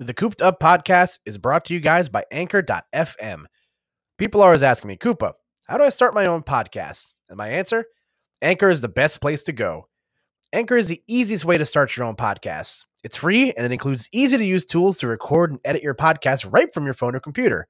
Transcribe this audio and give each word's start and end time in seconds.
The 0.00 0.14
Cooped 0.14 0.40
Up 0.40 0.60
podcast 0.60 1.18
is 1.26 1.38
brought 1.38 1.64
to 1.64 1.74
you 1.74 1.80
guys 1.80 2.08
by 2.08 2.22
Anchor.fm. 2.30 3.46
People 4.16 4.40
are 4.40 4.44
always 4.44 4.62
asking 4.62 4.86
me, 4.86 4.96
Koopa, 4.96 5.32
how 5.66 5.76
do 5.76 5.82
I 5.82 5.88
start 5.88 6.14
my 6.14 6.26
own 6.26 6.44
podcast? 6.44 7.14
And 7.28 7.36
my 7.36 7.48
answer 7.48 7.84
Anchor 8.40 8.70
is 8.70 8.80
the 8.80 8.88
best 8.88 9.20
place 9.20 9.42
to 9.42 9.52
go. 9.52 9.88
Anchor 10.52 10.76
is 10.76 10.86
the 10.86 11.02
easiest 11.08 11.44
way 11.44 11.58
to 11.58 11.66
start 11.66 11.96
your 11.96 12.06
own 12.06 12.14
podcast. 12.14 12.84
It's 13.02 13.16
free 13.16 13.52
and 13.54 13.66
it 13.66 13.72
includes 13.72 14.08
easy 14.12 14.36
to 14.36 14.44
use 14.44 14.64
tools 14.64 14.98
to 14.98 15.08
record 15.08 15.50
and 15.50 15.60
edit 15.64 15.82
your 15.82 15.96
podcast 15.96 16.46
right 16.48 16.72
from 16.72 16.84
your 16.84 16.94
phone 16.94 17.16
or 17.16 17.20
computer. 17.20 17.66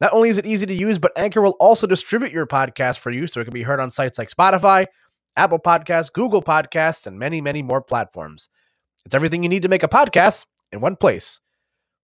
Not 0.00 0.12
only 0.12 0.28
is 0.28 0.38
it 0.38 0.46
easy 0.46 0.66
to 0.66 0.74
use, 0.74 1.00
but 1.00 1.18
Anchor 1.18 1.40
will 1.40 1.56
also 1.58 1.88
distribute 1.88 2.30
your 2.30 2.46
podcast 2.46 3.00
for 3.00 3.10
you 3.10 3.26
so 3.26 3.40
it 3.40 3.44
can 3.44 3.52
be 3.52 3.64
heard 3.64 3.80
on 3.80 3.90
sites 3.90 4.18
like 4.18 4.30
Spotify, 4.30 4.86
Apple 5.34 5.58
Podcasts, 5.58 6.12
Google 6.12 6.42
Podcasts, 6.42 7.08
and 7.08 7.18
many, 7.18 7.40
many 7.40 7.60
more 7.60 7.82
platforms. 7.82 8.50
It's 9.04 9.16
everything 9.16 9.42
you 9.42 9.48
need 9.48 9.62
to 9.62 9.68
make 9.68 9.82
a 9.82 9.88
podcast 9.88 10.46
in 10.72 10.80
one 10.80 10.96
place. 10.96 11.40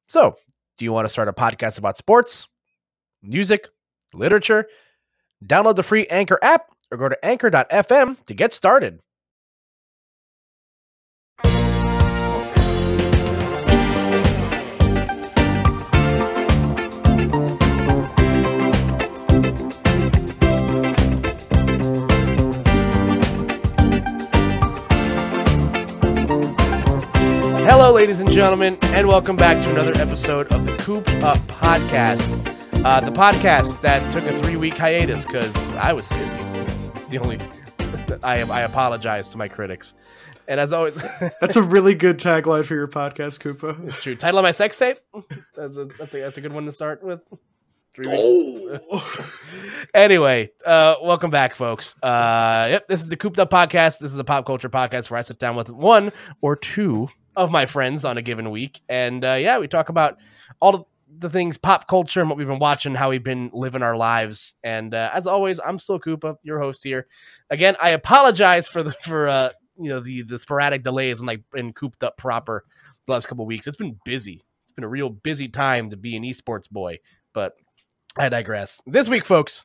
So, 0.07 0.37
do 0.79 0.85
you 0.85 0.93
want 0.93 1.07
to 1.07 1.09
start 1.09 1.29
a 1.29 1.33
podcast 1.33 1.79
about 1.79 1.97
sports, 1.97 2.49
music, 3.23 3.69
literature? 4.15 4.67
Download 5.45 5.77
the 5.77 5.83
free 5.83 6.07
Anchor 6.07 6.39
app 6.43 6.67
or 6.91 6.99
go 6.99 7.09
to 7.09 7.25
anchor.fm 7.25 8.25
to 8.25 8.35
get 8.35 8.53
started. 8.53 9.01
Hello, 27.69 27.93
ladies 27.93 28.21
and 28.21 28.31
gentlemen, 28.31 28.79
and 28.81 29.09
welcome 29.09 29.35
back 29.35 29.61
to 29.65 29.71
another 29.71 29.93
episode 30.01 30.47
of 30.53 30.65
the 30.65 30.77
Coop 30.77 31.05
Up 31.25 31.39
Podcast. 31.49 32.23
Uh, 32.85 33.01
the 33.01 33.11
podcast 33.11 33.81
that 33.81 34.13
took 34.13 34.23
a 34.23 34.39
three 34.39 34.55
week 34.55 34.79
hiatus 34.79 35.27
because 35.27 35.73
I 35.73 35.93
was 35.93 36.07
busy. 36.07 36.33
It's 36.95 37.09
the 37.09 37.19
only. 37.19 37.41
I, 38.23 38.43
I 38.43 38.61
apologize 38.61 39.31
to 39.31 39.37
my 39.37 39.49
critics. 39.49 39.97
And 40.47 40.61
as 40.61 40.73
always, 40.73 40.95
That's 41.41 41.57
a 41.57 41.63
really 41.63 41.97
good 41.97 42.19
tagline 42.19 42.65
for 42.65 42.77
your 42.77 42.87
podcast, 42.87 43.41
Koopa. 43.41 43.89
it's 43.89 44.01
true. 44.01 44.15
Title 44.15 44.39
of 44.39 44.45
my 44.45 44.53
sex 44.53 44.79
tape. 44.79 44.99
That's 45.57 45.77
a, 45.77 45.87
that's 45.87 46.15
a, 46.15 46.19
that's 46.21 46.39
a 46.39 46.41
good 46.41 46.53
one 46.53 46.67
to 46.67 46.73
start 46.73 47.03
with. 47.03 47.21
Three 47.95 48.07
weeks. 48.07 48.85
Oh, 48.93 49.33
anyway, 49.95 50.53
uh, 50.65 50.95
welcome 51.03 51.33
back, 51.33 51.57
folks. 51.57 52.01
Uh, 52.01 52.69
yep, 52.71 52.87
this 52.87 53.01
is 53.01 53.09
the 53.09 53.17
Cooped 53.17 53.41
Up 53.41 53.51
Podcast. 53.51 53.99
This 53.99 54.13
is 54.13 54.19
a 54.19 54.25
pop 54.25 54.47
culture 54.47 54.69
podcast 54.69 55.11
where 55.11 55.19
I 55.19 55.23
sit 55.23 55.41
down 55.41 55.57
with 55.57 55.69
one 55.69 56.13
or 56.43 56.55
two 56.55 57.09
of 57.37 57.51
my 57.51 57.67
friends 57.67 58.05
on 58.05 58.19
a 58.19 58.23
given 58.23 58.51
week, 58.51 58.81
and 58.89 59.25
uh, 59.25 59.35
yeah, 59.35 59.59
we 59.59 59.69
talk 59.69 59.89
about 59.89 60.17
all 60.61 60.89
the 61.19 61.31
things 61.31 61.57
pop 61.57 61.87
culture 61.87 62.21
and 62.21 62.29
what 62.29 62.37
we've 62.37 62.47
been 62.47 62.59
watching, 62.59 62.95
how 62.95 63.11
we've 63.11 63.23
been 63.23 63.51
living 63.53 63.83
our 63.83 63.97
lives. 63.97 64.57
And 64.65 64.95
uh, 64.95 65.11
as 65.13 65.27
always, 65.27 65.61
I'm 65.61 65.79
still 65.79 66.01
Koopa, 66.01 66.37
your 66.43 66.59
host 66.59 66.85
here. 66.85 67.07
Again, 67.51 67.77
I 67.81 67.91
apologize 67.91 68.69
for 68.69 68.83
the 68.83 68.93
for 69.03 69.29
uh, 69.29 69.51
you 69.79 69.91
know 69.91 70.01
the 70.01 70.23
the 70.23 70.39
sporadic 70.39 70.83
delays 70.83 71.21
and 71.21 71.27
like 71.27 71.43
in 71.55 71.73
Cooped 71.73 72.03
Up 72.03 72.17
proper 72.17 72.65
the 73.07 73.13
last 73.13 73.27
couple 73.27 73.47
weeks. 73.47 73.67
It's 73.67 73.77
been 73.77 73.99
busy. 74.05 74.43
It's 74.65 74.73
been 74.73 74.85
a 74.85 74.89
real 74.89 75.11
busy 75.11 75.49
time 75.49 75.91
to 75.91 75.97
be 75.97 76.17
an 76.17 76.23
esports 76.23 76.69
boy, 76.69 76.99
but 77.33 77.55
I 78.17 78.29
digress. 78.29 78.81
This 78.87 79.09
week, 79.09 79.25
folks, 79.25 79.65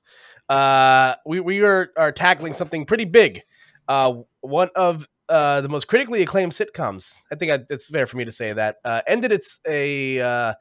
uh, 0.49 1.15
we 1.25 1.39
we 1.39 1.61
are 1.61 1.91
are 1.97 2.11
tackling 2.11 2.53
something 2.53 2.85
pretty 2.85 3.05
big. 3.05 3.43
Uh, 3.87 4.21
one 4.41 4.69
of 4.75 5.07
uh, 5.31 5.61
the 5.61 5.69
most 5.69 5.87
critically 5.87 6.21
acclaimed 6.21 6.51
sitcoms. 6.51 7.15
I 7.31 7.35
think 7.35 7.51
I, 7.51 7.59
it's 7.69 7.87
fair 7.87 8.05
for 8.05 8.17
me 8.17 8.25
to 8.25 8.31
say 8.31 8.51
that 8.51 8.77
uh, 8.83 9.01
ended 9.07 9.31
its 9.31 9.59
a 9.65 10.19
uh, 10.19 10.53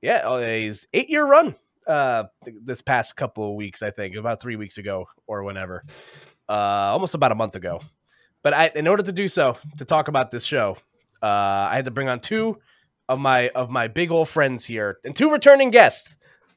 yeah 0.00 0.28
a 0.28 0.72
eight 0.92 1.10
year 1.10 1.26
run 1.26 1.56
uh, 1.86 2.24
th- 2.44 2.56
this 2.62 2.80
past 2.80 3.16
couple 3.16 3.50
of 3.50 3.56
weeks. 3.56 3.82
I 3.82 3.90
think 3.90 4.14
about 4.14 4.40
three 4.40 4.56
weeks 4.56 4.78
ago 4.78 5.06
or 5.26 5.42
whenever, 5.42 5.82
uh, 6.48 6.52
almost 6.52 7.14
about 7.14 7.32
a 7.32 7.34
month 7.34 7.56
ago. 7.56 7.80
But 8.42 8.54
I, 8.54 8.70
in 8.74 8.86
order 8.86 9.02
to 9.02 9.12
do 9.12 9.28
so, 9.28 9.58
to 9.76 9.84
talk 9.84 10.08
about 10.08 10.30
this 10.30 10.44
show, 10.44 10.78
uh, 11.22 11.26
I 11.26 11.74
had 11.74 11.84
to 11.86 11.90
bring 11.90 12.08
on 12.08 12.20
two 12.20 12.58
of 13.08 13.18
my 13.18 13.48
of 13.50 13.70
my 13.70 13.88
big 13.88 14.12
old 14.12 14.28
friends 14.28 14.64
here 14.64 14.98
and 15.04 15.16
two 15.16 15.30
returning 15.30 15.70
guests 15.70 16.16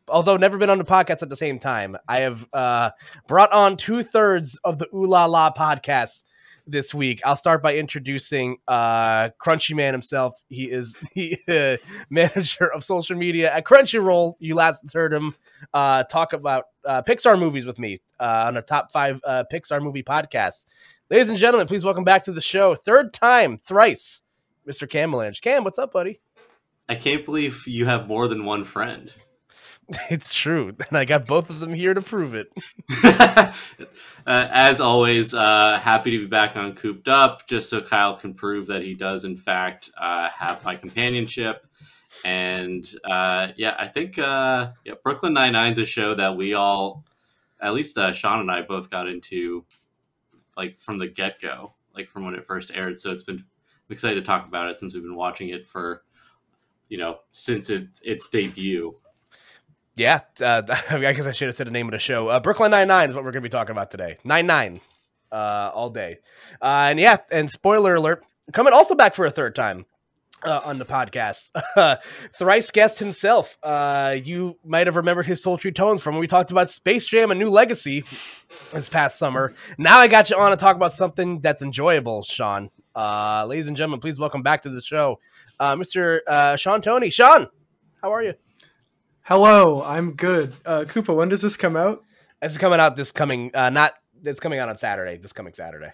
although 0.10 0.36
never 0.36 0.58
been 0.58 0.70
on 0.70 0.78
the 0.78 0.84
podcast 0.84 1.22
at 1.22 1.30
the 1.30 1.36
same 1.36 1.58
time, 1.58 1.96
I 2.10 2.20
have 2.20 2.46
uh, 2.54 2.92
brought 3.26 3.54
on 3.54 3.78
two 3.78 4.04
thirds 4.04 4.60
of 4.66 4.78
the 4.78 4.86
Ooh 4.94 5.06
La 5.06 5.26
La 5.26 5.50
podcast 5.54 6.24
this 6.66 6.94
week. 6.94 7.22
I'll 7.26 7.36
start 7.36 7.62
by 7.62 7.76
introducing 7.76 8.58
uh, 8.68 9.30
Crunchy 9.42 9.76
Man 9.76 9.94
himself. 9.94 10.36
He 10.50 10.66
is 10.66 10.96
the 11.16 11.38
uh, 11.48 11.78
manager 12.10 12.72
of 12.74 12.84
social 12.84 13.18
media 13.18 13.54
at 13.54 13.66
Crunchyroll. 13.66 14.36
You 14.40 14.56
last 14.56 14.84
heard 14.94 15.14
him 15.14 15.36
uh, 15.74 16.04
talk 16.04 16.34
about 16.34 16.66
uh, 16.86 17.02
Pixar 17.02 17.38
movies 17.40 17.66
with 17.66 17.80
me 17.80 18.02
uh, 18.20 18.46
on 18.48 18.58
a 18.58 18.62
top 18.62 18.92
five 18.92 19.20
uh, 19.26 19.44
Pixar 19.52 19.82
movie 19.82 20.04
podcast. 20.04 20.66
Ladies 21.10 21.30
and 21.30 21.38
gentlemen, 21.38 21.68
please 21.68 21.84
welcome 21.84 22.04
back 22.04 22.24
to 22.24 22.32
the 22.32 22.42
show. 22.42 22.76
Third 22.76 23.14
time, 23.14 23.58
thrice, 23.58 24.24
Mr. 24.68 24.88
Camalange. 24.88 25.42
Cam, 25.42 25.64
what's 25.64 25.78
up, 25.78 25.92
buddy? 25.92 26.20
I 26.90 26.96
can't 26.96 27.26
believe 27.26 27.66
you 27.68 27.86
have 27.86 28.08
more 28.08 28.28
than 28.28 28.46
one 28.46 28.64
friend. 28.64 29.12
It's 30.10 30.34
true, 30.34 30.76
and 30.90 30.98
I 30.98 31.06
got 31.06 31.26
both 31.26 31.50
of 31.50 31.60
them 31.60 31.74
here 31.74 31.94
to 31.94 32.02
prove 32.02 32.34
it. 32.34 32.54
uh, 33.04 33.52
as 34.26 34.80
always, 34.80 35.34
uh, 35.34 35.80
happy 35.82 36.12
to 36.12 36.20
be 36.20 36.26
back 36.26 36.56
on 36.56 36.74
Cooped 36.74 37.08
Up, 37.08 37.48
just 37.48 37.70
so 37.70 37.82
Kyle 37.82 38.16
can 38.16 38.34
prove 38.34 38.68
that 38.68 38.82
he 38.82 38.94
does, 38.94 39.26
in 39.26 39.38
fact, 39.38 39.90
uh, 40.00 40.30
have 40.30 40.64
my 40.64 40.76
companionship. 40.76 41.66
And 42.24 42.88
uh, 43.04 43.50
yeah, 43.58 43.76
I 43.78 43.88
think 43.88 44.18
uh, 44.20 44.72
yeah, 44.86 44.94
Brooklyn 45.04 45.34
Nine 45.34 45.54
Nine's 45.54 45.80
a 45.80 45.86
show 45.86 46.16
that 46.16 46.36
we 46.36 46.54
all, 46.54 47.06
at 47.62 47.74
least 47.74 47.98
uh, 47.98 48.14
Sean 48.14 48.40
and 48.40 48.52
I, 48.52 48.62
both 48.62 48.90
got 48.90 49.08
into, 49.08 49.66
like 50.56 50.80
from 50.80 51.00
the 51.00 51.08
get 51.08 51.42
go, 51.42 51.74
like 51.96 52.10
from 52.10 52.26
when 52.26 52.36
it 52.36 52.46
first 52.46 52.72
aired. 52.74 53.00
So 53.00 53.12
it's 53.12 53.24
been 53.24 53.38
I'm 53.38 53.94
excited 53.94 54.16
to 54.16 54.22
talk 54.22 54.48
about 54.48 54.70
it 54.70 54.80
since 54.80 54.94
we've 54.94 55.04
been 55.04 55.16
watching 55.16 55.50
it 55.50 55.68
for, 55.68 56.04
you 56.88 56.98
know, 56.98 57.20
since 57.30 57.70
it 57.70 57.88
its 58.04 58.30
debut. 58.30 58.96
Yeah, 59.96 60.22
uh, 60.42 60.62
I 60.90 61.14
guess 61.14 61.28
I 61.28 61.32
should 61.32 61.48
have 61.48 61.56
said 61.56 61.68
the 61.68 61.72
name 61.72 61.88
of 61.88 61.92
the 61.92 62.00
show. 62.00 62.28
Uh, 62.28 62.40
Brooklyn 62.40 62.72
Nine 62.72 62.88
Nine 62.88 63.10
is 63.10 63.16
what 63.16 63.24
we're 63.24 63.32
going 63.32 63.44
to 63.44 63.50
be 63.50 63.52
talking 63.52 63.72
about 63.72 63.92
today. 63.92 64.18
Nine 64.24 64.48
Nine, 64.48 64.82
uh, 65.32 65.72
all 65.74 65.90
day, 65.90 66.18
uh, 66.62 66.88
and 66.90 67.00
yeah, 67.00 67.18
and 67.32 67.50
spoiler 67.50 67.96
alert, 67.96 68.24
coming 68.54 68.74
also 68.74 68.96
back 68.96 69.14
for 69.14 69.26
a 69.26 69.32
third 69.32 69.56
time 69.56 69.86
uh, 70.44 70.62
on 70.66 70.80
the 70.80 70.86
podcast. 70.86 71.52
Thrice 72.38 72.72
guest 72.72 72.98
himself. 72.98 73.58
Uh, 73.62 74.18
you 74.22 74.58
might 74.66 74.88
have 74.88 74.96
remembered 74.96 75.28
his 75.28 75.44
sultry 75.44 75.72
tones 75.72 76.02
from 76.02 76.16
when 76.16 76.22
we 76.22 76.28
talked 76.28 76.50
about 76.50 76.72
Space 76.72 77.06
Jam: 77.06 77.30
A 77.30 77.36
New 77.36 77.52
Legacy 77.52 78.04
this 78.72 78.90
past 78.90 79.20
summer. 79.20 79.54
Now 79.78 80.00
I 80.00 80.08
got 80.08 80.32
you 80.32 80.38
on 80.38 80.50
to 80.50 80.58
talk 80.58 80.76
about 80.76 80.94
something 80.94 81.40
that's 81.40 81.62
enjoyable, 81.62 82.24
Sean. 82.24 82.72
Ladies 82.96 83.68
and 83.68 83.78
gentlemen, 83.78 84.00
please 84.00 84.18
welcome 84.18 84.42
back 84.42 84.64
to 84.64 84.70
the 84.70 84.82
show, 84.82 85.20
Mr. 85.62 86.58
Sean 86.58 86.82
Toney. 86.82 87.12
Sean, 87.12 87.48
how 88.02 88.12
are 88.12 88.24
you? 88.24 88.34
Hello, 89.24 89.84
I'm 89.84 90.14
good. 90.14 90.54
Uh, 90.66 90.86
Koopa, 90.88 91.16
when 91.16 91.30
does 91.30 91.42
this 91.42 91.58
come 91.58 91.76
out? 91.76 92.04
This 92.42 92.54
is 92.54 92.58
coming 92.58 92.80
out 92.80 92.96
this 92.96 93.12
coming 93.12 93.52
uh 93.54 93.70
not 93.70 93.94
it's 94.24 94.40
coming 94.40 94.60
out 94.60 94.70
on 94.70 94.78
Saturday, 94.78 95.18
this 95.18 95.34
coming 95.34 95.54
Saturday. 95.54 95.92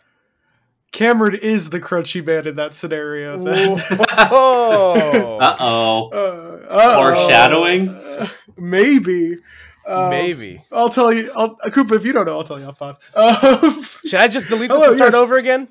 Cameron 0.91 1.37
is 1.41 1.69
the 1.69 1.79
crunchy 1.79 2.25
man 2.25 2.47
in 2.47 2.55
that 2.55 2.73
scenario. 2.73 3.41
Then. 3.43 3.77
Whoa. 3.77 5.37
Uh 5.39 5.55
oh. 5.59 6.09
Uh-oh. 6.09 7.13
Foreshadowing? 7.13 7.89
Uh, 7.89 8.27
maybe. 8.57 9.37
Um, 9.87 10.09
Maybe. 10.11 10.63
I'll 10.71 10.89
tell 10.89 11.11
you. 11.11 11.31
I'll, 11.35 11.57
uh, 11.63 11.69
Koopa, 11.69 11.95
if 11.95 12.05
you 12.05 12.11
don't 12.13 12.25
know, 12.25 12.37
I'll 12.37 12.43
tell 12.43 12.59
you 12.59 12.65
off 12.65 12.77
pod. 12.77 12.97
Um, 13.15 13.81
Should 14.05 14.19
I 14.19 14.27
just 14.27 14.47
delete 14.47 14.69
this 14.69 14.77
Hello, 14.77 14.89
and 14.89 14.97
start 14.97 15.13
yes. 15.13 15.19
over 15.19 15.37
again? 15.37 15.67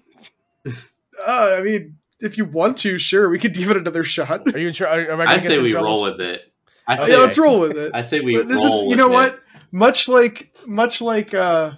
uh, 0.66 1.54
I 1.56 1.60
mean, 1.60 1.98
if 2.18 2.36
you 2.36 2.44
want 2.44 2.78
to, 2.78 2.98
sure, 2.98 3.28
we 3.28 3.38
could 3.38 3.54
give 3.54 3.70
it 3.70 3.76
another 3.76 4.02
shot. 4.02 4.52
Are 4.52 4.58
you 4.58 4.72
sure? 4.72 4.88
Are, 4.88 4.98
am 4.98 5.20
I 5.20 5.24
gonna 5.26 5.30
I 5.30 5.34
get 5.34 5.42
say 5.42 5.58
we 5.60 5.70
trouble? 5.70 5.88
roll 5.88 6.02
with 6.02 6.20
it. 6.20 6.52
I 6.88 6.96
say, 7.04 7.12
Yeah, 7.12 7.18
let's 7.18 7.38
roll 7.38 7.60
with 7.60 7.76
it. 7.76 7.92
I 7.94 8.00
say 8.02 8.20
we 8.20 8.36
But 8.36 8.48
this 8.48 8.56
roll 8.56 8.66
is, 8.66 8.82
you 8.84 8.88
with 8.90 8.98
know 8.98 9.06
it. 9.10 9.12
what? 9.12 9.40
Much 9.70 10.08
like, 10.08 10.52
much 10.66 11.00
like 11.00 11.34
uh, 11.34 11.72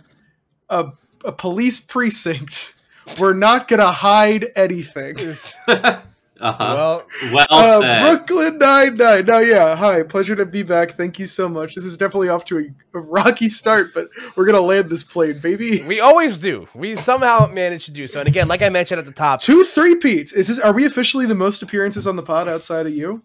a 0.69 0.93
a 1.25 1.33
police 1.33 1.81
precinct, 1.81 2.75
we're 3.19 3.35
not 3.35 3.69
gonna 3.69 3.91
hide 3.93 4.47
anything. 4.57 5.17
uh-huh. 5.69 6.05
Well, 6.41 7.07
Well, 7.33 7.47
Uh, 7.51 7.81
said. 7.81 8.03
Brooklyn 8.03 8.59
Nine 8.59 8.97
Nine. 8.97 9.27
No, 9.27 9.39
yeah. 9.41 9.77
Hi, 9.77 10.03
pleasure 10.05 10.35
to 10.37 10.47
be 10.47 10.62
back. 10.62 10.93
Thank 10.93 11.19
you 11.19 11.27
so 11.27 11.49
much. 11.49 11.75
This 11.75 11.85
is 11.85 11.97
definitely 11.99 12.29
off 12.29 12.45
to 12.47 12.59
a, 12.59 12.97
a 12.97 13.01
rocky 13.01 13.49
start, 13.49 13.89
but 13.93 14.07
we're 14.37 14.47
gonna 14.47 14.61
land 14.61 14.89
this 14.89 15.03
plane, 15.03 15.39
baby. 15.41 15.83
we 15.83 16.01
always 16.01 16.39
do. 16.39 16.69
We 16.75 16.97
somehow 16.97 17.47
manage 17.53 17.85
to 17.87 17.91
do 17.91 18.07
so. 18.07 18.21
And 18.21 18.29
again, 18.29 18.49
like 18.49 18.62
I 18.62 18.69
mentioned 18.71 18.99
at 19.01 19.05
the 19.05 19.12
top, 19.12 19.41
Two 19.41 19.65
three 19.65 19.97
peats. 19.97 20.33
Is 20.33 20.49
this? 20.49 20.59
Are 20.61 20.73
we 20.73 20.87
officially 20.87 21.27
the 21.27 21.35
most 21.35 21.62
appearances 21.62 22.07
on 22.07 22.17
the 22.17 22.23
pod 22.23 22.49
outside 22.49 22.87
of 22.87 22.95
you? 22.95 23.23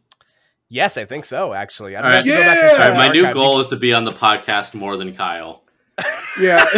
Yes, 0.76 0.98
I 0.98 1.06
think 1.06 1.26
so. 1.26 1.54
Actually, 1.54 1.96
I 1.96 2.00
All 2.00 2.06
right. 2.06 2.16
have 2.16 2.26
to 2.26 2.30
go 2.32 2.38
back 2.38 2.58
and 2.58 2.78
Yeah! 2.78 2.84
All 2.86 2.90
right, 2.92 3.08
my 3.08 3.14
new 3.14 3.34
goal 3.34 3.60
is 3.60 3.68
to 3.70 3.76
be 3.78 3.94
on 3.94 4.04
the 4.04 4.12
podcast 4.14 4.74
more 4.76 4.98
than 4.98 5.16
Kyle. 5.16 5.64
Yeah, 6.38 6.66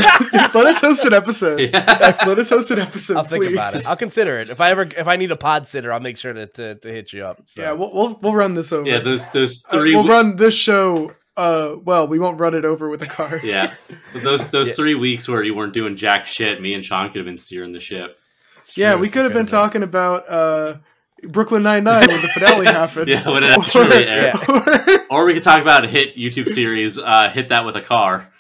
let 0.54 0.68
us 0.68 0.80
host 0.82 1.04
an 1.06 1.14
episode. 1.16 1.60
Yeah. 1.60 2.16
Let 2.28 2.38
us 2.38 2.52
host 2.52 2.70
an 2.70 2.78
episode. 2.78 3.18
I'll 3.18 3.24
think 3.24 3.44
please. 3.46 3.54
about 3.54 3.74
it. 3.76 3.88
I'll 3.88 3.98
consider 3.98 4.38
it. 4.40 4.52
If 4.52 4.62
I 4.62 4.70
ever 4.70 4.84
if 4.84 5.08
I 5.08 5.16
need 5.16 5.32
a 5.32 5.36
pod 5.36 5.66
sitter, 5.66 5.92
I'll 5.92 6.00
make 6.00 6.20
sure 6.20 6.32
to 6.32 6.46
to, 6.46 6.76
to 6.76 6.88
hit 6.88 7.12
you 7.12 7.26
up. 7.26 7.42
So. 7.46 7.62
Yeah, 7.64 7.72
we'll, 7.72 7.92
we'll 7.92 8.20
we'll 8.22 8.36
run 8.36 8.54
this 8.54 8.72
over. 8.72 8.88
yeah, 8.88 9.00
those 9.00 9.28
those 9.32 9.66
Uh, 9.66 9.72
three. 9.72 9.96
we'll 9.96 10.04
w- 10.04 10.14
run 10.16 10.36
this 10.36 10.54
show. 10.54 11.12
Uh, 11.36 11.78
well, 11.84 12.08
we 12.08 12.20
won't 12.20 12.40
run 12.40 12.54
it 12.54 12.66
over 12.66 12.88
with 12.88 13.02
a 13.02 13.08
car. 13.08 13.40
yeah, 13.44 13.74
those 14.14 14.48
those 14.50 14.68
Yeah. 14.70 14.74
three 14.76 14.94
weeks 14.94 15.28
where 15.28 15.42
you 15.42 15.56
weren't 15.56 15.74
doing 15.74 15.96
jack 15.96 16.28
shit, 16.28 16.62
me 16.62 16.76
and 16.76 16.86
Sean 16.86 17.08
could 17.08 17.18
have 17.18 17.26
been 17.26 17.36
steering 17.38 17.72
the 17.74 17.80
ship. 17.80 18.20
It's 18.60 18.78
Yeah, 18.78 18.92
true. 18.92 19.02
we 19.02 19.10
could 19.10 19.24
have 19.24 19.34
been 19.34 19.48
talking 19.48 19.82
about 19.82 20.30
uh, 20.30 20.76
Brooklyn 21.24 21.64
Nine 21.64 21.84
Nine 21.84 22.08
when 22.08 22.22
the 22.22 22.28
finale 22.28 22.66
happened. 22.66 23.10
Yeah, 23.10 23.28
when 23.30 23.44
it 23.44 23.52
actually 23.52 24.08
aired. 24.08 24.36
Yeah. 24.48 24.98
Or 25.10 25.24
we 25.26 25.34
could 25.34 25.44
talk 25.44 25.62
about 25.62 25.86
a 25.86 25.88
hit 25.88 26.18
YouTube 26.18 26.50
series, 26.50 27.00
uh, 27.00 27.30
hit 27.30 27.50
that 27.50 27.66
with 27.66 27.76
a 27.78 27.82
car. 27.82 28.32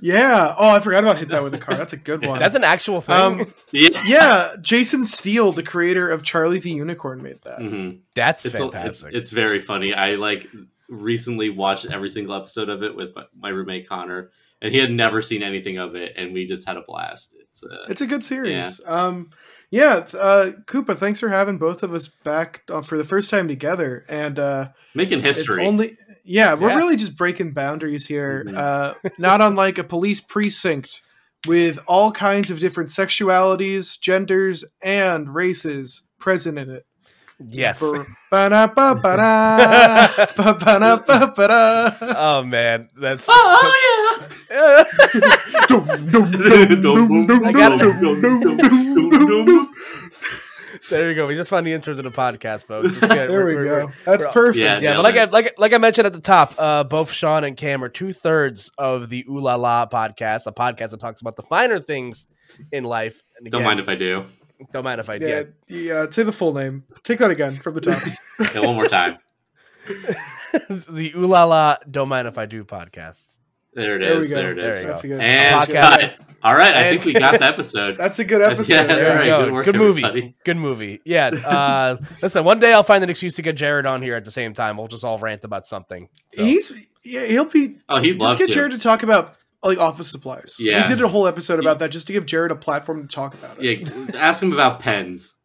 Yeah. 0.00 0.54
Oh, 0.58 0.68
I 0.70 0.78
forgot 0.80 1.02
about 1.04 1.18
hit 1.18 1.28
that 1.28 1.42
with 1.42 1.54
a 1.54 1.58
car. 1.58 1.76
That's 1.76 1.92
a 1.92 1.96
good 1.96 2.24
one. 2.26 2.38
That's 2.38 2.56
an 2.56 2.64
actual 2.64 3.00
thing. 3.00 3.14
um, 3.16 3.54
Yeah, 3.72 3.88
yeah. 4.04 4.48
Jason 4.60 5.04
Steele, 5.04 5.52
the 5.52 5.62
creator 5.62 6.08
of 6.08 6.22
Charlie 6.24 6.58
the 6.58 6.70
Unicorn, 6.72 7.22
made 7.22 7.40
that. 7.42 7.60
Mhm. 7.60 8.00
That's 8.14 8.44
it's, 8.44 8.56
a- 8.58 8.64
it's 8.66 8.74
fantastic. 8.74 9.14
it's 9.14 9.30
very 9.30 9.60
funny. 9.60 9.94
I 9.94 10.12
like 10.16 10.48
recently 10.88 11.50
watched 11.50 11.86
every 11.86 12.08
single 12.08 12.34
episode 12.34 12.68
of 12.68 12.82
it 12.82 12.94
with 12.96 13.14
my, 13.14 13.24
my 13.38 13.48
roommate 13.50 13.88
Connor, 13.88 14.30
and 14.60 14.72
he 14.72 14.78
had 14.80 14.90
never 14.90 15.22
seen 15.22 15.42
anything 15.44 15.78
of 15.78 15.94
it, 15.94 16.14
and 16.16 16.32
we 16.34 16.46
just 16.46 16.66
had 16.66 16.76
a 16.76 16.82
blast. 16.82 17.36
It's 17.40 17.62
uh, 17.64 17.84
It's 17.88 18.00
a 18.00 18.06
good 18.06 18.24
series. 18.24 18.80
Um, 18.84 19.30
yeah. 19.70 20.06
Uh, 20.14 20.50
Koopa, 20.66 20.96
thanks 20.96 21.20
for 21.20 21.28
having 21.28 21.58
both 21.58 21.82
of 21.82 21.94
us 21.94 22.08
back 22.08 22.62
uh, 22.70 22.82
for 22.82 22.98
the 22.98 23.04
first 23.04 23.30
time 23.30 23.48
together. 23.48 24.04
And 24.08 24.38
uh, 24.38 24.68
making 24.94 25.22
history. 25.22 25.66
only. 25.66 25.96
Yeah, 26.24 26.54
we're 26.54 26.68
Yeah. 26.70 26.76
really 26.76 26.96
just 26.96 27.16
breaking 27.16 27.52
boundaries 27.52 28.06
here. 28.06 28.44
Mhm. 28.46 28.56
Uh, 28.56 28.94
not 29.18 29.40
unlike 29.40 29.78
a 29.78 29.84
police 29.84 30.20
precinct 30.20 31.00
with 31.48 31.78
all 31.86 32.12
kinds 32.12 32.50
of 32.50 32.58
different 32.60 32.90
sexualities, 32.90 33.98
genders, 34.00 34.64
and 34.84 35.34
races 35.34 36.06
present 36.18 36.58
in 36.58 36.70
it. 36.70 36.84
yes. 37.48 37.80
Ba- 37.80 38.04
ba-da-ba-ba-da, 38.30 40.08
ba-ba-da-ba-ba-da. 40.36 41.90
Oh 42.16 42.42
man, 42.44 42.88
that's. 43.00 43.24
oh 43.28 43.72
yeah. 43.86 43.99
There 50.88 51.08
you 51.10 51.14
go. 51.14 51.26
We 51.26 51.36
just 51.36 51.50
found 51.50 51.66
the 51.66 51.72
intro 51.72 51.94
to 51.94 52.02
the 52.02 52.10
podcast, 52.10 52.64
folks. 52.64 52.88
It's 52.88 53.00
good. 53.00 53.10
There 53.10 53.44
we 53.46 53.54
We're- 53.54 53.68
we're- 53.70 53.86
go. 53.86 53.92
That's 54.04 54.24
we're- 54.24 54.32
perfect. 54.32 54.56
Yeah, 54.64 54.78
Yeah, 54.80 54.94
but 54.96 55.02
like 55.04 55.16
I 55.16 55.24
like 55.24 55.54
like 55.58 55.72
I 55.72 55.78
mentioned 55.78 56.06
at 56.06 56.12
the 56.12 56.20
top, 56.20 56.54
uh, 56.58 56.84
both 56.84 57.12
Sean 57.12 57.44
and 57.44 57.56
Cam 57.56 57.84
are 57.84 57.88
two 57.88 58.12
thirds 58.12 58.72
of 58.78 59.08
the 59.08 59.24
Ooh 59.28 59.38
La 59.40 59.54
La 59.56 59.86
podcast, 59.86 60.46
a 60.46 60.52
podcast 60.52 60.90
that 60.90 61.00
talks 61.00 61.20
about 61.20 61.36
the 61.36 61.42
finer 61.42 61.78
things 61.80 62.26
in 62.72 62.84
life. 62.84 63.22
And 63.38 63.50
Don't 63.50 63.62
mind 63.62 63.78
if 63.80 63.88
I 63.88 63.94
do. 63.94 64.24
don't 64.72 64.84
mind 64.84 65.00
if 65.00 65.08
I 65.10 65.18
do. 65.18 65.26
Yeah, 65.28 65.42
did. 65.42 65.54
yeah. 65.68 66.06
Say 66.10 66.22
the 66.24 66.32
full 66.32 66.54
name. 66.54 66.84
Take 67.04 67.18
that 67.20 67.30
again 67.30 67.56
from 67.56 67.74
the 67.74 67.80
top. 67.82 68.02
Yeah, 68.54 68.60
one 68.66 68.74
more 68.76 68.88
time. 68.88 69.18
the 70.68 71.12
Ooh 71.16 71.26
La 71.26 71.44
La 71.44 71.76
Don't 71.88 72.08
Mind 72.08 72.26
If 72.26 72.36
I 72.38 72.46
Do 72.46 72.64
podcast. 72.64 73.22
There 73.74 73.96
it 73.96 73.98
There 74.00 74.12
we 74.16 74.18
is. 74.24 74.30
go. 74.30 74.36
There 74.36 74.52
it 74.52 74.54
There 74.56 74.70
is. 74.70 74.80
you 74.82 74.86
That's 74.88 75.04
a 75.04 75.08
good. 75.08 75.20
And 75.20 75.56
Podcast. 75.68 76.00
cut. 76.00 76.14
All 76.42 76.54
right, 76.56 76.74
I 76.74 76.80
And- 76.84 77.02
think 77.02 77.14
we 77.14 77.20
got 77.20 77.38
the 77.38 77.44
episode. 77.44 77.96
That's 77.98 78.18
a 78.18 78.24
good 78.24 78.40
episode. 78.40 78.80
all 78.80 78.86
There 78.96 79.14
right, 79.16 79.26
go. 79.26 79.44
good 79.44 79.52
work, 79.52 79.64
Good, 79.66 79.76
movie. 79.76 80.02
everybody. 80.04 80.36
Good 80.44 80.56
movie. 80.56 81.00
Yeah. 81.04 81.26
Uh, 81.28 81.96
listen, 82.22 82.44
one 82.44 82.58
day 82.60 82.72
I'll 82.72 82.82
find 82.82 83.04
an 83.04 83.10
excuse 83.10 83.34
to 83.36 83.42
get 83.42 83.56
Jared 83.56 83.84
on 83.86 84.00
here 84.02 84.14
at 84.14 84.24
the 84.24 84.30
same 84.30 84.54
time. 84.54 84.78
We'll 84.78 84.88
just 84.88 85.04
all 85.04 85.18
rant 85.18 85.44
about 85.44 85.66
something. 85.66 86.08
So. 86.32 86.44
He's 86.44 86.72
yeah, 87.04 87.26
he'll 87.26 87.44
be. 87.44 87.76
Oh, 87.88 88.00
he'd 88.00 88.14
just 88.14 88.22
love 88.26 88.38
get 88.38 88.46
to. 88.48 88.52
Jared 88.54 88.72
to 88.72 88.78
talk 88.78 89.02
about 89.02 89.34
like 89.62 89.76
office 89.78 90.10
supplies. 90.10 90.56
Yeah. 90.58 90.88
we 90.88 90.94
did 90.94 91.04
a 91.04 91.08
whole 91.08 91.26
episode 91.26 91.60
about 91.60 91.78
that 91.80 91.90
just 91.90 92.06
to 92.06 92.14
give 92.14 92.24
Jared 92.24 92.50
a 92.50 92.56
platform 92.56 93.06
to 93.06 93.14
talk 93.14 93.34
about 93.34 93.62
it. 93.62 93.90
Yeah, 93.90 94.06
ask 94.18 94.42
him 94.42 94.52
about 94.54 94.80
pens. 94.80 95.36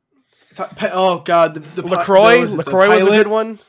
Oh 0.93 1.19
God, 1.19 1.55
the, 1.55 1.59
the 1.81 1.87
Lacroix. 1.87 2.37
what 2.37 2.39
was 2.39 2.53
it, 2.53 2.57
the 2.57 2.63
Lacroix 2.63 2.87
was 2.95 3.03
a 3.05 3.09
good 3.09 3.27
one. 3.27 3.59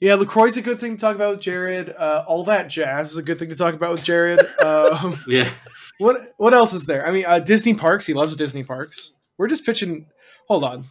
Yeah, 0.00 0.14
Lacroix's 0.16 0.56
a 0.56 0.62
good 0.62 0.78
thing 0.78 0.96
to 0.96 1.00
talk 1.00 1.14
about 1.14 1.32
with 1.36 1.40
Jared. 1.40 1.90
Uh, 1.90 2.24
all 2.26 2.44
that 2.44 2.68
jazz 2.68 3.12
is 3.12 3.18
a 3.18 3.22
good 3.22 3.38
thing 3.38 3.50
to 3.50 3.54
talk 3.56 3.74
about 3.74 3.92
with 3.92 4.04
Jared. 4.04 4.40
Um, 4.62 5.18
Yeah, 5.26 5.50
what 5.98 6.16
what 6.38 6.54
else 6.54 6.72
is 6.72 6.86
there? 6.86 7.06
I 7.06 7.10
mean, 7.10 7.24
uh, 7.26 7.38
Disney 7.38 7.74
parks. 7.74 8.06
He 8.06 8.14
loves 8.14 8.34
Disney 8.36 8.64
parks. 8.64 9.16
We're 9.36 9.48
just 9.48 9.66
pitching. 9.66 10.06
Hold 10.48 10.64
on, 10.64 10.84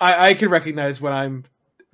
I 0.00 0.28
I 0.28 0.34
can 0.34 0.48
recognize 0.48 1.00
when 1.00 1.12
I'm 1.12 1.44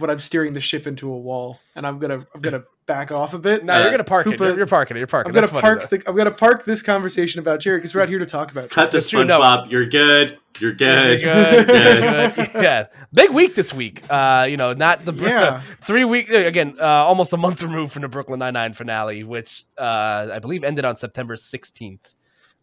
when 0.03 0.11
I'm 0.11 0.19
steering 0.19 0.53
the 0.53 0.61
ship 0.61 0.87
into 0.87 1.11
a 1.11 1.17
wall, 1.17 1.59
and 1.75 1.87
I'm 1.87 1.99
gonna 1.99 2.27
I'm 2.35 2.41
gonna 2.43 2.65
back 2.85 3.11
off 3.13 3.33
a 3.33 3.39
bit. 3.39 3.65
No, 3.65 3.73
Uh, 3.75 3.79
you're 3.81 3.91
gonna 3.93 4.05
park 4.05 4.27
it. 4.27 4.35
Koopa- 4.39 4.49
You're, 4.49 4.57
you're 4.59 4.67
parking 4.67 4.97
it. 4.97 5.01
You're 5.01 5.07
parking. 5.07 5.31
I'm 5.31 5.35
gonna 5.35 5.47
That's 5.47 5.61
park 5.61 5.89
though. 5.89 5.97
the 5.97 6.09
I'm 6.09 6.17
gonna 6.17 6.31
park 6.31 6.65
this 6.67 6.83
conversation 6.83 7.39
about 7.41 7.61
Jerry 7.61 7.79
because 7.79 7.95
we're 7.95 8.03
out 8.03 8.09
here 8.11 8.19
to 8.19 8.27
talk 8.27 8.51
about. 8.51 8.69
cut 8.69 8.91
to 8.91 8.99
That's 8.99 9.09
true, 9.09 9.25
no. 9.25 9.41
SpongeBob. 9.41 9.71
You're 9.71 9.87
good. 9.87 10.39
You're 10.61 10.73
good. 10.75 11.23
You're 11.23 11.35
good. 11.35 11.69
You're 11.69 12.21
You're 12.37 12.47
good. 12.47 12.51
Yeah, 12.63 12.87
big 13.15 13.31
week 13.31 13.55
this 13.55 13.73
week. 13.73 14.03
Uh, 14.11 14.47
you 14.51 14.57
know, 14.59 14.75
not 14.75 15.05
the 15.07 15.13
Yeah. 15.15 15.61
three 15.81 16.05
week 16.05 16.29
again. 16.29 16.77
Uh, 16.79 16.85
almost 16.85 17.33
a 17.33 17.37
month 17.39 17.63
removed 17.63 17.93
from 17.93 18.03
the 18.03 18.09
Brooklyn 18.09 18.41
Nine 18.41 18.53
Nine 18.53 18.73
finale, 18.75 19.25
which 19.25 19.65
uh, 19.79 20.29
I 20.35 20.39
believe 20.41 20.63
ended 20.65 20.85
on 20.85 20.97
September 20.97 21.37
16th. 21.37 22.15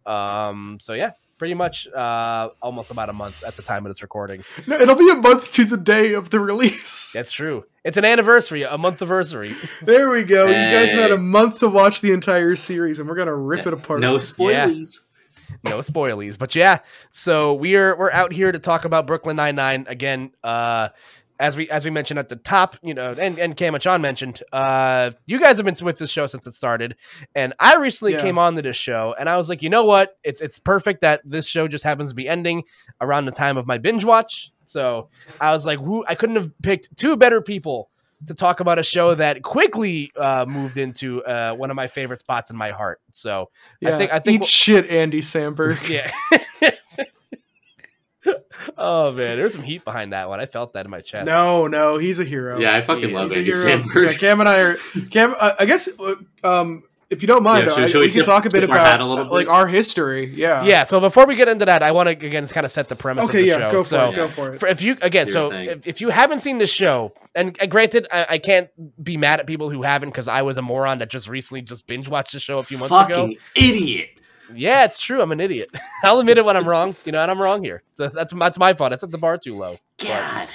Um, 0.05 0.77
so 0.79 0.93
yeah, 0.93 1.11
pretty 1.39 1.55
much 1.55 1.87
uh, 1.87 2.49
almost 2.61 2.91
about 2.91 3.09
a 3.09 3.13
month 3.13 3.43
at 3.43 3.55
the 3.55 3.63
time 3.63 3.85
of 3.85 3.89
this 3.89 4.03
recording. 4.03 4.43
No, 4.67 4.79
it'll 4.79 4.95
be 4.95 5.09
a 5.09 5.15
month 5.15 5.51
to 5.53 5.65
the 5.65 5.77
day 5.77 6.13
of 6.13 6.29
the 6.29 6.39
release. 6.39 7.13
That's 7.13 7.31
true. 7.31 7.65
It's 7.83 7.97
an 7.97 8.05
anniversary, 8.05 8.61
a 8.63 8.77
month 8.77 9.01
anniversary. 9.01 9.55
There 9.81 10.09
we 10.09 10.23
go. 10.23 10.45
You 10.47 10.53
guys 10.53 10.91
have 10.91 10.99
had 10.99 11.11
a 11.11 11.17
month 11.17 11.59
to 11.59 11.69
watch 11.69 12.01
the 12.01 12.11
entire 12.11 12.55
series, 12.55 12.99
and 12.99 13.09
we're 13.09 13.15
gonna 13.15 13.35
rip 13.35 13.65
it 13.65 13.73
apart. 13.73 14.01
No 14.01 14.15
spoilies. 14.17 15.05
no 15.63 15.79
spoilies 15.79 16.37
but 16.37 16.53
yeah 16.53 16.77
so 17.09 17.55
we're 17.55 17.95
we're 17.97 18.11
out 18.11 18.31
here 18.31 18.51
to 18.51 18.59
talk 18.59 18.85
about 18.85 19.07
brooklyn 19.07 19.35
99 19.35 19.85
again 19.89 20.31
uh 20.43 20.89
as 21.39 21.55
we 21.55 21.69
as 21.69 21.85
we 21.85 21.91
mentioned 21.91 22.19
at 22.19 22.27
the 22.29 22.35
top 22.35 22.75
you 22.83 22.93
know 22.93 23.13
and 23.17 23.39
and 23.39 23.55
cam 23.55 23.73
and 23.73 23.81
Sean 23.83 24.01
mentioned 24.01 24.43
uh 24.51 25.11
you 25.25 25.39
guys 25.39 25.57
have 25.57 25.65
been 25.65 25.75
with 25.83 25.97
this 25.97 26.09
show 26.11 26.25
since 26.27 26.45
it 26.45 26.53
started 26.53 26.95
and 27.33 27.53
i 27.59 27.75
recently 27.77 28.13
Yeah. 28.13 28.21
came 28.21 28.37
on 28.37 28.55
to 28.55 28.61
this 28.61 28.75
show 28.75 29.15
and 29.17 29.29
i 29.29 29.37
was 29.37 29.47
like 29.49 29.61
you 29.61 29.69
know 29.69 29.85
what 29.85 30.17
it's 30.23 30.41
it's 30.41 30.59
perfect 30.59 31.01
that 31.01 31.21
this 31.23 31.45
show 31.47 31.67
just 31.67 31.83
happens 31.83 32.09
to 32.09 32.15
be 32.15 32.27
ending 32.27 32.63
around 32.99 33.25
the 33.25 33.31
time 33.31 33.55
of 33.57 33.65
my 33.65 33.77
binge 33.77 34.03
watch 34.03 34.51
so 34.65 35.07
i 35.39 35.51
was 35.51 35.65
like 35.65 35.79
i 36.07 36.15
couldn't 36.15 36.35
have 36.35 36.51
picked 36.61 36.95
two 36.97 37.15
better 37.15 37.41
people 37.41 37.89
to 38.27 38.33
talk 38.33 38.59
about 38.59 38.77
a 38.77 38.83
show 38.83 39.15
that 39.15 39.41
quickly 39.43 40.11
uh, 40.17 40.45
moved 40.45 40.77
into 40.77 41.23
uh, 41.23 41.53
one 41.55 41.69
of 41.69 41.77
my 41.77 41.87
favorite 41.87 42.19
spots 42.19 42.49
in 42.49 42.57
my 42.57 42.71
heart. 42.71 42.99
So 43.11 43.49
Yeah, 43.79 43.95
I 43.95 43.97
think 43.97 44.11
I 44.11 44.19
think 44.19 44.41
eat 44.43 44.45
shit, 44.45 44.89
Andy 44.89 45.21
Samberg. 45.21 45.87
yeah. 45.87 46.11
oh 48.77 49.11
man, 49.11 49.37
there's 49.37 49.53
some 49.53 49.63
heat 49.63 49.83
behind 49.85 50.13
that 50.13 50.29
one. 50.29 50.39
I 50.39 50.45
felt 50.45 50.73
that 50.73 50.85
in 50.85 50.91
my 50.91 51.01
chest. 51.01 51.25
No, 51.25 51.67
no, 51.67 51.97
he's 51.97 52.19
a 52.19 52.25
hero. 52.25 52.59
Yeah, 52.59 52.75
I 52.75 52.81
fucking 52.81 53.09
He 53.09 53.15
love 53.15 53.31
he's 53.31 53.35
a 53.35 53.39
Andy 53.39 53.51
hero. 53.51 53.83
Samberg. 53.83 54.11
Yeah, 54.13 54.17
Cam 54.17 54.39
and 54.39 54.49
I 54.49 54.59
are. 54.61 54.75
Cam, 55.11 55.35
uh, 55.39 55.53
I 55.59 55.65
guess, 55.65 55.89
uh, 55.99 56.15
um, 56.43 56.83
if 57.09 57.23
you 57.23 57.27
don't 57.27 57.41
mind, 57.41 57.65
Yeah, 57.65 57.73
should- 57.73 57.83
I- 57.83 57.87
should 57.87 57.99
we 58.01 58.05
we 58.07 58.11
can 58.11 58.19
tip- 58.19 58.25
talk 58.27 58.45
a 58.45 58.49
bit 58.51 58.61
tip 58.61 58.69
our 58.69 58.75
about 58.75 59.01
a 59.01 59.05
little 59.05 59.25
uh, 59.25 59.31
like 59.31 59.47
our 59.49 59.65
history. 59.65 60.25
Yeah. 60.25 60.63
Yeah. 60.63 60.83
So 60.83 60.99
before 60.99 61.25
we 61.25 61.35
get 61.35 61.47
into 61.47 61.65
that, 61.65 61.81
I 61.81 61.91
want 61.91 62.07
to 62.07 62.11
again 62.25 62.45
kind 62.47 62.65
of 62.65 62.71
set 62.71 62.87
the 62.87 62.95
premise 62.95 63.25
Okay. 63.25 63.39
of 63.39 63.43
the 63.45 63.47
Yeah. 63.49 63.57
show. 63.57 63.71
Go 63.71 63.79
for 63.83 63.89
so 63.89 64.09
it. 64.11 64.15
Go 64.15 64.27
for 64.27 64.53
it. 64.53 64.59
for- 64.59 64.67
if 64.67 64.81
you 64.83 64.95
again, 65.01 65.25
Do 65.25 65.31
so 65.31 65.51
if, 65.51 65.87
if 65.87 66.01
you 66.01 66.09
haven't 66.09 66.41
seen 66.41 66.59
the 66.59 66.67
show, 66.67 67.13
and, 67.33 67.57
and 67.59 67.71
granted, 67.71 68.05
I, 68.11 68.25
I 68.31 68.37
can't 68.37 68.69
be 69.03 69.17
mad 69.17 69.39
at 69.39 69.47
people 69.47 69.71
who 69.71 69.81
haven't 69.81 70.09
because 70.09 70.27
I 70.27 70.43
was 70.43 70.57
a 70.57 70.61
moron 70.61 70.99
that 70.99 71.09
just 71.09 71.27
recently 71.27 71.61
just 71.63 71.87
binge 71.87 72.07
watched 72.07 72.33
the 72.33 72.39
show 72.39 72.59
a 72.59 72.63
few 72.63 72.77
months 72.77 72.91
ago. 72.93 73.21
Fucking 73.23 73.37
idiot. 73.55 74.09
Yeah, 74.53 74.85
it's 74.85 75.01
true. 75.01 75.21
I'm 75.21 75.31
an 75.31 75.39
idiot. 75.39 75.71
I'll 76.03 76.19
admit 76.19 76.37
it 76.37 76.45
when 76.45 76.57
I'm 76.57 76.67
wrong. 76.67 76.95
You 77.05 77.11
know, 77.11 77.19
and 77.19 77.31
I'm 77.31 77.41
wrong 77.41 77.63
here. 77.63 77.83
So 77.95 78.07
that's 78.07 78.33
that's 78.33 78.57
my 78.57 78.73
fault. 78.73 78.93
I 78.93 78.97
set 78.97 79.11
the 79.11 79.17
bar 79.17 79.37
too 79.37 79.57
low. 79.57 79.77
God. 79.97 80.49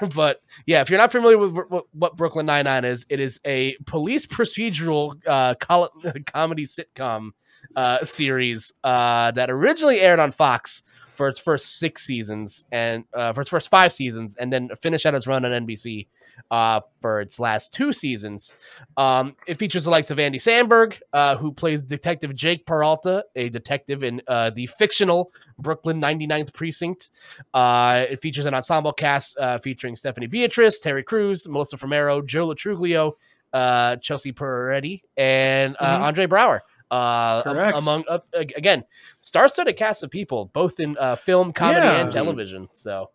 but 0.14 0.42
yeah, 0.66 0.80
if 0.80 0.90
you're 0.90 0.98
not 0.98 1.12
familiar 1.12 1.38
with 1.38 1.52
what, 1.52 1.84
what 1.92 2.16
Brooklyn 2.16 2.46
Nine 2.46 2.64
Nine 2.64 2.84
is, 2.84 3.06
it 3.08 3.20
is 3.20 3.40
a 3.44 3.76
police 3.86 4.26
procedural 4.26 5.20
uh, 5.26 5.54
col- 5.54 5.92
comedy 6.26 6.66
sitcom 6.66 7.30
uh, 7.74 8.04
series 8.04 8.72
uh, 8.84 9.30
that 9.32 9.50
originally 9.50 10.00
aired 10.00 10.18
on 10.18 10.32
Fox 10.32 10.82
for 11.14 11.28
its 11.28 11.38
first 11.38 11.78
six 11.78 12.04
seasons 12.04 12.64
and 12.70 13.04
uh, 13.14 13.32
for 13.32 13.40
its 13.40 13.50
first 13.50 13.70
five 13.70 13.92
seasons, 13.92 14.36
and 14.36 14.52
then 14.52 14.68
finished 14.82 15.06
out 15.06 15.14
its 15.14 15.26
run 15.26 15.44
on 15.44 15.66
NBC 15.66 16.08
uh, 16.50 16.80
for 17.00 17.20
its 17.20 17.38
last 17.40 17.72
two 17.72 17.92
seasons. 17.92 18.54
Um, 18.96 19.36
it 19.46 19.58
features 19.58 19.84
the 19.84 19.90
likes 19.90 20.10
of 20.10 20.18
Andy 20.18 20.38
Samberg, 20.38 20.94
uh, 21.12 21.36
who 21.36 21.52
plays 21.52 21.82
Detective 21.84 22.34
Jake 22.34 22.66
Peralta, 22.66 23.24
a 23.34 23.48
detective 23.48 24.02
in 24.02 24.22
uh, 24.28 24.50
the 24.50 24.66
fictional 24.66 25.32
Brooklyn 25.58 26.00
99th 26.00 26.52
Precinct. 26.52 27.10
Uh, 27.54 28.04
it 28.10 28.20
features 28.22 28.46
an 28.46 28.54
ensemble 28.54 28.92
cast 28.92 29.36
uh, 29.38 29.58
featuring 29.58 29.96
Stephanie 29.96 30.26
Beatrice, 30.26 30.78
Terry 30.78 31.02
Crews, 31.02 31.48
Melissa 31.48 31.76
Fumero, 31.76 32.24
Joe 32.24 32.46
Lo 32.46 32.54
Truglio, 32.54 33.12
uh, 33.52 33.96
Chelsea 33.96 34.32
Peretti, 34.32 35.02
and 35.16 35.76
uh, 35.80 35.98
Mhm. 35.98 36.02
Andre 36.02 36.26
Braugher. 36.26 36.60
Uh, 36.88 37.72
among 37.74 38.04
uh, 38.08 38.20
ag- 38.38 38.52
again, 38.56 38.84
star-studded 39.20 39.76
cast 39.76 40.04
of 40.04 40.10
people, 40.10 40.46
both 40.52 40.78
in 40.78 40.96
uh, 40.98 41.16
film, 41.16 41.52
comedy, 41.52 41.80
Yeah. 41.84 42.00
and 42.00 42.12
television. 42.12 42.68
So 42.72 43.10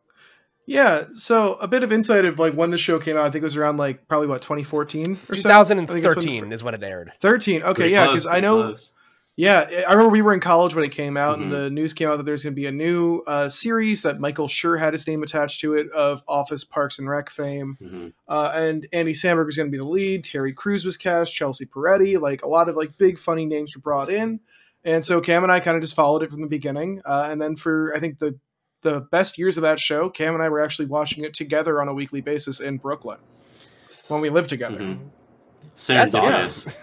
Yeah. 0.72 1.06
So 1.16 1.56
a 1.56 1.68
bit 1.68 1.84
of 1.84 1.92
insight 1.92 2.24
of 2.25 2.40
like 2.40 2.54
when 2.54 2.70
the 2.72 2.78
show 2.78 2.98
came 3.00 3.18
out. 3.18 3.25
I 3.25 3.30
think 3.30 3.42
it 3.42 3.44
was 3.44 3.58
around 3.58 3.78
like 3.78 4.08
probably 4.08 4.28
what 4.28 4.42
2014 4.42 5.01
or 5.01 5.06
so. 5.06 5.12
I 5.12 5.34
think 5.34 5.44
that's 5.44 5.70
when 5.70 5.78
the 5.78 5.84
2013 5.86 6.51
is 6.54 6.63
when 6.63 6.74
it 6.74 6.84
aired. 6.84 7.12
13. 7.20 7.62
Okay. 7.63 7.74
Pretty 7.74 7.92
Yeah. 7.92 8.08
Because 8.08 8.25
I 8.25 8.40
know. 8.40 8.62
close. 8.63 8.94
Yeah, 9.38 9.66
I 9.88 9.92
remember 9.94 10.10
we 10.10 10.22
were 10.22 10.34
in 10.34 10.42
college 10.42 10.75
when 10.75 10.84
it 10.84 10.92
came 10.92 11.16
out, 11.16 11.40
Mhm. 11.40 11.44
and 11.44 11.51
the 11.51 11.70
news 11.70 11.94
came 11.94 12.10
out 12.10 12.18
that 12.18 12.25
there's 12.25 12.44
going 12.44 12.54
to 12.54 12.56
be 12.62 12.66
a 12.68 12.72
new 12.72 13.22
uh, 13.25 13.48
series 13.48 14.01
that 14.01 14.20
Michael 14.20 14.48
Schur 14.48 14.78
had 14.78 14.94
his 14.94 15.08
name 15.08 15.24
attached 15.24 15.62
to 15.62 15.74
it 15.74 15.90
of 15.92 16.22
Office, 16.28 16.66
Parks, 16.66 17.00
and 17.00 17.10
Rec 17.10 17.30
fame. 17.30 17.78
Mhm. 17.82 18.13
Uh, 18.28 18.51
and 18.54 18.88
Andy 18.92 19.13
Samberg 19.13 19.46
was 19.46 19.56
going 19.56 19.70
to 19.70 19.72
be 19.72 19.78
the 19.82 19.88
lead. 19.88 20.25
Terry 20.25 20.51
Crews 20.54 20.84
was 20.86 20.98
cast. 20.98 21.34
Chelsea 21.34 21.66
Peretti. 21.66 22.20
Like 22.22 22.44
a 22.44 22.48
lot 22.48 22.68
of 22.70 22.75
like 22.75 22.98
big 22.98 23.18
funny 23.18 23.46
names 23.46 23.74
were 23.75 23.82
brought 23.82 24.10
in. 24.10 24.42
And 24.84 25.04
so 25.04 25.22
Cam 25.22 25.44
and 25.44 25.51
I 25.51 25.60
kind 25.62 25.78
of 25.78 25.82
just 25.82 25.96
followed 25.96 26.24
it 26.24 26.30
from 26.30 26.42
the 26.42 26.48
beginning. 26.48 27.01
Uh, 27.06 27.28
and 27.32 27.42
then 27.42 27.56
for 27.56 27.94
I 27.96 28.00
think 28.00 28.20
the 28.20 28.36
the 28.82 29.02
best 29.02 29.38
years 29.38 29.58
of 29.58 29.64
that 29.64 29.80
show, 29.80 30.10
Cam 30.10 30.34
and 30.34 30.44
I 30.44 30.50
were 30.50 30.60
actually 30.62 30.86
watching 30.88 31.24
it 31.24 31.34
together 31.34 31.82
on 31.82 31.88
a 31.88 31.94
weekly 31.94 32.22
basis 32.22 32.60
in 32.60 32.78
Brooklyn 32.78 33.18
when 34.08 34.22
we 34.22 34.30
lived 34.30 34.50
together. 34.50 34.80
Mhm. 34.80 35.00
That's 35.76 36.14
Serendipitous. 36.14 36.76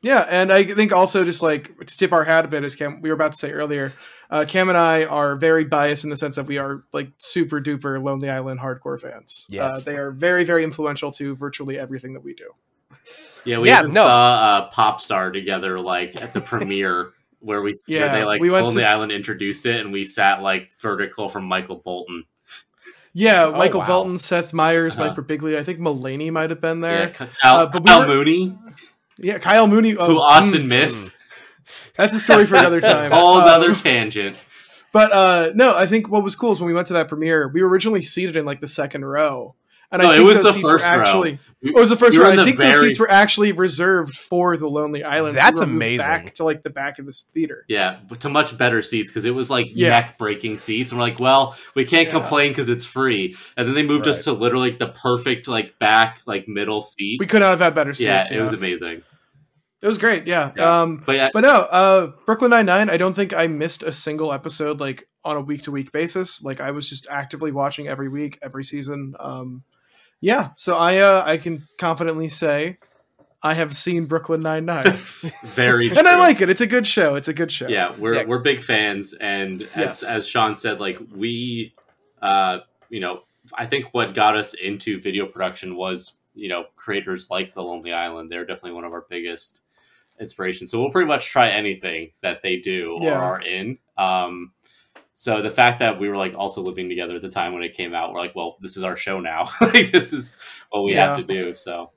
Yeah, 0.00 0.26
and 0.30 0.52
I 0.52 0.62
think 0.62 0.92
also 0.92 1.24
just 1.24 1.42
like 1.42 1.76
to 1.84 1.96
tip 1.98 2.12
our 2.12 2.22
hat 2.24 2.44
a 2.44 2.48
bit, 2.48 2.62
as 2.62 2.76
Cam 2.76 3.00
we 3.02 3.08
were 3.08 3.14
about 3.16 3.32
to 3.32 3.38
say 3.38 3.50
earlier, 3.50 3.92
uh, 4.30 4.44
Cam 4.46 4.68
and 4.68 4.78
I 4.78 5.04
are 5.06 5.34
very 5.34 5.64
biased 5.64 6.04
in 6.04 6.10
the 6.10 6.16
sense 6.16 6.36
that 6.36 6.44
we 6.46 6.56
are 6.56 6.84
like 6.92 7.10
super 7.18 7.60
duper 7.60 8.00
Lonely 8.00 8.30
Island 8.30 8.60
hardcore 8.60 9.00
fans. 9.00 9.46
Yes. 9.48 9.64
Uh, 9.64 9.80
they 9.84 9.96
are 9.96 10.12
very 10.12 10.44
very 10.44 10.62
influential 10.62 11.10
to 11.12 11.34
virtually 11.34 11.78
everything 11.78 12.12
that 12.14 12.22
we 12.22 12.34
do. 12.34 12.48
Yeah, 13.44 13.58
we 13.58 13.68
Yeah, 13.68 13.80
even 13.80 13.92
no. 13.92 14.04
saw 14.04 14.34
uh, 14.34 14.68
Pop 14.70 15.00
Star 15.00 15.32
together, 15.32 15.80
like 15.80 16.20
at 16.22 16.32
the 16.32 16.40
premiere, 16.52 17.10
where 17.40 17.62
we 17.62 17.72
where 17.86 17.98
Yeah, 18.00 18.12
they 18.14 18.24
like 18.24 18.40
we 18.40 18.50
went 18.50 18.66
Lonely 18.66 18.82
to- 18.82 18.88
Island 18.90 19.12
introduced 19.12 19.66
it, 19.66 19.80
and 19.80 19.92
we 19.92 20.04
sat 20.04 20.42
like 20.42 20.70
vertical 20.80 21.28
from 21.28 21.44
Michael 21.44 21.76
Bolton. 21.76 22.24
Yeah, 23.12 23.46
Oh, 23.46 23.52
Michael 23.52 23.80
wow. 23.80 23.86
Velton, 24.04 24.20
Seth 24.20 24.52
Meyers, 24.52 24.94
Uh-huh. 24.94 25.08
Mike 25.08 25.16
Birbiglia. 25.16 25.58
I 25.58 25.64
think 25.64 25.80
Mulaney 25.80 26.30
might 26.30 26.50
have 26.50 26.60
been 26.60 26.80
there. 26.80 27.08
Ky- 27.08 27.24
Kyle, 27.42 27.56
Uh, 27.60 27.66
but 27.66 27.82
we 27.82 27.86
Kyle 27.88 28.00
were- 28.00 28.06
Mooney, 28.06 28.56
Yeah, 29.18 29.38
Kyle 29.38 29.66
Mooney. 29.66 29.96
Oh, 29.96 30.06
who 30.06 30.20
Austin 30.20 30.64
mm, 30.64 30.68
missed. 30.68 31.10
that's 31.96 32.14
a 32.14 32.20
story 32.20 32.46
for 32.46 32.56
another 32.56 32.80
time. 32.82 33.12
Um, 33.12 33.42
another 33.42 33.74
tangent. 33.74 34.36
But 34.92 35.12
uh, 35.12 35.50
no, 35.54 35.74
I 35.76 35.86
think 35.86 36.08
what 36.08 36.22
was 36.22 36.36
cool 36.36 36.52
is 36.52 36.60
when 36.60 36.68
we 36.68 36.74
went 36.74 36.86
to 36.88 36.92
that 36.94 37.08
premiere, 37.08 37.48
we 37.48 37.62
were 37.62 37.68
originally 37.68 38.02
seated 38.02 38.36
in 38.36 38.44
like 38.44 38.60
the 38.60 38.68
second 38.68 39.04
row. 39.04 39.54
And 39.90 40.02
No, 40.02 40.10
I 40.10 40.14
it 40.14 40.16
think 40.18 40.28
was 40.28 40.36
those 40.42 40.44
the 40.46 40.52
seats 40.52 40.68
first 40.68 40.84
were 40.84 40.96
row. 40.98 41.00
actually 41.04 41.38
We- 41.62 41.70
It 41.70 41.74
was 41.74 41.88
the 41.88 41.96
first 41.96 42.12
we 42.12 42.18
were 42.18 42.24
row. 42.26 42.30
I 42.32 42.36
the 42.36 42.44
think 42.44 42.58
those 42.58 42.78
seats 42.78 42.98
were 43.00 43.10
actually 43.10 43.52
reserved 43.52 44.14
for 44.14 44.56
the 44.56 44.68
Lonely 44.68 45.02
Island. 45.02 45.36
That's 45.36 45.58
we 45.58 45.66
were 45.66 45.72
amazing. 45.72 45.98
Back 46.06 46.34
to 46.34 46.44
like 46.44 46.62
the 46.62 46.70
back 46.70 46.98
of 46.98 47.06
this 47.06 47.22
theater. 47.34 47.64
Yeah, 47.68 47.96
but 48.08 48.20
to 48.20 48.28
much 48.28 48.56
better 48.56 48.80
seats 48.82 49.10
because 49.10 49.24
it 49.24 49.34
was 49.34 49.50
like 49.50 49.66
Yeah. 49.70 49.88
neck 49.90 50.18
breaking 50.18 50.58
seats. 50.58 50.92
And 50.92 50.98
we're 51.00 51.06
like, 51.06 51.18
well, 51.18 51.56
we 51.74 51.84
can't 51.84 52.06
Yeah. 52.08 52.12
complain 52.20 52.50
because 52.50 52.68
it's 52.68 52.84
free. 52.84 53.34
And 53.56 53.66
then 53.66 53.74
they 53.74 53.82
moved 53.82 54.06
us 54.06 54.24
to 54.24 54.32
literally 54.34 54.70
the 54.70 54.88
perfect 54.88 55.48
like 55.48 55.78
back 55.78 56.20
like 56.26 56.46
middle 56.46 56.82
seat. 56.82 57.18
We 57.18 57.26
could 57.26 57.40
not 57.40 57.50
have 57.50 57.60
had 57.60 57.74
better 57.74 57.94
seats. 57.94 58.06
yeah, 58.06 58.30
you 58.30 58.38
it 58.38 58.42
was 58.42 58.52
amazing. 58.52 59.02
it 59.80 59.86
was 59.86 59.96
great. 59.98 60.26
Yeah. 60.26 60.52
Yeah. 60.56 60.82
Um, 60.82 61.02
But 61.06 61.16
yeah, 61.16 61.30
but 61.32 61.40
no, 61.40 61.54
uh, 61.54 62.12
Brooklyn 62.26 62.50
Nine 62.50 62.66
Nine. 62.66 62.90
I 62.90 62.98
don't 62.98 63.14
think 63.14 63.32
I 63.34 63.46
missed 63.48 63.82
a 63.82 63.92
single 63.92 64.32
episode 64.32 64.80
like 64.80 65.08
on 65.24 65.36
a 65.36 65.40
week 65.40 65.62
to 65.62 65.72
week 65.72 65.90
basis. 65.92 66.42
Like 66.44 66.60
I 66.60 66.70
was 66.72 66.88
just 66.88 67.06
actively 67.10 67.50
watching 67.52 67.88
every 67.88 68.08
week, 68.08 68.38
every 68.42 68.62
season. 68.64 69.14
Um, 69.18 69.64
yeah. 70.20 70.50
So 70.56 70.76
I 70.76 70.98
uh, 70.98 71.22
I 71.26 71.36
can 71.38 71.66
confidently 71.78 72.28
say 72.28 72.78
I 73.42 73.54
have 73.54 73.74
seen 73.76 74.06
Brooklyn 74.06 74.40
Nine 74.40 74.64
Nine, 74.64 74.96
very. 75.44 75.90
and 75.90 76.08
I 76.08 76.16
like 76.16 76.40
it. 76.40 76.50
It's 76.50 76.60
a 76.60 76.66
good 76.66 76.86
show. 76.86 77.14
It's 77.14 77.28
a 77.28 77.34
good 77.34 77.52
show. 77.52 77.68
yeah 77.68 77.94
we're 77.98 78.14
Yeah. 78.14 78.24
we're 78.24 78.40
big 78.40 78.62
fans 78.62 79.14
and 79.14 79.62
as 79.62 79.68
Yes. 79.76 80.02
as 80.04 80.26
sean 80.28 80.56
said 80.56 80.80
like 80.80 80.98
we 81.14 81.74
uh 82.20 82.58
you 82.88 82.98
know 83.00 83.22
i 83.54 83.64
think 83.64 83.86
what 83.92 84.12
got 84.14 84.36
us 84.36 84.54
into 84.54 85.00
video 85.00 85.24
production 85.26 85.76
was 85.76 86.14
you 86.34 86.48
know 86.48 86.64
creators 86.74 87.30
like 87.30 87.54
the 87.54 87.62
lonely 87.62 87.92
island 87.92 88.30
they're 88.30 88.44
definitely 88.44 88.72
one 88.72 88.84
of 88.84 88.92
our 88.92 89.04
biggest 89.08 89.62
inspirations 90.20 90.70
so 90.72 90.80
we'll 90.80 90.90
pretty 90.90 91.06
much 91.06 91.28
try 91.28 91.48
anything 91.48 92.10
that 92.22 92.42
they 92.42 92.56
do 92.56 92.98
Yeah. 93.00 93.14
or 93.18 93.22
are 93.22 93.40
in 93.42 93.78
um 93.96 94.52
so 95.20 95.42
the 95.42 95.50
fact 95.50 95.80
that 95.80 95.98
we 95.98 96.08
were 96.08 96.16
like 96.16 96.34
also 96.36 96.62
living 96.62 96.88
together 96.88 97.16
at 97.16 97.22
the 97.22 97.28
time 97.28 97.52
when 97.52 97.64
it 97.64 97.74
came 97.76 97.92
out 97.92 98.12
we're 98.12 98.20
like 98.20 98.36
well 98.36 98.56
this 98.60 98.76
is 98.76 98.84
our 98.84 98.94
show 98.94 99.18
now 99.18 99.46
like 99.60 99.90
this 99.90 100.12
is 100.12 100.36
what 100.70 100.84
we 100.84 100.92
have 100.92 101.18
to 101.18 101.24
do 101.24 101.52
so 101.54 101.90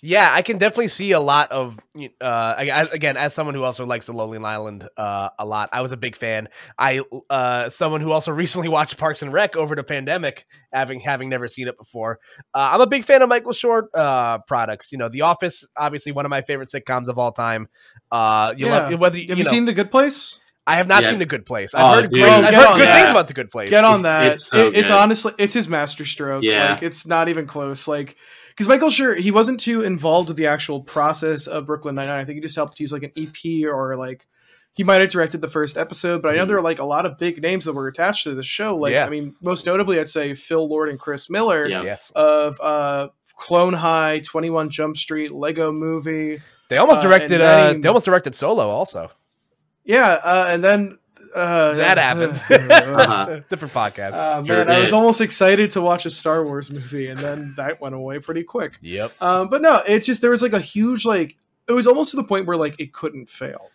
Yeah, 0.00 0.30
I 0.32 0.42
can 0.42 0.58
definitely 0.58 0.86
see 0.88 1.10
a 1.10 1.18
lot 1.18 1.50
of. 1.50 1.76
Uh, 1.98 2.24
I- 2.24 2.70
I- 2.70 2.88
again, 2.92 3.16
as 3.16 3.34
someone 3.34 3.56
who 3.56 3.64
also 3.64 3.84
likes 3.84 4.06
the 4.06 4.12
Lonely 4.12 4.38
Island 4.38 4.88
uh, 4.96 5.30
a 5.36 5.44
lot, 5.44 5.70
I 5.72 5.80
was 5.80 5.90
a 5.90 5.96
big 5.96 6.14
fan. 6.14 6.48
I, 6.78 7.00
uh, 7.28 7.68
someone 7.68 8.00
who 8.00 8.12
also 8.12 8.30
recently 8.44 8.68
watched 8.68 8.96
Parks 8.96 9.22
and 9.22 9.32
Rec 9.32 9.56
over 9.56 9.74
the 9.74 9.82
pandemic, 9.82 10.46
having 10.72 11.00
having 11.00 11.28
never 11.28 11.48
seen 11.48 11.66
it 11.66 11.76
before. 11.76 12.20
Uh, 12.54 12.70
I'm 12.74 12.80
a 12.80 12.86
big 12.86 13.04
fan 13.06 13.22
of 13.22 13.28
Michael 13.28 13.50
Schur 13.50 13.86
uh, 13.92 14.38
products. 14.46 14.92
You 14.92 14.98
know, 14.98 15.08
The 15.08 15.22
Office, 15.22 15.66
obviously 15.76 16.12
one 16.12 16.24
of 16.24 16.30
my 16.30 16.42
favorite 16.42 16.68
sitcoms 16.68 17.08
of 17.08 17.18
all 17.18 17.32
time. 17.32 17.66
Uh, 18.12 18.54
you 18.56 18.66
Yeah. 18.68 18.90
love 18.90 19.00
whether 19.00 19.18
you, 19.18 19.26
Have 19.30 19.38
you, 19.38 19.44
know, 19.44 19.50
seen 19.50 19.64
The 19.64 19.72
Good 19.72 19.90
Place? 19.90 20.38
I 20.68 20.76
have 20.76 20.86
not 20.86 21.02
Yeah. 21.02 21.10
seen 21.10 21.18
The 21.18 21.26
Good 21.26 21.46
Place. 21.46 21.72
Oh, 21.74 21.78
I've 21.78 22.02
heard 22.02 22.10
great, 22.10 22.22
I've 22.24 22.54
heard 22.54 22.76
good 22.76 22.82
that. 22.86 22.94
things 23.00 23.10
about 23.10 23.26
The 23.26 23.34
Good 23.34 23.50
Place. 23.50 23.70
Get 23.70 23.84
on 23.84 24.02
that. 24.02 24.26
It's 24.26 24.46
so 24.46 24.66
It- 24.66 24.74
it's 24.76 24.90
honestly 24.90 25.32
it's 25.38 25.54
his 25.54 25.68
masterstroke. 25.68 26.42
Yeah. 26.44 26.72
Like 26.74 26.82
it's 26.82 27.06
not 27.06 27.28
even 27.28 27.46
close. 27.46 27.88
Like 27.88 28.16
because 28.50 28.68
Michael 28.68 28.90
Schur 28.90 29.16
he 29.18 29.30
wasn't 29.30 29.60
too 29.60 29.82
involved 29.82 30.28
with 30.28 30.36
the 30.36 30.46
actual 30.46 30.82
process 30.82 31.46
of 31.46 31.66
Brooklyn 31.66 31.94
Nine 31.94 32.08
Nine. 32.08 32.20
I 32.20 32.24
think 32.24 32.36
he 32.36 32.40
just 32.40 32.56
helped 32.56 32.78
use 32.80 32.92
like 32.92 33.02
an 33.02 33.12
EP 33.16 33.64
or 33.66 33.96
like 33.96 34.26
he 34.74 34.84
might 34.84 35.00
have 35.00 35.10
directed 35.10 35.40
the 35.40 35.48
first 35.48 35.76
episode, 35.76 36.22
but 36.22 36.32
I 36.32 36.36
know 36.36 36.44
Mhm. 36.44 36.48
there 36.48 36.56
are 36.58 36.62
like 36.62 36.78
a 36.78 36.84
lot 36.84 37.04
of 37.04 37.18
big 37.18 37.42
names 37.42 37.64
that 37.64 37.72
were 37.72 37.88
attached 37.88 38.22
to 38.24 38.34
the 38.34 38.44
show. 38.44 38.76
Like 38.76 38.92
Yeah. 38.92 39.06
I 39.06 39.08
mean, 39.08 39.34
most 39.42 39.66
notably, 39.66 39.98
I'd 39.98 40.08
say 40.08 40.34
Phil 40.34 40.68
Lord 40.68 40.88
and 40.88 41.00
Chris 41.00 41.28
Miller 41.28 41.66
Yeah. 41.66 41.82
Yes, 41.82 42.12
of 42.14 42.60
uh, 42.60 43.08
Clone 43.38 43.72
High, 43.74 44.20
Twenty 44.20 44.50
One 44.50 44.68
Jump 44.70 44.96
Street, 44.96 45.30
Lego 45.32 45.72
Movie. 45.72 46.40
they 46.68 46.76
almost 46.76 47.00
Uh, 47.00 47.04
directed. 47.04 47.40
and 47.40 47.78
Uh, 47.78 47.80
they 47.80 47.88
almost 47.88 48.04
directed 48.04 48.34
Solo. 48.34 48.68
Also, 48.68 49.10
Yeah, 49.88 50.20
uh, 50.22 50.46
and 50.50 50.62
then 50.62 50.98
uh, 51.34 51.72
that 51.74 51.98
happened. 51.98 52.34
Uh-huh. 52.70 53.40
Different 53.48 53.72
podcast. 53.74 54.12
Uh, 54.12 54.44
Sure 54.44 54.64
man, 54.64 54.70
I 54.70 54.80
was 54.80 54.92
almost 54.92 55.20
excited 55.20 55.70
to 55.72 55.80
watch 55.80 56.04
a 56.06 56.10
Star 56.10 56.44
Wars 56.44 56.70
movie, 56.70 57.08
and 57.08 57.18
then 57.18 57.54
that 57.56 57.80
went 57.80 57.94
away 57.94 58.18
pretty 58.18 58.44
quick. 58.44 58.74
yep. 58.82 59.10
Um, 59.20 59.48
but 59.48 59.62
no, 59.62 59.82
it's 59.86 60.06
just 60.06 60.20
there 60.20 60.30
was 60.30 60.42
like 60.42 60.52
a 60.52 60.60
huge 60.60 61.04
like 61.04 61.36
it 61.68 61.72
was 61.72 61.86
almost 61.86 62.10
to 62.10 62.16
the 62.16 62.24
point 62.24 62.46
where 62.46 62.56
like 62.56 62.78
it 62.78 62.92
couldn't 62.92 63.30
fail, 63.30 63.70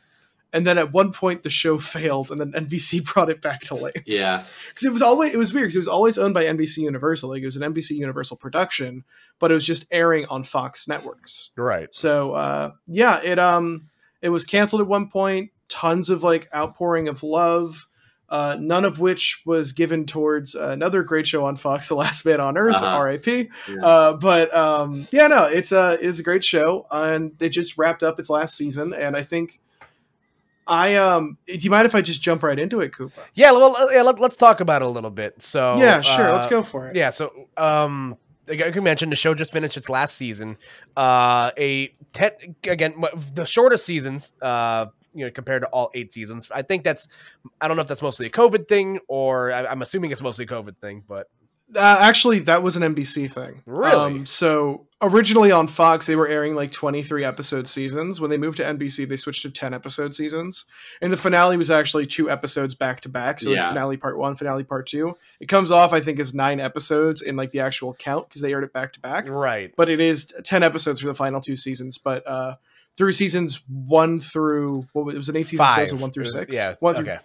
and 0.52 0.68
then 0.68 0.78
at 0.78 0.94
one 0.94 1.12
point 1.12 1.42
the 1.42 1.50
show 1.50 1.80
failed, 1.80 2.30
and 2.32 2.40
then 2.40 2.52
NBC 2.66 3.04
brought 3.14 3.30
it 3.32 3.42
back 3.42 3.62
to 3.62 3.76
life 3.76 4.04
yeah 4.06 4.44
because 4.70 4.84
it 4.84 4.94
was 4.94 5.02
always 5.02 5.34
it 5.34 5.38
was 5.38 5.52
weird 5.54 5.66
because 5.66 5.76
it 5.76 5.80
was 5.80 5.88
always 5.88 6.18
owned 6.20 6.36
by 6.36 6.44
NBC 6.46 6.78
Universal, 6.78 7.30
like 7.30 7.42
it 7.42 7.46
was 7.46 7.56
an 7.56 7.74
NBC 7.74 7.92
Universal 7.92 8.38
production, 8.38 9.04
but 9.40 9.50
it 9.50 9.56
was 9.56 9.66
just 9.66 9.88
airing 9.92 10.26
on 10.28 10.44
Fox 10.44 10.88
networks. 10.88 11.50
Right. 11.56 11.90
So 11.94 12.34
uh, 12.34 12.72
yeah, 12.88 13.20
it 13.24 13.40
um 13.40 13.90
it 14.22 14.30
was 14.30 14.46
canceled 14.46 14.82
at 14.82 14.88
one 14.88 15.08
point. 15.10 15.50
Tons 15.74 16.10
of 16.12 16.22
like 16.24 16.48
outpouring 16.54 17.08
of 17.08 17.24
love. 17.24 17.88
Uh, 18.30 18.58
none 18.60 18.86
of 18.86 19.00
which 19.00 19.42
was 19.46 19.74
given 19.74 20.06
towards 20.06 20.56
uh, 20.56 20.70
another 20.70 21.04
great 21.04 21.28
show 21.28 21.46
on 21.46 21.56
Fox, 21.56 21.88
The 21.88 21.96
Last 21.96 22.26
Man 22.26 22.40
on 22.40 22.58
Earth, 22.58 22.76
Uh-huh. 22.76 22.86
R.I.P. 22.86 23.50
Yeah. 23.70 23.76
Uh, 23.86 24.14
but 24.14 24.52
um, 24.56 25.08
yeah, 25.12 25.28
no, 25.28 25.44
it's 25.46 25.72
a 25.72 25.98
it's 26.02 26.20
a 26.20 26.24
great 26.24 26.44
show, 26.44 26.88
and 26.90 27.32
they 27.38 27.50
just 27.50 27.78
wrapped 27.78 28.02
up 28.04 28.20
its 28.20 28.30
last 28.32 28.56
season, 28.56 28.94
and 28.94 29.16
I 29.16 29.22
think 29.24 29.60
I 30.66 30.96
um, 30.96 31.38
do 31.46 31.54
you 31.58 31.70
mind 31.70 31.86
if 31.86 31.94
I 31.94 32.02
just 32.02 32.22
jump 32.22 32.42
right 32.44 32.58
into 32.58 32.80
it, 32.80 32.94
Koopa? 32.94 33.12
Yeah. 33.34 33.52
Well, 33.52 33.76
uh, 33.76 33.88
yeah. 33.92 34.02
Let, 34.02 34.20
let's 34.20 34.38
talk 34.38 34.62
about 34.62 34.82
it 34.82 34.86
a 34.86 34.90
little 34.90 35.12
bit. 35.12 35.42
So 35.42 35.76
yeah, 35.78 36.02
sure, 36.02 36.30
uh, 36.30 36.34
let's 36.34 36.48
go 36.48 36.64
for 36.64 36.88
it. 36.90 36.96
Yeah, 36.96 37.10
so 37.10 37.50
um 37.58 38.16
like 38.48 38.76
I 38.76 38.80
mentioned, 38.80 39.12
the 39.12 39.16
show 39.16 39.34
just 39.34 39.52
finished 39.52 39.78
its 39.78 39.90
last 39.90 40.16
season. 40.16 40.58
Uh 40.96 41.52
a 41.58 41.94
ten 42.14 42.32
again 42.64 42.96
the 43.36 43.46
shortest 43.46 43.86
seasons 43.86 44.32
uh 44.42 44.86
you 45.14 45.26
know 45.26 45.32
compared 45.32 45.62
to 45.64 45.68
all 45.70 45.92
eight 45.94 46.12
seasons. 46.14 46.52
I 46.54 46.62
think 46.62 46.84
that's 46.84 47.08
I 47.62 47.68
don't 47.68 47.78
know 47.78 47.82
if 47.82 47.88
that's 47.88 48.02
mostly 48.02 48.26
a 48.26 48.32
COVID 48.32 48.68
thing 48.68 49.00
or 49.08 49.52
I, 49.52 49.66
I'm 49.66 49.82
assuming 49.82 50.12
it's 50.12 50.22
mostly 50.22 50.46
a 50.46 50.48
COVID 50.48 50.78
thing, 50.78 51.04
but 51.08 51.28
Uh, 51.76 51.98
actually, 52.02 52.40
that 52.40 52.62
was 52.62 52.76
an 52.76 52.84
NBC 52.94 53.32
thing. 53.32 53.64
Really? 53.66 53.96
Um, 53.96 54.26
so 54.28 54.86
originally 55.02 55.52
on 55.52 55.68
Fox, 55.68 56.06
they 56.06 56.16
were 56.16 56.28
airing 56.28 56.54
like 56.56 56.70
23 56.72 57.24
episode 57.26 57.68
seasons. 57.68 58.22
When 58.22 58.30
they 58.30 58.38
moved 58.38 58.58
to 58.58 58.64
NBC, 58.64 59.08
they 59.08 59.16
switched 59.16 59.42
to 59.42 59.50
10 59.50 59.74
episode 59.74 60.14
seasons. 60.14 60.66
And 61.02 61.12
the 61.12 61.18
finale 61.18 61.58
was 61.58 61.72
actually 61.72 62.06
two 62.06 62.30
episodes 62.30 62.76
back 62.76 63.02
to 63.02 63.10
back. 63.10 63.40
So 63.40 63.52
it's 63.54 63.66
finale 63.66 63.98
part 63.98 64.18
one, 64.20 64.36
finale 64.36 64.64
part 64.64 64.86
two. 64.88 65.16
It 65.40 65.48
comes 65.48 65.72
off, 65.72 65.94
I 65.94 66.00
think, 66.00 66.20
as 66.20 66.34
nine 66.34 66.60
episodes 66.60 67.22
in 67.24 67.36
like 67.38 67.50
the 67.52 67.62
actual 67.62 67.94
count 67.96 68.30
because 68.30 68.42
they 68.42 68.52
aired 68.52 68.64
it 68.66 68.74
back 68.74 68.94
to 68.94 69.00
back. 69.00 69.28
right. 69.28 69.74
But 69.76 69.90
it 69.90 70.00
is 70.00 70.32
10 70.44 70.62
episodes 70.64 71.02
for 71.02 71.08
the 71.08 71.16
final 71.16 71.42
two 71.42 71.56
seasons. 71.56 71.98
But 71.98 72.28
uh, 72.28 72.56
through 72.98 73.12
seasons 73.14 73.64
one 73.68 74.20
through, 74.20 74.88
what 74.94 75.06
was 75.06 75.16
it, 75.16 75.18
was 75.18 75.30
an 75.30 75.36
eight 75.36 75.48
season 75.48 75.66
show, 75.66 75.76
Five. 75.76 75.90
so 75.90 75.96
one 75.96 76.12
through 76.12 76.22
was- 76.24 76.34
six? 76.34 76.56
Yeah. 76.56 76.76
One 76.80 76.96
through, 76.96 77.06
okay. 77.06 77.20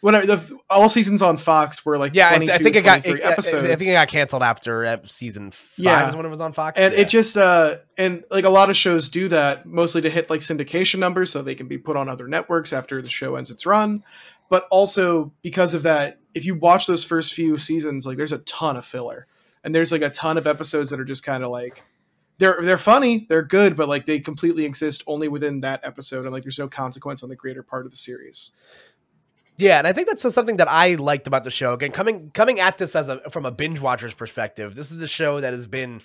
whatever, 0.00 0.26
the, 0.26 0.58
all 0.70 0.88
seasons 0.88 1.22
on 1.22 1.36
Fox 1.36 1.84
were 1.84 1.98
like 1.98 2.14
Yeah, 2.14 2.28
I, 2.28 2.34
I 2.34 2.58
think 2.58 2.76
it 2.76 2.82
got. 2.84 3.04
It, 3.06 3.20
episodes. 3.22 3.64
I 3.64 3.76
think 3.76 3.90
it 3.90 3.94
got 3.94 4.08
canceled 4.08 4.42
after 4.42 5.00
season 5.06 5.50
five. 5.50 5.70
Yeah. 5.76 6.08
is 6.08 6.16
when 6.16 6.26
it 6.26 6.28
was 6.28 6.40
on 6.40 6.52
Fox. 6.52 6.78
and 6.78 6.92
Yeah. 6.94 7.00
it 7.00 7.08
just 7.08 7.36
uh 7.36 7.76
and 7.98 8.24
like 8.30 8.44
a 8.44 8.50
lot 8.50 8.70
of 8.70 8.76
shows 8.76 9.08
do 9.08 9.28
that 9.28 9.66
mostly 9.66 10.00
to 10.02 10.10
hit 10.10 10.30
like 10.30 10.40
syndication 10.40 10.98
numbers 10.98 11.30
so 11.30 11.42
they 11.42 11.54
can 11.54 11.68
be 11.68 11.78
put 11.78 11.96
on 11.96 12.08
other 12.08 12.28
networks 12.28 12.72
after 12.72 13.00
the 13.02 13.08
show 13.08 13.36
ends 13.36 13.50
its 13.50 13.66
run 13.66 14.02
but 14.48 14.66
also 14.70 15.32
because 15.42 15.74
of 15.74 15.82
that 15.84 16.18
if 16.34 16.44
you 16.44 16.54
watch 16.54 16.86
those 16.86 17.04
first 17.04 17.32
few 17.34 17.58
seasons 17.58 18.06
like 18.06 18.16
there's 18.16 18.32
a 18.32 18.38
ton 18.38 18.76
of 18.76 18.84
filler 18.84 19.26
and 19.64 19.74
there's 19.74 19.92
like 19.92 20.02
a 20.02 20.10
ton 20.10 20.36
of 20.38 20.46
episodes 20.46 20.90
that 20.90 20.98
are 21.00 21.04
just 21.04 21.24
kind 21.24 21.42
of 21.44 21.50
like 21.50 21.82
they're 22.42 22.58
they're 22.60 22.76
funny, 22.76 23.24
they're 23.28 23.44
good, 23.44 23.76
but 23.76 23.88
like 23.88 24.04
they 24.04 24.18
completely 24.18 24.64
exist 24.64 25.04
only 25.06 25.28
within 25.28 25.60
that 25.60 25.80
episode, 25.84 26.24
and 26.24 26.32
like 26.32 26.42
there's 26.42 26.58
no 26.58 26.66
consequence 26.66 27.22
on 27.22 27.28
the 27.28 27.36
greater 27.36 27.62
part 27.62 27.84
of 27.84 27.92
the 27.92 27.96
series. 27.96 28.50
Yeah, 29.58 29.78
and 29.78 29.86
I 29.86 29.92
think 29.92 30.08
that's 30.08 30.22
something 30.34 30.56
that 30.56 30.68
I 30.68 30.96
liked 30.96 31.28
about 31.28 31.44
the 31.44 31.52
show. 31.52 31.74
Again, 31.74 31.92
coming 31.92 32.32
coming 32.34 32.58
at 32.58 32.78
this 32.78 32.96
as 32.96 33.08
a 33.08 33.20
from 33.30 33.46
a 33.46 33.52
binge 33.52 33.78
watcher's 33.78 34.14
perspective, 34.14 34.74
this 34.74 34.90
is 34.90 35.00
a 35.00 35.06
show 35.06 35.40
that 35.40 35.52
has 35.52 35.68
been 35.68 36.00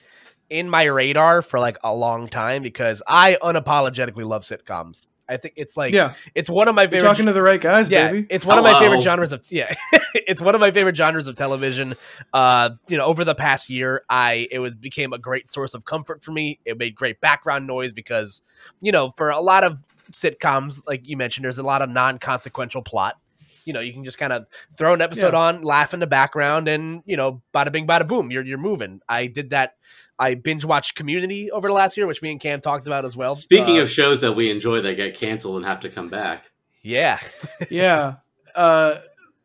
in 0.48 0.70
my 0.70 0.84
radar 0.84 1.42
for 1.42 1.60
like 1.60 1.80
a 1.84 1.92
long 1.92 2.28
time 2.28 2.62
because 2.62 3.02
I 3.08 3.38
unapologetically 3.42 4.24
love 4.24 4.44
sitcoms. 4.44 5.08
I 5.30 5.38
think 5.38 5.56
it's 5.58 5.76
like 5.76 5.94
yeah, 5.94 6.14
it's 6.36 6.50
one 6.50 6.68
of 6.68 6.76
my 6.76 6.84
you're 6.84 6.92
favorite. 6.92 7.08
talking 7.10 7.26
to 7.28 7.34
the 7.34 7.42
right 7.42 7.60
guys, 7.60 7.90
yeah, 7.90 8.12
baby. 8.12 8.28
it's 8.30 8.46
one 8.46 8.58
of 8.58 8.64
my 8.64 8.80
favorite 8.80 9.02
genres 9.02 9.32
of 9.32 9.46
yeah, 9.52 9.74
it's 10.16 10.42
one 10.42 10.56
of 10.56 10.62
my 10.62 10.72
favorite 10.72 10.96
genres 10.96 11.28
of 11.28 11.36
television. 11.36 11.96
Uh, 12.34 12.72
you 12.88 12.98
know, 12.98 13.06
over 13.06 13.26
the 13.26 13.36
past 13.36 13.70
year, 13.70 14.04
I 14.10 14.48
it 14.52 14.60
was 14.60 14.74
became 14.76 15.14
a 15.14 15.18
great 15.18 15.50
source 15.50 15.74
of 15.74 15.86
comfort 15.86 16.24
for 16.24 16.32
me. 16.32 16.60
It 16.66 16.78
made 16.78 16.96
great 16.96 17.20
background 17.22 17.68
noise 17.68 17.92
because, 17.94 18.42
you 18.82 18.92
know, 18.92 19.12
for 19.18 19.30
a 19.30 19.40
lot 19.42 19.64
of 19.64 19.78
sitcoms, 20.12 20.86
like 20.88 21.08
you 21.08 21.18
mentioned, 21.18 21.44
there's 21.46 21.58
a 21.58 21.64
lot 21.64 21.82
of 21.82 21.90
non-consequential 21.90 22.82
plot. 22.82 23.20
You 23.66 23.74
know, 23.74 23.82
you 23.82 23.92
can 23.92 24.06
just 24.06 24.18
kind 24.18 24.32
of 24.32 24.46
throw 24.78 24.94
an 24.94 25.02
episode 25.02 25.34
Yeah. 25.34 25.40
on, 25.40 25.62
laugh 25.62 25.94
in 25.94 26.00
the 26.00 26.08
background, 26.08 26.70
and 26.70 27.04
you 27.06 27.18
know, 27.18 27.42
bada 27.54 27.70
bing, 27.72 27.86
bada 27.86 28.08
boom, 28.08 28.32
you're 28.32 28.44
you're 28.46 28.58
moving. 28.58 29.02
I 29.10 29.28
did 29.28 29.50
that. 29.50 29.76
I 30.20 30.34
binge 30.36 30.66
watched 30.66 30.96
Community 30.96 31.52
over 31.52 31.68
the 31.68 31.74
last 31.74 31.96
year, 31.98 32.08
which 32.08 32.22
me 32.22 32.32
and 32.32 32.40
Cam 32.40 32.60
talked 32.62 32.88
about 32.88 33.06
as 33.06 33.16
well. 33.16 33.36
Speaking 33.36 33.78
Uh, 33.78 33.82
of 33.84 33.90
shows 33.92 34.22
that 34.22 34.34
we 34.34 34.50
enjoy 34.50 34.82
that 34.82 34.96
get 34.96 35.16
canceled 35.16 35.58
and 35.58 35.66
have 35.66 35.80
to 35.82 35.90
come 35.90 36.10
back. 36.10 36.52
yeah, 36.82 37.20
yeah. 37.70 38.16
Uh, 38.56 38.96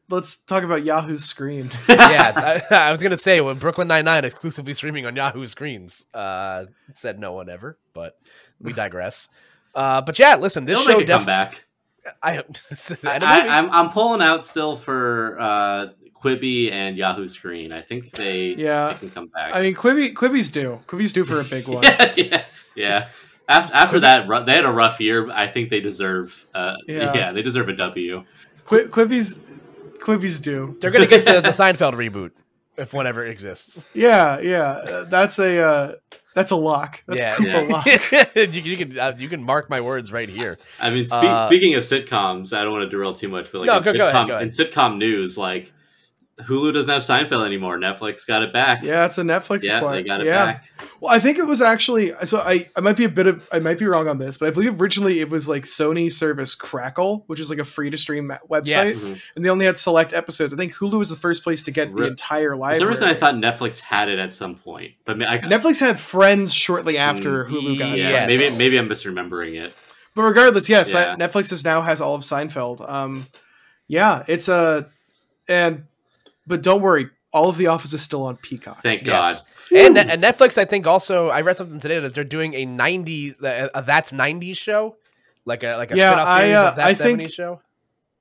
let's 0.09 0.37
talk 0.39 0.63
about 0.63 0.85
Yahoo's 0.85 1.25
screen. 1.25 1.71
yeah, 1.89 2.63
I, 2.71 2.75
I 2.89 2.91
was 2.91 3.03
gonna 3.03 3.17
say 3.17 3.41
when 3.41 3.59
Brooklyn 3.59 3.89
Nine 3.89 4.05
Nine 4.07 4.25
exclusively 4.25 4.75
streaming 4.75 5.05
on 5.07 5.15
Yahoo 5.17 5.47
screens. 5.47 6.05
Uh, 6.15 6.65
said 6.95 7.19
no 7.19 7.33
one 7.33 7.49
ever, 7.51 7.77
but 7.93 8.19
we 8.61 8.73
digress. 8.85 9.29
Uh, 9.75 10.01
but 10.01 10.19
yeah, 10.19 10.37
listen, 10.37 10.65
this 10.65 10.79
They'll 10.79 10.87
show 10.87 10.99
make 10.99 11.05
a 11.05 11.07
definitely. 11.07 11.57
comeback. 11.57 11.65
I, 12.23 12.39
I, 12.39 13.19
I, 13.19 13.59
I'm, 13.59 13.71
I'm 13.71 13.91
pulling 13.91 14.23
out 14.23 14.45
still 14.45 14.75
for 14.75 15.39
uh, 15.39 15.87
Quibi 16.23 16.71
and 16.71 16.97
Yahoo 16.97 17.27
Screen. 17.29 17.73
I 17.73 17.81
think 17.83 18.11
they, 18.13 18.55
Yeah. 18.55 18.93
they 18.93 18.99
can 18.99 19.11
come 19.11 19.27
back. 19.29 19.55
I 19.55 19.61
mean, 19.63 19.75
Quibi 19.75 20.13
Quibi's 20.15 20.51
due. 20.51 20.81
Quibi's 20.87 21.13
due 21.13 21.25
for 21.25 21.41
a 21.41 21.45
big 21.45 21.67
one. 21.69 21.83
yeah, 21.83 22.13
yeah, 22.17 22.45
yeah. 22.77 23.09
After, 23.49 23.75
after 23.75 24.01
that, 24.01 24.47
they 24.47 24.53
had 24.55 24.65
a 24.65 24.71
rough 24.73 25.01
year. 25.01 25.31
I 25.31 25.49
think 25.49 25.71
they 25.71 25.81
deserve. 25.81 26.47
Uh, 26.55 26.77
Yeah. 26.87 27.13
yeah. 27.15 27.33
they 27.33 27.43
deserve 27.43 27.69
a 27.69 27.73
W. 27.77 28.25
Qui- 28.65 28.85
Quibi's 28.85 29.39
Quibi's 29.99 30.39
due. 30.39 30.77
They're 30.81 30.91
gonna 30.91 31.07
get 31.07 31.25
the, 31.25 31.41
the 31.41 31.51
Seinfeld 31.51 31.95
reboot 31.95 32.31
if 32.77 32.93
one 32.93 33.07
ever 33.07 33.25
exists. 33.27 33.85
Yeah, 33.95 34.41
yeah. 34.41 35.05
That's 35.09 35.39
a 35.39 35.59
uh, 35.61 35.95
that's 36.35 36.51
a 36.53 36.57
lock. 36.57 37.03
That's 37.07 37.23
yeah, 37.23 37.37
Koopa 37.37 37.69
yeah. 37.69 38.23
lock. 38.23 38.37
you, 38.55 38.63
you 38.63 38.77
can 38.77 38.99
uh, 38.99 39.15
you 39.19 39.29
can 39.29 39.43
mark 39.43 39.69
my 39.69 39.81
words 39.81 40.11
right 40.13 40.29
here. 40.29 40.57
I 40.81 40.91
mean, 40.91 41.07
spe- 41.07 41.15
Uh, 41.15 41.47
speaking 41.47 41.75
of 41.75 41.83
sitcoms, 41.83 42.57
I 42.57 42.63
don't 42.63 42.73
want 42.73 42.85
to 42.85 42.89
derail 42.91 43.13
too 43.13 43.29
much, 43.29 43.51
but 43.53 43.59
like 43.61 43.67
No, 43.67 43.77
in, 43.79 43.83
go- 43.83 43.93
go 43.93 44.07
ahead, 44.09 44.29
go 44.29 44.35
ahead. 44.37 44.43
in 44.45 44.49
sitcom 44.51 44.97
news, 44.99 45.37
like 45.37 45.73
Hulu 46.47 46.73
doesn't 46.73 46.93
have 46.93 47.03
Seinfeld 47.03 47.45
anymore. 47.47 47.79
Netflix 47.79 48.27
got 48.27 48.43
it 48.43 48.53
back. 48.53 48.83
Yeah, 48.83 49.05
it's 49.05 49.19
a 49.19 49.23
Netflix 49.23 49.63
Yeah, 49.65 49.79
acquire. 49.79 49.97
they 49.97 50.03
got 50.03 50.21
it 50.21 50.27
yeah. 50.27 50.45
back. 50.45 50.65
Well, 51.01 51.13
I 51.15 51.19
think 51.19 51.39
it 51.39 51.47
was 51.47 51.61
actually 51.61 52.13
so. 52.25 52.39
I 52.41 52.69
I 52.77 52.81
might 52.81 52.97
be 52.97 53.05
a 53.05 53.09
bit 53.09 53.27
of 53.27 53.49
I 53.53 53.59
might 53.59 53.79
be 53.79 53.87
wrong 53.87 54.09
on 54.09 54.19
this, 54.19 54.37
but 54.37 54.49
I 54.49 54.51
believe 54.51 54.81
originally 54.81 55.21
it 55.21 55.31
was 55.31 55.49
like 55.49 55.65
Sony 55.65 56.11
service 56.13 56.55
Crackle, 56.55 57.25
which 57.27 57.41
is 57.41 57.51
like 57.51 57.59
a 57.59 57.65
free 57.65 57.91
to 57.91 57.99
stream 57.99 58.33
website, 58.51 58.67
Yes. 58.67 59.05
Mhm. 59.11 59.21
and 59.37 59.45
they 59.45 59.49
only 59.49 59.67
had 59.67 59.77
select 59.79 60.13
episodes. 60.13 60.53
I 60.55 60.57
think 60.57 60.75
Hulu 60.75 60.99
was 60.99 61.09
the 61.11 61.17
first 61.17 61.43
place 61.45 61.63
to 61.65 61.71
get 61.71 61.89
the 61.95 62.03
Re- 62.03 62.09
entire 62.09 62.51
For 62.51 62.57
library. 62.57 62.79
some 62.81 62.89
reason, 62.89 63.09
I 63.09 63.15
thought 63.15 63.35
Netflix 63.37 63.81
had 63.81 64.09
it 64.09 64.19
at 64.19 64.33
some 64.33 64.55
point, 64.57 64.93
but 65.05 65.19
ma- 65.19 65.27
I, 65.29 65.39
Netflix 65.39 65.81
had 65.81 65.99
Friends 65.99 66.53
shortly 66.55 66.99
after 66.99 67.45
Mm, 67.47 67.51
Hulu 67.51 67.79
got 67.79 67.89
yeah, 67.99 68.05
it. 68.05 68.11
Yeah, 68.11 68.27
maybe 68.27 68.57
maybe 68.57 68.77
I'm 68.79 68.89
misremembering 68.89 69.61
it. 69.61 69.75
But 70.15 70.23
regardless, 70.23 70.69
yes, 70.69 70.93
Yeah. 70.93 71.17
Netflix 71.17 71.53
is 71.53 71.65
now 71.65 71.81
has 71.81 72.01
all 72.01 72.15
of 72.15 72.23
Seinfeld. 72.23 72.87
Um, 72.89 73.27
yeah, 73.89 74.23
it's 74.29 74.49
a 74.49 74.87
and 75.49 75.85
but 76.47 76.63
don't 76.63 76.83
worry, 76.83 77.09
all 77.33 77.49
of 77.49 77.57
The 77.57 77.69
Office 77.69 77.93
is 77.93 78.03
still 78.03 78.25
on 78.25 78.37
Peacock. 78.37 78.83
Thank 78.83 79.07
Yes. 79.07 79.41
God. 79.41 79.43
And, 79.75 79.97
and 79.97 80.23
Netflix, 80.23 80.59
I 80.59 80.65
think 80.67 80.87
also 80.87 81.29
I 81.29 81.41
read 81.41 81.57
something 81.57 81.81
today 81.81 81.99
that 81.99 82.13
they're 82.15 82.25
doing 82.25 82.53
a 82.55 82.67
'90s 82.67 83.43
uh, 83.43 83.69
a 83.75 83.83
that's 83.83 84.13
'90s 84.13 84.59
show, 84.59 84.97
like 85.47 85.63
a 85.63 85.77
like 85.77 85.91
a 85.93 85.97
Yeah, 85.97 86.11
spin-off 86.11 86.29
I, 86.29 86.53
uh, 86.53 86.69
of 86.71 86.77
that 86.77 86.87
I 86.87 86.93
'70s 86.95 86.97
think- 87.19 87.31
show. 87.33 87.61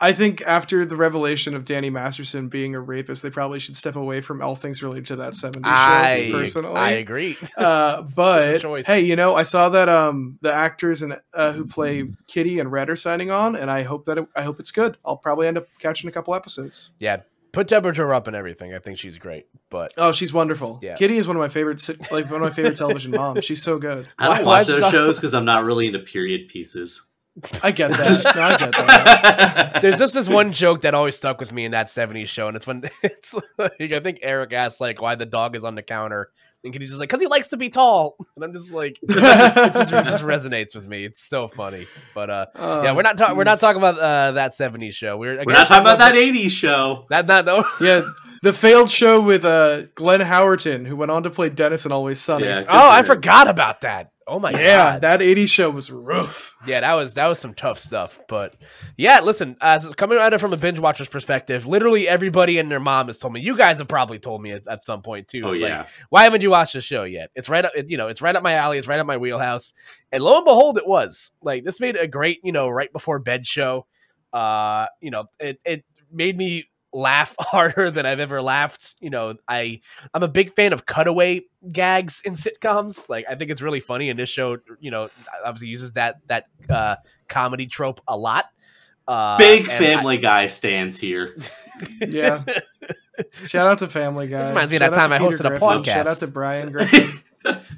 I 0.04 0.14
think 0.14 0.42
after 0.48 0.84
the 0.84 0.96
revelation 0.96 1.54
of 1.56 1.64
Danny 1.64 1.92
Masterson 1.92 2.48
being 2.50 2.74
a 2.74 2.80
rapist, 2.80 3.22
they 3.22 3.30
probably 3.30 3.60
should 3.60 3.76
step 3.76 3.96
away 3.96 4.22
from 4.22 4.42
all 4.42 4.56
things 4.56 4.82
related 4.82 5.06
to 5.08 5.18
that 5.18 5.34
70s 5.34 5.62
I 5.64 6.26
show. 6.28 6.40
Personally, 6.40 6.76
I 6.76 6.90
agree. 6.94 7.38
uh, 7.58 8.02
but 8.16 8.64
hey, 8.88 9.02
you 9.02 9.16
know, 9.16 9.36
I 9.36 9.44
saw 9.44 9.70
that 9.70 9.90
um 9.90 10.40
the 10.42 10.52
actors 10.52 11.04
and 11.04 11.20
uh, 11.36 11.52
who 11.52 11.66
play 11.66 12.10
Kitty 12.26 12.58
and 12.60 12.72
Red 12.72 12.90
are 12.90 12.96
signing 12.96 13.30
on, 13.30 13.56
and 13.56 13.70
I 13.70 13.84
hope 13.84 14.06
that 14.06 14.18
it, 14.18 14.28
I 14.36 14.42
hope 14.42 14.60
it's 14.60 14.72
good. 14.72 14.98
I'll 15.06 15.18
probably 15.18 15.48
end 15.48 15.58
up 15.58 15.68
catching 15.78 16.10
a 16.10 16.12
couple 16.12 16.34
episodes. 16.34 16.92
Yeah, 17.00 17.18
put 17.52 17.68
temperature 17.68 18.14
up 18.14 18.28
and 18.28 18.36
everything. 18.36 18.74
I 18.74 18.80
think 18.80 18.98
she's 18.98 19.18
great, 19.18 19.48
but 19.70 19.94
Oh, 19.98 20.12
she's 20.12 20.32
wonderful. 20.34 20.80
Yeah. 20.82 20.96
Kitty 20.96 21.18
is 21.18 21.28
one 21.28 21.36
of 21.36 21.42
my 21.42 21.50
favorite, 21.50 21.86
like 22.12 22.26
one 22.26 22.36
of 22.36 22.50
my 22.50 22.50
favorite 22.52 22.78
television 22.78 23.12
moms. 23.12 23.46
She's 23.46 23.62
so 23.62 23.78
good. 23.80 24.08
I 24.18 24.28
don't 24.28 24.38
why 24.46 24.60
watch 24.60 24.62
is 24.64 24.70
it 24.70 24.72
those 24.74 24.82
not- 24.82 24.92
shows 24.92 25.18
because 25.20 25.34
I'm 25.34 25.46
not 25.46 25.64
really 25.64 25.88
into 25.88 26.00
period 26.00 26.48
pieces. 26.48 27.08
I 27.64 27.72
get 27.72 27.92
that. 27.92 28.34
No, 28.36 28.42
I 28.42 28.58
get 28.58 28.72
that. 28.74 29.82
there's 29.82 29.98
just 29.98 30.14
this 30.14 30.28
one 30.28 30.52
joke 30.52 30.82
that 30.82 30.94
always 30.94 31.16
stuck 31.16 31.40
with 31.40 31.54
me 31.54 31.64
in 31.64 31.72
that 31.72 31.88
'70s 31.88 32.28
show, 32.28 32.50
and 32.50 32.58
it's 32.58 32.68
when 32.68 32.84
it's 33.04 33.34
like 33.58 33.80
I 33.80 34.02
think 34.02 34.20
Eric 34.22 34.52
asked 34.52 34.82
like 34.82 35.02
why 35.02 35.16
the 35.16 35.26
dog 35.26 35.56
is 35.56 35.64
on 35.64 35.76
the 35.76 35.82
counter, 35.82 36.30
and 36.64 36.74
he's 36.76 36.90
just 36.90 37.00
like 37.00 37.10
because 37.10 37.22
he 37.22 37.28
likes 37.28 37.48
to 37.50 37.58
be 37.58 37.70
tall, 37.70 38.16
and 38.36 38.44
I'm 38.46 38.54
just 38.54 38.72
like 38.72 39.00
it 39.04 39.10
just, 39.74 39.92
it 39.94 40.06
just 40.06 40.24
resonates 40.24 40.76
with 40.76 40.88
me. 40.88 41.04
It's 41.06 41.22
so 41.22 41.48
funny, 41.48 41.88
but 42.14 42.30
uh, 42.30 42.46
Oh, 42.56 42.84
yeah, 42.84 42.94
we're 42.94 43.02
not 43.02 43.18
ta- 43.18 43.34
we're 43.34 43.44
not 43.44 43.60
talking 43.60 43.78
about 43.82 43.98
uh, 43.98 44.32
that 44.34 44.52
'70s 44.52 44.94
show. 44.94 45.18
We're, 45.18 45.44
We're 45.46 45.54
not 45.54 45.68
talking 45.68 45.82
about 45.82 45.98
that 46.00 46.16
'80s 46.16 46.52
show. 46.52 47.06
That 47.10 47.26
not 47.28 47.46
no. 47.46 47.64
Yeah, 47.82 48.02
the 48.44 48.54
failed 48.54 48.90
show 48.90 49.22
with 49.22 49.44
uh, 49.46 49.84
Glenn 49.96 50.20
Howerton, 50.22 50.86
who 50.86 50.96
went 50.96 51.12
on 51.12 51.24
to 51.24 51.30
play 51.30 51.50
Dennis 51.50 51.86
in 51.86 51.92
Always 51.92 52.20
Sunny. 52.20 52.46
Yeah, 52.46 52.64
Oh, 52.70 52.90
I 52.90 53.04
forgot 53.04 53.48
about 53.48 53.82
that. 53.82 54.12
Oh 54.32 54.40
my 54.40 54.54
god. 54.54 54.62
Yeah, 54.62 54.78
god. 54.78 55.02
that 55.02 55.20
80s 55.20 55.50
show 55.50 55.70
was 55.70 55.92
rough. 55.92 56.56
Yeah, 56.66 56.80
that 56.80 56.94
was 56.94 57.16
that 57.16 57.28
was 57.28 57.38
some 57.38 57.54
tough 57.54 57.80
stuff. 57.80 58.18
But 58.30 58.56
yeah, 58.96 59.20
listen, 59.20 59.58
as 59.60 59.90
coming 59.90 60.18
at 60.20 60.34
it 60.34 60.40
from 60.40 60.54
a 60.54 60.58
binge 60.58 60.80
watcher's 60.80 61.10
perspective, 61.10 61.68
literally 61.68 62.08
everybody 62.08 62.58
and 62.58 62.72
their 62.72 62.80
mom 62.80 63.08
has 63.08 63.20
told 63.20 63.34
me. 63.34 63.42
You 63.42 63.58
guys 63.58 63.80
have 63.80 63.90
probably 63.90 64.20
told 64.20 64.42
me 64.42 64.52
at, 64.52 64.66
at 64.70 64.86
some 64.86 65.02
point 65.02 65.28
too. 65.28 65.42
Oh 65.44 65.52
It's 65.52 65.62
like, 65.62 65.70
yeah, 65.70 65.86
why 66.08 66.24
haven't 66.24 66.44
you 66.44 66.52
watched 66.52 66.72
the 66.72 66.82
show 66.82 67.04
yet? 67.04 67.30
It's 67.36 67.50
right 67.50 67.66
up, 67.66 67.74
you 67.88 67.98
know, 67.98 68.08
it's 68.08 68.22
right 68.22 68.34
up 68.34 68.42
my 68.42 68.54
alley. 68.54 68.78
It's 68.78 68.88
right 68.88 69.02
up 69.02 69.06
my 69.06 69.18
wheelhouse. 69.18 69.74
And 70.14 70.24
lo 70.24 70.38
and 70.38 70.46
behold, 70.46 70.78
it 70.78 70.88
was 70.88 71.32
like 71.42 71.66
this 71.66 71.82
made 71.82 71.98
a 71.98 72.08
great, 72.08 72.40
you 72.42 72.54
know, 72.54 72.70
right 72.70 72.92
before 72.94 73.20
bed 73.20 73.46
show. 73.46 73.86
Uh, 74.32 74.86
you 75.02 75.12
know, 75.12 75.26
it 75.42 75.60
it 75.66 75.84
made 76.10 76.38
me 76.38 76.70
laugh 76.94 77.36
harder 77.40 77.90
than 77.92 78.06
I've 78.06 78.20
ever 78.20 78.42
laughed. 78.42 78.96
You 79.00 79.10
know, 79.10 79.36
I 79.48 79.82
I'm 80.14 80.24
a 80.24 80.28
big 80.28 80.54
fan 80.54 80.74
of 80.74 80.86
cutaway 80.86 81.42
gags 81.72 82.22
in 82.26 82.34
sitcoms. 82.34 83.08
Like 83.10 83.26
I 83.30 83.36
think 83.36 83.52
it's 83.52 83.62
really 83.62 83.80
funny, 83.80 84.10
and 84.10 84.18
this 84.20 84.30
show, 84.30 84.58
you 84.80 84.92
know, 84.92 85.10
obviously 85.46 85.68
uses 85.70 85.94
that 85.94 86.18
that 86.28 86.48
uh, 86.70 86.96
comedy 87.28 87.68
trope 87.68 88.02
a 88.08 88.18
lot. 88.18 88.46
Uh, 89.08 89.38
big 89.38 89.64
and 89.64 89.72
I- 89.72 89.78
Family 89.78 90.18
Guy 90.18 90.46
stands 90.48 90.98
here. 91.00 91.36
Yeah. 92.00 92.44
Shout 93.46 93.68
out 93.68 93.80
to 93.80 93.88
Family 93.88 94.28
Guy. 94.28 94.40
This 94.40 94.50
reminds 94.50 94.70
me 94.72 94.78
of 94.78 94.80
that 94.82 94.94
Shout 94.94 94.98
out 94.98 95.02
time 95.02 95.10
to 95.10 95.16
I 95.16 95.20
Peter 95.30 95.44
hosted 95.44 95.56
a 95.56 95.60
podcast. 95.60 95.86
Shout 95.86 96.08
out 96.08 96.18
to 96.20 96.28
Brian 96.28 96.72
Griffin. 96.74 97.20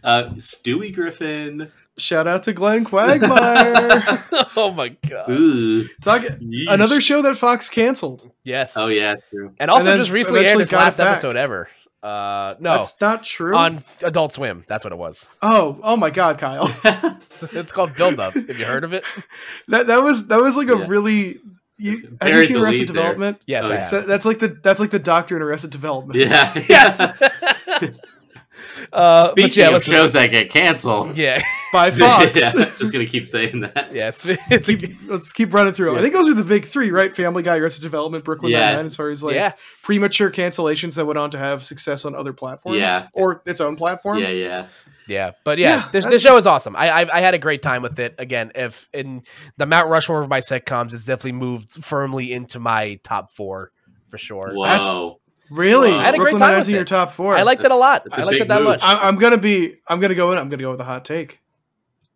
uh, 0.03 0.23
Stewie 0.35 0.93
Griffin. 0.93 1.71
Shout 1.97 2.27
out 2.27 2.43
to 2.43 2.53
Glenn 2.53 2.85
Quagmire. 2.85 4.23
oh 4.55 4.73
my 4.75 4.89
god! 5.07 5.29
Ooh, 5.29 5.85
Talk, 6.01 6.23
another 6.67 6.99
show 7.01 7.21
that 7.21 7.37
Fox 7.37 7.69
canceled. 7.69 8.31
Yes. 8.43 8.73
Oh 8.75 8.87
yeah, 8.87 9.15
true. 9.29 9.53
And 9.59 9.69
also 9.69 9.81
And 9.81 9.87
then 9.91 9.97
just 9.99 10.11
recently 10.11 10.39
aired 10.41 10.45
eventually 10.59 10.63
its 10.63 10.71
got 10.71 10.79
it 10.81 10.83
last 10.85 10.97
back. 10.97 11.07
episode 11.11 11.35
ever. 11.35 11.69
Uh, 12.01 12.55
no, 12.59 12.73
That's 12.73 12.99
not 12.99 13.23
true. 13.23 13.55
on 13.55 13.79
Adult 14.01 14.33
Swim. 14.33 14.65
That's 14.67 14.83
what 14.83 14.91
it 14.91 14.97
was. 14.97 15.25
oh, 15.41 15.79
oh 15.83 15.95
my 15.95 16.09
God, 16.09 16.37
Kyle. 16.39 16.67
It's 17.53 17.71
called 17.71 17.95
Build 17.95 18.19
Up. 18.19 18.33
Have 18.33 18.57
you 18.57 18.65
heard 18.65 18.83
of 18.83 18.93
it? 18.93 19.03
that 19.67 19.87
that 19.87 20.01
was 20.03 20.27
that 20.27 20.41
was 20.41 20.57
like 20.57 20.69
a 20.69 20.77
Yeah. 20.77 20.85
really. 20.87 21.39
You, 21.77 21.91
have 21.91 22.01
you 22.03 22.09
Buried 22.19 22.47
seen 22.47 22.57
the 22.57 22.63
Arrested 22.63 22.79
lead 22.81 22.87
there. 22.89 22.95
Development? 23.03 23.41
Yes, 23.47 23.65
Oh, 23.65 23.69
I 23.69 23.71
yeah. 23.73 23.79
have. 23.79 23.87
So 23.87 24.01
that's 24.01 24.25
like 24.25 24.39
the 24.39 24.47
that's 24.63 24.79
like 24.79 24.91
the 24.91 24.99
doctor 24.99 25.35
in 25.35 25.41
Arrested 25.41 25.69
Development. 25.71 26.17
yeah. 26.19 26.53
Yes. 26.69 27.99
uh, 28.93 29.29
Speaking 29.31 29.61
yeah, 29.61 29.67
of 29.67 29.73
listen- 29.73 29.93
shows 29.93 30.13
that 30.13 30.27
get 30.27 30.49
canceled, 30.49 31.15
Yeah. 31.17 31.41
By 31.73 31.89
Fox. 31.89 32.39
yeah, 32.55 32.65
just 32.77 32.93
gonna 32.93 33.05
keep 33.07 33.27
saying 33.27 33.61
that. 33.61 33.91
Yes. 33.93 34.23
It's 34.25 34.69
a- 34.69 34.75
keep, 34.77 34.95
let's 35.07 35.31
keep 35.33 35.53
running 35.53 35.73
through. 35.73 35.91
'em. 35.93 35.97
I 35.97 36.01
think 36.01 36.13
those 36.13 36.29
are 36.29 36.35
the 36.35 36.43
big 36.43 36.65
three, 36.65 36.91
right? 36.91 37.15
Family 37.15 37.41
Guy, 37.41 37.57
Arrested 37.57 37.81
Development, 37.81 38.23
Brooklyn 38.23 38.51
Yeah. 38.51 38.59
Nine-Nine, 38.67 38.85
as 38.85 38.95
far 38.95 39.09
as 39.09 39.23
like 39.23 39.33
yeah. 39.35 39.53
premature 39.81 40.29
cancellations 40.29 40.95
that 40.95 41.05
went 41.05 41.17
on 41.17 41.31
to 41.31 41.37
have 41.39 41.63
success 41.63 42.05
on 42.05 42.13
other 42.13 42.31
platforms, 42.31 42.77
Yeah. 42.77 43.07
or 43.13 43.41
its 43.47 43.59
own 43.59 43.75
platform. 43.75 44.19
Yeah, 44.19 44.29
yeah. 44.29 44.65
Yeah, 45.07 45.31
but 45.43 45.57
yeah, 45.57 45.77
Yeah, 45.77 45.89
this, 45.91 46.05
this 46.05 46.21
show 46.21 46.37
is 46.37 46.45
awesome. 46.47 46.75
I, 46.77 46.89
I 46.89 47.17
I 47.17 47.21
had 47.21 47.33
a 47.33 47.37
great 47.39 47.61
time 47.61 47.81
with 47.81 47.99
it. 47.99 48.15
Again, 48.19 48.51
if 48.55 48.87
in 48.93 49.23
the 49.57 49.65
Mount 49.65 49.89
Rushmore 49.89 50.21
of 50.21 50.29
my 50.29 50.39
sitcoms, 50.39 50.93
it's 50.93 51.03
definitely 51.05 51.33
moved 51.33 51.83
firmly 51.83 52.31
into 52.31 52.59
my 52.59 52.99
top 53.03 53.31
four 53.31 53.71
for 54.11 54.17
sure. 54.17 54.51
Whoa. 54.53 55.19
Really? 55.53 55.91
I 55.91 56.03
had 56.05 56.15
a 56.15 56.17
great 56.17 56.31
Brooklyn 56.31 56.39
time 56.39 56.49
Nine-Nine's 56.49 56.67
with 56.67 56.69
in 56.69 56.75
it. 56.75 56.77
your 56.79 56.85
top 56.85 57.11
four. 57.11 57.35
I 57.37 57.43
liked 57.43 57.63
it 57.63 57.71
a 57.71 57.75
lot. 57.75 58.07
I 58.11 58.17
a 58.17 58.21
I 58.21 58.23
liked 58.25 58.39
it 58.41 58.47
that 58.47 58.59
move. 58.59 58.67
much. 58.69 58.79
I, 58.83 59.07
I'm 59.07 59.17
gonna 59.17 59.37
be. 59.37 59.75
I'm 59.87 59.99
gonna 59.99 60.15
go 60.15 60.31
in. 60.31 60.37
I'm 60.37 60.49
gonna 60.49 60.63
go 60.63 60.71
with 60.71 60.79
a 60.81 60.83
hot 60.85 61.05
take. 61.05 61.39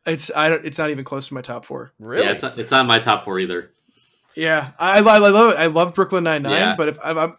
It's. 0.05 0.31
I 0.35 0.49
don't. 0.49 0.65
It's 0.65 0.77
not 0.79 0.89
even 0.89 1.03
close 1.05 1.27
to 1.27 1.33
my 1.33 1.41
top 1.41 1.65
four. 1.65 1.91
Really? 1.99 2.25
Yeah, 2.25 2.31
it's 2.31 2.41
not, 2.41 2.57
it's 2.57 2.71
not 2.71 2.85
my 2.85 2.99
top 2.99 3.23
four 3.25 3.39
either. 3.39 3.71
Yeah, 4.35 4.71
I, 4.79 4.99
I, 4.99 5.15
I 5.15 5.17
love. 5.17 5.55
I 5.57 5.65
love 5.67 5.93
Brooklyn 5.95 6.23
Nine 6.23 6.43
Nine. 6.43 6.53
Yeah. 6.53 6.75
But 6.75 6.87
if 6.89 6.97
I'm, 7.03 7.17
I'm 7.17 7.37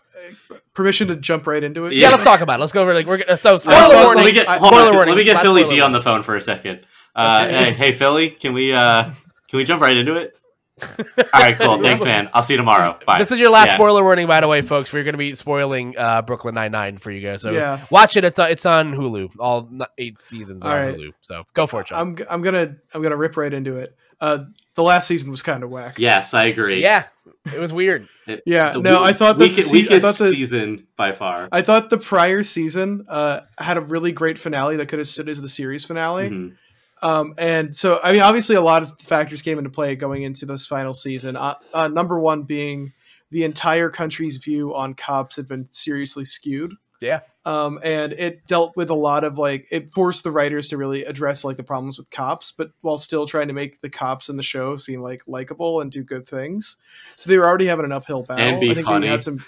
permission 0.75 1.09
to 1.09 1.17
jump 1.17 1.47
right 1.47 1.63
into 1.63 1.87
it. 1.87 1.93
yeah, 1.95 2.03
Yeah. 2.05 2.11
let's 2.11 2.25
talk 2.25 2.41
about 2.41 2.59
it. 2.59 2.61
Let's 2.61 2.73
go 2.73 2.83
over 2.83 2.93
like 2.95 3.07
we're 3.07 3.19
gonna- 3.19 3.37
so 3.37 3.55
Uh, 3.55 3.59
spoiler 3.59 3.77
thought- 3.79 4.05
warning. 4.05 4.25
let 4.25 4.27
me 4.27 4.33
get 4.33 4.47
hold 4.49 4.59
spoiler 4.73 4.89
on, 4.91 4.95
warning. 4.95 5.15
let 5.15 5.19
me 5.19 5.25
get 5.25 5.41
Philly 5.43 5.65
D 5.69 5.81
on 5.81 5.93
the 5.93 6.01
phone 6.03 6.23
for 6.23 6.37
a 6.37 6.41
second. 6.41 6.81
Uh, 7.17 7.41
Okay. 7.45 7.55
hey, 7.65 7.71
hey, 7.73 7.93
Philly, 7.93 8.31
can 8.31 8.53
we 8.53 8.73
uh, 8.73 9.05
can 9.49 9.57
we 9.57 9.65
jump 9.65 9.81
right 9.83 9.97
into 9.97 10.15
it? 10.17 10.37
All 11.19 11.25
right, 11.41 11.57
cool. 11.59 11.81
Thanks, 11.83 12.05
man. 12.05 12.29
I'll 12.33 12.43
see 12.43 12.55
you 12.55 12.59
tomorrow. 12.59 12.99
Bye. 13.07 13.19
This 13.19 13.31
is 13.33 13.39
your 13.39 13.51
last 13.51 13.69
Yeah. 13.69 13.75
spoiler 13.75 14.03
warning, 14.03 14.27
by 14.27 14.41
the 14.41 14.49
way, 14.49 14.61
folks. 14.63 14.93
We're 14.93 15.05
going 15.05 15.15
to 15.15 15.19
be 15.19 15.35
spoiling 15.35 15.95
uh, 15.97 16.23
Brooklyn 16.23 16.55
Nine 16.55 16.73
Nine 16.73 16.99
for 16.99 17.11
you 17.11 17.21
guys. 17.21 17.43
So 17.43 17.51
Yeah. 17.53 17.85
watch 17.91 18.17
it. 18.17 18.25
It's 18.25 18.39
on, 18.39 18.51
it's 18.51 18.67
on 18.67 18.93
Hulu. 18.95 19.37
All 19.39 19.69
eight 19.99 20.19
seasons 20.19 20.65
are 20.65 20.81
All 20.85 20.89
on. 20.89 20.95
Hulu. 20.95 21.13
So 21.21 21.45
go 21.55 21.67
for 21.67 21.81
it, 21.83 21.89
John. 21.89 22.01
I'm. 22.01 22.27
I'm 22.31 22.43
gonna. 22.43 22.77
I'm 22.95 23.03
gonna 23.03 23.17
rip 23.17 23.37
right 23.37 23.53
into 23.53 23.77
it. 23.77 23.97
Uh, 24.21 24.45
the 24.75 24.83
last 24.83 25.07
season 25.07 25.31
was 25.31 25.43
kind 25.43 25.63
of 25.63 25.71
whack. 25.71 25.97
Yes, 25.99 26.35
I 26.35 26.47
agree. 26.47 26.83
yeah, 26.83 27.05
it 27.53 27.59
was 27.61 27.73
weird. 27.73 28.09
It- 28.27 28.43
Yeah, 28.45 28.73
no, 28.75 29.01
weak- 29.03 29.11
I 29.11 29.13
thought 29.15 29.39
that 29.39 29.45
the 29.45 29.49
weakest, 29.51 29.71
se- 29.71 29.87
I 29.97 29.99
thought 30.01 30.17
the- 30.19 30.31
season 30.33 30.87
by 30.97 31.13
far. 31.13 31.49
I 31.51 31.63
thought 31.63 31.89
the 31.89 31.97
prior 31.99 32.43
season 32.43 33.07
uh, 33.09 33.41
had 33.57 33.77
a 33.79 33.81
really 33.81 34.13
great 34.13 34.39
finale 34.39 34.77
that 34.77 34.87
could 34.89 34.99
have 34.99 35.09
stood 35.09 35.29
as 35.31 35.41
the 35.41 35.49
series 35.49 35.85
finale. 35.85 36.29
Mhm. 36.29 36.57
Um, 37.03 37.35
and 37.39 37.75
so, 37.75 38.01
I 38.03 38.13
mean, 38.13 38.23
obviously, 38.23 38.57
a 38.57 38.61
lot 38.61 38.83
of 38.83 39.01
factors 39.01 39.43
came 39.43 39.59
into 39.59 39.71
play 39.71 39.95
going 39.97 40.23
into 40.23 40.47
this 40.47 40.67
final 40.67 40.95
season. 40.95 41.37
Uh, 41.37 41.55
uh, 41.73 41.89
number 41.89 42.19
one 42.19 42.43
being 42.43 42.93
the 43.31 43.45
entire 43.45 43.91
country's 43.91 44.39
view 44.39 44.75
on 44.75 44.95
cops 44.95 45.37
had 45.37 45.49
been 45.49 45.67
seriously 45.71 46.25
skewed. 46.25 46.75
Yeah. 47.01 47.21
Um, 47.45 47.79
and 47.83 48.13
it 48.13 48.47
dealt 48.47 48.77
with 48.77 48.91
a 48.91 48.95
lot 48.95 49.25
of 49.25 49.39
like 49.39 49.69
it 49.71 49.91
forced 49.91 50.25
the 50.25 50.31
writers 50.31 50.69
to 50.69 50.77
really 50.77 51.05
address 51.05 51.45
like 51.45 51.57
the 51.57 51.63
problems 51.63 51.97
with 51.97 52.11
cops, 52.11 52.53
but 52.53 52.73
while 52.83 52.99
still 52.99 53.25
trying 53.25 53.49
to 53.49 53.55
make 53.55 53.81
the 53.81 53.89
cops 53.89 54.29
in 54.29 54.37
the 54.37 54.43
show 54.43 54.77
seem 54.77 55.01
like 55.01 55.23
likable 55.27 55.81
and 55.81 55.91
do 55.91 56.03
good 56.03 56.29
things. 56.29 56.77
So 57.17 57.31
they 57.31 57.39
were 57.39 57.47
already 57.47 57.67
having 57.67 57.85
an 57.85 57.93
uphill 57.93 58.25
battle. 58.25 58.45
And 58.45 58.61
be 58.61 58.71
I 58.71 58.75
think 58.75 58.87
funny. 58.87 59.07
they 59.07 59.11
had 59.11 59.23
some 59.23 59.45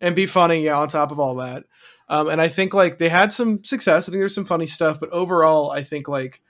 and 0.00 0.14
be 0.14 0.26
funny, 0.26 0.64
yeah, 0.64 0.78
on 0.78 0.88
top 0.88 1.10
of 1.10 1.18
all 1.18 1.36
that. 1.36 1.64
Um, 2.08 2.28
and 2.28 2.40
I 2.40 2.48
think 2.48 2.74
like 2.74 2.98
they 2.98 3.08
had 3.08 3.32
some 3.32 3.64
success. 3.64 4.08
I 4.08 4.12
think 4.12 4.20
there's 4.20 4.34
some 4.34 4.44
funny 4.44 4.66
stuff, 4.66 5.00
but 5.00 5.10
overall, 5.10 5.70
I 5.70 5.82
think 5.82 6.08
like 6.08 6.40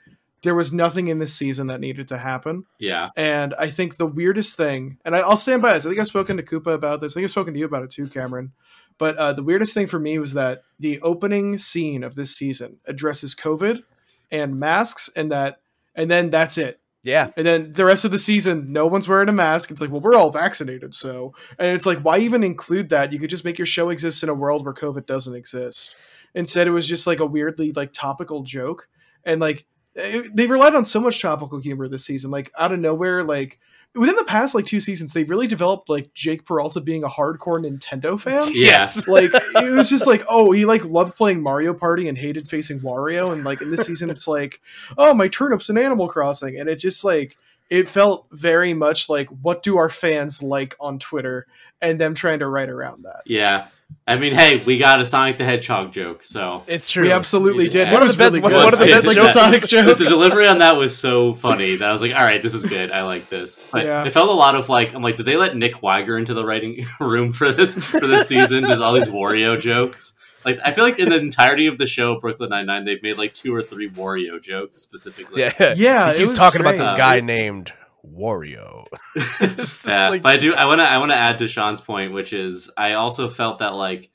there 0.42 0.54
was 0.54 0.72
nothing 0.72 1.08
in 1.08 1.18
this 1.18 1.34
season 1.34 1.66
that 1.66 1.80
needed 1.80 2.08
to 2.08 2.18
happen. 2.18 2.64
Yeah. 2.78 3.10
And 3.16 3.54
I 3.58 3.68
think 3.70 3.96
the 3.96 4.06
weirdest 4.06 4.56
thing, 4.56 4.98
and 5.04 5.14
I, 5.14 5.20
I'll 5.20 5.36
stand 5.36 5.60
by 5.62 5.74
this. 5.74 5.84
I 5.84 5.90
think 5.90 6.00
I've 6.00 6.06
spoken 6.06 6.36
to 6.38 6.42
Koopa 6.42 6.72
about 6.74 7.00
this. 7.00 7.12
I 7.12 7.14
think 7.14 7.24
I've 7.24 7.30
spoken 7.30 7.52
to 7.54 7.60
you 7.60 7.66
about 7.66 7.82
it 7.82 7.90
too, 7.90 8.06
Cameron. 8.08 8.52
But 8.98 9.16
uh, 9.16 9.32
the 9.32 9.42
weirdest 9.42 9.74
thing 9.74 9.86
for 9.86 9.98
me 9.98 10.18
was 10.18 10.34
that 10.34 10.62
the 10.78 11.00
opening 11.00 11.56
scene 11.58 12.02
of 12.04 12.14
this 12.16 12.36
season 12.36 12.80
addresses 12.86 13.34
COVID 13.34 13.82
and 14.30 14.58
masks, 14.60 15.08
and 15.16 15.32
that, 15.32 15.60
and 15.94 16.10
then 16.10 16.30
that's 16.30 16.58
it. 16.58 16.80
Yeah, 17.02 17.30
And 17.34 17.46
then 17.46 17.72
the 17.72 17.86
rest 17.86 18.04
of 18.04 18.10
the 18.10 18.18
season, 18.18 18.74
no 18.74 18.86
one's 18.86 19.08
wearing 19.08 19.30
a 19.30 19.32
mask. 19.32 19.70
It's 19.70 19.80
like, 19.80 19.90
well, 19.90 20.02
we're 20.02 20.14
all 20.16 20.30
vaccinated, 20.30 20.94
so. 20.94 21.32
And 21.58 21.74
it's 21.74 21.86
like, 21.86 22.00
why 22.00 22.18
even 22.18 22.44
include 22.44 22.90
that? 22.90 23.10
You 23.10 23.18
could 23.18 23.30
just 23.30 23.42
make 23.42 23.56
your 23.58 23.64
show 23.64 23.88
exist 23.88 24.22
in 24.22 24.28
a 24.28 24.34
world 24.34 24.66
where 24.66 24.74
COVID 24.74 25.06
doesn't 25.06 25.34
exist. 25.34 25.94
Instead, 26.34 26.66
it 26.68 26.72
was 26.72 26.86
just 26.86 27.06
like 27.06 27.20
a 27.20 27.24
weirdly 27.24 27.72
like 27.72 27.94
topical 27.94 28.42
joke, 28.42 28.86
and 29.24 29.40
like 29.40 29.60
it- 29.60 29.66
they 29.94 30.46
relied 30.46 30.74
on 30.74 30.84
so 30.84 31.00
much 31.00 31.20
topical 31.20 31.58
humor 31.58 31.88
this 31.88 32.04
season. 32.04 32.30
Like 32.30 32.50
out 32.58 32.72
of 32.72 32.78
nowhere, 32.78 33.24
like 33.24 33.58
within 33.94 34.14
the 34.14 34.24
past 34.24 34.54
like 34.54 34.66
two 34.66 34.78
seasons, 34.80 35.12
they 35.12 35.24
really 35.24 35.48
developed 35.48 35.88
like 35.88 36.14
Jake 36.14 36.44
Peralta 36.44 36.80
being 36.80 37.02
a 37.02 37.08
hardcore 37.08 37.60
Nintendo 37.60 38.18
fan. 38.20 38.48
Yeah. 38.54 38.90
like 39.08 39.30
it 39.56 39.70
was 39.72 39.90
just 39.90 40.06
like 40.06 40.24
oh 40.28 40.52
he 40.52 40.64
like 40.64 40.84
loved 40.84 41.16
playing 41.16 41.42
mario 41.42 41.74
party 41.74 42.06
and 42.08 42.16
hated 42.16 42.48
facing 42.48 42.80
wario 42.80 43.32
and 43.32 43.44
like 43.44 43.60
in 43.60 43.70
this 43.70 43.86
season 43.86 44.10
it's 44.10 44.28
like 44.28 44.60
oh 44.96 45.12
my 45.14 45.28
turnips 45.28 45.68
in 45.70 45.76
animal 45.78 46.08
crossing 46.08 46.58
and 46.58 46.68
it 46.68 46.76
just 46.76 47.02
like 47.04 47.36
it 47.68 47.88
felt 47.88 48.26
very 48.32 48.74
much 48.74 49.08
like 49.08 49.28
what 49.42 49.62
do 49.62 49.76
our 49.76 49.88
fans 49.88 50.42
like 50.42 50.76
on 50.80 50.98
twitter 50.98 51.46
and 51.80 52.00
them 52.00 52.14
trying 52.14 52.38
to 52.40 52.46
write 52.48 52.68
around 52.68 53.02
that 53.04 53.22
Yeah. 53.26 53.68
I 54.06 54.16
mean, 54.16 54.34
hey, 54.34 54.56
we 54.64 54.76
got 54.78 55.00
a 55.00 55.06
Sonic 55.06 55.38
the 55.38 55.44
Hedgehog 55.44 55.92
joke, 55.92 56.24
so 56.24 56.64
it's 56.66 56.90
true. 56.90 57.04
we 57.04 57.12
absolutely 57.12 57.68
did 57.68 57.84
One 57.92 57.92
That 57.92 58.02
of 58.02 58.08
was 58.08 58.16
the 58.16 58.18
best- 58.18 58.30
really 58.32 58.40
one- 58.40 58.52
one 58.54 58.72
of 58.72 58.78
the 58.78 58.86
best 58.86 59.06
like 59.06 59.16
jokes. 59.16 59.34
the 59.34 59.40
sonic 59.40 59.60
jokes. 59.60 59.70
joke 59.70 59.98
the 59.98 60.04
delivery 60.06 60.48
on 60.48 60.58
that 60.58 60.76
was 60.76 60.96
so 60.98 61.32
funny 61.34 61.76
that 61.76 61.88
I 61.88 61.92
was 61.92 62.02
like, 62.02 62.12
all 62.14 62.22
right, 62.24 62.42
this 62.42 62.52
is 62.54 62.66
good. 62.66 62.90
I 62.90 63.02
like 63.02 63.28
this. 63.28 63.64
But 63.70 63.84
Yeah. 63.86 64.04
it 64.04 64.10
felt 64.10 64.28
a 64.28 64.32
lot 64.32 64.56
of 64.56 64.68
like, 64.68 64.94
I'm 64.94 65.02
like, 65.02 65.16
did 65.16 65.26
they 65.26 65.36
let 65.36 65.56
Nick 65.56 65.80
Wiger 65.82 66.18
into 66.18 66.34
the 66.34 66.44
writing 66.44 66.84
room 67.00 67.32
for 67.32 67.52
this 67.52 67.74
for 67.76 68.00
this 68.06 68.26
season? 68.26 68.64
Just 68.64 68.82
all 68.82 68.94
these 68.94 69.08
Wario 69.10 69.60
jokes. 69.60 70.14
Like, 70.44 70.58
I 70.64 70.72
feel 70.72 70.84
like 70.84 70.98
in 70.98 71.10
the 71.10 71.18
entirety 71.18 71.66
of 71.66 71.76
the 71.78 71.86
show, 71.86 72.18
Brooklyn 72.18 72.48
Nine 72.50 72.66
Nine, 72.66 72.84
they've 72.86 73.02
made 73.02 73.18
like 73.18 73.34
two 73.34 73.54
or 73.54 73.62
three 73.62 73.90
Wario 73.90 74.40
jokes 74.42 74.80
specifically. 74.80 75.42
Yeah, 75.42 75.74
yeah 75.76 76.12
He 76.14 76.20
it 76.20 76.22
was 76.22 76.36
talking 76.36 76.62
about 76.62 76.78
this 76.78 76.90
guy 76.92 77.20
named 77.20 77.72
Wario. 78.04 78.86
yeah, 79.86 80.08
like- 80.08 80.22
but 80.22 80.32
I 80.32 80.36
do. 80.36 80.54
I 80.54 80.66
want 80.66 80.80
to. 80.80 80.84
I 80.84 80.98
want 80.98 81.12
to 81.12 81.18
add 81.18 81.38
to 81.38 81.48
Sean's 81.48 81.80
point, 81.80 82.12
which 82.12 82.32
is 82.32 82.70
I 82.76 82.92
also 82.94 83.28
felt 83.28 83.58
that 83.58 83.74
like 83.74 84.10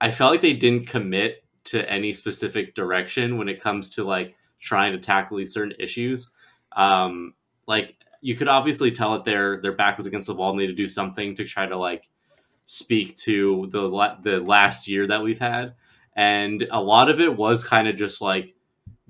I 0.00 0.10
felt 0.10 0.30
like 0.32 0.40
they 0.40 0.54
didn't 0.54 0.86
commit 0.86 1.44
to 1.64 1.90
any 1.90 2.12
specific 2.12 2.74
direction 2.74 3.38
when 3.38 3.48
it 3.48 3.60
comes 3.60 3.90
to 3.90 4.04
like 4.04 4.36
trying 4.60 4.92
to 4.92 4.98
tackle 4.98 5.38
these 5.38 5.52
certain 5.52 5.74
issues. 5.78 6.32
Um, 6.72 7.34
like 7.66 7.96
you 8.20 8.36
could 8.36 8.48
obviously 8.48 8.90
tell 8.90 9.12
that 9.12 9.24
their 9.24 9.60
their 9.60 9.72
back 9.72 9.96
was 9.96 10.06
against 10.06 10.26
the 10.26 10.34
wall 10.34 10.50
and 10.50 10.60
they 10.60 10.66
to 10.66 10.72
do 10.74 10.88
something 10.88 11.34
to 11.36 11.44
try 11.44 11.66
to 11.66 11.76
like 11.76 12.08
speak 12.64 13.16
to 13.16 13.68
the 13.70 13.80
la- 13.82 14.20
the 14.22 14.40
last 14.40 14.88
year 14.88 15.06
that 15.06 15.22
we've 15.22 15.38
had, 15.38 15.74
and 16.16 16.66
a 16.70 16.80
lot 16.80 17.08
of 17.10 17.20
it 17.20 17.34
was 17.36 17.64
kind 17.64 17.88
of 17.88 17.96
just 17.96 18.20
like 18.20 18.54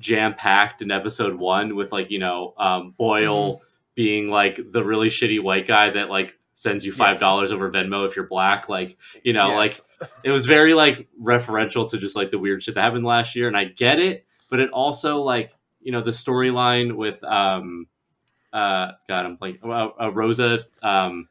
jam 0.00 0.34
packed 0.34 0.82
in 0.82 0.90
episode 0.90 1.34
one 1.36 1.76
with 1.76 1.92
like 1.92 2.10
you 2.10 2.18
know 2.18 2.52
um, 2.58 2.94
Boyle 2.98 3.62
being 3.94 4.28
like 4.28 4.60
the 4.72 4.84
really 4.84 5.08
shitty 5.08 5.42
white 5.42 5.66
guy 5.66 5.90
that 5.90 6.10
like 6.10 6.38
sends 6.54 6.86
you 6.86 6.92
five 6.92 7.18
dollars 7.20 7.52
over 7.52 7.70
Venmo 7.70 8.06
if 8.06 8.16
you're 8.16 8.26
black. 8.26 8.68
Like 8.68 8.96
you 9.22 9.32
know, 9.32 9.48
Yes. 9.48 9.56
like 10.00 10.10
it 10.22 10.30
was 10.30 10.46
very 10.46 10.74
like 10.74 11.08
referential 11.22 11.88
to 11.90 11.98
just 11.98 12.16
like 12.16 12.30
the 12.30 12.38
weird 12.38 12.62
shit 12.62 12.74
that 12.74 12.82
happened 12.82 13.04
last 13.04 13.34
year, 13.36 13.48
and 13.48 13.56
I 13.56 13.64
get 13.64 13.98
it, 13.98 14.26
but 14.50 14.60
it 14.60 14.70
also 14.70 15.20
like 15.22 15.52
you 15.80 15.92
know 15.92 16.00
the 16.00 16.10
storyline 16.10 16.96
with 16.96 17.22
um 17.24 17.86
uh 18.52 18.92
God 19.08 19.26
I'm 19.26 19.38
like 19.40 19.60
uh, 19.64 19.88
uh, 20.00 20.10
Rosa 20.12 20.64
um 20.82 21.28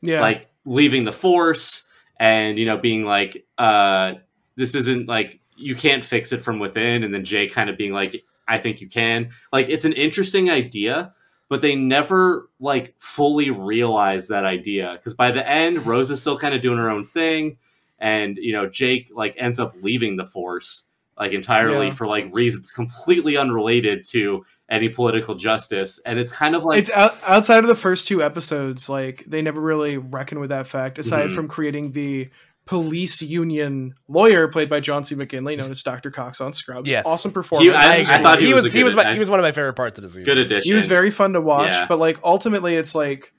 yeah 0.00 0.20
like 0.20 0.48
leaving 0.64 1.04
the 1.04 1.12
force 1.12 1.86
and 2.18 2.58
you 2.58 2.66
know 2.66 2.76
being 2.76 3.04
like 3.04 3.44
uh 3.58 4.14
this 4.56 4.74
isn't 4.74 5.08
like 5.08 5.40
you 5.56 5.76
can't 5.76 6.04
fix 6.04 6.32
it 6.32 6.38
from 6.38 6.58
within 6.58 7.04
and 7.04 7.12
then 7.14 7.24
jay 7.24 7.46
kind 7.46 7.70
of 7.70 7.76
being 7.76 7.92
like 7.92 8.24
i 8.48 8.58
think 8.58 8.80
you 8.80 8.88
can 8.88 9.30
like 9.52 9.68
it's 9.68 9.84
an 9.84 9.92
interesting 9.92 10.50
idea 10.50 11.12
but 11.52 11.60
they 11.60 11.74
never 11.74 12.48
like 12.60 12.94
fully 12.98 13.50
realize 13.50 14.28
that 14.28 14.46
idea 14.46 14.92
because 14.94 15.12
by 15.12 15.30
the 15.30 15.46
end 15.46 15.84
rose 15.86 16.10
is 16.10 16.18
still 16.18 16.38
kind 16.38 16.54
of 16.54 16.62
doing 16.62 16.78
her 16.78 16.88
own 16.88 17.04
thing 17.04 17.58
and 17.98 18.38
you 18.38 18.52
know 18.52 18.66
jake 18.66 19.10
like 19.14 19.34
ends 19.36 19.60
up 19.60 19.74
leaving 19.82 20.16
the 20.16 20.24
force 20.24 20.88
like 21.18 21.32
entirely 21.32 21.88
Yeah. 21.88 21.92
for 21.92 22.06
like 22.06 22.28
reasons 22.32 22.72
completely 22.72 23.36
unrelated 23.36 24.02
to 24.08 24.46
any 24.70 24.88
political 24.88 25.34
justice 25.34 26.00
and 26.06 26.18
it's 26.18 26.32
kind 26.32 26.56
of 26.56 26.64
like 26.64 26.78
it's 26.78 26.90
out, 26.90 27.14
outside 27.26 27.58
of 27.62 27.68
the 27.68 27.74
first 27.74 28.08
two 28.08 28.22
episodes 28.22 28.88
like 28.88 29.22
they 29.26 29.42
never 29.42 29.60
really 29.60 29.98
reckon 29.98 30.40
with 30.40 30.48
that 30.48 30.66
fact 30.66 30.98
aside 30.98 31.28
Mhm. 31.28 31.34
from 31.34 31.48
creating 31.48 31.92
the 31.92 32.30
police 32.64 33.20
union 33.20 33.92
lawyer 34.08 34.46
played 34.46 34.68
by 34.68 34.78
john 34.78 35.02
c 35.02 35.16
mcginley 35.16 35.56
known 35.58 35.70
as 35.72 35.82
dr 35.82 36.08
cox 36.12 36.40
on 36.40 36.52
scrubs 36.52 36.88
Yes. 36.88 37.04
awesome 37.04 37.32
performance 37.32 37.74
I- 37.76 37.96
I 38.08 38.22
thought 38.22 38.38
he 38.38 38.54
was 38.54 38.64
a 38.66 38.68
he 38.68 38.78
good- 38.78 38.84
was 38.84 38.94
my, 38.94 39.10
I- 39.10 39.12
he 39.14 39.18
was 39.18 39.28
one 39.28 39.40
of 39.40 39.42
my 39.44 39.50
favorite 39.50 39.72
parts 39.74 39.98
of 39.98 40.02
the 40.02 40.08
season. 40.08 40.22
good 40.22 40.38
addition 40.38 40.70
he 40.70 40.74
was 40.74 40.86
very 40.86 41.10
fun 41.10 41.32
to 41.32 41.40
watch 41.40 41.72
Yeah. 41.72 41.86
but 41.88 41.98
like 41.98 42.18
ultimately 42.22 42.76
it's 42.76 42.94
like 42.94 43.32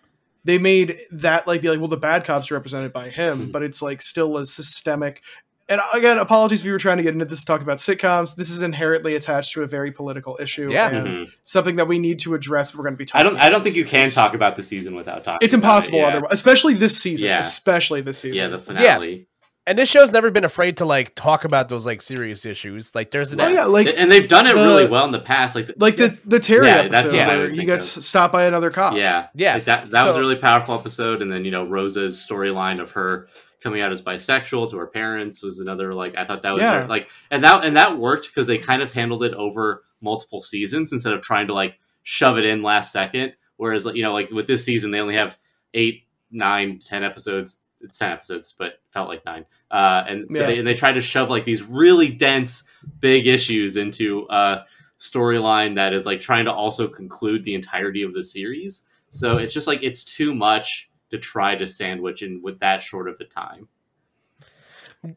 they 0.44 0.58
made 0.58 0.98
that 1.12 1.48
like 1.48 1.62
be 1.62 1.70
like 1.70 1.80
well 1.80 1.88
the 1.88 1.96
bad 1.96 2.26
cops 2.26 2.52
are 2.52 2.56
represented 2.56 2.92
by 2.92 3.08
him 3.08 3.48
Mhm. 3.48 3.52
but 3.54 3.64
it's 3.64 3.82
like 3.82 4.02
still 4.02 4.36
a 4.38 4.46
systemic 4.46 5.22
and 5.70 5.80
again 5.94 6.18
apologies 6.18 6.60
if 6.62 6.66
you 6.66 6.72
were 6.74 6.78
trying 6.80 6.98
to 6.98 7.04
get 7.04 7.14
into 7.14 7.26
this 7.26 7.40
to 7.40 7.46
talk 7.46 7.62
about 7.62 7.78
sitcoms 7.78 8.36
this 8.36 8.50
is 8.50 8.62
inherently 8.62 9.16
attached 9.16 9.54
to 9.54 9.64
a 9.64 9.68
very 9.68 9.92
political 9.92 10.38
issue 10.42 10.70
Yeah. 10.72 10.90
and 10.90 11.08
Mhm. 11.08 11.32
something 11.44 11.78
that 11.78 11.88
we 11.88 12.00
need 12.00 12.20
to 12.20 12.34
address 12.36 12.70
if 12.72 12.76
we're 12.76 12.84
going 12.84 12.96
to 12.96 12.98
be 12.98 13.06
talking. 13.06 13.22
I 13.22 13.24
talking 13.24 13.38
don't. 13.38 13.46
I 13.46 13.50
don't 13.50 13.64
think 13.64 13.76
you 13.76 13.84
this. 13.84 13.92
can 13.92 14.10
talk 14.10 14.34
about 14.34 14.56
the 14.56 14.64
season 14.64 14.96
without 14.96 15.24
talking. 15.24 15.46
it's 15.46 15.54
about 15.54 15.64
impossible 15.66 16.00
it, 16.00 16.02
yeah. 16.02 16.08
otherwise 16.08 16.32
especially 16.34 16.74
this 16.74 16.98
season 17.00 17.28
Yeah. 17.28 17.40
especially 17.40 18.02
this 18.02 18.18
season 18.18 18.38
Yeah, 18.38 18.48
the 18.48 18.60
finale. 18.60 19.28
and 19.66 19.80
this 19.80 19.88
show's 19.88 20.12
never 20.12 20.30
been 20.30 20.44
afraid 20.44 20.76
to 20.78 20.86
like 20.86 21.16
talk 21.16 21.46
about 21.46 21.70
those 21.70 21.86
like 21.86 22.02
serious 22.02 22.46
issues. 22.46 22.94
Like 22.94 23.12
there's 23.12 23.32
an 23.32 23.40
oh 23.40 23.48
yeah 23.48 23.64
like 23.64 23.88
and 23.96 24.12
they've 24.12 24.28
done 24.28 24.46
it 24.48 24.56
the- 24.56 24.62
really 24.62 24.88
well 24.88 25.06
in 25.06 25.12
the 25.12 25.20
past. 25.20 25.56
Like, 25.56 25.68
the, 25.68 25.74
like 25.78 25.96
the 25.96 26.18
the 26.26 26.40
terry 26.42 26.68
Yeah, 26.68 26.90
that's 26.90 26.96
episode 27.14 27.18
what 27.18 27.24
I 27.24 27.28
where 27.28 27.38
was 27.38 27.50
he 27.52 27.56
thinking 27.58 27.74
gets 27.76 28.06
stopped 28.06 28.34
by 28.34 28.44
another 28.44 28.70
cop 28.70 28.96
yeah, 28.98 29.28
yeah. 29.34 29.54
like 29.54 29.64
that. 29.66 29.92
That 29.92 30.06
was 30.06 30.18
a 30.18 30.20
really 30.20 30.36
powerful 30.36 30.76
episode. 30.76 31.22
And 31.22 31.32
then 31.32 31.46
you 31.46 31.52
know 31.52 31.64
Rosa's 31.64 32.18
storyline 32.30 32.80
of 32.82 32.92
her 32.92 33.30
coming 33.64 33.82
out 33.82 33.92
as 33.92 34.02
bisexual 34.02 34.70
to 34.70 34.78
her 34.78 34.88
parents 34.88 35.42
was 35.42 35.60
another 35.60 35.94
like 35.94 36.16
I 36.18 36.26
thought 36.26 36.44
that 36.44 36.52
was 36.54 36.62
Yeah. 36.62 36.86
like 36.86 37.10
and 37.32 37.44
that 37.44 37.64
and 37.64 37.76
that 37.78 37.98
worked 37.98 38.28
because 38.28 38.46
they 38.46 38.58
kind 38.58 38.82
of 38.82 38.92
handled 38.92 39.24
it 39.24 39.34
over 39.34 39.86
multiple 40.02 40.42
seasons 40.42 40.92
instead 40.92 41.14
of 41.14 41.22
trying 41.22 41.48
to 41.48 41.54
like 41.54 41.80
shove 42.04 42.38
it 42.38 42.46
in 42.46 42.62
last 42.62 42.92
second. 42.92 43.34
Whereas 43.56 43.86
like, 43.86 43.96
you 43.96 44.04
know 44.04 44.12
like 44.14 44.30
with 44.32 44.48
this 44.48 44.66
season 44.66 44.92
they 44.92 45.00
only 45.00 45.16
have 45.16 45.40
eight, 45.74 46.04
nine, 46.30 46.80
ten 46.84 47.04
episodes 47.04 47.62
it's 47.82 47.98
ten 47.98 48.12
episodes, 48.12 48.56
but 48.58 48.80
felt 48.92 49.10
like 49.10 49.26
nine. 49.26 49.46
Uh, 49.70 50.04
and 50.08 50.26
Yeah. 50.30 50.46
they 50.48 50.58
and 50.60 50.68
they 50.68 50.74
tried 50.74 50.94
to 50.94 51.02
shove 51.02 51.30
like 51.30 51.44
these 51.46 51.64
really 51.64 52.10
dense, 52.14 52.64
big 53.00 53.28
issues 53.28 53.76
into 53.78 54.26
a 54.30 54.64
storyline 55.00 55.76
that 55.76 55.94
is 55.94 56.06
like 56.06 56.22
trying 56.22 56.46
to 56.46 56.54
also 56.54 56.88
conclude 56.88 57.44
the 57.44 57.56
entirety 57.56 58.04
of 58.04 58.14
the 58.14 58.24
series. 58.24 58.88
So 59.10 59.38
it's 59.38 59.54
just 59.54 59.68
like 59.68 59.84
it's 59.84 60.04
too 60.04 60.34
much 60.34 60.90
to 61.14 61.20
try 61.20 61.56
to 61.56 61.68
sandwich 61.68 62.24
in 62.24 62.42
with 62.42 62.60
that 62.60 62.82
short 62.82 63.08
of 63.08 63.16
a 63.20 63.24
time. 63.24 63.68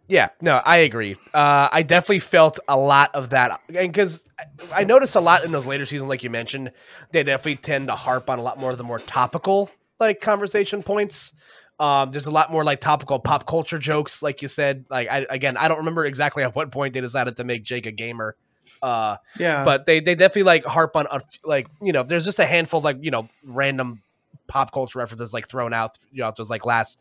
Yeah, 0.09 0.29
no, 0.43 0.57
I 0.57 0.79
agree. 0.79 1.17
Uh, 1.33 1.71
I 1.73 1.83
definitely 1.83 2.19
felt 2.19 2.59
a 2.69 2.77
lot 2.77 3.15
of 3.15 3.31
that 3.31 3.63
and 3.69 3.91
because 3.91 4.25
I 4.71 4.85
noticed 4.85 5.17
a 5.17 5.21
lot 5.21 5.47
in 5.47 5.53
those 5.53 5.67
later 5.67 5.87
seasons, 5.87 6.11
like 6.11 6.23
you 6.23 6.29
mentioned, 6.29 6.73
they 7.13 7.23
definitely 7.23 7.57
tend 7.57 7.87
to 7.87 7.95
harp 7.95 8.29
on 8.29 8.39
a 8.39 8.43
lot 8.43 8.61
more 8.61 8.71
of 8.71 8.77
the 8.77 8.85
more 8.85 8.99
topical 8.99 9.71
like 9.99 10.21
conversation 10.21 10.83
points. 10.83 11.33
Um, 11.81 12.11
there's 12.11 12.27
a 12.27 12.31
lot 12.31 12.53
more 12.53 12.63
like 12.63 12.83
topical 12.83 13.19
pop 13.19 13.47
culture 13.47 13.79
jokes, 13.79 14.23
like 14.23 14.43
you 14.43 14.49
said. 14.49 14.85
Like 14.91 15.09
I 15.11 15.25
again, 15.31 15.57
I 15.57 15.69
don't 15.69 15.79
remember 15.79 16.05
exactly 16.05 16.43
at 16.43 16.55
what 16.55 16.71
point 16.73 16.93
they 16.93 17.01
decided 17.01 17.37
to 17.37 17.45
make 17.45 17.63
Jake 17.63 17.87
a 17.87 17.93
gamer. 17.93 18.37
Uh, 18.83 19.17
Yeah, 19.39 19.65
but 19.65 19.87
they 19.87 20.01
they 20.01 20.15
definitely 20.15 20.43
like 20.43 20.67
harp 20.67 20.95
on, 20.97 21.07
on 21.07 21.21
like 21.43 21.69
you 21.81 21.93
know, 21.93 22.03
there's 22.03 22.27
just 22.27 22.39
a 22.39 22.45
handful 22.45 22.79
of 22.79 22.85
like 22.85 22.99
you 23.01 23.11
know 23.11 23.31
random 23.45 24.03
pop 24.47 24.73
culture 24.73 24.99
references 24.99 25.33
like 25.33 25.49
thrown 25.49 25.73
out 25.73 25.99
you 26.13 26.23
know 26.23 26.33
those 26.37 26.51
like 26.51 26.65
last 26.67 26.99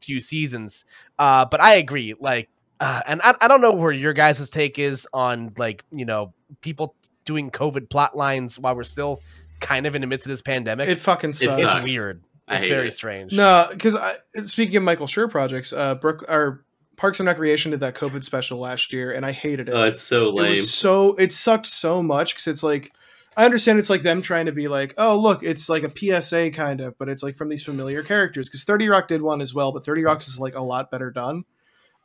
few 0.00 0.20
seasons. 0.20 0.84
Uh, 1.18 1.44
but 1.46 1.60
I 1.60 1.74
agree, 1.76 2.14
like, 2.20 2.48
uh, 2.80 3.00
and 3.06 3.20
I, 3.22 3.34
I 3.40 3.48
don't 3.48 3.60
know 3.60 3.72
where 3.72 3.92
your 3.92 4.12
guys' 4.12 4.48
take 4.50 4.78
is 4.78 5.06
on 5.12 5.52
like 5.56 5.84
you 5.90 6.04
know 6.04 6.32
people 6.60 6.94
doing 7.24 7.50
COVID 7.50 7.88
plot 7.88 8.16
lines 8.16 8.58
while 8.58 8.74
we're 8.76 8.84
still 8.84 9.20
kind 9.60 9.86
of 9.86 9.94
in 9.94 10.00
the 10.02 10.06
midst 10.06 10.26
of 10.26 10.30
this 10.30 10.42
pandemic. 10.42 10.88
it 10.88 11.00
fucking 11.00 11.32
sucks. 11.32 11.58
it's 11.58 11.72
sucks. 11.72 11.84
weird. 11.84 12.22
I 12.48 12.58
It's 12.58 12.68
very 12.68 12.88
it. 12.88 12.92
strange. 12.94 13.32
No, 13.32 13.66
because 13.70 13.96
speaking 14.44 14.76
of 14.76 14.82
Michael 14.84 15.06
Schur 15.08 15.28
projects, 15.30 15.72
uh, 15.72 15.96
Brook 15.96 16.24
or 16.28 16.64
Parks 16.96 17.18
and 17.18 17.26
Recreation 17.26 17.72
did 17.72 17.80
that 17.80 17.94
COVID 17.96 18.22
special 18.22 18.58
last 18.58 18.92
year, 18.92 19.10
and 19.12 19.26
I 19.26 19.32
hated 19.32 19.68
it. 19.68 19.72
Oh, 19.72 19.82
it's 19.82 20.00
so 20.02 20.28
it 20.28 20.34
lame. 20.34 20.50
was 20.50 20.72
so 20.72 21.14
it 21.16 21.32
sucked 21.32 21.66
so 21.66 22.02
much 22.02 22.34
because 22.34 22.46
it's 22.46 22.62
like 22.62 22.92
I 23.36 23.44
understand 23.44 23.78
it's 23.78 23.90
like 23.90 24.02
them 24.02 24.22
trying 24.22 24.46
to 24.46 24.52
be 24.52 24.66
like, 24.66 24.94
oh 24.96 25.18
look, 25.18 25.42
it's 25.42 25.68
like 25.68 25.82
a 25.82 26.22
PSA 26.22 26.52
kind 26.52 26.80
of, 26.80 26.96
but 26.98 27.08
it's 27.08 27.22
like 27.22 27.36
from 27.36 27.50
these 27.50 27.62
familiar 27.62 28.02
characters. 28.02 28.48
Because 28.48 28.64
Thirty 28.64 28.88
Rock 28.88 29.08
did 29.08 29.22
one 29.22 29.40
as 29.40 29.54
well, 29.54 29.72
but 29.72 29.84
Thirty 29.84 30.02
Rock 30.02 30.18
was 30.18 30.40
like 30.40 30.54
a 30.54 30.62
lot 30.62 30.90
better 30.90 31.10
done. 31.10 31.44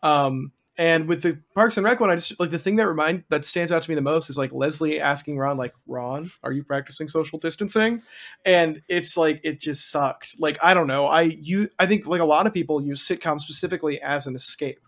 Um, 0.03 0.51
and 0.77 1.07
with 1.07 1.21
the 1.21 1.39
Parks 1.53 1.77
and 1.77 1.85
Rec 1.85 1.99
one, 1.99 2.09
I 2.09 2.15
just 2.15 2.39
like 2.39 2.49
the 2.49 2.59
thing 2.59 2.77
that 2.77 2.87
remind 2.87 3.23
that 3.29 3.45
stands 3.45 3.71
out 3.71 3.81
to 3.81 3.89
me 3.89 3.95
the 3.95 4.01
most 4.01 4.29
is 4.29 4.37
like 4.37 4.51
Leslie 4.51 4.99
asking 4.99 5.37
Ron, 5.37 5.57
like, 5.57 5.73
Ron, 5.85 6.31
are 6.43 6.51
you 6.51 6.63
practicing 6.63 7.07
social 7.07 7.39
distancing? 7.39 8.01
And 8.45 8.81
it's 8.87 9.15
like 9.15 9.41
it 9.43 9.59
just 9.59 9.89
sucked. 9.89 10.37
Like 10.39 10.57
I 10.61 10.73
don't 10.73 10.87
know. 10.87 11.05
I 11.05 11.21
you 11.23 11.69
I 11.77 11.85
think 11.85 12.07
like 12.07 12.21
a 12.21 12.25
lot 12.25 12.47
of 12.47 12.53
people 12.53 12.81
use 12.81 13.07
sitcom 13.07 13.39
specifically 13.39 14.01
as 14.01 14.27
an 14.27 14.35
escape. 14.35 14.79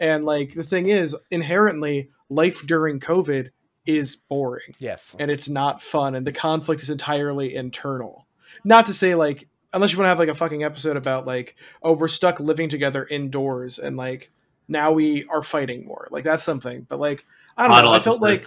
And 0.00 0.24
like 0.24 0.54
the 0.54 0.64
thing 0.64 0.88
is, 0.88 1.16
inherently, 1.30 2.10
life 2.30 2.66
during 2.66 3.00
COVID 3.00 3.50
is 3.88 4.16
boring 4.16 4.74
Yes. 4.78 5.16
and 5.18 5.30
it's 5.30 5.48
not 5.48 5.82
fun, 5.82 6.14
and 6.14 6.26
the 6.26 6.32
conflict 6.32 6.82
is 6.82 6.90
entirely 6.90 7.54
internal. 7.56 8.26
Not 8.62 8.86
to 8.86 8.92
say 8.92 9.14
like, 9.14 9.48
unless 9.72 9.92
you 9.92 9.98
want 9.98 10.04
to 10.04 10.10
have 10.10 10.18
like 10.18 10.28
a 10.28 10.34
fucking 10.34 10.62
episode 10.62 10.96
about 10.96 11.26
like, 11.26 11.56
oh, 11.82 11.92
we're 11.94 12.06
stuck 12.08 12.38
living 12.38 12.68
together 12.68 13.06
indoors, 13.10 13.78
and 13.78 13.96
like 13.96 14.30
now 14.68 14.92
we 14.92 15.24
are 15.24 15.42
fighting 15.42 15.86
more. 15.86 16.06
Like 16.10 16.22
that's 16.22 16.44
something. 16.44 16.86
But 16.88 17.00
like, 17.00 17.24
I 17.56 17.66
don't 17.66 17.84
know. 17.84 17.90
I 17.92 17.98
felt 17.98 18.20
like 18.20 18.44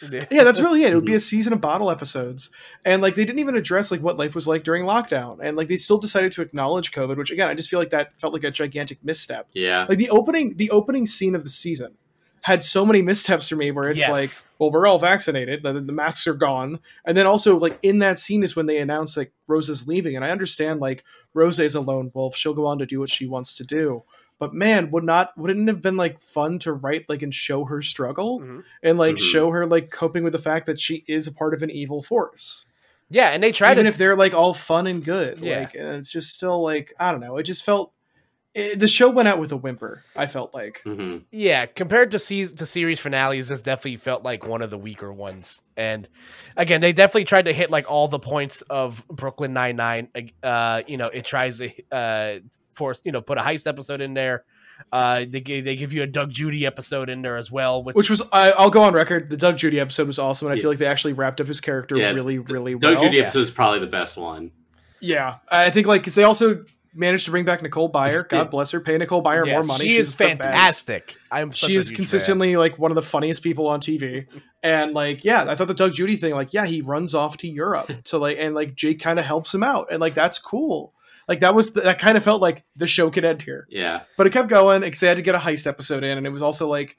yeah, 0.30 0.44
that's 0.44 0.60
really 0.60 0.84
it. 0.84 0.92
It 0.92 0.94
would 0.94 1.04
be 1.04 1.14
a 1.14 1.20
season 1.34 1.52
of 1.52 1.60
bottle 1.60 1.90
episodes, 1.90 2.50
and 2.84 3.02
like 3.02 3.16
they 3.16 3.24
didn't 3.24 3.40
even 3.40 3.56
address 3.56 3.90
like 3.90 4.00
what 4.00 4.16
life 4.16 4.34
was 4.36 4.46
like 4.46 4.62
during 4.62 4.84
lockdown, 4.84 5.38
and 5.42 5.56
like 5.56 5.66
they 5.66 5.76
still 5.76 5.98
decided 5.98 6.30
to 6.32 6.42
acknowledge 6.42 6.92
COVID, 6.92 7.16
which 7.16 7.32
again 7.32 7.48
I 7.48 7.54
just 7.54 7.68
feel 7.68 7.80
like 7.80 7.90
that 7.90 8.18
felt 8.20 8.32
like 8.32 8.44
a 8.44 8.50
gigantic 8.52 9.04
misstep. 9.04 9.48
yeah. 9.54 9.86
Like 9.88 9.98
the 9.98 10.10
opening, 10.10 10.56
the 10.56 10.70
opening 10.70 11.04
scene 11.06 11.34
of 11.34 11.42
the 11.42 11.50
season 11.50 11.96
had 12.42 12.62
so 12.64 12.86
many 12.86 13.02
missteps 13.02 13.48
for 13.48 13.56
me 13.56 13.70
where 13.70 13.88
it's 13.90 14.00
Yes. 14.00 14.10
like, 14.10 14.30
well, 14.58 14.70
we're 14.70 14.86
all 14.86 14.98
vaccinated, 14.98 15.62
the, 15.62 15.72
the 15.74 15.92
masks 15.92 16.26
are 16.26 16.34
gone, 16.34 16.80
and 17.04 17.16
then 17.16 17.26
also 17.26 17.56
like 17.56 17.78
in 17.82 17.98
that 18.00 18.18
scene 18.18 18.42
is 18.42 18.56
when 18.56 18.66
they 18.66 18.78
announce 18.78 19.16
like 19.16 19.32
Rosa's 19.46 19.86
leaving, 19.88 20.16
and 20.16 20.24
I 20.24 20.30
understand 20.30 20.80
like 20.80 21.04
Rosa 21.34 21.64
is 21.64 21.74
a 21.74 21.80
lone 21.80 22.10
wolf, 22.14 22.36
she'll 22.36 22.54
go 22.54 22.66
on 22.66 22.78
to 22.78 22.86
do 22.86 23.00
what 23.00 23.10
she 23.10 23.26
wants 23.26 23.54
to 23.54 23.64
do. 23.64 24.02
But 24.40 24.54
man, 24.54 24.90
would 24.92 25.02
not 25.04 25.36
wouldn't 25.36 25.68
it 25.68 25.72
have 25.72 25.82
been 25.82 25.96
like 25.96 26.20
fun 26.20 26.58
to 26.60 26.72
write 26.72 27.08
like 27.08 27.22
and 27.22 27.34
show 27.34 27.64
her 27.64 27.82
struggle 27.82 28.40
Mhm. 28.40 28.62
and 28.84 28.96
like 28.98 29.16
Mhm. 29.16 29.32
show 29.32 29.50
her 29.50 29.66
like 29.66 29.90
coping 29.90 30.22
with 30.22 30.32
the 30.32 30.38
fact 30.38 30.66
that 30.66 30.78
she 30.80 31.04
is 31.08 31.26
a 31.26 31.32
part 31.32 31.54
of 31.54 31.62
an 31.64 31.70
evil 31.70 32.02
force. 32.02 32.66
Yeah, 33.10 33.30
and 33.30 33.42
they 33.42 33.50
tried 33.52 33.72
Even 33.72 33.84
to 33.84 33.88
if 33.88 33.96
they're 33.98 34.14
like 34.16 34.34
all 34.34 34.54
fun 34.54 34.86
and 34.86 35.04
good, 35.04 35.38
Yeah. 35.40 35.60
like 35.60 35.74
and 35.74 35.88
it's 35.96 36.12
just 36.12 36.34
still 36.34 36.62
like 36.62 36.94
I 37.00 37.10
don't 37.10 37.20
know. 37.20 37.36
It 37.36 37.44
just 37.44 37.64
felt 37.64 37.92
it, 38.58 38.78
the 38.80 38.88
show 38.88 39.08
went 39.10 39.28
out 39.28 39.38
with 39.38 39.52
a 39.52 39.56
whimper. 39.56 40.02
I 40.16 40.26
felt 40.26 40.52
like 40.52 40.80
hmm 40.84 41.18
Yeah, 41.30 41.66
compared 41.66 42.10
to 42.12 42.18
se- 42.18 42.54
to 42.56 42.66
series 42.66 43.00
finales, 43.00 43.48
this 43.48 43.60
definitely 43.60 43.96
felt 43.96 44.22
like 44.24 44.46
one 44.46 44.62
of 44.62 44.70
the 44.70 44.78
weaker 44.78 45.12
ones. 45.12 45.62
And 45.76 46.08
again, 46.56 46.80
they 46.80 46.92
definitely 46.92 47.24
tried 47.24 47.46
to 47.46 47.52
hit 47.52 47.70
like 47.70 47.90
all 47.90 48.08
the 48.08 48.18
points 48.18 48.62
of 48.62 49.06
Brooklyn 49.08 49.52
Nine 49.52 49.76
Nine. 49.76 50.08
Uh, 50.42 50.82
you 50.86 50.96
know, 50.96 51.06
it 51.06 51.24
tries 51.24 51.58
to 51.58 51.70
uh 51.92 52.38
force 52.72 53.00
you 53.04 53.12
know 53.12 53.20
put 53.20 53.38
a 53.38 53.40
heist 53.40 53.66
episode 53.66 54.00
in 54.00 54.14
there. 54.14 54.44
Uh, 54.92 55.24
they 55.28 55.40
give, 55.40 55.64
they 55.64 55.74
give 55.74 55.92
you 55.92 56.02
a 56.04 56.06
Doug 56.06 56.30
Judy 56.30 56.64
episode 56.64 57.08
in 57.08 57.20
there 57.20 57.36
as 57.36 57.50
well, 57.50 57.82
which, 57.82 57.96
which 57.96 58.08
was 58.10 58.22
I, 58.32 58.52
I'll 58.52 58.70
go 58.70 58.82
on 58.82 58.94
record. 58.94 59.28
The 59.28 59.36
Doug 59.36 59.56
Judy 59.56 59.80
episode 59.80 60.06
was 60.06 60.20
awesome, 60.20 60.46
and 60.46 60.52
I 60.52 60.56
Yeah. 60.56 60.62
feel 60.62 60.70
like 60.70 60.78
they 60.78 60.86
actually 60.86 61.14
wrapped 61.14 61.40
up 61.40 61.48
his 61.48 61.60
character 61.60 61.96
Yeah, 61.96 62.12
really, 62.12 62.38
really 62.38 62.76
well. 62.76 62.92
Doug 62.92 63.02
Judy 63.02 63.16
yeah. 63.16 63.24
episode 63.24 63.40
is 63.40 63.50
probably 63.50 63.80
the 63.80 63.88
best 63.88 64.16
one. 64.16 64.52
Yeah, 65.00 65.38
I 65.50 65.70
think 65.70 65.88
like 65.88 66.02
because 66.02 66.14
they 66.14 66.22
also 66.22 66.64
managed 66.94 67.24
to 67.26 67.30
bring 67.30 67.44
back 67.44 67.62
Nicole 67.62 67.90
Byer. 67.92 68.28
God 68.28 68.36
Yeah. 68.36 68.44
bless 68.44 68.70
her. 68.72 68.80
Pay 68.80 68.98
Nicole 68.98 69.22
Byer 69.22 69.46
yeah, 69.46 69.52
more 69.54 69.62
money. 69.62 69.84
She 69.84 69.90
She's 69.96 70.08
is 70.08 70.14
fantastic. 70.14 71.16
I'm 71.30 71.50
She 71.52 71.76
is 71.76 71.88
huge 71.90 71.96
consistently 71.96 72.56
like 72.56 72.78
one 72.78 72.90
of 72.90 72.94
the 72.96 73.02
funniest 73.02 73.42
people 73.42 73.66
on 73.68 73.80
TV, 73.80 74.26
and 74.62 74.92
like 74.94 75.24
yeah, 75.24 75.44
I 75.48 75.54
thought 75.54 75.68
the 75.68 75.74
Doug 75.74 75.92
Judy 75.92 76.16
thing, 76.16 76.32
like 76.32 76.52
yeah, 76.54 76.66
he 76.66 76.80
runs 76.80 77.14
off 77.14 77.36
to 77.38 77.48
Europe 77.48 77.90
to 78.04 78.18
like, 78.18 78.36
and 78.38 78.54
like 78.54 78.74
Jake 78.74 79.00
kind 79.00 79.18
of 79.18 79.24
helps 79.24 79.54
him 79.54 79.62
out, 79.62 79.88
and 79.90 80.00
like 80.00 80.14
that's 80.14 80.38
cool. 80.38 80.92
Like 81.28 81.40
that 81.40 81.54
was 81.54 81.72
the, 81.74 81.82
that 81.82 81.98
kind 81.98 82.16
of 82.16 82.22
felt 82.24 82.40
like 82.40 82.64
the 82.74 82.86
show 82.86 83.10
could 83.10 83.24
end 83.24 83.42
here, 83.42 83.66
Yeah. 83.68 84.00
but 84.16 84.26
it 84.26 84.32
kept 84.32 84.48
going. 84.48 84.80
Because 84.80 85.00
they 85.00 85.08
had 85.08 85.18
to 85.18 85.22
get 85.22 85.34
a 85.34 85.38
heist 85.38 85.66
episode 85.66 86.02
in, 86.02 86.16
and 86.16 86.26
it 86.26 86.30
was 86.30 86.40
also 86.42 86.66
like 86.68 86.96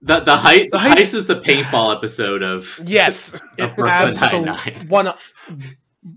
The 0.00 0.20
the 0.20 0.36
height 0.36 0.70
The 0.70 0.78
the 0.78 0.84
heist- 0.84 0.92
heist 0.96 1.14
is 1.14 1.26
the 1.26 1.34
paintball 1.40 1.94
episode 1.94 2.42
of. 2.42 2.80
Yes, 2.86 3.34
of 3.34 3.76
Brooklyn 3.76 3.88
absolute 3.88 4.44
Nine-Nine. 4.46 4.74
one 4.88 5.12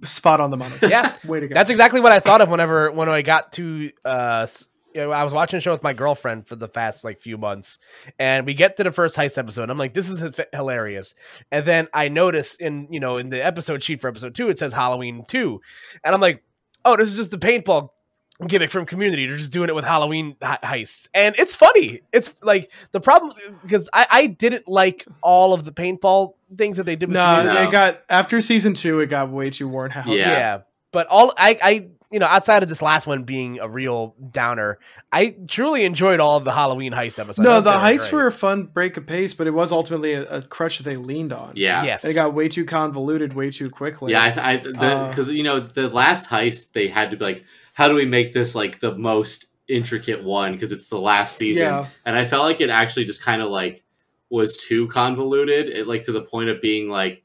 spot 0.03 0.39
on 0.41 0.51
the 0.51 0.57
money. 0.57 0.75
yeah. 0.81 1.15
Way 1.25 1.39
to 1.41 1.47
go. 1.47 1.53
That's 1.53 1.69
exactly 1.69 2.01
what 2.01 2.11
I 2.11 2.19
thought 2.19 2.41
of 2.41 2.49
whenever 2.49 2.91
when 2.91 3.09
I 3.09 3.21
got 3.21 3.53
to 3.53 3.91
uh 4.03 4.47
you 4.93 5.01
know, 5.01 5.11
I 5.11 5.25
was 5.25 5.33
watching 5.33 5.57
a 5.57 5.59
show 5.59 5.73
with 5.73 5.83
my 5.83 5.91
girlfriend 5.91 6.47
for 6.47 6.55
the 6.55 6.69
past 6.69 7.03
like 7.03 7.19
few 7.19 7.37
months, 7.37 7.79
and 8.17 8.45
we 8.45 8.53
get 8.53 8.77
to 8.77 8.83
the 8.85 8.93
first 8.93 9.17
heist 9.17 9.37
episode. 9.37 9.69
I'm 9.69 9.77
like, 9.77 9.93
this 9.93 10.09
is 10.09 10.23
h- 10.23 10.47
hilarious. 10.53 11.13
And 11.51 11.65
then 11.65 11.89
I 11.93 12.07
notice 12.07 12.55
in 12.55 12.87
you 12.89 13.01
know 13.01 13.17
in 13.17 13.27
the 13.27 13.45
episode 13.45 13.83
sheet 13.83 13.99
for 13.99 14.07
episode 14.07 14.35
two, 14.35 14.47
it 14.49 14.57
says 14.57 14.71
Halloween 14.71 15.25
two, 15.27 15.59
and 16.01 16.15
I'm 16.15 16.21
like, 16.21 16.43
oh, 16.85 16.95
this 16.95 17.09
is 17.09 17.17
just 17.17 17.31
the 17.31 17.37
paintball 17.37 17.89
gimmick 18.47 18.69
from 18.69 18.85
Community. 18.85 19.25
They're 19.27 19.37
just 19.37 19.51
doing 19.51 19.69
it 19.69 19.75
with 19.75 19.85
Halloween 19.85 20.35
he- 20.41 20.45
heists, 20.45 21.07
and 21.13 21.35
it's 21.37 21.55
funny. 21.55 22.01
It's 22.11 22.33
like 22.41 22.71
the 22.91 22.99
problem 22.99 23.33
because 23.61 23.89
I 23.93 24.07
I 24.09 24.27
didn't 24.27 24.67
like 24.67 25.05
all 25.21 25.53
of 25.53 25.63
the 25.65 25.71
paintball 25.71 26.33
things 26.55 26.77
that 26.77 26.85
they 26.85 26.95
did. 26.95 27.09
With 27.09 27.15
Nah, 27.15 27.37
Community. 27.37 27.61
No. 27.63 27.69
it 27.69 27.71
got 27.71 28.01
after 28.09 28.41
season 28.41 28.73
two, 28.73 28.99
it 28.99 29.07
got 29.07 29.29
way 29.31 29.49
too 29.49 29.67
worn 29.67 29.91
out. 29.93 30.07
Yeah. 30.07 30.31
Yeah. 30.31 30.61
But 30.91 31.07
all 31.07 31.33
I, 31.37 31.59
I, 31.61 31.87
you 32.09 32.19
know, 32.19 32.25
outside 32.25 32.63
of 32.63 32.69
this 32.69 32.81
last 32.81 33.05
one 33.05 33.23
being 33.23 33.59
a 33.59 33.67
real 33.67 34.15
downer, 34.31 34.79
I 35.11 35.35
truly 35.49 35.83
enjoyed 35.83 36.21
all 36.21 36.37
of 36.37 36.45
the 36.45 36.53
Halloween 36.53 36.93
heist 36.93 37.19
episodes. 37.19 37.39
No, 37.39 37.59
the 37.59 37.71
heists 37.71 38.09
great. 38.09 38.13
were 38.13 38.27
a 38.27 38.31
fun 38.31 38.63
break 38.67 38.95
of 38.95 39.05
pace, 39.05 39.33
but 39.33 39.45
it 39.45 39.51
was 39.51 39.73
ultimately 39.73 40.13
a, 40.13 40.37
a 40.37 40.41
crutch 40.41 40.77
that 40.77 40.83
they 40.83 40.95
leaned 40.95 41.33
on. 41.33 41.51
Yeah. 41.55 41.83
yes, 41.83 42.05
And 42.05 42.11
it 42.11 42.13
got 42.13 42.33
way 42.33 42.47
too 42.47 42.63
convoluted, 42.63 43.33
way 43.33 43.51
too 43.51 43.69
quickly. 43.69 44.13
Yeah, 44.13 44.33
I, 44.37 44.53
I 44.53 44.55
Uh, 44.57 45.09
because 45.09 45.29
you 45.29 45.43
know 45.43 45.59
the 45.59 45.89
last 45.89 46.29
heist 46.29 46.71
they 46.71 46.87
had 46.87 47.11
to 47.11 47.17
be 47.17 47.25
like, 47.25 47.43
how 47.75 47.87
do 47.89 47.93
we 47.95 48.05
make 48.05 48.31
this 48.31 48.55
like 48.55 48.79
the 48.79 48.95
most 48.97 49.47
intricate 49.67 50.23
one 50.23 50.53
because 50.53 50.71
it's 50.71 50.87
the 50.89 50.97
last 50.99 51.35
season, 51.37 51.63
Yeah. 51.63 51.87
and 52.05 52.15
I 52.15 52.23
felt 52.23 52.43
like 52.43 52.61
it 52.61 52.69
actually 52.69 53.03
just 53.05 53.21
kind 53.21 53.41
of 53.41 53.49
like 53.51 53.83
was 54.29 54.55
too 54.57 54.87
convoluted, 54.87 55.67
it, 55.69 55.85
like 55.87 56.03
to 56.03 56.11
the 56.11 56.21
point 56.21 56.49
of 56.49 56.61
being 56.61 56.87
like, 56.89 57.23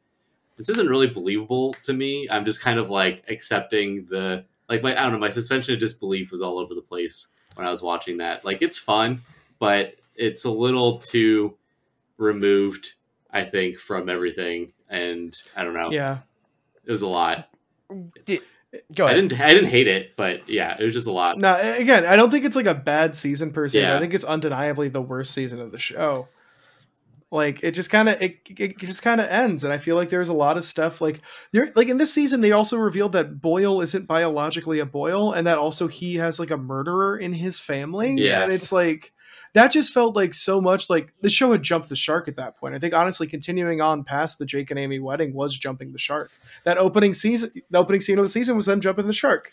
this 0.57 0.69
isn't 0.69 0.89
really 0.89 1.07
believable 1.07 1.73
to 1.83 1.93
me. 1.93 2.27
I'm 2.31 2.45
just 2.45 2.61
kind 2.61 2.79
of 2.81 2.91
like 2.91 3.23
accepting 3.29 4.07
the 4.11 4.45
like 4.69 4.83
my 4.83 4.99
I 4.99 5.03
don't 5.05 5.13
know 5.13 5.19
my 5.19 5.31
suspension 5.31 5.73
of 5.75 5.81
disbelief 5.81 6.31
was 6.33 6.43
all 6.43 6.59
over 6.59 6.75
the 6.75 6.83
place 6.83 7.29
when 7.55 7.67
I 7.67 7.71
was 7.71 7.83
watching 7.83 8.19
that. 8.19 8.45
Like 8.45 8.61
it's 8.61 8.77
fun, 8.77 9.23
but 9.61 9.95
it's 10.17 10.45
a 10.45 10.51
little 10.51 10.99
too 10.99 11.57
removed, 12.19 12.95
I 13.31 13.45
think, 13.45 13.79
from 13.79 14.09
everything, 14.09 14.73
and 14.89 15.35
I 15.57 15.63
don't 15.65 15.75
know. 15.75 15.91
Yeah. 15.93 16.19
It 16.85 16.91
was 16.91 17.03
a 17.03 17.07
lot. 17.09 17.49
Go 18.95 19.07
ahead. 19.07 19.19
I 19.19 19.21
didn't. 19.21 19.41
I 19.41 19.49
didn't 19.49 19.71
hate 19.71 19.89
it, 19.89 20.17
but 20.17 20.49
yeah, 20.49 20.77
it 20.79 20.85
was 20.85 20.95
just 20.95 21.09
a 21.09 21.13
lot. 21.13 21.39
No, 21.39 21.59
again, 21.77 22.07
I 22.07 22.15
don't 22.15 22.31
think 22.31 22.45
it's 22.45 22.55
like 22.55 22.67
a 22.67 22.75
bad 22.75 23.17
season 23.17 23.53
per 23.53 23.69
se. 23.69 23.81
Yeah. 23.81 23.97
I 23.97 23.99
think 23.99 24.15
it's 24.15 24.25
undeniably 24.25 24.89
the 24.89 25.03
worst 25.03 25.35
season 25.35 25.61
of 25.61 25.73
the 25.73 25.79
show. 25.79 26.29
Like 27.33 27.63
it 27.63 27.73
just 27.73 27.91
kind 27.91 28.09
of 28.09 28.21
it, 28.21 28.41
it 28.49 28.79
just 28.79 29.03
kind 29.03 29.21
of 29.21 29.29
ends, 29.29 29.63
and 29.63 29.73
I 29.73 29.79
feel 29.79 29.95
like 29.95 30.09
there's 30.09 30.29
a 30.29 30.35
lot 30.35 30.57
of 30.57 30.65
stuff 30.65 31.01
like 31.01 31.21
there 31.53 31.73
like 31.77 31.89
in 31.89 31.97
this 31.97 32.13
season 32.13 32.41
they 32.41 32.51
also 32.51 32.77
revealed 32.77 33.13
that 33.13 33.41
Boyle 33.41 33.81
isn't 33.81 34.09
biologically 34.09 34.81
a 34.81 34.87
Boyle, 34.87 35.33
and 35.33 35.47
that 35.47 35.59
also 35.59 35.87
he 35.87 36.17
has 36.17 36.41
like 36.41 36.51
a 36.51 36.57
murderer 36.57 37.17
in 37.17 37.33
his 37.33 37.61
family. 37.61 38.15
Yeah, 38.15 38.43
and 38.43 38.53
it's 38.53 38.73
like 38.73 39.13
that 39.55 39.73
just 39.73 39.93
felt 39.93 40.15
like 40.15 40.33
so 40.35 40.61
much 40.61 40.89
like 40.89 41.13
the 41.23 41.31
show 41.31 41.53
had 41.53 41.63
jumped 41.63 41.89
the 41.89 41.97
shark 41.97 42.29
at 42.29 42.37
that 42.37 42.57
point. 42.57 42.75
I 42.75 42.79
think 42.79 42.95
honestly, 42.95 43.27
continuing 43.27 43.81
on 43.81 44.05
past 44.05 44.39
the 44.39 44.47
Jake 44.47 44.71
and 44.71 44.79
Amy 44.79 44.99
wedding 44.99 45.35
was 45.35 45.57
jumping 45.59 45.93
the 45.93 45.99
shark. 45.99 46.31
That 46.65 46.79
opening 46.79 47.15
season, 47.15 47.51
the 47.71 47.79
opening 47.79 48.01
scene 48.01 48.19
of 48.19 48.25
the 48.25 48.29
season 48.29 48.57
was 48.57 48.67
them 48.67 48.81
jumping 48.81 49.07
the 49.07 49.13
shark. 49.13 49.53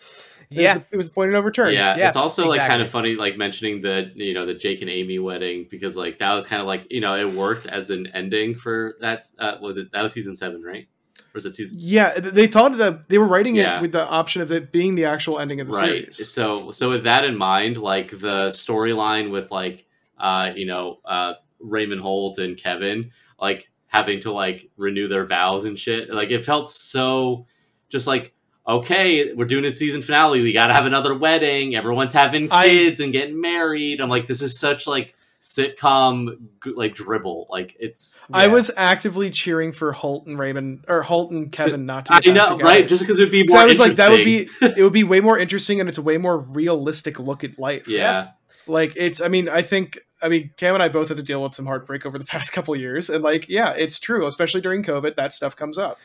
It 0.49 0.57
Yeah. 0.61 0.73
was, 0.75 0.83
the, 0.83 0.87
it 0.91 0.97
was 0.97 1.09
pointed 1.09 1.35
over 1.35 1.51
turn. 1.51 1.73
Yeah, 1.73 1.97
Yeah, 1.97 2.07
it's 2.07 2.15
also 2.17 2.47
like 2.47 2.61
kind 2.65 2.81
of 2.81 2.89
funny, 2.89 3.15
like 3.15 3.37
mentioning 3.37 3.81
the 3.81 4.11
you 4.15 4.33
know 4.33 4.45
the 4.45 4.53
Jake 4.53 4.81
and 4.81 4.89
Amy 4.89 5.19
wedding 5.19 5.67
because 5.69 5.97
like 5.97 6.19
that 6.19 6.33
was 6.33 6.45
kind 6.45 6.61
of 6.61 6.67
like 6.67 6.85
you 6.91 7.01
know 7.01 7.15
it 7.15 7.31
worked 7.33 7.65
as 7.67 7.89
an 7.89 8.07
ending 8.13 8.55
for 8.55 8.95
that. 9.01 9.25
Uh, 9.39 9.55
was 9.61 9.77
it 9.77 9.91
that 9.91 10.03
was 10.03 10.13
season 10.13 10.35
seven, 10.35 10.61
right? 10.63 10.87
Or 11.19 11.23
was 11.33 11.45
it 11.45 11.53
season? 11.53 11.79
Yeah, 11.81 12.17
they 12.19 12.47
thought 12.47 12.77
that 12.77 13.09
they 13.09 13.17
were 13.17 13.27
writing 13.27 13.55
Yeah. 13.55 13.79
it 13.79 13.81
with 13.81 13.91
the 13.91 14.07
option 14.07 14.41
of 14.41 14.51
it 14.51 14.71
being 14.71 14.95
the 14.95 15.05
actual 15.05 15.39
ending 15.39 15.59
of 15.59 15.67
the 15.67 15.73
right 15.73 16.13
series. 16.13 16.29
so 16.31 16.71
so 16.71 16.91
with 16.91 17.03
that 17.03 17.25
in 17.25 17.35
mind 17.37 17.75
like 17.77 18.11
the 18.11 18.47
storyline 18.49 19.31
with 19.31 19.51
like 19.51 19.85
uh 20.19 20.51
you 20.55 20.65
know 20.65 20.99
uh 21.05 21.33
raymond 21.59 22.01
holt 22.01 22.37
and 22.37 22.57
kevin 22.57 23.11
like 23.39 23.69
having 23.87 24.19
to 24.19 24.31
like 24.31 24.69
renew 24.77 25.07
their 25.07 25.25
vows 25.25 25.65
and 25.65 25.77
shit 25.77 26.09
like 26.09 26.29
it 26.29 26.45
felt 26.45 26.69
so 26.69 27.45
just 27.89 28.07
like 28.07 28.33
okay 28.67 29.33
we're 29.33 29.45
doing 29.45 29.65
a 29.65 29.71
season 29.71 30.01
finale 30.01 30.41
we 30.41 30.51
gotta 30.51 30.73
have 30.73 30.85
another 30.85 31.15
wedding 31.15 31.75
everyone's 31.75 32.13
having 32.13 32.51
I- 32.51 32.67
kids 32.67 32.99
and 32.99 33.13
getting 33.13 33.39
married 33.39 34.01
i'm 34.01 34.09
like 34.09 34.27
this 34.27 34.41
is 34.41 34.59
such 34.59 34.87
like 34.87 35.15
sitcom 35.39 36.35
like 36.75 36.95
dribble 36.95 37.45
like 37.49 37.77
it's 37.79 38.19
I 38.33 38.47
was 38.47 38.71
actively 38.75 39.29
cheering 39.29 39.71
for 39.71 39.93
Holt 39.93 40.25
and 40.25 40.37
Raymond 40.37 40.83
or 40.87 41.03
Holt 41.03 41.31
and 41.31 41.51
Kevin 41.51 41.85
not 41.85 42.07
to. 42.07 42.13
i 42.13 42.19
know 42.31 42.47
together. 42.47 42.63
right 42.63 42.87
just 42.87 43.03
because 43.03 43.19
it'd 43.19 43.31
be 43.31 43.45
more 43.47 43.59
I 43.59 43.65
was 43.65 43.79
like, 43.79 43.93
that 43.93 44.09
would 44.09 44.25
be 44.25 44.49
it 44.61 44.81
would 44.81 44.93
be 44.93 45.03
way 45.03 45.21
more 45.21 45.37
interesting, 45.37 45.79
and 45.79 45.87
it's 45.87 45.99
a 45.99 46.01
way 46.01 46.17
more 46.17 46.39
realistic 46.39 47.19
look 47.19 47.43
at 47.43 47.59
life. 47.59 47.87
yeah 47.87 48.29
like 48.67 48.93
it's. 48.95 49.21
I 49.21 49.27
mean, 49.27 49.49
I 49.49 49.61
think. 49.61 49.99
I 50.21 50.29
mean, 50.29 50.51
Cam 50.57 50.73
and 50.73 50.83
I 50.83 50.87
both 50.89 51.09
had 51.09 51.17
to 51.17 51.23
deal 51.23 51.43
with 51.43 51.53
some 51.55 51.65
heartbreak 51.65 52.05
over 52.05 52.17
the 52.17 52.25
past 52.33 52.51
couple 52.53 52.75
years, 52.75 53.09
and 53.09 53.23
like, 53.23 53.47
yeah, 53.49 53.71
it's 53.71 53.99
true. 53.99 54.25
Especially 54.25 54.61
during 54.61 54.83
COVID, 54.83 55.15
that 55.15 55.33
stuff 55.33 55.55
comes 55.55 55.77
up, 55.77 55.97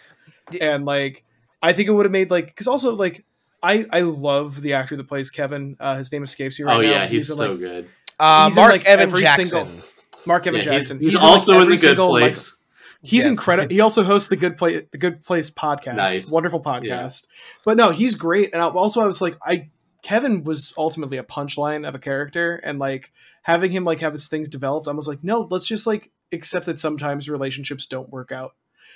and 0.60 0.84
like, 0.84 1.24
I 1.62 1.72
think 1.72 1.88
it 1.88 1.92
would 1.92 2.04
have 2.06 2.12
made 2.12 2.30
like 2.30 2.46
because 2.46 2.66
also 2.68 2.94
like. 2.94 3.24
I, 3.64 3.84
I 3.92 4.00
love 4.00 4.60
the 4.60 4.72
actor 4.72 4.96
that 4.96 5.06
plays 5.06 5.30
Kevin. 5.30 5.76
Uh, 5.78 5.94
his 5.96 6.10
name 6.10 6.24
escapes 6.24 6.58
me 6.58 6.64
right 6.64 6.78
oh 6.78 6.80
now. 6.82 6.88
Oh 6.88 6.90
yeah 6.90 7.06
he's, 7.06 7.30
in, 7.30 7.36
so 7.36 7.50
like, 7.50 7.60
good 7.60 7.88
Uh, 8.18 8.46
He's 8.46 8.56
in, 8.56 8.60
Marc 8.60 8.72
like, 8.72 8.84
Evan 8.86 9.02
every 9.04 9.20
Jackson. 9.20 9.44
single- 9.46 9.72
Marc 10.26 10.46
Evan 10.48 10.58
Yeah, 10.62 10.72
he's, 10.72 10.80
Jackson. 10.82 10.98
he's 10.98 11.14
in, 11.14 11.20
like, 11.20 11.22
also 11.30 11.52
in 11.52 11.60
the 11.60 11.66
good 11.66 11.78
single, 11.78 12.12
like, 12.12 12.22
place 12.32 12.56
He's 13.04 13.22
Yes. 13.22 13.26
incredible. 13.26 13.72
He 13.72 13.80
also 13.80 14.02
hosts 14.02 14.28
the 14.30 14.36
Good 14.36 14.56
Place, 14.56 14.82
the 14.90 14.98
Good 14.98 15.22
Place 15.22 15.48
podcast. 15.48 15.94
Nice. 15.94 16.28
Wonderful 16.28 16.60
podcast. 16.60 17.26
But 17.64 17.76
no, 17.76 17.90
he's 17.90 18.16
great. 18.16 18.52
And 18.52 18.60
I- 18.60 18.66
also, 18.68 19.00
I 19.00 19.06
was 19.06 19.22
like, 19.22 19.36
I 19.46 19.70
Kevin 20.02 20.42
was 20.42 20.74
ultimately 20.76 21.18
a 21.18 21.22
punchline 21.22 21.86
of 21.86 21.94
a 21.94 22.00
character, 22.00 22.56
and 22.64 22.80
like 22.80 23.12
having 23.42 23.70
him 23.70 23.84
like 23.84 24.00
have 24.00 24.12
his 24.12 24.28
things 24.28 24.48
developed, 24.48 24.88
I 24.88 24.92
was 24.92 25.08
like, 25.08 25.22
no, 25.22 25.46
let's 25.50 25.66
just 25.66 25.86
like 25.86 26.10
accept 26.32 26.66
that 26.66 26.80
sometimes 26.80 27.28
relationships 27.28 27.86
don't 27.86 28.10
work 28.10 28.32
out. 28.32 28.52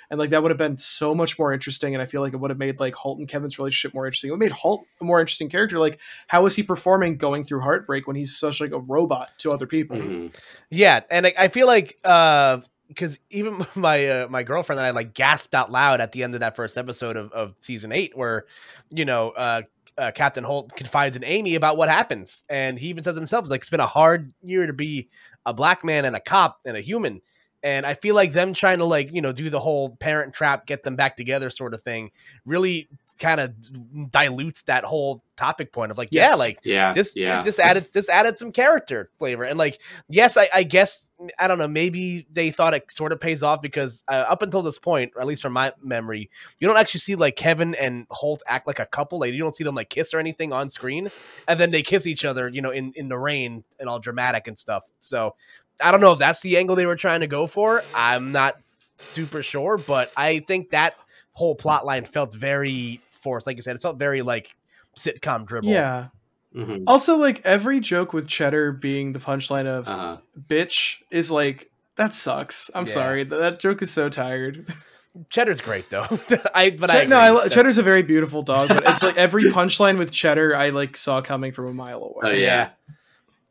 And 0.09 0.19
like 0.19 0.29
that 0.29 0.41
would 0.41 0.51
have 0.51 0.57
been 0.57 0.77
so 0.77 1.13
much 1.13 1.37
more 1.37 1.51
interesting, 1.51 1.93
and 1.93 2.01
I 2.01 2.05
feel 2.05 2.21
like 2.21 2.33
it 2.33 2.37
would 2.37 2.49
have 2.49 2.57
made 2.57 2.79
like 2.79 2.95
Holt 2.95 3.19
and 3.19 3.27
Kevin's 3.27 3.59
relationship 3.59 3.93
more 3.93 4.05
interesting. 4.05 4.29
It 4.29 4.31
would 4.31 4.41
have 4.41 4.51
made 4.51 4.57
Holt 4.57 4.85
a 5.01 5.03
more 5.03 5.19
interesting 5.19 5.49
character. 5.49 5.79
Like, 5.79 5.99
how 6.27 6.45
is 6.45 6.55
he 6.55 6.63
performing 6.63 7.17
going 7.17 7.43
through 7.43 7.59
heartbreak 7.59 8.07
when 8.07 8.15
he's 8.15 8.37
such 8.37 8.61
like 8.61 8.71
a 8.71 8.79
robot 8.79 9.31
to 9.39 9.51
other 9.51 9.67
people? 9.67 9.97
Mhm. 9.97 10.33
Yeah, 10.69 11.01
and 11.11 11.27
I, 11.27 11.33
I 11.37 11.47
feel 11.49 11.67
like 11.67 11.97
uh 12.05 12.61
because 12.87 13.19
even 13.31 13.65
my 13.75 14.07
uh, 14.07 14.27
my 14.29 14.43
girlfriend 14.43 14.79
and 14.79 14.85
I 14.85 14.91
like 14.91 15.13
gasped 15.13 15.53
out 15.53 15.71
loud 15.71 15.99
at 15.99 16.13
the 16.13 16.23
end 16.23 16.35
of 16.35 16.39
that 16.39 16.55
first 16.55 16.77
episode 16.77 17.17
of, 17.17 17.33
of 17.33 17.55
season 17.59 17.91
eight, 17.91 18.15
where 18.15 18.45
you 18.89 19.03
know 19.03 19.31
uh, 19.31 19.63
uh, 19.97 20.11
Captain 20.11 20.43
Holt 20.43 20.75
confides 20.75 21.15
in 21.15 21.23
Amy 21.23 21.55
about 21.55 21.77
what 21.77 21.89
happens, 21.89 22.45
and 22.49 22.77
he 22.77 22.87
even 22.87 23.03
says 23.03 23.15
himself, 23.15 23.43
"It's 23.43 23.51
like 23.51 23.61
it's 23.61 23.69
been 23.69 23.79
a 23.79 23.87
hard 23.87 24.33
year 24.43 24.67
to 24.67 24.73
be 24.73 25.09
a 25.45 25.53
black 25.53 25.83
man 25.83 26.05
and 26.05 26.15
a 26.15 26.19
cop 26.19 26.59
and 26.65 26.77
a 26.77 26.81
human." 26.81 27.21
And 27.63 27.85
I 27.85 27.95
feel 27.95 28.13
like 28.13 28.33
them 28.33 28.53
trying 28.53 28.77
to 28.77 28.85
like 28.85 29.11
you 29.11 29.21
know 29.21 29.31
do 29.31 29.49
the 29.49 29.59
whole 29.59 29.95
parent 29.97 30.33
trap, 30.33 30.65
get 30.65 30.83
them 30.83 30.95
back 30.95 31.17
together 31.17 31.49
sort 31.49 31.73
of 31.73 31.81
thing, 31.81 32.11
really 32.45 32.87
kind 33.19 33.39
of 33.39 34.11
dilutes 34.11 34.63
that 34.63 34.83
whole 34.83 35.23
topic 35.35 35.71
point 35.71 35.91
of 35.91 35.97
like, 35.97 36.09
yeah, 36.11 36.33
like 36.35 36.59
yeah 36.63 36.93
this 36.93 37.13
yeah. 37.15 37.41
this 37.43 37.59
added 37.59 37.87
this 37.93 38.09
added 38.09 38.37
some 38.37 38.51
character 38.51 39.09
flavor. 39.19 39.43
And 39.43 39.57
like 39.57 39.79
yes 40.09 40.37
I, 40.37 40.49
I 40.53 40.63
guess 40.63 41.07
i 41.39 41.47
don't 41.47 41.57
know 41.57 41.67
maybe 41.67 42.27
they 42.31 42.51
thought 42.51 42.75
it 42.75 42.91
sort 42.91 43.11
of 43.11 43.19
pays 43.19 43.41
off 43.41 43.59
because 43.59 44.03
uh, 44.07 44.25
up 44.29 44.43
until 44.43 44.61
this 44.61 44.77
point 44.77 45.13
or 45.15 45.21
at 45.21 45.27
least 45.27 45.41
from 45.41 45.51
my 45.51 45.73
memory 45.81 46.29
you 46.59 46.67
don't 46.67 46.77
actually 46.77 46.99
see 46.99 47.15
like 47.15 47.35
kevin 47.35 47.73
and 47.73 48.05
holt 48.11 48.43
act 48.45 48.67
like 48.67 48.77
a 48.77 48.85
couple. 48.85 49.19
Like 49.19 49.33
you 49.33 49.39
don't 49.39 49.55
see 49.55 49.63
them 49.63 49.75
like 49.75 49.89
kiss 49.89 50.13
or 50.13 50.19
anything 50.19 50.53
on 50.53 50.69
screen. 50.69 51.09
And 51.47 51.59
then 51.59 51.71
they 51.71 51.81
kiss 51.81 52.05
each 52.05 52.25
other 52.25 52.47
you 52.47 52.61
know 52.61 52.71
in 52.71 52.93
in 52.95 53.09
the 53.09 53.17
rain 53.17 53.63
and 53.79 53.89
all 53.89 53.99
dramatic 53.99 54.47
and 54.47 54.57
stuff. 54.57 54.83
So 54.99 55.35
i 55.81 55.91
don't 55.91 56.01
know 56.01 56.11
if 56.11 56.19
that's 56.19 56.41
the 56.41 56.57
angle 56.57 56.75
they 56.75 56.85
were 56.85 56.95
trying 56.95 57.21
to 57.21 57.27
go 57.27 57.47
for. 57.47 57.83
I'm 57.95 58.31
not 58.31 58.57
super 58.99 59.43
sure 59.43 59.77
but 59.77 60.11
i 60.17 60.39
think 60.39 60.71
that 60.71 60.95
whole 61.33 61.53
plot 61.55 61.85
line 61.85 62.03
felt 62.03 62.33
very 62.33 62.99
forced 63.27 63.45
like 63.45 63.57
you 63.57 63.61
said 63.61 63.75
it 63.75 63.81
felt 63.81 63.97
very 63.99 64.21
like 64.21 64.55
sitcom 64.95 65.45
dribble 65.45 65.67
Yeah. 65.69 66.07
Mhm. 66.55 66.85
Also, 66.87 67.17
like 67.17 67.41
every 67.43 67.81
joke 67.81 68.13
with 68.13 68.25
Cheddar 68.27 68.71
being 68.71 69.11
the 69.11 69.19
punchline 69.19 69.67
of 69.67 69.87
Uh-huh. 69.87 70.17
bitch 70.49 71.01
is 71.11 71.29
like 71.29 71.69
that 71.97 72.13
sucks. 72.13 72.71
I'm 72.73 72.85
Yeah. 72.85 72.91
sorry. 72.91 73.25
Th- 73.25 73.39
That 73.41 73.59
joke 73.59 73.81
is 73.81 73.91
so 73.91 74.07
tired. 74.09 74.65
Cheddar's 75.29 75.59
great 75.61 75.89
though. 75.89 76.03
I 76.55 76.69
but 76.71 76.89
Ched- 76.89 77.01
I 77.01 77.05
no, 77.05 77.17
I, 77.17 77.27
agree. 77.27 77.39
lo- 77.41 77.47
Cheddar's 77.49 77.77
a 77.77 77.83
very 77.83 78.01
beautiful 78.01 78.41
dog, 78.43 78.69
but 78.69 78.87
it's 78.87 79.03
like 79.03 79.17
every 79.17 79.43
punchline 79.51 79.97
with 79.97 80.11
Cheddar 80.11 80.55
I 80.55 80.69
like 80.69 80.95
saw 80.95 81.21
coming 81.21 81.51
from 81.51 81.67
a 81.67 81.73
mile 81.73 82.01
away. 82.03 82.21
Oh 82.23 82.29
yeah, 82.29 82.39
Yeah. 82.39 82.69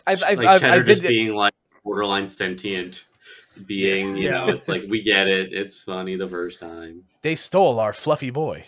I, 0.06 0.12
I, 0.12 0.34
like 0.34 0.46
I, 0.46 0.54
I 0.54 0.58
Cheddar 0.58 0.78
did 0.78 0.86
just 0.86 1.04
it- 1.04 1.08
being 1.08 1.34
like 1.34 1.54
borderline 1.84 2.28
sentient 2.28 3.04
being. 3.66 4.16
You 4.16 4.30
Yeah. 4.30 4.46
know, 4.46 4.48
it's 4.48 4.68
like 4.68 4.84
we 4.88 5.02
get 5.02 5.28
it. 5.28 5.52
It's 5.52 5.82
funny 5.82 6.16
the 6.16 6.28
first 6.28 6.60
time. 6.60 7.04
they 7.22 7.34
stole 7.34 7.78
our 7.78 7.92
fluffy 7.92 8.30
boy. 8.30 8.64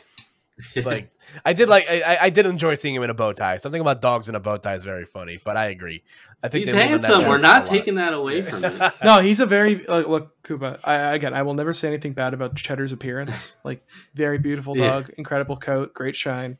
Like 0.84 1.10
I 1.44 1.52
did 1.52 1.68
like 1.68 1.88
I, 1.90 2.02
I- 2.02 2.24
I 2.24 2.30
did 2.30 2.46
enjoy 2.46 2.74
seeing 2.74 2.94
him 2.94 3.02
in 3.02 3.10
a 3.10 3.14
bow 3.14 3.32
tie. 3.32 3.56
Something 3.58 3.80
about 3.80 4.00
dogs 4.02 4.28
in 4.28 4.34
a 4.34 4.40
bow 4.40 4.56
tie 4.56 4.74
is 4.74 4.84
very 4.84 5.04
funny, 5.04 5.38
but 5.44 5.56
I 5.56 5.66
agree. 5.66 6.02
I 6.42 6.48
think 6.48 6.64
he's 6.66 6.72
they 6.74 6.80
moved 6.80 6.94
in 6.94 7.00
that 7.00 7.08
handsome. 7.10 7.28
We're 7.28 7.38
not 7.38 7.64
taking 7.64 7.96
that 7.96 8.12
away 8.12 8.42
from 8.42 8.62
him. 8.62 8.90
No, 9.04 9.20
he's 9.20 9.40
a 9.40 9.46
very 9.46 9.84
like, 9.86 10.06
look, 10.06 10.40
Koopa. 10.44 10.78
I, 10.84 11.14
again, 11.14 11.34
I 11.34 11.42
will 11.42 11.54
never 11.54 11.72
say 11.72 11.88
anything 11.88 12.12
bad 12.12 12.32
about 12.34 12.54
Cheddar's 12.56 12.92
appearance. 12.92 13.56
Like, 13.64 13.82
very 14.14 14.38
beautiful 14.38 14.76
Yeah. 14.76 14.86
dog, 14.88 15.10
incredible 15.18 15.56
coat, 15.56 15.94
great 15.94 16.14
shine. 16.16 16.58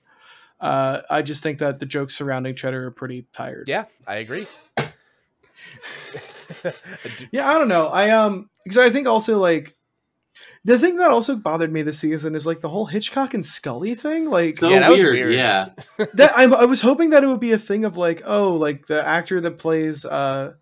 Uh, 0.60 1.02
I 1.08 1.22
just 1.22 1.42
think 1.44 1.60
that 1.60 1.78
the 1.78 1.86
jokes 1.86 2.16
surrounding 2.16 2.54
Cheddar 2.56 2.86
are 2.86 2.90
pretty 2.90 3.26
tired. 3.32 3.68
Yeah, 3.68 3.84
I 4.06 4.16
agree. 4.16 4.46
Yeah, 7.30 7.48
I 7.48 7.58
don't 7.58 7.68
know. 7.68 7.86
I 7.88 8.10
um 8.10 8.50
because 8.64 8.78
I 8.78 8.90
think 8.90 9.06
also 9.06 9.38
like 9.38 9.76
the 10.64 10.78
thing 10.78 10.96
that 10.96 11.10
also 11.10 11.36
bothered 11.36 11.72
me 11.72 11.82
this 11.82 11.98
season 11.98 12.34
is 12.34 12.46
like 12.46 12.60
the 12.60 12.68
whole 12.68 12.86
Hitchcock 12.86 13.34
and 13.34 13.44
Scully 13.44 13.94
thing. 13.94 14.30
Like 14.30 14.56
So 14.56 14.68
Yeah, 14.68 14.80
that 14.80 14.90
was 14.90 15.02
weird. 15.02 15.14
weird. 15.14 15.34
Yeah, 15.34 15.70
that 16.14 16.36
I, 16.36 16.44
I 16.44 16.64
was 16.64 16.80
hoping 16.80 17.10
that 17.10 17.24
it 17.24 17.26
would 17.26 17.40
be 17.40 17.52
a 17.52 17.58
thing 17.58 17.84
of 17.84 17.96
like 17.96 18.22
oh 18.24 18.52
like 18.54 18.86
the 18.86 19.06
actor 19.06 19.40
that 19.40 19.58
plays 19.58 20.04
uh 20.04 20.54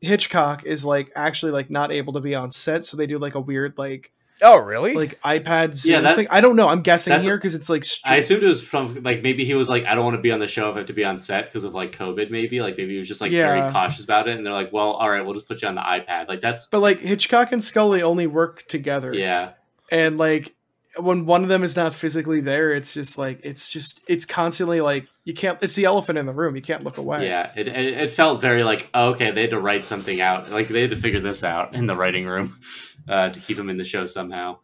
Hitchcock 0.00 0.64
is 0.64 0.84
like 0.84 1.10
actually 1.16 1.52
like 1.52 1.70
not 1.70 1.90
able 1.90 2.12
to 2.12 2.20
be 2.20 2.34
on 2.34 2.50
set, 2.50 2.84
so 2.84 2.96
they 2.96 3.06
do 3.06 3.18
like 3.18 3.34
a 3.34 3.40
weird 3.40 3.76
like 3.78 4.12
oh 4.42 4.58
really? 4.58 4.94
like 4.94 5.20
iPads? 5.22 5.86
Yeah, 5.86 6.00
that- 6.02 6.16
thing. 6.16 6.26
I 6.30 6.40
don't 6.40 6.56
know. 6.56 6.68
I'm 6.68 6.82
guessing 6.82 7.18
here 7.20 7.36
because 7.36 7.54
it's 7.54 7.68
like 7.68 7.82
stri- 7.82 8.00
I 8.04 8.16
assumed 8.16 8.42
it 8.42 8.46
was 8.46 8.62
from 8.62 9.02
like 9.02 9.22
maybe 9.22 9.44
he 9.44 9.54
was 9.54 9.68
like 9.68 9.84
I 9.84 9.94
don't 9.94 10.04
want 10.04 10.16
to 10.16 10.22
be 10.22 10.30
on 10.32 10.38
the 10.40 10.46
show 10.46 10.68
if 10.70 10.74
I 10.74 10.78
have 10.78 10.86
to 10.88 10.92
be 10.92 11.04
on 11.04 11.18
set 11.18 11.46
because 11.46 11.64
of 11.64 11.74
like 11.74 11.92
COVID. 11.92 12.30
Maybe 12.30 12.60
like 12.60 12.76
maybe 12.76 12.92
he 12.92 12.98
was 12.98 13.08
just 13.08 13.20
like 13.20 13.30
Yeah. 13.32 13.54
very 13.60 13.72
cautious 13.72 14.04
about 14.04 14.28
it, 14.28 14.36
and 14.36 14.44
they're 14.44 14.52
like, 14.52 14.72
well, 14.72 14.92
all 14.92 15.08
right, 15.10 15.24
we'll 15.24 15.34
just 15.34 15.48
put 15.48 15.62
you 15.62 15.68
on 15.68 15.74
the 15.74 15.80
iPad. 15.82 16.28
Like 16.28 16.40
that's 16.40 16.66
but 16.66 16.80
like 16.80 17.00
Hitchcock 17.00 17.52
and 17.52 17.62
Scully 17.62 18.02
only 18.02 18.26
work 18.26 18.66
together. 18.68 19.12
yeah. 19.14 19.52
and 19.92 20.18
like 20.18 20.52
when 20.98 21.26
one 21.26 21.42
of 21.42 21.50
them 21.50 21.62
is 21.62 21.76
not 21.76 21.92
physically 21.92 22.40
there 22.40 22.70
it's 22.72 22.94
just 22.94 23.18
like 23.18 23.38
it's 23.44 23.68
just 23.70 24.00
it's 24.08 24.24
constantly 24.24 24.80
like 24.80 25.06
you 25.24 25.34
can't 25.34 25.58
it's 25.62 25.74
the 25.74 25.84
elephant 25.84 26.16
in 26.16 26.24
the 26.24 26.32
room 26.32 26.56
you 26.56 26.62
can't 26.62 26.84
look 26.84 26.96
away 26.96 27.26
Yeah, 27.28 27.52
it, 27.54 27.68
it, 27.68 27.98
it 27.98 28.10
felt 28.12 28.40
very 28.40 28.62
like 28.64 28.88
oh, 28.94 29.10
okay, 29.10 29.30
they 29.30 29.42
had 29.42 29.50
to 29.50 29.60
write 29.60 29.84
something 29.84 30.22
out. 30.22 30.50
Like 30.50 30.68
they 30.68 30.80
had 30.80 30.90
to 30.90 30.96
figure 30.96 31.20
this 31.20 31.44
out 31.44 31.74
in 31.74 31.86
the 31.86 31.94
writing 31.94 32.24
room 32.26 32.58
uh, 33.08 33.30
to 33.30 33.40
keep 33.40 33.58
him 33.58 33.68
in 33.70 33.76
the 33.76 33.84
show 33.84 34.06
somehow. 34.06 34.58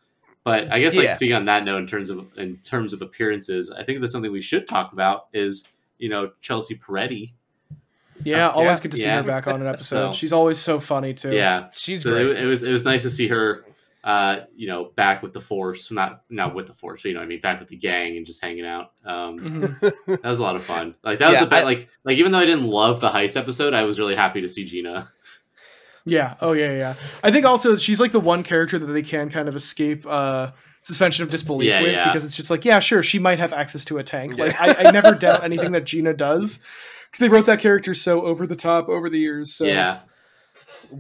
But 0.44 0.72
I 0.72 0.80
guess 0.80 0.96
like 0.96 1.04
Yeah. 1.04 1.14
speaking 1.16 1.34
on 1.36 1.44
that 1.44 1.64
note, 1.64 1.78
in 1.78 1.86
terms 1.86 2.10
of 2.10 2.26
in 2.36 2.56
terms 2.58 2.92
of 2.92 3.00
appearances, 3.02 3.70
I 3.70 3.84
think 3.84 4.00
that's 4.00 4.12
something 4.12 4.32
we 4.32 4.40
should 4.42 4.66
talk 4.66 4.92
about. 4.92 5.26
Is 5.32 5.68
you 5.98 6.08
know 6.08 6.32
Chelsea 6.40 6.74
Peretti? 6.76 7.32
yeah 8.24 8.48
always 8.50 8.78
Yeah. 8.78 8.82
good 8.82 8.90
to 8.92 8.96
see 8.98 9.04
Yeah. 9.04 9.16
her 9.16 9.22
back 9.22 9.46
on 9.46 9.60
an 9.60 9.66
episode 9.74 10.10
So- 10.10 10.12
she's 10.12 10.32
always 10.32 10.58
so 10.58 10.78
funny 10.78 11.12
too 11.14 11.32
Yeah, 11.34 11.68
She's 11.74 12.02
so 12.02 12.10
great. 12.10 12.26
it, 12.26 12.36
it 12.42 12.46
was 12.46 12.62
it 12.62 12.70
was 12.70 12.84
nice 12.84 13.02
to 13.02 13.10
see 13.10 13.28
her. 13.28 13.64
Uh, 14.04 14.40
you 14.56 14.66
know, 14.66 14.86
back 14.96 15.22
with 15.22 15.32
the 15.32 15.40
force, 15.40 15.92
not 15.92 16.22
not 16.28 16.56
with 16.56 16.66
the 16.66 16.74
force, 16.74 17.02
but 17.02 17.08
you 17.10 17.14
know, 17.14 17.20
what 17.20 17.26
I 17.26 17.28
mean, 17.28 17.40
back 17.40 17.60
with 17.60 17.68
the 17.68 17.76
gang 17.76 18.16
and 18.16 18.26
just 18.26 18.42
hanging 18.42 18.66
out. 18.66 18.90
Um, 19.04 19.38
Mhm. 19.38 19.80
that 20.06 20.24
was 20.24 20.40
a 20.40 20.42
lot 20.42 20.56
of 20.56 20.64
fun. 20.64 20.96
Like 21.04 21.20
that 21.20 21.28
was 21.28 21.34
Yeah, 21.34 21.44
the 21.44 21.50
best. 21.50 21.64
Like 21.66 21.88
like 22.04 22.18
even 22.18 22.32
though 22.32 22.40
I 22.40 22.44
didn't 22.44 22.66
love 22.66 22.98
the 23.00 23.10
heist 23.10 23.36
episode, 23.36 23.74
I 23.74 23.84
was 23.84 24.00
really 24.00 24.16
happy 24.16 24.40
to 24.40 24.48
see 24.48 24.64
Gina. 24.64 25.08
Yeah. 26.04 26.34
Oh 26.40 26.52
yeah, 26.52 26.72
yeah. 26.72 26.94
I 27.22 27.30
think 27.30 27.46
also 27.46 27.76
she's 27.76 28.00
like 28.00 28.12
the 28.12 28.20
one 28.20 28.42
character 28.42 28.78
that 28.78 28.86
they 28.86 29.02
can 29.02 29.30
kind 29.30 29.48
of 29.48 29.56
escape 29.56 30.04
uh 30.06 30.50
suspension 30.82 31.22
of 31.22 31.30
disbelief 31.30 31.68
Yeah, 31.68 31.82
with 31.82 31.92
yeah. 31.92 32.08
because 32.08 32.24
it's 32.24 32.34
just 32.36 32.50
like, 32.50 32.64
yeah, 32.64 32.80
sure, 32.80 33.02
she 33.02 33.18
might 33.20 33.38
have 33.38 33.52
access 33.52 33.84
to 33.86 33.98
a 33.98 34.02
tank. 34.02 34.36
Like 34.36 34.60
I, 34.60 34.86
I 34.88 34.90
never 34.90 35.12
doubt 35.12 35.44
anything 35.44 35.72
that 35.72 35.84
Gina 35.84 36.12
does. 36.12 36.58
Because 37.06 37.20
they 37.20 37.28
wrote 37.28 37.46
that 37.46 37.60
character 37.60 37.94
so 37.94 38.22
over 38.22 38.46
the 38.46 38.56
top 38.56 38.88
over 38.88 39.08
the 39.08 39.18
years. 39.18 39.52
So 39.54 39.64
yeah. 39.64 40.00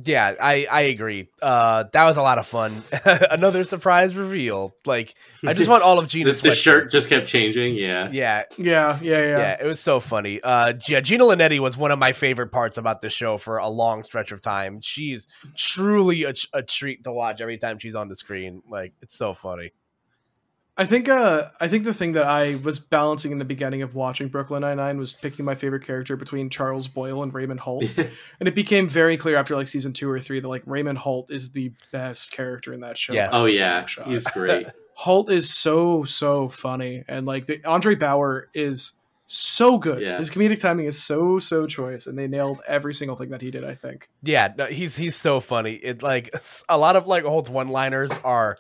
Yeah, 0.04 0.34
I 0.40 0.66
I 0.70 0.80
agree. 0.82 1.28
Uh, 1.40 1.84
that 1.92 2.04
was 2.04 2.16
a 2.16 2.22
lot 2.22 2.38
of 2.38 2.46
fun. 2.46 2.82
Another 3.04 3.64
surprise 3.64 4.14
reveal. 4.16 4.74
Like 4.86 5.14
I 5.46 5.52
just 5.52 5.68
want 5.68 5.82
all 5.82 5.98
of 5.98 6.04
The, 6.06 6.10
Gina's 6.10 6.40
the 6.40 6.50
shirt 6.50 6.90
just 6.90 7.08
kept 7.08 7.26
changing. 7.26 7.74
Yeah. 7.74 8.08
Yeah, 8.10 8.44
yeah, 8.58 8.98
yeah, 9.02 9.18
yeah. 9.18 9.38
yeah, 9.38 9.56
it 9.60 9.66
was 9.66 9.80
so 9.80 10.00
funny. 10.00 10.40
Uh, 10.40 10.74
yeah, 10.88 11.00
Gina 11.00 11.24
Linetti 11.24 11.58
was 11.58 11.76
one 11.76 11.90
of 11.90 11.98
my 11.98 12.12
favorite 12.12 12.52
parts 12.52 12.78
about 12.78 13.00
the 13.00 13.10
show 13.10 13.38
for 13.38 13.58
a 13.58 13.68
long 13.68 14.04
stretch 14.04 14.32
of 14.32 14.40
time. 14.40 14.80
She's 14.80 15.26
truly 15.56 16.24
a, 16.24 16.34
a 16.52 16.62
treat 16.62 17.04
to 17.04 17.12
watch 17.12 17.40
every 17.40 17.58
time 17.58 17.78
she's 17.78 17.94
on 17.94 18.08
the 18.08 18.16
screen. 18.16 18.62
Like 18.68 18.92
it's 19.02 19.16
so 19.16 19.34
funny. 19.34 19.72
I 20.76 20.86
think 20.86 21.08
uh 21.08 21.48
I 21.60 21.68
think 21.68 21.84
the 21.84 21.92
thing 21.92 22.12
that 22.12 22.24
I 22.24 22.54
was 22.56 22.78
balancing 22.78 23.30
in 23.30 23.38
the 23.38 23.44
beginning 23.44 23.82
of 23.82 23.94
watching 23.94 24.28
Brooklyn 24.28 24.62
Nine 24.62 24.78
Nine 24.78 24.98
was 24.98 25.12
picking 25.12 25.44
my 25.44 25.54
favorite 25.54 25.84
character 25.84 26.16
between 26.16 26.48
Charles 26.48 26.88
Boyle 26.88 27.22
and 27.22 27.32
Raymond 27.32 27.60
Holt. 27.60 27.84
and 27.96 28.48
it 28.48 28.54
became 28.54 28.88
very 28.88 29.18
clear 29.18 29.36
after 29.36 29.54
like 29.54 29.68
season 29.68 29.92
two 29.92 30.10
or 30.10 30.18
three 30.18 30.40
that 30.40 30.48
like 30.48 30.62
Raymond 30.64 30.98
Holt 30.98 31.30
is 31.30 31.52
the 31.52 31.72
best 31.90 32.32
character 32.32 32.72
in 32.72 32.80
that 32.80 32.96
show. 32.96 33.12
Yeah. 33.12 33.28
oh 33.32 33.44
yeah, 33.44 33.84
shot. 33.84 34.06
he's 34.06 34.24
great. 34.28 34.66
Holt 34.94 35.30
is 35.30 35.50
so 35.50 36.04
so 36.04 36.48
funny, 36.48 37.04
and 37.06 37.26
like 37.26 37.46
the 37.46 37.62
Andre 37.64 37.94
Braugher 37.94 38.44
is 38.54 38.98
so 39.26 39.78
good. 39.78 40.02
Yeah. 40.02 40.18
His 40.18 40.30
comedic 40.30 40.60
timing 40.60 40.86
is 40.86 41.02
so 41.02 41.38
so 41.38 41.66
choice, 41.66 42.06
and 42.06 42.18
they 42.18 42.28
nailed 42.28 42.60
every 42.66 42.94
single 42.94 43.16
thing 43.16 43.30
that 43.30 43.42
he 43.42 43.50
did. 43.50 43.64
I 43.64 43.74
think. 43.74 44.08
Yeah, 44.22 44.52
no, 44.56 44.66
he's 44.66 44.96
he's 44.96 45.16
so 45.16 45.40
funny. 45.40 45.74
It 45.74 46.02
like 46.02 46.34
a 46.68 46.78
lot 46.78 46.96
of 46.96 47.06
like 47.06 47.24
Holt's 47.24 47.50
one 47.50 47.68
liners 47.68 48.12
are 48.24 48.58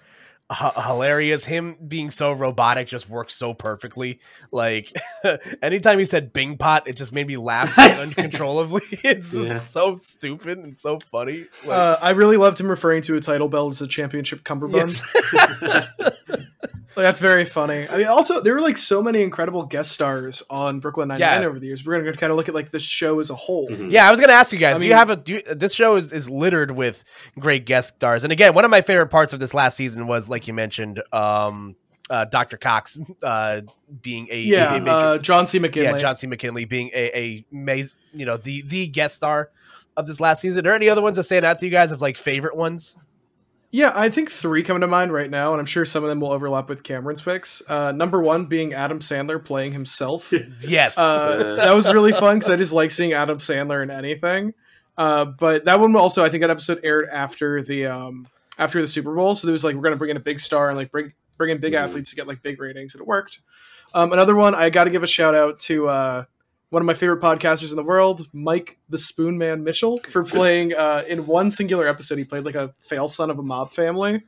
h- 0.52 0.84
hilarious. 0.84 1.44
Him 1.44 1.76
being 1.88 2.10
so 2.10 2.32
robotic 2.32 2.86
just 2.88 3.08
works 3.08 3.34
so 3.34 3.54
perfectly. 3.54 4.20
Like 4.50 4.92
anytime 5.62 5.98
he 5.98 6.04
said 6.04 6.32
Bing 6.32 6.56
Pot, 6.58 6.86
it 6.86 6.96
just 6.96 7.12
made 7.12 7.26
me 7.26 7.36
laugh 7.36 7.76
uncontrollably. 7.78 8.82
It's 9.04 9.32
just 9.32 9.44
Yeah. 9.44 9.58
so 9.60 9.94
stupid 9.96 10.58
and 10.58 10.78
so 10.78 10.98
funny. 11.10 11.46
Like, 11.66 11.76
uh, 11.76 11.96
I 12.00 12.10
really 12.10 12.36
loved 12.36 12.60
him 12.60 12.68
referring 12.68 13.02
to 13.02 13.16
a 13.16 13.20
title 13.20 13.48
belt 13.48 13.72
as 13.72 13.82
a 13.82 13.86
championship 13.86 14.44
cummerbund. 14.44 15.02
yes. 15.32 15.88
Like, 16.94 17.04
that's 17.04 17.20
very 17.20 17.46
funny. 17.46 17.88
I 17.88 17.96
mean, 17.96 18.06
also 18.06 18.42
there 18.42 18.52
were 18.52 18.60
like 18.60 18.76
so 18.76 19.02
many 19.02 19.22
incredible 19.22 19.64
guest 19.64 19.92
stars 19.92 20.42
on 20.50 20.78
Brooklyn 20.80 21.08
Nine 21.08 21.20
Nine 21.20 21.40
Yeah. 21.40 21.48
over 21.48 21.58
the 21.58 21.64
years. 21.64 21.86
We're 21.86 21.98
gonna 21.98 22.12
kind 22.14 22.30
of 22.30 22.36
look 22.36 22.50
at 22.50 22.54
like 22.54 22.70
the 22.70 22.78
show 22.78 23.18
as 23.18 23.30
a 23.30 23.34
whole. 23.34 23.66
Mhm. 23.70 23.90
Yeah, 23.90 24.06
I 24.06 24.10
was 24.10 24.20
gonna 24.20 24.34
ask 24.34 24.52
you 24.52 24.58
guys. 24.58 24.76
I 24.76 24.80
do 24.80 24.86
you 24.88 24.92
have 24.94 25.08
a? 25.08 25.16
Do 25.16 25.32
you, 25.34 25.42
this 25.54 25.72
show 25.72 25.96
is, 25.96 26.12
is 26.12 26.28
littered 26.28 26.72
with 26.72 27.02
great 27.38 27.64
guest 27.64 27.94
stars, 27.94 28.24
and 28.24 28.32
again, 28.32 28.52
one 28.52 28.66
of 28.66 28.70
my 28.70 28.82
favorite 28.82 29.06
parts 29.06 29.32
of 29.32 29.40
this 29.40 29.54
last 29.54 29.78
season 29.78 30.06
was, 30.06 30.28
like 30.28 30.41
you 30.46 30.54
mentioned, 30.54 31.02
um, 31.12 31.76
uh, 32.10 32.24
Dr. 32.26 32.56
Cox 32.56 32.98
uh, 33.22 33.62
being 34.02 34.28
a, 34.30 34.42
Yeah, 34.42 34.74
a 34.74 34.80
major- 34.80 34.90
uh, 34.90 35.18
John 35.18 35.46
C. 35.46 35.58
McGinley. 35.58 35.82
yeah, 35.84 35.98
John 35.98 36.16
C. 36.16 36.26
McGinley 36.26 36.68
being 36.68 36.90
a 36.94 37.18
a 37.18 37.46
maz- 37.54 37.94
you 38.12 38.26
know 38.26 38.36
the 38.36 38.62
the 38.62 38.86
guest 38.86 39.16
star 39.16 39.50
of 39.96 40.06
this 40.06 40.20
last 40.20 40.40
season. 40.40 40.58
Are 40.60 40.62
there 40.62 40.74
any 40.76 40.88
other 40.88 41.02
ones 41.02 41.16
that 41.16 41.24
stand 41.24 41.44
out 41.44 41.58
to 41.58 41.66
you 41.66 41.70
guys 41.72 41.92
of 41.92 42.00
like 42.00 42.16
favorite 42.16 42.56
ones? 42.56 42.96
Yeah, 43.74 43.92
I 43.94 44.10
think 44.10 44.30
three 44.30 44.62
come 44.62 44.82
to 44.82 44.86
mind 44.86 45.14
right 45.14 45.30
now, 45.30 45.52
and 45.52 45.60
I'm 45.60 45.64
sure 45.66 45.86
some 45.86 46.02
of 46.04 46.10
them 46.10 46.20
will 46.20 46.30
overlap 46.32 46.68
with 46.68 46.82
Cameron's 46.82 47.22
picks. 47.22 47.62
Uh, 47.66 47.90
number 47.92 48.20
one 48.20 48.44
being 48.44 48.74
Adam 48.74 48.98
Sandler 48.98 49.42
playing 49.42 49.72
himself. 49.72 50.30
Yes, 50.60 50.98
Uh, 50.98 51.54
that 51.56 51.74
was 51.74 51.90
really 51.90 52.12
fun 52.12 52.38
because 52.38 52.50
I 52.50 52.56
just 52.56 52.74
like 52.74 52.90
seeing 52.90 53.14
Adam 53.14 53.38
Sandler 53.38 53.82
in 53.82 53.90
anything. 53.90 54.52
Uh, 54.98 55.24
but 55.24 55.64
that 55.64 55.80
one 55.80 55.96
also, 55.96 56.22
I 56.22 56.28
think 56.28 56.42
that 56.42 56.50
episode 56.50 56.80
aired 56.84 57.08
after 57.10 57.62
the 57.62 57.86
um, 57.86 58.26
after 58.58 58.80
the 58.80 58.88
Super 58.88 59.14
Bowl, 59.14 59.34
so 59.34 59.46
there 59.46 59.52
was 59.52 59.64
like 59.64 59.74
we're 59.76 59.82
gonna 59.82 59.96
bring 59.96 60.10
in 60.10 60.16
a 60.16 60.20
big 60.20 60.40
star 60.40 60.68
and 60.68 60.76
like 60.76 60.90
bring 60.90 61.12
bring 61.38 61.50
in 61.50 61.58
big 61.58 61.72
Mhm. 61.72 61.78
athletes 61.84 62.10
to 62.10 62.16
get 62.16 62.26
like 62.26 62.42
big 62.42 62.60
ratings, 62.60 62.94
and 62.94 63.00
it 63.00 63.06
worked. 63.06 63.38
Um, 63.94 64.12
another 64.12 64.34
one, 64.34 64.54
I 64.54 64.70
got 64.70 64.84
to 64.84 64.90
give 64.90 65.02
a 65.02 65.06
shout 65.06 65.34
out 65.34 65.58
to 65.60 65.88
uh, 65.88 66.24
one 66.70 66.80
of 66.82 66.86
my 66.86 66.94
favorite 66.94 67.20
podcasters 67.20 67.70
in 67.70 67.76
the 67.76 67.82
world, 67.82 68.26
Mike 68.32 68.78
the 68.88 68.96
Spoon 68.98 69.36
Man 69.38 69.64
Mitchell, 69.64 69.98
for 70.10 70.22
playing 70.24 70.74
uh, 70.74 71.02
in 71.08 71.26
one 71.26 71.50
singular 71.50 71.86
episode. 71.88 72.16
He 72.18 72.24
played 72.24 72.44
like 72.44 72.54
a 72.54 72.72
fail 72.78 73.08
son 73.08 73.30
of 73.30 73.38
a 73.38 73.42
mob 73.42 73.70
family. 73.72 74.22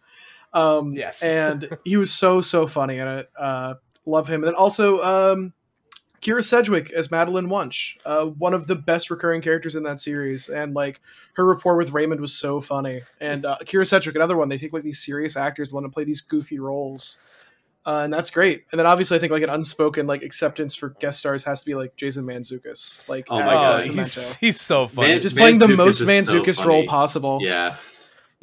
Um, 0.52 0.92
Yes. 0.92 1.22
and 1.22 1.68
he 1.84 1.96
was 1.96 2.12
so 2.12 2.40
so 2.40 2.66
funny 2.66 2.98
in 2.98 3.08
it. 3.08 3.28
Uh, 3.38 3.74
love 4.06 4.28
him, 4.28 4.36
and 4.42 4.44
then 4.48 4.54
also 4.54 5.00
um, 5.02 5.52
Kyra 6.24 6.42
Sedgwick 6.42 6.90
as 6.92 7.10
Madeline 7.10 7.48
Wuntch, 7.48 7.96
uh, 8.06 8.24
one 8.26 8.54
of 8.54 8.66
the 8.66 8.74
best 8.74 9.10
recurring 9.10 9.42
characters 9.42 9.76
in 9.76 9.82
that 9.82 10.00
series, 10.00 10.48
and 10.48 10.72
like 10.74 11.00
her 11.34 11.44
rapport 11.44 11.76
with 11.76 11.92
Raymond 11.92 12.20
was 12.20 12.32
so 12.32 12.62
funny. 12.62 13.02
And 13.20 13.44
uh, 13.44 13.58
Kyra 13.60 13.86
Sedgwick, 13.86 14.16
another 14.16 14.36
one, 14.36 14.48
they 14.48 14.56
take 14.56 14.72
like 14.72 14.84
these 14.84 15.04
serious 15.04 15.36
actors 15.36 15.70
and 15.70 15.76
let 15.76 15.82
them 15.82 15.90
play 15.90 16.04
these 16.04 16.22
goofy 16.22 16.58
roles, 16.58 17.18
uh, 17.84 18.00
and 18.04 18.12
that's 18.12 18.30
great. 18.30 18.64
And 18.72 18.78
then 18.78 18.86
obviously, 18.86 19.18
I 19.18 19.20
think 19.20 19.32
like 19.32 19.42
an 19.42 19.50
unspoken 19.50 20.06
like 20.06 20.22
acceptance 20.22 20.74
for 20.74 20.90
guest 20.98 21.18
stars 21.18 21.44
has 21.44 21.60
to 21.60 21.66
be 21.66 21.74
like 21.74 21.94
Jason 21.96 22.24
Mantzoukas, 22.24 23.06
like 23.06 23.26
Oh 23.28 23.38
my 23.38 23.54
as, 23.54 23.60
God. 23.60 23.86
he's 23.86 24.34
he's 24.36 24.60
so 24.60 24.86
funny. 24.86 25.08
Man- 25.08 25.20
just 25.20 25.36
playing 25.36 25.58
the 25.58 25.68
most 25.68 26.00
is 26.00 26.06
so 26.08 26.12
Mantzoukas 26.42 26.64
role 26.64 26.86
possible. 26.86 27.38
Yeah. 27.42 27.76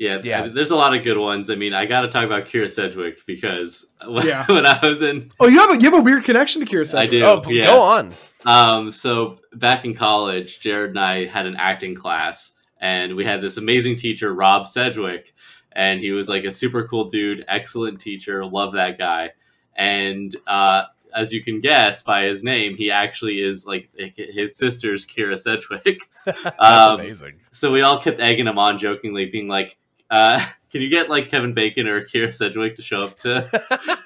Yeah, 0.02 0.20
Yeah. 0.24 0.40
I 0.40 0.46
mean, 0.46 0.56
there's 0.56 0.72
a 0.72 0.76
lot 0.76 0.96
of 0.96 1.04
good 1.04 1.18
ones. 1.18 1.50
I 1.52 1.56
mean, 1.56 1.74
I 1.76 1.86
got 1.86 2.02
to 2.02 2.08
talk 2.08 2.26
about 2.26 2.46
Kyra 2.46 2.68
Sedgwick 2.70 3.26
because 3.28 3.92
when, 4.08 4.26
Yeah. 4.26 4.46
when 4.52 4.66
I 4.66 4.80
was 4.84 5.02
in, 5.04 5.32
Oh, 5.40 5.48
you 5.48 5.60
have 5.60 5.70
a 5.70 5.78
you 5.82 5.92
have 5.92 6.00
a 6.00 6.04
weird 6.04 6.24
connection 6.24 6.66
to 6.66 6.68
Kyra 6.72 6.86
Sedgwick. 6.88 7.08
I 7.08 7.12
do. 7.12 7.26
oh, 7.26 7.42
yeah. 7.52 7.66
go 7.68 7.80
on. 7.82 8.12
um, 8.46 8.92
so 8.92 9.38
back 9.54 9.86
in 9.86 9.94
college, 9.94 10.60
Jared 10.60 10.90
and 10.92 11.00
I 11.00 11.26
had 11.26 11.46
an 11.46 11.56
acting 11.56 11.94
class, 11.94 12.56
and 12.80 13.16
we 13.16 13.24
had 13.26 13.42
this 13.42 13.58
amazing 13.58 13.96
teacher, 13.98 14.34
Rob 14.34 14.66
Sedgwick, 14.66 15.34
and 15.74 16.00
he 16.00 16.12
was 16.12 16.28
like 16.28 16.46
a 16.46 16.52
super 16.52 16.88
cool 16.88 17.06
dude, 17.06 17.46
excellent 17.48 18.00
teacher, 18.02 18.44
love 18.44 18.72
that 18.74 18.98
guy, 18.98 19.30
and 19.76 20.36
uh, 20.48 20.86
as 21.16 21.32
you 21.32 21.44
can 21.44 21.60
guess 21.62 22.02
by 22.02 22.24
his 22.24 22.44
name, 22.44 22.76
he 22.76 22.90
actually 22.90 23.40
is 23.42 23.68
like 23.68 23.90
his 24.16 24.56
sister's 24.58 25.06
Kyra 25.06 25.38
Sedgwick. 25.38 26.00
That's 26.26 26.56
Um, 26.60 27.00
amazing. 27.00 27.36
so 27.52 27.72
we 27.72 27.82
all 27.82 28.00
kept 28.00 28.20
egging 28.20 28.48
him 28.48 28.58
on 28.58 28.78
jokingly 28.80 29.26
being 29.28 29.48
like 29.48 29.78
uh, 30.12 30.46
can 30.70 30.82
you 30.82 30.90
get 30.90 31.10
like 31.10 31.30
kevin 31.30 31.54
bacon 31.54 31.88
or 31.88 32.04
kyra 32.04 32.34
sedgwick 32.34 32.76
to 32.76 32.82
show 32.82 33.04
up 33.04 33.18
to, 33.20 33.50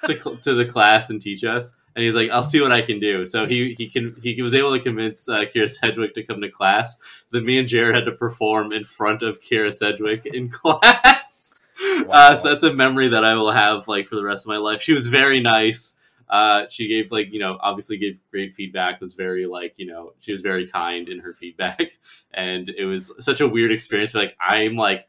to, 0.05 0.37
to 0.41 0.53
the 0.53 0.65
class 0.65 1.09
and 1.09 1.21
teach 1.21 1.43
us? 1.43 1.77
And 1.95 2.03
he's 2.03 2.15
like 2.15 2.29
i'll 2.29 2.43
see 2.43 2.61
what 2.61 2.71
i 2.71 2.81
can 2.81 2.99
do. 2.99 3.25
So 3.25 3.45
he 3.47 3.73
he 3.73 3.89
can 3.89 4.15
he 4.21 4.41
was 4.41 4.53
able 4.53 4.71
to 4.75 4.81
convince 4.81 5.27
uh, 5.27 5.39
kyra 5.39 5.69
sedgwick 5.69 6.13
to 6.13 6.23
come 6.23 6.41
to 6.41 6.49
class. 6.49 6.99
Then 7.31 7.45
me 7.45 7.57
and 7.57 7.67
jared 7.67 7.95
had 7.95 8.05
to 8.05 8.11
perform 8.11 8.71
in 8.71 8.83
front 8.83 9.23
of 9.23 9.41
kyra 9.41 9.73
sedgwick 9.73 10.25
in 10.27 10.49
class. 10.51 11.67
Wow. 12.05 12.13
uh, 12.13 12.35
so 12.35 12.49
that's 12.49 12.63
a 12.63 12.73
memory 12.73 13.07
that 13.09 13.25
i 13.25 13.33
will 13.33 13.51
have 13.51 13.87
like 13.87 14.07
for 14.07 14.15
the 14.15 14.23
rest 14.23 14.45
of 14.45 14.49
my 14.49 14.57
life. 14.57 14.81
She 14.81 14.93
was 14.93 15.07
very 15.07 15.39
nice. 15.41 15.99
Uh, 16.27 16.65
she 16.69 16.87
gave 16.87 17.11
like 17.11 17.31
you 17.31 17.39
know 17.39 17.57
obviously 17.61 17.97
gave 17.97 18.19
great 18.29 18.53
feedback 18.53 19.01
was 19.01 19.13
very 19.13 19.47
like 19.47 19.73
you 19.77 19.87
know 19.87 20.13
she 20.19 20.31
was 20.31 20.41
very 20.41 20.67
kind 20.67 21.09
in 21.09 21.19
her 21.19 21.33
feedback. 21.33 21.81
And 22.37 22.67
it 22.67 22.83
was 22.83 23.13
such 23.23 23.39
a 23.39 23.47
weird 23.47 23.71
experience 23.71 24.11
but, 24.11 24.19
like 24.19 24.35
i'm 24.41 24.75
like 24.75 25.07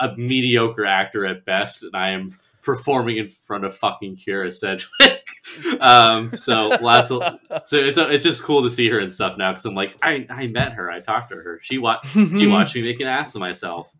a 0.00 0.14
mediocre 0.16 0.84
actor 0.84 1.24
at 1.24 1.44
best 1.44 1.82
and 1.82 1.94
i 1.94 2.10
am 2.10 2.36
performing 2.62 3.16
in 3.16 3.28
front 3.28 3.64
of 3.64 3.74
fucking 3.76 4.16
kyra 4.16 4.52
sedgwick 4.52 5.24
um 5.80 6.34
so 6.36 6.66
lots 6.80 7.10
of 7.10 7.22
so 7.64 7.78
it's 7.78 7.96
it's 7.96 8.24
just 8.24 8.42
cool 8.42 8.62
to 8.62 8.68
see 8.70 8.88
her 8.90 8.98
and 8.98 9.12
stuff 9.12 9.36
now 9.38 9.50
because 9.50 9.64
i'm 9.64 9.74
like 9.74 9.96
i 10.02 10.26
i 10.28 10.46
met 10.46 10.72
her 10.72 10.90
i 10.90 11.00
talked 11.00 11.30
to 11.30 11.36
her 11.36 11.58
she 11.62 11.78
watched 11.78 12.06
she 12.12 12.46
watched 12.56 12.74
me 12.74 12.82
make 12.82 13.00
an 13.00 13.06
ass 13.06 13.34
of 13.34 13.40
myself 13.40 13.90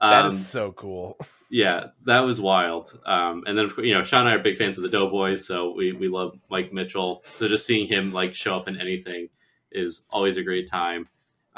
That 0.00 0.24
um, 0.26 0.34
is 0.34 0.46
so 0.46 0.72
cool. 0.72 1.16
yeah, 1.50 1.88
that 2.06 2.20
was 2.20 2.40
wild. 2.40 2.98
Um, 3.06 3.44
and 3.46 3.56
then 3.56 3.64
of 3.64 3.74
course, 3.74 3.86
you 3.86 3.94
know, 3.94 4.02
Sean 4.02 4.20
and 4.20 4.30
I 4.30 4.34
are 4.34 4.38
big 4.38 4.56
fans 4.58 4.76
of 4.76 4.82
the 4.82 4.88
Doughboys, 4.90 5.46
so 5.46 5.72
we 5.72 5.92
we 5.92 6.08
love 6.08 6.36
Mike 6.50 6.72
Mitchell. 6.72 7.22
So 7.32 7.46
just 7.48 7.64
seeing 7.66 7.86
him 7.86 8.12
like 8.12 8.34
show 8.34 8.56
up 8.56 8.66
in 8.66 8.80
anything 8.80 9.28
is 9.70 10.06
always 10.10 10.36
a 10.36 10.42
great 10.42 10.68
time. 10.68 11.08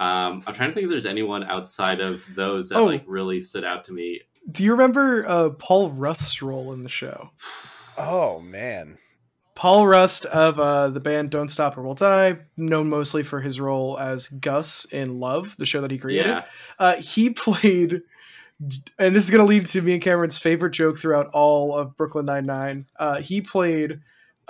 Um, 0.01 0.43
I'm 0.47 0.55
trying 0.55 0.71
to 0.71 0.75
think 0.75 0.85
if 0.85 0.91
there's 0.91 1.07
anyone 1.07 1.45
outside 1.45 2.01
of 2.01 2.27
those 2.35 2.71
that 2.71 2.79
Oh. 2.79 2.87
like 2.87 3.05
really 3.07 3.41
stood 3.41 3.65
out 3.65 3.85
to 3.85 3.93
me. 3.93 4.23
Do 4.51 4.65
you 4.65 4.73
remember 4.73 5.25
uh, 5.29 5.51
Paul 5.51 5.91
Rust's 5.91 6.41
role 6.43 6.73
in 6.73 6.83
the 6.83 6.89
show? 6.89 7.31
Oh 7.99 8.41
man. 8.41 8.97
Paul 9.55 9.87
Rust 9.87 10.25
of 10.25 10.59
uh, 10.59 10.89
the 10.89 11.01
band 11.01 11.29
Don't 11.31 11.51
Stop 11.51 11.77
or 11.77 11.83
We'll 11.83 11.93
Die, 11.95 12.39
known 12.57 12.89
mostly 12.89 13.23
for 13.23 13.43
his 13.43 13.61
role 13.61 13.99
as 13.99 14.27
Gus 14.29 14.87
in 14.87 15.21
Love, 15.21 15.55
the 15.59 15.67
show 15.67 15.83
that 15.83 15.91
he 15.91 15.99
created. 15.99 16.27
Yeah, 16.27 16.45
Uh, 16.79 16.97
he 16.97 17.29
played, 17.31 18.01
and 18.99 19.15
this 19.15 19.25
is 19.25 19.31
going 19.31 19.45
to 19.45 19.49
lead 19.49 19.67
to 19.67 19.83
me 19.83 19.93
and 19.93 20.01
Cameron's 20.03 20.39
favorite 20.39 20.71
joke 20.71 20.99
throughout 20.99 21.27
all 21.35 21.77
of 21.77 21.95
Brooklyn 21.99 22.25
Nine 22.25 22.47
Nine. 22.47 22.87
Uh, 22.99 23.21
he 23.21 23.43
played 23.43 24.01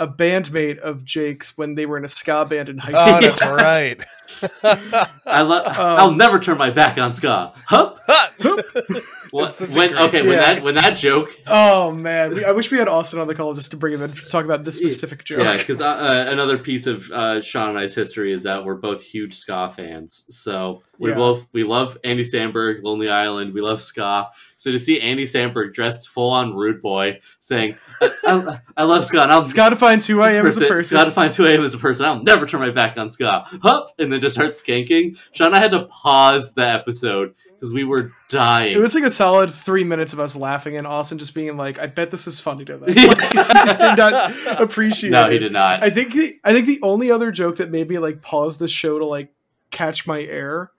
a 0.01 0.09
bandmate 0.09 0.78
of 0.78 1.05
Jake's 1.05 1.59
when 1.59 1.74
they 1.74 1.84
were 1.84 1.98
in 1.98 2.05
a 2.05 2.09
ska 2.09 2.46
band 2.46 2.70
in 2.70 2.78
high 2.78 2.92
school. 2.92 3.16
Oh, 3.16 3.20
that's 3.20 3.40
right. 3.42 5.09
I 5.26 5.42
love. 5.42 5.66
Um, 5.80 5.98
I'll 5.98 6.12
never 6.12 6.38
turn 6.38 6.59
my 6.59 6.70
back 6.70 6.98
on 6.98 7.12
ska. 7.12 7.53
Hup. 7.66 8.01
What, 8.07 8.34
such 9.31 9.70
a 9.70 9.72
when, 9.76 9.91
great 9.91 9.93
okay, 10.03 10.22
when 10.22 10.37
joke. 10.39 10.47
that 10.47 10.62
when 10.62 10.74
that 10.74 10.97
joke 10.97 11.41
Oh 11.47 11.93
man, 11.93 12.35
we, 12.35 12.45
I 12.45 12.53
wish 12.53 12.70
we 12.70 12.78
had 12.78 12.89
Austin 12.89 13.18
on 13.20 13.26
the 13.26 13.35
call 13.35 13.55
just 13.55 13.70
to 13.70 13.76
bring 13.76 13.95
him 13.95 14.03
in 14.03 14.12
to 14.12 14.28
talk 14.28 14.45
about 14.45 14.64
this 14.64 14.76
specific 14.76 15.24
joke. 15.24 15.41
Yeah, 15.41 15.57
because 15.57 15.81
uh, 15.81 15.87
uh, 15.87 16.26
another 16.28 16.59
piece 16.59 16.87
of 16.87 17.11
uh, 17.11 17.41
Sean 17.41 17.70
and 17.70 17.78
I's 17.78 17.95
history 17.95 18.33
is 18.33 18.43
that 18.45 18.64
we're 18.64 18.76
both 18.76 19.03
huge 19.03 19.35
ska 19.37 19.72
fans. 19.74 20.24
So 20.28 20.83
we 20.99 21.11
Yeah. 21.11 21.16
both 21.16 21.47
we 21.53 21.64
love 21.64 21.97
Andy 22.05 22.22
Samberg, 22.24 22.83
Lonely 22.83 23.09
Island. 23.09 23.55
We 23.55 23.61
love 23.61 23.81
ska. 23.81 24.28
So 24.57 24.70
to 24.72 24.78
see 24.78 25.01
Andy 25.01 25.24
Samberg 25.24 25.72
dressed 25.72 26.09
full 26.11 26.31
on 26.31 26.55
rude 26.55 26.81
boy 26.83 27.20
saying, 27.39 27.76
"I, 28.01 28.11
I, 28.26 28.61
I 28.78 28.85
love 28.85 29.05
ska," 29.05 29.22
and 29.22 29.33
I'll 29.33 29.43
ska 29.45 29.70
defines 29.70 30.07
who 30.07 30.20
I 30.20 30.33
am 30.33 30.47
as 30.47 30.57
a 30.59 30.66
person. 30.66 30.99
Ska 30.99 31.07
defines 31.07 31.37
who 31.37 31.47
I 31.47 31.51
am 31.53 31.62
as 31.62 31.74
a 31.74 31.78
person. 31.78 32.05
I'll 32.05 32.22
never 32.22 32.47
turn 32.47 32.61
my 32.61 32.70
back 32.70 32.97
on 32.99 33.11
ska. 33.11 33.45
Hup, 33.62 33.95
and 33.99 34.12
then 34.12 34.20
just 34.20 34.35
start 34.35 34.53
skanking. 34.53 35.18
Sean 35.33 35.49
and 35.49 35.57
I 35.57 35.61
had 35.61 35.70
to 35.72 35.85
pause 35.87 36.53
the 36.55 36.66
episode 36.66 37.35
because 37.61 37.74
we 37.74 37.84
were 37.84 38.11
dying. 38.30 38.72
It 38.74 38.78
was 38.78 38.94
like 38.94 39.04
a 39.04 39.11
solid 39.11 39.52
three 39.52 39.84
minutes 39.84 40.14
of 40.14 40.20
us 40.20 40.34
laughing 40.34 40.76
and 40.78 40.86
Austin 40.86 41.18
just 41.18 41.34
being 41.34 41.56
like, 41.58 41.78
"I 41.78 41.86
bet 41.86 42.11
this 42.11 42.26
is 42.26 42.40
funny 42.40 42.64
to 42.64 42.78
them." 42.78 42.94
Like, 42.94 43.20
he 43.20 43.34
just 43.34 43.78
did 43.80 43.98
not 43.98 44.32
appreciate 44.61 45.11
no, 45.11 45.26
it. 45.26 45.32
he 45.32 45.38
did 45.38 45.52
not. 45.52 45.84
I 45.84 45.90
think 45.90 46.14
the, 46.14 46.38
I 46.42 46.52
think 46.52 46.66
the 46.66 46.80
only 46.82 47.11
other 47.11 47.30
joke 47.30 47.56
that 47.56 47.70
made 47.70 47.88
me 47.88 47.98
like 47.98 48.22
pause 48.22 48.56
the 48.58 48.68
show 48.68 48.98
to 48.98 49.04
like 49.04 49.32
catch 49.70 50.06
my 50.06 50.22
air 50.22 50.70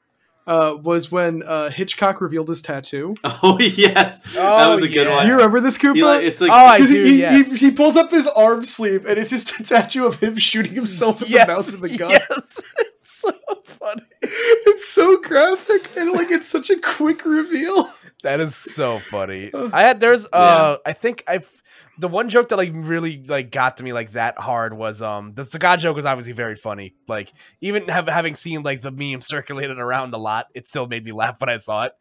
uh, 0.47 0.75
was 0.81 1.11
when 1.11 1.43
uh, 1.43 1.69
Hitchcock 1.69 2.19
revealed 2.19 2.49
his 2.49 2.61
tattoo. 2.63 3.13
oh 3.23 3.59
yes, 3.59 4.21
that 4.33 4.37
Oh, 4.67 4.71
was 4.71 4.81
a 4.81 4.87
good 4.87 5.05
yeah. 5.07 5.15
one. 5.15 5.21
Do 5.25 5.27
you 5.29 5.35
remember 5.35 5.59
this, 5.59 5.77
Koopa? 5.77 5.95
He, 5.95 6.03
like, 6.03 6.23
it's 6.23 6.41
like 6.41 6.49
Oh, 6.51 6.65
I 6.65 6.79
'Cause 6.79 6.89
do. 6.89 7.03
he, 7.03 7.09
he, 7.11 7.19
yes. 7.19 7.51
he, 7.51 7.57
he 7.67 7.71
pulls 7.71 7.95
up 7.95 8.09
his 8.09 8.25
arm 8.27 8.65
sleeve 8.65 9.05
and 9.05 9.19
it's 9.19 9.29
just 9.29 9.59
a 9.59 9.63
tattoo 9.63 10.07
of 10.07 10.19
him 10.19 10.35
shooting 10.37 10.73
himself 10.73 11.21
in 11.21 11.29
yes. 11.29 11.45
the 11.45 11.53
mouth 11.53 11.71
with 11.79 11.91
a 11.93 11.97
gun. 11.97 12.09
Yes. 12.11 12.59
It's 13.03 13.11
so 13.21 13.61
funny. 13.63 14.01
It's 14.23 14.87
so 14.89 15.17
graphic 15.31 15.95
and 15.95 16.11
like 16.11 16.29
it's 16.29 16.47
such 16.47 16.69
a 16.69 16.77
quick 16.77 17.25
reveal. 17.25 17.87
That 18.23 18.39
is 18.39 18.55
so 18.55 18.99
funny. 18.99 19.49
I 19.73 19.81
had 19.81 19.99
there's 19.99 20.27
uh 20.31 20.77
I 20.85 20.93
think 20.93 21.23
I've 21.27 21.49
the 21.97 22.07
one 22.07 22.29
joke 22.29 22.49
that 22.49 22.57
like 22.57 22.69
really 22.71 23.23
like 23.23 23.49
got 23.49 23.77
to 23.77 23.83
me 23.83 23.93
like 23.93 24.11
that 24.11 24.37
hard 24.37 24.77
was 24.77 25.01
um 25.01 25.33
the 25.33 25.43
cigar 25.43 25.75
joke 25.77 25.95
was 25.95 26.05
obviously 26.05 26.33
very 26.33 26.55
funny. 26.55 26.93
Like 27.07 27.33
even 27.61 27.87
have, 27.87 28.07
having 28.07 28.35
seen 28.35 28.61
like 28.61 28.81
the 28.81 28.91
meme 28.91 29.21
circulated 29.21 29.79
around 29.79 30.13
a 30.13 30.19
lot, 30.19 30.45
it 30.53 30.67
still 30.67 30.85
made 30.85 31.03
me 31.03 31.13
laugh 31.13 31.41
when 31.41 31.49
I 31.49 31.57
saw 31.57 31.85
it. 31.85 31.93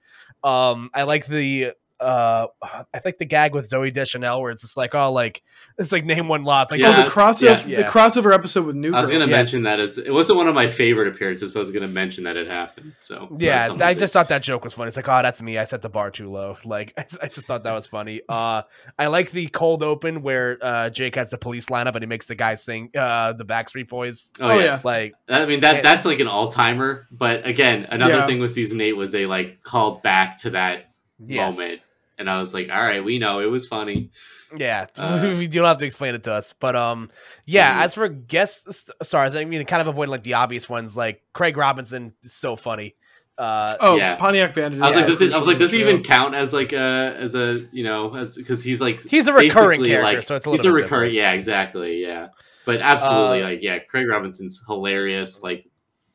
Um 0.45 0.91
I 0.93 1.05
like 1.05 1.25
the 1.25 1.73
uh 2.01 2.47
I 2.95 2.99
think 2.99 3.19
the 3.19 3.25
gag 3.25 3.55
with 3.55 3.69
Zooey 3.69 3.93
Deschanel 3.93 4.41
where 4.41 4.51
it's 4.53 4.63
just 4.63 4.77
like 4.77 4.95
oh 4.95 5.13
like 5.13 5.43
it's 5.79 5.93
like 5.93 6.05
name 6.05 6.29
one 6.29 6.45
lot. 6.45 6.65
It's 6.73 6.73
like 6.73 6.83
Oh, 6.99 7.05
the 7.05 7.11
crossover, 7.11 7.67
yeah. 7.67 7.79
the 7.83 7.85
crossover 7.89 8.33
episode 8.35 8.67
with 8.67 8.77
New 8.77 8.95
I 8.95 9.01
was 9.01 9.11
going 9.11 9.21
to 9.23 9.29
Yes. 9.29 9.37
mention 9.37 9.63
that 9.65 9.79
as 9.81 9.99
it 9.99 10.13
wasn't 10.13 10.39
one 10.39 10.49
of 10.49 10.55
my 10.55 10.69
favorite 10.69 11.09
appearances, 11.09 11.53
but 11.53 11.59
I 11.59 11.63
was 11.63 11.71
going 11.71 11.83
to 11.83 11.89
mention 11.89 12.25
that 12.25 12.37
it 12.37 12.47
happened. 12.49 12.95
So 13.01 13.29
Yeah, 13.39 13.69
I 13.81 13.95
to- 13.95 14.01
just 14.01 14.13
thought 14.13 14.29
that 14.29 14.43
joke 14.43 14.65
was 14.65 14.73
funny. 14.75 14.89
It's 14.89 14.97
like, 14.97 15.09
oh, 15.09 15.21
that's 15.23 15.43
me. 15.43 15.59
I 15.59 15.65
set 15.65 15.83
the 15.83 15.89
bar 15.89 16.11
too 16.11 16.31
low. 16.31 16.57
Like, 16.65 16.93
I, 16.97 17.05
I 17.23 17.27
just 17.29 17.47
thought 17.47 17.65
that 17.65 17.73
was 17.73 17.87
funny. 17.87 18.21
Uh, 18.29 18.63
I 18.99 19.09
like 19.09 19.31
the 19.33 19.49
cold 19.49 19.83
open 19.83 20.23
where 20.23 20.59
uh, 20.63 20.89
Jake 20.91 21.17
has 21.17 21.31
the 21.31 21.39
police 21.39 21.67
lineup 21.67 21.95
and 21.95 22.03
he 22.03 22.07
makes 22.07 22.27
the 22.27 22.35
guy 22.35 22.55
sing 22.55 22.91
uh, 22.97 23.33
the 23.35 23.45
Backstreet 23.45 23.89
Boys. 23.89 24.33
Oh, 24.41 24.51
Oh, 24.51 24.59
yeah. 24.59 24.65
yeah. 24.65 24.81
Like, 24.85 25.15
I 25.29 25.47
mean 25.47 25.61
that 25.61 25.83
that's 25.83 26.05
like 26.05 26.21
an 26.21 26.27
all 26.29 26.49
timer. 26.51 27.07
But 27.11 27.47
again, 27.47 27.87
another 27.91 28.15
Yeah. 28.19 28.27
thing 28.27 28.39
with 28.41 28.53
season 28.53 28.81
eight 28.81 28.97
was 28.97 29.13
they 29.13 29.27
like 29.27 29.63
called 29.63 30.03
back 30.03 30.39
to 30.39 30.51
that 30.51 30.91
yes. 31.25 31.57
moment, 31.57 31.81
and 32.21 32.31
I 32.31 32.39
was 32.39 32.55
like, 32.55 32.69
all 32.71 32.81
right, 32.81 33.03
we 33.03 33.19
know 33.19 33.41
it 33.41 33.47
was 33.51 33.67
funny. 33.67 34.11
Yeah, 34.57 34.87
Uh, 34.97 35.37
you 35.41 35.49
don't 35.49 35.65
have 35.65 35.79
to 35.79 35.87
explain 35.87 36.15
it 36.15 36.23
to 36.25 36.33
us, 36.33 36.53
but 36.53 36.77
um, 36.77 37.11
yeah. 37.47 37.83
As 37.83 37.95
for 37.95 38.09
guest 38.09 38.69
stars, 39.03 39.35
I 39.35 39.45
mean, 39.45 39.65
kind 39.65 39.81
of 39.81 39.89
avoiding 39.89 40.11
like 40.11 40.23
the 40.23 40.35
obvious 40.35 40.69
ones, 40.69 40.97
like 40.97 41.23
Craig 41.33 41.57
Robinson 41.57 42.13
is 42.23 42.33
so 42.35 42.55
funny. 42.57 42.95
Uh, 43.39 43.77
Oh, 43.81 43.97
Yeah. 43.97 44.17
Pontiac 44.17 44.55
Bandit. 44.55 44.83
I 44.83 44.89
was 44.89 44.91
is 44.91 44.97
like, 44.97 45.05
so 45.07 45.09
does 45.09 45.23
it, 45.23 45.33
I 45.33 45.39
was 45.39 45.47
like, 45.49 45.59
does 45.59 45.71
to 45.71 45.77
it 45.79 45.81
even 45.81 46.03
count 46.03 46.35
as 46.35 46.53
like 46.53 46.73
a 46.75 47.15
as 47.17 47.35
a 47.35 47.67
you 47.73 47.85
know 47.85 48.15
as 48.15 48.35
because 48.37 48.63
he's 48.63 48.81
like 48.83 49.01
he's 49.01 49.27
a 49.29 49.33
recurring 49.33 49.83
character, 49.85 50.17
like, 50.19 50.25
so 50.27 50.37
it's 50.37 50.47
a 50.47 50.51
he's 50.51 50.65
little 50.65 50.79
a 50.79 50.83
recurring. 50.83 51.15
Yeah, 51.15 51.33
exactly. 51.33 52.03
Yeah, 52.03 52.29
but 52.67 52.81
absolutely, 52.83 53.41
Uh, 53.43 53.45
like 53.47 53.63
yeah, 53.63 53.79
Craig 53.79 54.07
Robinson's 54.09 54.63
hilarious. 54.67 55.43
Like 55.43 55.65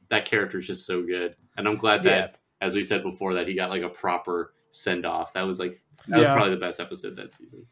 that 0.10 0.26
character 0.26 0.60
is 0.60 0.68
just 0.68 0.86
so 0.86 1.02
good, 1.02 1.36
and 1.58 1.68
I'm 1.68 1.78
glad 1.78 2.04
that, 2.04 2.36
as 2.62 2.76
we 2.76 2.84
said 2.84 3.02
before, 3.02 3.34
that 3.36 3.48
he 3.48 3.56
got 3.56 3.72
like 3.72 3.82
a 3.82 3.90
proper 3.90 4.54
send 4.70 5.06
off. 5.06 5.34
That 5.34 5.48
was 5.48 5.60
like 5.60 5.82
that 6.08 6.20
was 6.20 6.28
probably 6.28 6.52
the 6.52 6.58
best 6.60 6.80
episode 6.80 7.16
that 7.18 7.34
season. 7.34 7.66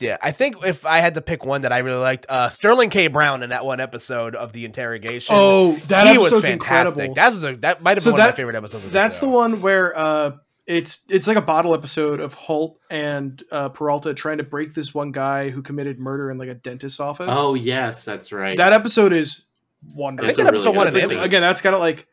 Yeah, 0.00 0.16
I 0.22 0.30
think 0.30 0.64
if 0.64 0.86
I 0.86 1.00
had 1.00 1.14
to 1.14 1.20
pick 1.20 1.44
one 1.44 1.62
that 1.62 1.72
I 1.72 1.78
really 1.78 1.98
liked, 1.98 2.26
uh, 2.28 2.50
Sterling 2.50 2.88
K. 2.88 3.08
Brown 3.08 3.42
in 3.42 3.50
that 3.50 3.64
one 3.64 3.80
episode 3.80 4.36
of 4.36 4.52
the 4.52 4.64
interrogation. 4.64 5.34
Oh, 5.36 5.72
that 5.88 6.06
he 6.06 6.18
was 6.18 6.28
episode's 6.28 6.48
fantastic. 6.48 6.52
incredible. 6.52 7.14
That 7.14 7.32
was 7.32 7.44
a 7.44 7.56
that 7.56 7.82
might 7.82 7.96
have 7.96 8.02
So 8.04 8.10
been 8.10 8.20
one 8.20 8.20
of 8.20 8.32
my 8.32 8.36
favorite 8.36 8.54
episodes. 8.56 8.84
Of 8.84 8.92
That's 8.92 9.18
the, 9.18 9.26
the 9.26 9.32
one 9.32 9.60
where 9.60 9.98
uh, 9.98 10.36
it's 10.66 11.04
it's 11.08 11.26
like 11.26 11.36
a 11.36 11.42
bottle 11.42 11.74
episode 11.74 12.20
of 12.20 12.34
Holt 12.34 12.78
and 12.90 13.42
uh, 13.50 13.70
Peralta 13.70 14.14
trying 14.14 14.38
to 14.38 14.44
break 14.44 14.72
this 14.72 14.94
one 14.94 15.10
guy 15.10 15.50
who 15.50 15.62
committed 15.62 15.98
murder 15.98 16.30
in 16.30 16.38
like 16.38 16.48
a 16.48 16.54
dentist's 16.54 17.00
office. 17.00 17.30
Oh 17.32 17.54
yes, 17.54 18.04
that's 18.04 18.30
right. 18.30 18.56
that 18.56 18.72
episode 18.72 19.12
is 19.12 19.42
I 19.82 19.92
wonderful. 19.96 20.26
think 20.28 20.36
That's 20.36 20.36
that 20.36 20.52
really 20.52 20.58
episode 20.58 20.70
good 20.70 20.76
won 20.76 20.86
an 20.86 20.96
episode. 20.96 21.12
Emmy. 21.16 21.24
again, 21.24 21.42
that's 21.42 21.60
got 21.60 21.72
to 21.72 21.78
like. 21.78 22.06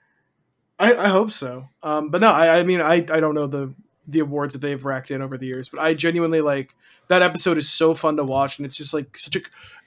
I, 0.79 0.93
I 0.93 1.07
hope 1.07 1.31
so. 1.31 1.69
Um, 1.83 2.09
but 2.09 2.19
no, 2.19 2.31
I, 2.31 2.59
I 2.59 2.63
mean, 2.63 2.81
I, 2.81 2.95
I 2.95 3.19
don't 3.21 3.33
know 3.35 3.47
the 3.47 3.73
the 4.07 4.19
awards 4.19 4.53
that 4.53 4.59
they've 4.59 4.83
racked 4.83 5.11
in 5.11 5.21
over 5.21 5.37
the 5.37 5.47
years, 5.47 5.69
but 5.69 5.79
I 5.79 5.93
genuinely 5.93 6.41
like 6.41 6.75
that 7.07 7.21
episode 7.21 7.57
is 7.57 7.69
so 7.69 7.93
fun 7.93 8.17
to 8.17 8.23
watch, 8.23 8.57
and 8.57 8.65
it's 8.65 8.75
just 8.75 8.93
like 8.93 9.17
such 9.17 9.35
a. 9.35 9.41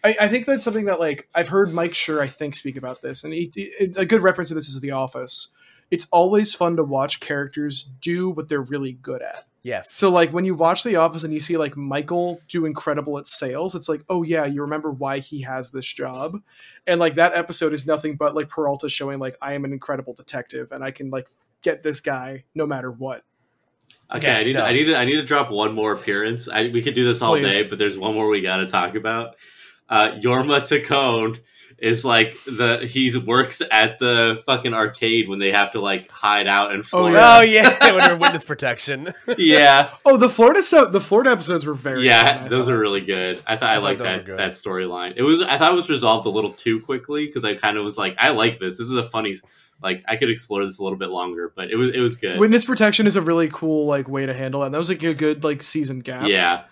I, 0.05 0.17
I 0.21 0.29
think 0.29 0.47
that's 0.47 0.65
something 0.65 0.85
that 0.87 1.01
like 1.01 1.29
I've 1.35 1.49
heard 1.49 1.73
Mike 1.73 1.93
Schur 1.93 2.21
I 2.21 2.27
think 2.27 2.55
speak 2.55 2.77
about 2.77 3.03
this, 3.03 3.25
and 3.25 3.33
he, 3.33 3.51
he- 3.55 3.93
a 3.97 4.07
good 4.07 4.23
reference 4.23 4.49
to 4.49 4.55
this 4.55 4.69
is 4.69 4.81
The 4.81 4.93
Office. 4.93 5.55
It's 5.91 6.07
always 6.13 6.55
fun 6.55 6.77
to 6.77 6.85
watch 6.85 7.19
characters 7.21 7.83
do 7.83 8.29
what 8.29 8.49
they're 8.49 8.61
really 8.61 8.93
good 8.93 9.23
at. 9.23 9.47
Yes. 9.63 9.91
So 9.91 10.11
like 10.11 10.33
when 10.33 10.45
you 10.45 10.55
watch 10.55 10.85
The 10.85 10.97
Office 10.97 11.25
and 11.25 11.35
you 11.35 11.41
see 11.41 11.57
like 11.57 11.77
Michael 11.77 12.41
do 12.49 12.65
incredible 12.65 13.19
at 13.19 13.27
sales, 13.27 13.75
it's 13.75 13.89
like, 13.89 14.03
oh 14.09 14.23
yeah, 14.23 14.47
you 14.47 14.63
remember 14.63 14.91
why 14.91 15.19
he 15.19 15.43
has 15.43 15.71
this 15.71 15.87
job. 15.87 16.41
And 16.87 17.01
like 17.01 17.15
that 17.17 17.35
episode 17.35 17.73
is 17.73 17.87
nothing 17.87 18.17
but 18.17 18.35
like 18.35 18.49
Peralta 18.49 18.89
showing 18.89 19.19
like 19.19 19.37
I 19.43 19.55
am 19.55 19.65
an 19.65 19.73
incredible 19.73 20.15
detective 20.15 20.73
and 20.73 20.85
I 20.85 20.91
can 20.91 21.11
like 21.11 21.27
get 21.63 21.83
this 21.83 22.01
guy 22.01 22.45
no 22.55 22.67
matter 22.67 22.91
what. 22.91 23.25
Okay, 24.15 24.29
Yeah, 24.29 24.39
I 24.39 24.45
need 24.45 24.53
no. 24.55 24.61
to, 24.61 24.67
I 24.67 24.73
need 24.73 24.85
to, 24.85 24.97
I 24.97 25.05
need 25.05 25.17
to 25.17 25.25
drop 25.25 25.51
one 25.51 25.75
more 25.75 25.93
appearance. 25.93 26.49
I, 26.49 26.69
we 26.69 26.83
could 26.83 26.95
do 26.95 27.05
this 27.05 27.21
all 27.23 27.35
Please. 27.37 27.53
day, 27.53 27.69
but 27.69 27.79
there's 27.79 27.99
one 27.99 28.15
more 28.15 28.29
we 28.29 28.41
got 28.41 28.57
to 28.59 28.67
talk 28.67 28.95
about. 28.95 29.37
Uh, 29.89 30.13
Jorma 30.23 30.61
Taccone 30.61 31.39
is 31.79 32.05
like 32.05 32.37
the 32.45 32.79
he 32.91 33.17
works 33.19 33.63
at 33.71 33.99
the 34.01 34.43
fucking 34.47 34.75
arcade 34.75 35.29
when 35.29 35.39
they 35.39 35.53
have 35.53 35.71
to 35.71 35.81
like 35.81 36.09
hide 36.11 36.47
out 36.49 36.73
in 36.73 36.81
Oh, 36.81 36.83
Florida. 36.83 37.21
Oh 37.23 37.41
yeah, 37.41 37.79
when 37.95 37.99
they're 37.99 38.17
witness 38.17 38.45
protection. 38.45 39.15
yeah, 39.39 39.91
Oh, 40.05 40.17
the 40.17 40.29
Florida 40.29 40.61
so 40.63 40.87
the 40.87 41.01
Florida 41.01 41.31
episodes 41.31 41.65
were 41.65 41.75
very 41.75 42.05
yeah, 42.05 42.41
fun, 42.41 42.49
those 42.51 42.67
thought. 42.67 42.75
are 42.75 42.79
really 42.81 43.01
good. 43.03 43.41
I 43.47 43.57
thought 43.57 43.71
I, 43.71 43.73
I 43.73 43.77
thought 43.77 43.83
like 43.85 43.99
that 43.99 44.27
that 44.27 44.53
storyline. 44.53 45.13
It 45.17 45.23
was 45.23 45.41
I 45.41 45.57
thought 45.57 45.71
it 45.73 45.77
was 45.77 45.89
resolved 45.89 46.27
a 46.27 46.31
little 46.31 46.53
too 46.53 46.81
quickly 46.81 47.27
because 47.27 47.45
I 47.45 47.55
kind 47.55 47.77
of 47.79 47.85
was 47.85 47.97
like 47.97 48.17
I 48.19 48.31
like 48.31 48.59
this. 48.59 48.77
This 48.79 48.89
is 48.91 48.97
a 48.97 49.03
funny 49.05 49.37
like 49.83 50.05
I 50.09 50.17
could 50.17 50.31
explore 50.31 50.65
this 50.65 50.79
a 50.79 50.83
little 50.83 50.99
bit 50.99 51.09
longer, 51.11 51.53
but 51.55 51.71
it 51.71 51.77
was 51.77 51.95
it 51.95 52.01
was 52.01 52.17
good. 52.17 52.39
Witness 52.39 52.65
protection 52.65 53.07
is 53.07 53.17
a 53.17 53.23
really 53.23 53.49
cool 53.53 53.87
like 53.87 54.09
way 54.09 54.27
to 54.27 54.35
handle 54.35 54.61
that. 54.63 54.73
That 54.73 54.79
was 54.79 54.89
like 54.89 55.03
a 55.03 55.15
good 55.15 55.45
like 55.45 55.63
season 55.63 56.01
gap. 56.01 56.27
yeah, 56.29 56.65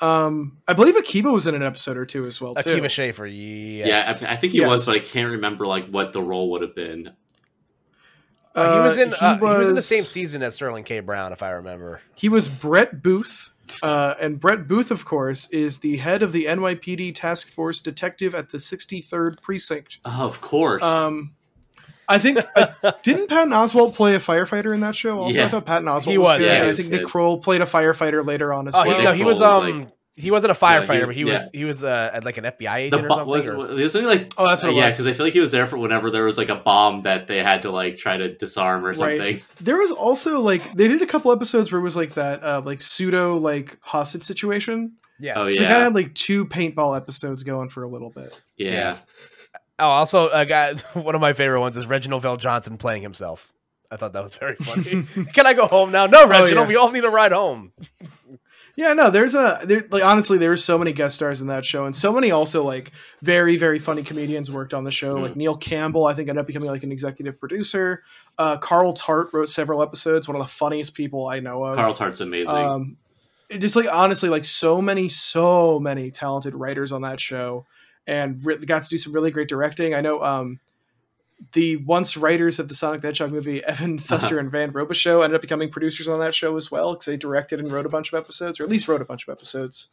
Um, 0.00 0.58
I 0.68 0.72
believe 0.74 0.94
Akiva 0.96 1.32
was 1.32 1.46
in 1.46 1.54
an 1.54 1.62
episode 1.62 1.96
or 1.96 2.04
two 2.04 2.26
as 2.26 2.40
well 2.40 2.54
too. 2.54 2.70
Akiva 2.80 2.88
Schaffer. 2.90 3.26
Yes. 3.26 4.20
yeah. 4.22 4.28
I, 4.28 4.34
I 4.34 4.36
think 4.36 4.52
he 4.52 4.58
Yes. 4.60 4.68
was, 4.68 4.86
but 4.86 4.96
I 4.96 4.98
can't 5.00 5.32
remember 5.32 5.66
like 5.66 5.88
what 5.88 6.12
the 6.12 6.22
role 6.22 6.50
would 6.52 6.62
have 6.62 6.74
been. 6.74 7.10
Uh, 8.54 8.78
he 8.78 8.84
was 8.84 8.96
in. 8.96 9.10
he 9.10 9.14
uh, 9.16 9.36
he 9.36 9.44
was 9.44 9.68
in 9.68 9.74
the 9.74 9.82
same 9.82 10.02
season 10.04 10.42
as 10.42 10.54
Sterling 10.54 10.84
K. 10.84 11.00
Brown, 11.00 11.32
if 11.32 11.42
I 11.42 11.50
remember. 11.50 12.00
He 12.14 12.28
was 12.28 12.48
Brett 12.48 13.02
Booth. 13.02 13.50
Uh, 13.82 14.14
and 14.20 14.38
Brett 14.40 14.68
Booth, 14.68 14.90
of 14.92 15.04
course, 15.04 15.50
is 15.50 15.78
the 15.80 15.96
head 15.96 16.22
of 16.22 16.30
the 16.32 16.44
NYPD 16.44 17.14
task 17.16 17.50
force 17.50 17.80
detective 17.80 18.32
at 18.34 18.50
the 18.50 18.58
63rd 18.58 19.42
precinct. 19.42 19.98
Oh, 20.04 20.24
of 20.24 20.40
course. 20.40 20.82
Um, 20.84 21.34
I 22.08 22.18
think 22.18 22.38
uh, 22.54 22.92
didn't 23.02 23.28
Patton 23.28 23.52
Oswalt 23.52 23.94
play 23.94 24.14
a 24.14 24.18
firefighter 24.20 24.72
in 24.74 24.80
that 24.80 24.94
show? 24.94 25.18
Also, 25.18 25.38
Yeah. 25.40 25.46
I 25.46 25.48
thought 25.48 25.66
Patton 25.66 25.86
Oswalt 25.88 26.04
He 26.10 26.18
was, 26.18 26.28
was, 26.28 26.38
good. 26.38 26.46
yeah, 26.46 26.64
I 26.64 26.72
think 26.72 26.90
Nick 26.90 27.00
good. 27.00 27.08
Kroll 27.08 27.38
played 27.38 27.60
a 27.62 27.66
firefighter 27.66 28.24
later 28.24 28.52
on 28.52 28.68
as 28.68 28.74
Oh, 28.76 28.84
well. 28.86 28.96
he, 28.98 29.02
no, 29.04 29.12
he 29.12 29.24
was 29.24 29.40
um 29.42 29.80
like- 29.80 29.92
he 30.18 30.30
wasn't 30.30 30.50
a 30.50 30.56
Yeah, 30.58 30.80
he 30.80 30.86
firefighter, 30.86 31.00
was- 31.00 31.06
but 31.08 31.14
he 31.16 31.24
was 31.24 31.32
yeah. 31.42 31.48
he 31.52 31.64
was 31.66 31.84
uh, 31.84 32.20
like 32.24 32.38
an 32.38 32.44
FBI 32.44 32.58
the 32.58 32.96
agent 32.96 33.04
or 33.04 33.08
something. 33.10 33.26
was, 33.28 33.46
or- 33.48 33.56
was, 33.56 33.70
was 33.72 33.94
like 33.96 34.32
Oh, 34.38 34.48
that's 34.48 34.62
what 34.62 34.70
uh, 34.70 34.72
it 34.72 34.76
yeah, 34.76 34.86
because 34.88 35.06
I 35.06 35.12
feel 35.12 35.26
like 35.26 35.34
he 35.34 35.40
was 35.40 35.50
there 35.52 35.66
for 35.66 35.76
whenever 35.76 36.10
there 36.10 36.24
was 36.24 36.38
like 36.38 36.48
a 36.48 36.54
bomb 36.54 37.02
that 37.02 37.26
they 37.26 37.42
had 37.42 37.62
to 37.62 37.70
like 37.70 37.96
try 37.98 38.16
to 38.16 38.34
disarm 38.34 38.86
or 38.86 38.94
something. 38.94 39.18
Right. 39.18 39.44
There 39.60 39.76
was 39.76 39.90
also 39.90 40.40
like 40.40 40.72
they 40.72 40.88
did 40.88 41.02
a 41.02 41.06
couple 41.06 41.32
episodes 41.32 41.70
where 41.70 41.80
it 41.80 41.84
was 41.84 41.96
like 41.96 42.14
that 42.14 42.42
uh, 42.42 42.62
like 42.64 42.80
pseudo 42.80 43.36
like 43.36 43.76
hostage 43.82 44.22
situation. 44.22 44.92
yeah. 45.20 45.34
Oh, 45.36 45.42
So 45.44 45.48
yeah. 45.48 45.60
they 45.60 45.64
kind 45.66 45.76
of 45.78 45.82
had 45.82 45.94
like 45.94 46.14
two 46.14 46.46
paintball 46.46 46.96
episodes 46.96 47.42
going 47.42 47.68
for 47.68 47.82
a 47.82 47.88
little 47.88 48.10
bit. 48.10 48.40
Yeah. 48.56 48.70
Yeah. 48.70 48.96
Oh, 49.78 49.86
also, 49.86 50.30
I 50.30 50.44
got 50.44 50.80
one 50.94 51.14
of 51.14 51.20
my 51.20 51.32
favorite 51.32 51.60
ones 51.60 51.76
is 51.76 51.86
Reginald 51.86 52.22
VelJohnson 52.22 52.78
playing 52.78 53.02
himself. 53.02 53.52
I 53.90 53.96
thought 53.96 54.12
that 54.14 54.22
was 54.22 54.34
very 54.34 54.56
funny. 54.60 55.04
Can 55.32 55.46
I 55.46 55.54
go 55.54 55.66
home 55.66 55.92
now? 55.92 56.06
No, 56.06 56.26
Reginald. 56.26 56.56
Oh, 56.56 56.62
yeah. 56.62 56.68
We 56.68 56.76
all 56.76 56.90
need 56.90 57.04
a 57.04 57.10
ride 57.10 57.32
home. 57.32 57.72
Yeah, 58.76 58.92
no, 58.92 59.08
there's 59.08 59.34
a 59.34 59.60
there, 59.64 59.84
like 59.90 60.04
honestly, 60.04 60.36
there 60.36 60.50
were 60.50 60.56
so 60.58 60.76
many 60.76 60.92
guest 60.92 61.14
stars 61.14 61.40
in 61.40 61.46
that 61.46 61.64
show, 61.64 61.86
and 61.86 61.96
so 61.96 62.12
many 62.12 62.30
also 62.30 62.62
like 62.62 62.92
very 63.22 63.56
very 63.56 63.78
funny 63.78 64.02
comedians 64.02 64.50
worked 64.50 64.74
on 64.74 64.84
the 64.84 64.90
show. 64.90 65.16
Mm. 65.16 65.22
Like 65.22 65.36
Neil 65.36 65.56
Campbell, 65.56 66.06
I 66.06 66.12
think 66.12 66.28
ended 66.28 66.42
up 66.42 66.46
becoming 66.46 66.68
like 66.68 66.82
an 66.82 66.92
executive 66.92 67.40
producer. 67.40 68.02
Uh, 68.36 68.58
Carl 68.58 68.92
Tart 68.92 69.28
wrote 69.32 69.48
several 69.48 69.82
episodes. 69.82 70.28
One 70.28 70.36
of 70.36 70.42
the 70.42 70.52
funniest 70.52 70.92
people 70.92 71.26
I 71.26 71.40
know 71.40 71.64
of. 71.64 71.76
Carl 71.76 71.94
Tart's 71.94 72.20
amazing. 72.20 72.54
Um, 72.54 72.96
it 73.48 73.58
just 73.58 73.76
like 73.76 73.86
honestly, 73.90 74.28
like 74.28 74.44
so 74.44 74.82
many, 74.82 75.08
so 75.08 75.80
many 75.80 76.10
talented 76.10 76.54
writers 76.54 76.92
on 76.92 77.00
that 77.00 77.18
show, 77.18 77.64
and 78.06 78.44
re- 78.44 78.56
got 78.58 78.82
to 78.82 78.88
do 78.88 78.98
some 78.98 79.12
really 79.12 79.30
great 79.30 79.48
directing. 79.48 79.94
I 79.94 80.00
know 80.00 80.22
um, 80.22 80.60
the 81.52 81.76
once 81.76 82.16
writers 82.16 82.58
of 82.58 82.68
the 82.68 82.74
Sonic 82.74 83.02
the 83.02 83.08
Hedgehog 83.08 83.32
movie, 83.32 83.62
Evan 83.66 83.98
Susser 83.98 84.38
and 84.38 84.50
Van 84.50 84.72
Robichaux, 84.72 85.22
ended 85.22 85.34
up 85.36 85.40
becoming 85.42 85.70
producers 85.70 86.08
on 86.08 86.20
that 86.20 86.34
show 86.34 86.56
as 86.56 86.70
well 86.70 86.92
because 86.94 87.06
they 87.06 87.16
directed 87.16 87.60
and 87.60 87.70
wrote 87.72 87.86
a 87.86 87.90
bunch 87.90 88.12
of 88.12 88.18
episodes, 88.18 88.58
or 88.60 88.64
at 88.64 88.68
least 88.70 88.88
wrote 88.88 89.02
a 89.02 89.04
bunch 89.06 89.26
of 89.28 89.32
episodes. 89.32 89.88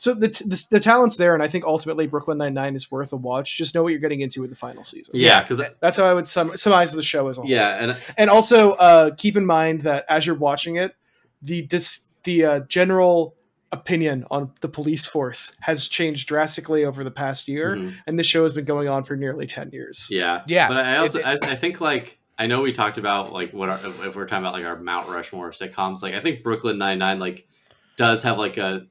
So 0.00 0.14
the, 0.14 0.28
t- 0.28 0.44
the, 0.46 0.64
the 0.70 0.78
talent's 0.80 1.16
there, 1.16 1.34
and 1.34 1.42
I 1.42 1.48
think 1.48 1.64
ultimately 1.64 2.06
Brooklyn 2.06 2.38
Nine 2.38 2.54
Nine 2.54 2.76
is 2.76 2.88
worth 2.88 3.12
a 3.12 3.16
watch. 3.16 3.56
Just 3.58 3.74
know 3.74 3.82
what 3.82 3.88
you're 3.88 3.98
getting 3.98 4.20
into 4.20 4.40
with 4.40 4.50
the 4.50 4.56
final 4.56 4.84
season. 4.84 5.12
yeah, 5.16 5.42
because 5.42 5.60
That's 5.80 5.96
how 5.96 6.04
I 6.04 6.14
would 6.14 6.28
sum- 6.28 6.56
summarize 6.56 6.92
the 6.92 7.02
show 7.02 7.26
as 7.26 7.36
a 7.36 7.40
whole. 7.40 7.50
yeah, 7.50 7.82
and 7.82 7.96
And 8.16 8.30
also 8.30 8.72
uh, 8.74 9.10
keep 9.16 9.36
in 9.36 9.44
mind 9.44 9.80
that 9.82 10.04
as 10.08 10.24
you're 10.24 10.36
watching 10.36 10.76
it, 10.76 10.94
the 11.42 11.62
dis- 11.62 12.06
the 12.22 12.44
uh, 12.44 12.60
general 12.60 13.34
opinion 13.70 14.24
on 14.30 14.50
the 14.60 14.68
police 14.68 15.04
force 15.04 15.54
has 15.60 15.88
changed 15.88 16.26
drastically 16.28 16.84
over 16.84 17.04
the 17.04 17.10
past 17.10 17.48
year, 17.48 17.76
mhm. 17.76 17.94
and 18.06 18.18
the 18.18 18.24
show 18.24 18.42
has 18.42 18.52
been 18.52 18.64
going 18.64 18.88
on 18.88 19.04
for 19.04 19.16
nearly 19.16 19.46
ten 19.46 19.70
years. 19.70 20.08
yeah, 20.10 20.42
Yeah, 20.46 20.68
But 20.68 20.86
I 20.86 20.96
also 20.98 21.18
it- 21.18 21.26
I, 21.26 21.32
I 21.42 21.56
think 21.56 21.80
like 21.80 22.18
I 22.38 22.46
know 22.46 22.62
we 22.62 22.72
talked 22.72 22.98
about 22.98 23.32
like 23.32 23.52
what 23.52 23.68
our, 23.68 23.78
if 23.84 24.14
we're 24.16 24.26
talking 24.26 24.44
about 24.44 24.54
like 24.54 24.64
our 24.64 24.76
Mount 24.78 25.08
Rushmore 25.08 25.50
sitcoms. 25.50 26.02
Like 26.02 26.14
I 26.14 26.20
think 26.20 26.42
Brooklyn 26.42 26.78
Nine 26.78 26.98
Nine 26.98 27.18
like 27.18 27.46
does 27.96 28.22
have 28.22 28.38
like 28.38 28.56
a 28.56 28.86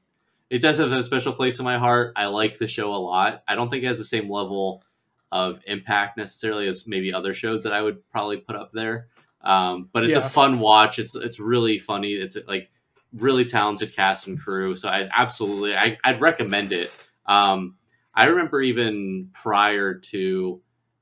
it 0.50 0.60
does 0.60 0.78
have 0.78 0.92
a 0.92 1.02
special 1.02 1.32
place 1.32 1.58
in 1.58 1.64
my 1.64 1.78
heart. 1.78 2.12
I 2.16 2.26
like 2.26 2.58
the 2.58 2.68
show 2.68 2.94
a 2.94 2.96
lot. 2.96 3.42
I 3.48 3.54
don't 3.54 3.68
think 3.68 3.84
it 3.84 3.86
has 3.86 3.98
the 3.98 4.04
same 4.04 4.30
level 4.30 4.82
of 5.30 5.60
impact 5.66 6.16
necessarily 6.16 6.68
as 6.68 6.86
maybe 6.86 7.12
other 7.12 7.34
shows 7.34 7.62
that 7.64 7.72
I 7.72 7.82
would 7.82 8.08
probably 8.10 8.38
put 8.38 8.56
up 8.56 8.72
there. 8.72 9.08
Um, 9.42 9.88
but 9.92 10.04
it's 10.04 10.16
a 10.16 10.22
fun 10.22 10.58
watch. 10.58 10.98
It's 10.98 11.14
it's 11.14 11.38
really 11.40 11.78
funny. 11.78 12.12
It's 12.12 12.36
like 12.46 12.70
really 13.12 13.44
talented 13.44 13.94
cast 13.94 14.26
and 14.26 14.38
crew. 14.38 14.76
So 14.76 14.88
I 14.88 15.08
absolutely 15.14 15.76
I, 15.76 15.98
I'd 16.04 16.20
recommend 16.20 16.72
it. 16.72 16.94
Um, 17.26 17.76
I 18.14 18.26
remember 18.26 18.60
even 18.60 19.30
prior 19.32 19.94
to 19.94 20.60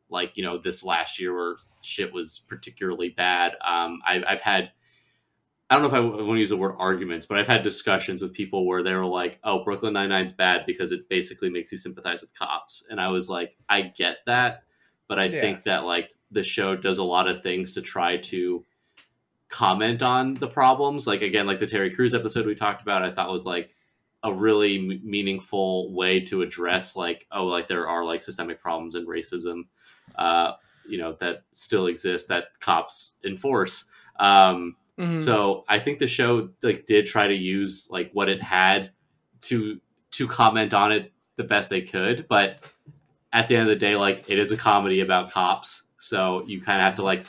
like 0.08 0.36
you 0.36 0.44
know 0.44 0.58
this 0.58 0.84
last 0.84 1.18
year 1.20 1.34
where 1.34 1.56
shit 1.80 2.12
was 2.12 2.44
particularly 2.48 3.10
bad. 3.10 3.56
Um, 3.64 4.00
I've 4.06 4.24
I've 4.26 4.40
had 4.40 4.70
I 5.68 5.74
don't 5.74 5.82
know 5.82 5.88
if 5.88 5.94
I 5.94 6.00
want 6.00 6.36
to 6.36 6.38
use 6.38 6.50
the 6.50 6.56
word 6.56 6.76
arguments, 6.78 7.26
but 7.26 7.38
I've 7.38 7.48
had 7.48 7.64
discussions 7.64 8.22
with 8.22 8.32
people 8.32 8.66
where 8.66 8.84
they 8.84 8.94
were 8.94 9.04
like, 9.06 9.40
"Oh, 9.42 9.64
Brooklyn 9.64 9.94
Nine 9.94 10.10
Nine's 10.10 10.32
bad 10.32 10.64
because 10.64 10.92
it 10.92 11.08
basically 11.08 11.50
makes 11.50 11.72
you 11.72 11.78
sympathize 11.78 12.20
with 12.20 12.32
cops," 12.34 12.86
and 12.88 13.00
I 13.00 13.08
was 13.08 13.28
like, 13.28 13.56
"I 13.68 13.82
get 13.82 14.18
that, 14.26 14.62
but 15.08 15.18
I 15.18 15.28
Yeah. 15.28 15.40
think 15.40 15.64
that 15.64 15.84
like 15.84 16.12
the 16.30 16.42
show 16.44 16.76
does 16.76 16.98
a 16.98 17.04
lot 17.04 17.26
of 17.28 17.42
things 17.42 17.74
to 17.74 17.82
try 17.82 18.16
to 18.16 18.64
comment 19.48 20.02
on 20.02 20.34
the 20.34 20.48
problems. 20.48 21.06
Like 21.06 21.22
again, 21.22 21.46
like 21.46 21.58
the 21.58 21.66
Terry 21.66 21.90
Crews 21.90 22.14
episode 22.14 22.46
we 22.46 22.54
talked 22.54 22.82
about, 22.82 23.02
I 23.02 23.10
thought 23.10 23.30
was 23.30 23.46
like 23.46 23.74
a 24.22 24.32
really 24.32 24.78
m- 24.78 25.00
meaningful 25.04 25.92
way 25.92 26.20
to 26.20 26.42
address 26.42 26.96
like, 26.96 27.26
oh, 27.30 27.46
like 27.46 27.68
there 27.68 27.88
are 27.88 28.04
like 28.04 28.22
systemic 28.22 28.60
problems 28.60 28.94
and 28.94 29.06
racism, 29.06 29.62
uh, 30.16 30.52
you 30.88 30.98
know, 30.98 31.16
that 31.20 31.44
still 31.52 31.86
exist 31.86 32.28
that 32.28 32.58
cops 32.60 33.12
enforce." 33.24 33.90
Um, 34.18 34.76
Mhm. 34.98 35.18
so 35.18 35.64
I 35.68 35.78
think 35.78 35.98
the 35.98 36.06
show 36.06 36.48
like 36.62 36.86
did 36.86 37.04
try 37.06 37.28
to 37.28 37.34
use 37.34 37.88
like 37.90 38.10
what 38.14 38.28
it 38.30 38.42
had 38.42 38.90
to 39.42 39.78
to 40.12 40.26
comment 40.26 40.72
on 40.72 40.90
it 40.90 41.12
the 41.36 41.44
best 41.44 41.68
they 41.68 41.82
could, 41.82 42.26
but 42.28 42.72
at 43.32 43.46
the 43.48 43.54
end 43.56 43.64
of 43.64 43.68
the 43.68 43.76
day, 43.78 43.94
like 43.96 44.24
it 44.28 44.38
is 44.38 44.50
a 44.50 44.56
comedy 44.56 45.00
about 45.00 45.30
cops, 45.30 45.88
so 45.98 46.42
you 46.46 46.62
kind 46.62 46.78
of 46.80 46.84
have 46.84 46.94
to 46.94 47.02
like 47.02 47.22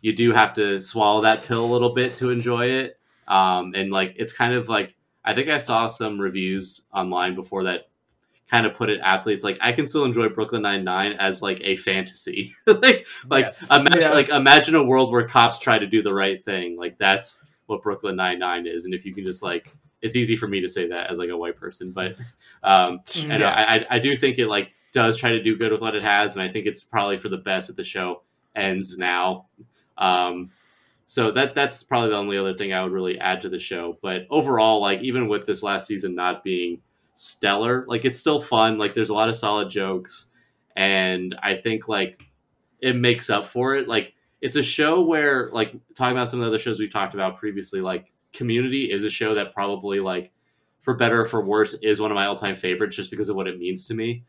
you 0.00 0.12
do 0.14 0.32
have 0.32 0.52
to 0.54 0.80
swallow 0.80 1.20
that 1.22 1.44
pill 1.44 1.64
a 1.64 1.70
little 1.72 1.94
bit 1.94 2.16
to 2.18 2.30
enjoy 2.30 2.66
it. 2.66 2.98
Um, 3.28 3.74
and 3.74 3.90
like 3.90 4.14
it's 4.18 4.32
kind 4.32 4.54
of 4.54 4.68
like 4.68 4.96
I 5.24 5.34
think 5.34 5.48
I 5.48 5.58
saw 5.58 5.86
some 5.86 6.20
reviews 6.20 6.88
online 6.92 7.34
before 7.34 7.64
that 7.64 7.88
kind 8.50 8.66
of 8.66 8.74
put 8.74 8.90
it 8.90 8.98
athletes 9.00 9.44
like 9.44 9.56
I 9.60 9.70
can 9.70 9.86
still 9.86 10.04
enjoy 10.04 10.28
Brooklyn 10.28 10.62
Nine 10.62 10.82
Nine 10.82 11.12
as 11.12 11.40
like 11.40 11.60
a 11.62 11.76
fantasy, 11.76 12.52
like 12.66 13.06
like 13.28 13.46
Yes. 13.46 13.66
imagine 13.70 14.00
Yeah. 14.00 14.10
like 14.10 14.28
imagine 14.30 14.74
a 14.74 14.82
world 14.82 15.12
where 15.12 15.28
cops 15.28 15.58
try 15.60 15.78
to 15.78 15.86
do 15.86 16.02
the 16.02 16.12
right 16.12 16.42
thing. 16.42 16.76
Like 16.76 16.98
that's 16.98 17.46
what 17.66 17.82
Brooklyn 17.82 18.16
Nine 18.16 18.38
Nine 18.40 18.66
is, 18.66 18.84
and 18.86 18.94
if 18.94 19.04
you 19.06 19.14
can 19.14 19.24
just 19.24 19.42
like, 19.44 19.72
it's 20.02 20.16
easy 20.16 20.34
for 20.34 20.48
me 20.48 20.60
to 20.60 20.68
say 20.68 20.88
that 20.88 21.08
as 21.10 21.18
like 21.18 21.30
a 21.30 21.36
white 21.36 21.56
person, 21.56 21.92
but 21.92 22.16
um, 22.64 22.98
Mhm. 23.06 23.34
and 23.34 23.44
I, 23.44 23.76
I 23.76 23.86
I 23.90 23.98
do 24.00 24.16
think 24.16 24.38
it 24.38 24.48
like 24.48 24.74
does 24.92 25.16
try 25.16 25.30
to 25.30 25.40
do 25.40 25.56
good 25.56 25.70
with 25.70 25.80
what 25.80 25.94
it 25.94 26.02
has, 26.02 26.34
and 26.36 26.42
I 26.42 26.50
think 26.50 26.66
it's 26.66 26.82
probably 26.82 27.18
for 27.18 27.28
the 27.28 27.36
best 27.38 27.68
that 27.68 27.76
the 27.76 27.84
show 27.84 28.22
ends 28.56 28.98
now. 28.98 29.46
Um, 30.00 30.50
so 31.06 31.30
that 31.32 31.54
that's 31.54 31.82
probably 31.82 32.10
the 32.10 32.16
only 32.16 32.38
other 32.38 32.54
thing 32.54 32.72
I 32.72 32.82
would 32.82 32.92
really 32.92 33.18
add 33.18 33.40
to 33.42 33.48
the 33.48 33.58
show. 33.58 33.98
But 34.02 34.26
overall, 34.30 34.80
like 34.80 35.00
even 35.02 35.28
with 35.28 35.46
this 35.46 35.62
last 35.62 35.86
season 35.86 36.14
not 36.14 36.42
being 36.42 36.80
stellar, 37.14 37.84
like 37.88 38.04
it's 38.04 38.18
still 38.18 38.40
fun. 38.40 38.78
Like 38.78 38.94
there's 38.94 39.10
a 39.10 39.14
lot 39.14 39.28
of 39.28 39.36
solid 39.36 39.70
jokes, 39.70 40.26
and 40.76 41.36
I 41.42 41.54
think 41.54 41.88
like 41.88 42.22
it 42.80 42.96
makes 42.96 43.30
up 43.30 43.46
for 43.46 43.76
it. 43.76 43.88
Like 43.88 44.14
it's 44.40 44.56
a 44.56 44.62
show 44.62 45.02
where 45.02 45.50
like 45.52 45.74
talking 45.94 46.16
about 46.16 46.28
some 46.28 46.40
of 46.40 46.44
the 46.44 46.50
other 46.50 46.58
shows 46.58 46.80
we've 46.80 46.92
talked 46.92 47.14
about 47.14 47.38
previously, 47.38 47.80
like 47.80 48.12
Community 48.32 48.92
is 48.92 49.02
a 49.04 49.10
show 49.10 49.34
that 49.34 49.52
probably 49.52 49.98
like 49.98 50.30
for 50.82 50.94
better 50.94 51.22
or 51.22 51.24
for 51.24 51.44
worse 51.44 51.74
is 51.82 52.00
one 52.00 52.10
of 52.10 52.14
my 52.14 52.26
all-time 52.26 52.54
favorites 52.54 52.96
just 52.96 53.10
because 53.10 53.28
of 53.28 53.36
what 53.36 53.48
it 53.48 53.58
means 53.58 53.86
to 53.86 53.94
me. 53.94 54.22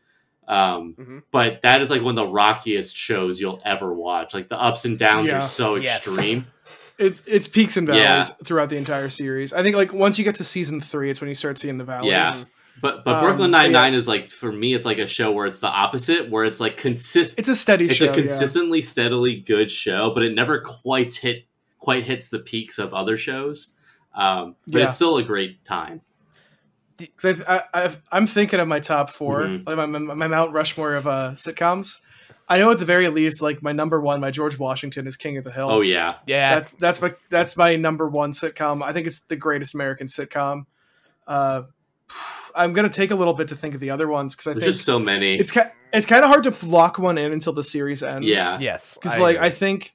Um, 0.52 0.94
Mhm. 0.98 1.22
But 1.30 1.62
that 1.62 1.80
is 1.80 1.90
like 1.90 2.02
one 2.02 2.10
of 2.18 2.26
the 2.26 2.30
rockiest 2.32 2.96
shows 2.96 3.40
you'll 3.40 3.60
ever 3.64 3.92
watch. 3.92 4.34
Like 4.34 4.48
the 4.48 4.60
ups 4.60 4.84
and 4.84 4.98
downs 4.98 5.30
Yeah. 5.30 5.38
are 5.38 5.40
so 5.40 5.76
Yes. 5.76 6.06
extreme. 6.06 6.46
It's 6.98 7.22
it's 7.26 7.48
peaks 7.48 7.76
and 7.76 7.86
valleys 7.86 8.02
Yeah. 8.02 8.24
throughout 8.44 8.68
the 8.68 8.76
entire 8.76 9.08
series. 9.08 9.52
I 9.52 9.62
think 9.62 9.76
like 9.76 9.92
once 9.92 10.18
you 10.18 10.24
get 10.24 10.34
to 10.36 10.44
season 10.44 10.80
three, 10.80 11.10
it's 11.10 11.20
when 11.20 11.28
you 11.28 11.34
start 11.34 11.58
seeing 11.58 11.78
the 11.78 11.84
valleys. 11.84 12.10
Yeah. 12.10 12.34
But 12.80 13.04
but 13.04 13.16
Um, 13.16 13.22
Brooklyn 13.24 13.50
but 13.50 13.56
yeah. 13.58 13.62
Nine 13.64 13.72
Nine 13.72 13.94
is 13.94 14.06
like 14.08 14.28
for 14.28 14.52
me, 14.52 14.74
it's 14.74 14.84
like 14.84 14.98
a 14.98 15.06
show 15.06 15.30
where 15.32 15.46
it's 15.46 15.60
the 15.60 15.68
opposite, 15.68 16.28
where 16.30 16.44
it's 16.44 16.60
like 16.60 16.76
consistent. 16.76 17.38
It's 17.38 17.48
a 17.48 17.54
steady 17.56 17.86
It's 17.86 17.94
show. 17.96 18.10
a 18.10 18.14
consistently, 18.14 18.82
steadily 18.82 19.36
good 19.40 19.70
show, 19.70 20.10
but 20.12 20.22
it 20.22 20.34
never 20.34 20.58
quite 20.60 21.14
hit 21.14 21.46
quite 21.78 22.04
hits 22.04 22.28
the 22.28 22.38
peaks 22.38 22.78
of 22.78 22.92
other 22.94 23.16
shows. 23.16 23.72
Um, 24.14 24.56
but 24.66 24.78
Yeah. 24.80 24.84
it's 24.84 24.94
still 24.94 25.16
a 25.16 25.22
great 25.22 25.64
time. 25.64 26.02
Yeah. 26.98 27.06
'Cause 27.16 27.40
I, 27.46 27.56
I, 27.56 27.62
I've, 27.74 28.02
I'm 28.10 28.26
thinking 28.26 28.60
of 28.60 28.68
my 28.68 28.80
top 28.80 29.10
4 29.10 29.40
Mhm. 29.42 29.66
like 29.66 29.76
my, 29.76 29.86
my, 29.86 29.98
my 30.14 30.28
Mount 30.28 30.52
Rushmore 30.52 30.94
of 30.94 31.06
uh, 31.06 31.32
sitcoms. 31.32 31.98
I 32.48 32.58
know 32.58 32.70
at 32.70 32.78
the 32.78 32.84
very 32.84 33.08
least, 33.08 33.40
like 33.40 33.62
my 33.62 33.72
number 33.72 34.00
one, 34.00 34.20
my 34.20 34.30
George 34.30 34.58
Washington 34.58 35.06
is 35.06 35.16
King 35.16 35.38
of 35.38 35.44
the 35.44 35.52
Hill. 35.52 35.68
Oh 35.70 35.80
yeah, 35.80 36.16
Yeah, 36.26 36.60
That, 36.60 36.72
that's 36.78 37.00
my 37.00 37.14
that's 37.30 37.56
my 37.56 37.76
number 37.76 38.08
one 38.08 38.32
sitcom. 38.32 38.82
I 38.82 38.92
think 38.92 39.06
it's 39.06 39.20
the 39.20 39.36
greatest 39.36 39.74
American 39.74 40.06
sitcom. 40.06 40.64
Uh, 41.26 41.62
I'm 42.54 42.72
gonna 42.74 42.90
take 42.90 43.10
a 43.10 43.14
little 43.14 43.32
bit 43.32 43.48
to 43.48 43.56
think 43.56 43.74
of 43.74 43.80
the 43.80 43.90
other 43.90 44.06
ones 44.08 44.34
because 44.34 44.48
I 44.48 44.52
there's 44.52 44.64
think 44.64 44.72
just 44.74 44.84
so 44.84 44.98
many. 44.98 45.36
it's 45.36 45.50
ki- 45.50 45.60
it's 45.94 46.04
kind 46.06 46.22
of 46.24 46.28
hard 46.28 46.44
to 46.44 46.66
lock 46.66 46.98
one 46.98 47.16
in 47.16 47.32
until 47.32 47.52
the 47.54 47.64
series 47.64 48.02
ends. 48.02 48.26
Yeah. 48.26 48.58
yes. 48.58 48.98
because 49.00 49.18
like 49.18 49.36
agree. 49.36 49.46
I 49.46 49.50
think 49.50 49.80
'cause 49.84 49.90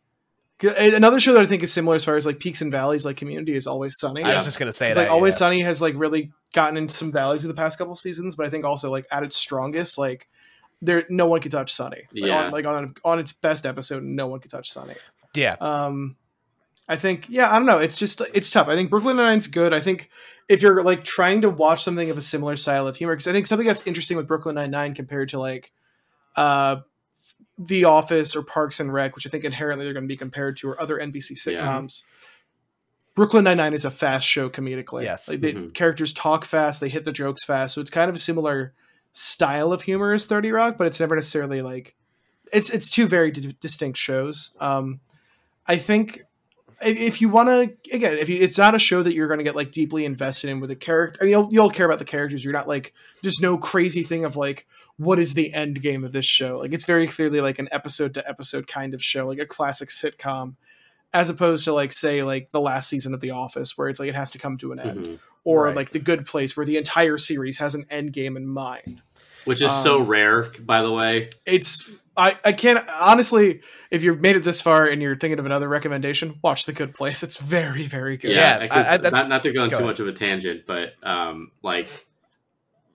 another 0.61 1.19
show 1.19 1.33
that 1.33 1.41
I 1.41 1.45
think 1.45 1.63
is 1.63 1.71
similar 1.71 1.95
as 1.95 2.03
far 2.05 2.15
as 2.15 2.25
like 2.25 2.39
peaks 2.39 2.61
and 2.61 2.71
valleys, 2.71 3.05
like 3.05 3.17
Community, 3.17 3.55
is 3.55 3.67
Always 3.67 3.97
Sunny. 3.99 4.23
I 4.23 4.35
was 4.35 4.45
just 4.45 4.59
gonna 4.59 4.73
say 4.73 4.87
It's 4.87 4.95
that. 4.95 5.03
like 5.03 5.11
Always 5.11 5.35
yeah. 5.35 5.39
Sunny 5.39 5.61
has 5.61 5.81
like 5.81 5.93
really 5.95 6.31
gotten 6.53 6.77
into 6.77 6.93
some 6.93 7.11
valleys 7.11 7.43
in 7.43 7.47
the 7.49 7.53
past 7.55 7.77
couple 7.77 7.95
seasons, 7.95 8.35
but 8.35 8.45
I 8.45 8.49
think 8.49 8.65
also 8.65 8.89
like 8.91 9.05
at 9.11 9.23
its 9.23 9.35
strongest, 9.37 9.97
like 9.97 10.27
there 10.81 11.05
no 11.09 11.25
one 11.27 11.41
can 11.41 11.51
touch 11.51 11.71
Sunny. 11.73 12.03
Like, 12.13 12.25
Yeah. 12.29 12.45
on, 12.45 12.51
like 12.51 12.65
on 12.65 12.93
on 13.03 13.19
its 13.19 13.31
best 13.33 13.65
episode, 13.65 14.03
no 14.03 14.27
one 14.27 14.39
can 14.39 14.49
touch 14.49 14.69
Sunny. 14.71 14.95
Yeah, 15.33 15.55
Um, 15.61 16.15
I 16.89 16.95
think 16.95 17.25
yeah, 17.29 17.51
I 17.51 17.57
don't 17.57 17.65
know. 17.67 17.79
It's 17.79 17.97
just 17.97 18.21
it's 18.33 18.49
tough. 18.49 18.67
I 18.67 18.75
think 18.75 18.89
Brooklyn 18.89 19.17
Nine-Nine's 19.17 19.47
good. 19.47 19.73
I 19.73 19.79
think 19.81 20.09
if 20.49 20.61
you're 20.61 20.81
like 20.83 21.03
trying 21.03 21.41
to 21.41 21.49
watch 21.49 21.83
something 21.83 22.09
of 22.09 22.17
a 22.17 22.21
similar 22.21 22.55
style 22.55 22.87
of 22.87 22.95
humor, 22.95 23.13
because 23.13 23.27
I 23.27 23.33
think 23.33 23.45
something 23.45 23.67
that's 23.67 23.85
interesting 23.85 24.17
with 24.17 24.27
Brooklyn 24.27 24.55
Nine 24.55 24.71
Nine 24.71 24.95
compared 24.95 25.29
to 25.29 25.39
like 25.39 25.71
uh, 26.35 26.77
The 27.57 27.85
Office 27.85 28.35
or 28.35 28.43
Parks 28.43 28.79
and 28.79 28.93
Rec, 28.93 29.15
which 29.15 29.25
I 29.25 29.29
think 29.29 29.43
inherently 29.43 29.85
they're 29.85 29.93
going 29.93 30.03
to 30.03 30.07
be 30.07 30.17
compared 30.17 30.57
to, 30.57 30.69
or 30.69 30.79
other 30.81 30.97
NBC 30.99 31.51
Yeah. 31.51 31.61
sitcoms. 31.61 32.03
Brooklyn 33.15 33.43
Nine 33.45 33.57
Nine 33.57 33.73
is 33.73 33.83
a 33.83 33.89
fast 33.91 34.27
show 34.27 34.47
comedically. 34.49 35.03
Yes. 35.03 35.27
like 35.27 35.41
the 35.41 35.53
Mhm. 35.53 35.73
characters 35.73 36.13
talk 36.13 36.45
fast, 36.45 36.79
they 36.81 36.89
hit 36.89 37.03
the 37.03 37.11
jokes 37.11 37.43
fast, 37.43 37.73
so 37.73 37.81
it's 37.81 37.89
kind 37.89 38.09
of 38.09 38.15
a 38.15 38.19
similar 38.19 38.73
style 39.11 39.73
of 39.73 39.81
humor 39.81 40.13
as 40.13 40.27
Thirty 40.27 40.51
Rock, 40.51 40.77
but 40.77 40.85
it's 40.85 40.99
never 40.99 41.15
necessarily 41.15 41.63
like 41.63 41.95
it's 42.53 42.69
it's 42.69 42.89
two 42.91 43.07
very 43.07 43.31
di- 43.31 43.55
distinct 43.59 43.97
shows. 43.97 44.55
Um, 44.59 44.99
I 45.65 45.77
think 45.77 46.21
if, 46.81 46.97
if 46.97 47.21
you 47.21 47.29
want 47.29 47.49
to 47.49 47.95
again, 47.95 48.17
if 48.17 48.29
you, 48.29 48.37
it's 48.41 48.57
not 48.57 48.75
a 48.75 48.79
show 48.79 49.01
that 49.03 49.13
you're 49.13 49.27
going 49.27 49.39
to 49.39 49.43
get 49.43 49.55
like 49.55 49.71
deeply 49.71 50.05
invested 50.05 50.49
in 50.49 50.59
with 50.59 50.71
a 50.71 50.75
character, 50.75 51.19
I 51.21 51.25
mean, 51.25 51.31
you'll 51.31 51.49
you'll 51.51 51.69
care 51.69 51.85
about 51.85 51.99
the 51.99 52.05
characters. 52.05 52.43
You're 52.43 52.53
not 52.53 52.67
like 52.67 52.93
there's 53.21 53.39
no 53.41 53.57
crazy 53.57 54.03
thing 54.03 54.25
of 54.25 54.35
like 54.35 54.67
what 54.97 55.19
is 55.19 55.33
the 55.35 55.53
end 55.53 55.81
game 55.81 56.03
of 56.03 56.11
this 56.11 56.25
show. 56.25 56.57
Like 56.59 56.73
it's 56.73 56.85
very 56.85 57.07
clearly 57.07 57.39
like 57.41 57.59
an 57.59 57.69
episode 57.71 58.13
to 58.15 58.27
episode 58.27 58.67
kind 58.67 58.93
of 58.93 59.03
show, 59.03 59.27
like 59.27 59.39
a 59.39 59.45
classic 59.45 59.89
sitcom. 59.89 60.55
as 61.13 61.29
opposed 61.29 61.63
to 61.65 61.73
like 61.73 61.91
say 61.93 62.21
like 62.23 62.51
the 62.51 62.59
last 62.61 62.89
season 62.89 63.13
of 63.13 63.21
The 63.21 63.31
Office, 63.31 63.77
where 63.77 63.89
it's 63.89 63.99
like 63.99 64.09
it 64.09 64.15
has 64.15 64.31
to 64.31 64.37
come 64.39 64.57
to 64.57 64.71
an 64.73 64.79
end, 64.79 64.99
Mhm. 65.05 65.19
or 65.45 65.63
Right. 65.65 65.75
like 65.75 65.91
The 65.91 65.99
Good 65.99 66.25
Place, 66.25 66.57
where 66.57 66.65
the 66.65 66.77
entire 66.77 67.17
series 67.17 67.59
has 67.59 67.75
an 67.75 67.85
end 67.89 68.11
game 68.11 68.35
in 68.35 68.45
mind. 68.47 69.01
Which 69.45 69.61
is 69.61 69.71
so 69.71 70.01
Um, 70.01 70.07
rare, 70.07 70.43
by 70.59 70.81
the 70.81 70.91
way. 70.91 71.29
It's 71.45 71.89
I 72.17 72.37
I 72.43 72.51
can't 72.53 72.85
honestly. 72.89 73.61
If 73.89 74.03
you've 74.03 74.19
made 74.19 74.35
it 74.35 74.43
this 74.43 74.59
far 74.59 74.85
and 74.85 75.01
you're 75.01 75.15
thinking 75.15 75.39
of 75.39 75.45
another 75.45 75.69
recommendation, 75.69 76.39
watch 76.43 76.65
The 76.65 76.73
Good 76.73 76.93
Place. 76.93 77.23
It's 77.23 77.37
very 77.37 77.83
very 77.87 78.17
good. 78.17 78.31
Yeah, 78.31 78.59
Yeah, 78.61 78.67
'cause 78.67 78.85
I- 78.87 78.95
I- 79.07 79.09
not 79.11 79.29
not 79.29 79.43
to 79.43 79.51
go 79.53 79.63
on 79.63 79.69
go 79.69 79.77
too 79.77 79.83
ahead. 79.83 79.87
much 79.87 79.99
of 80.01 80.07
a 80.07 80.11
tangent, 80.13 80.63
but 80.67 80.93
um, 81.03 81.51
like 81.63 81.89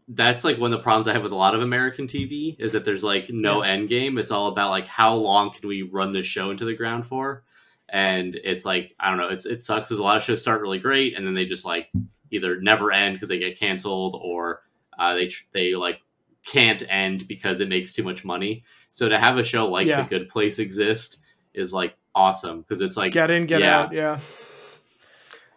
that's 0.08 0.44
like 0.44 0.58
one 0.58 0.72
of 0.72 0.78
the 0.78 0.82
problems 0.82 1.06
I 1.08 1.12
have 1.12 1.22
with 1.22 1.32
a 1.32 1.36
lot 1.36 1.54
of 1.54 1.62
American 1.62 2.06
TV 2.06 2.56
is 2.58 2.72
that 2.72 2.84
there's 2.84 3.04
like 3.04 3.30
no 3.30 3.62
end 3.62 3.88
game. 3.88 4.18
It's 4.18 4.30
all 4.30 4.48
about 4.48 4.70
like 4.70 4.86
how 4.86 5.14
long 5.14 5.52
can 5.52 5.68
we 5.68 5.82
run 5.82 6.12
this 6.12 6.26
show 6.26 6.50
into 6.50 6.64
the 6.64 6.74
ground 6.74 7.06
for, 7.06 7.44
and 7.88 8.34
it's 8.44 8.64
like 8.64 8.94
I 9.00 9.08
don't 9.08 9.18
know. 9.18 9.28
It's 9.28 9.46
it 9.46 9.62
sucks 9.62 9.88
because 9.88 9.98
a 9.98 10.02
lot 10.02 10.16
of 10.16 10.22
shows 10.22 10.42
start 10.42 10.60
really 10.60 10.78
great 10.78 11.16
and 11.16 11.26
then 11.26 11.34
they 11.34 11.46
just 11.46 11.64
like 11.64 11.88
either 12.30 12.60
never 12.60 12.90
end 12.92 13.14
because 13.14 13.28
they 13.28 13.38
get 13.38 13.58
canceled 13.58 14.18
or 14.20 14.62
uh, 14.98 15.14
they 15.14 15.28
tr- 15.28 15.44
they 15.52 15.74
like 15.74 16.00
can't 16.44 16.82
end 16.88 17.28
because 17.28 17.60
it 17.60 17.68
makes 17.68 17.92
too 17.92 18.02
much 18.02 18.24
money. 18.24 18.64
So 18.90 19.08
to 19.08 19.18
have 19.18 19.38
a 19.38 19.44
show 19.44 19.68
like 19.68 19.86
Yeah. 19.86 20.02
The 20.02 20.08
Good 20.08 20.28
Place 20.28 20.58
exist 20.58 21.18
is 21.54 21.72
like 21.72 21.96
awesome 22.14 22.60
because 22.60 22.80
it's 22.80 22.96
like 22.96 23.12
get 23.12 23.30
in, 23.30 23.46
get 23.46 23.60
yeah. 23.60 23.78
out. 23.80 23.92
Yeah. 23.92 24.18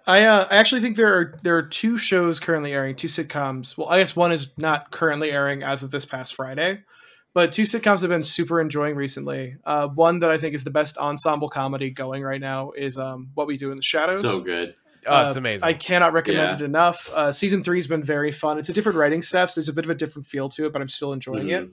I 0.07 0.23
uh, 0.25 0.47
I 0.51 0.57
actually 0.57 0.81
think 0.81 0.97
there 0.97 1.13
are 1.17 1.35
there 1.41 1.57
are 1.57 1.63
two 1.63 1.97
shows 1.97 2.39
currently 2.39 2.73
airing, 2.73 2.95
two 2.95 3.07
sitcoms. 3.07 3.77
Well, 3.77 3.89
I 3.89 3.99
guess 3.99 4.15
one 4.15 4.31
is 4.31 4.55
not 4.57 4.91
currently 4.91 5.31
airing 5.31 5.63
as 5.63 5.81
of 5.81 5.89
this 5.89 6.05
past 6.05 6.35
Friday, 6.35 6.83
but 7.33 7.51
two 7.51 7.63
sitcoms 7.63 8.03
I've 8.03 8.09
been 8.09 8.23
super 8.23 8.61
enjoying 8.61 8.95
recently. 8.95 9.55
Uh, 9.65 9.87
one 9.87 10.19
that 10.19 10.29
I 10.29 10.37
think 10.37 10.53
is 10.53 10.63
the 10.63 10.69
best 10.69 10.99
ensemble 10.99 11.49
comedy 11.49 11.89
going 11.89 12.21
right 12.21 12.39
now 12.39 12.71
is 12.71 12.99
um, 12.99 13.31
What 13.33 13.47
We 13.47 13.57
Do 13.57 13.71
in 13.71 13.77
the 13.77 13.83
Shadows. 13.83 14.21
so 14.21 14.41
good. 14.41 14.75
Oh, 15.07 15.27
it's 15.27 15.35
Uh, 15.35 15.39
amazing. 15.39 15.63
I 15.67 15.73
cannot 15.73 16.13
recommend 16.13 16.59
Yeah. 16.59 16.65
it 16.65 16.67
enough. 16.67 17.11
Uh, 17.13 17.31
season 17.31 17.63
three's 17.63 17.87
been 17.87 18.03
very 18.03 18.31
fun. 18.31 18.57
It's 18.57 18.69
a 18.69 18.73
different 18.73 18.97
writing 18.97 19.21
staff, 19.21 19.49
so 19.51 19.59
there's 19.61 19.69
a 19.69 19.73
bit 19.73 19.85
of 19.85 19.91
a 19.91 19.95
different 19.95 20.25
feel 20.27 20.49
to 20.49 20.65
it, 20.65 20.73
but 20.73 20.81
I'm 20.81 20.89
still 20.89 21.13
enjoying 21.13 21.49
it. 21.49 21.65
Mhm. 21.67 21.71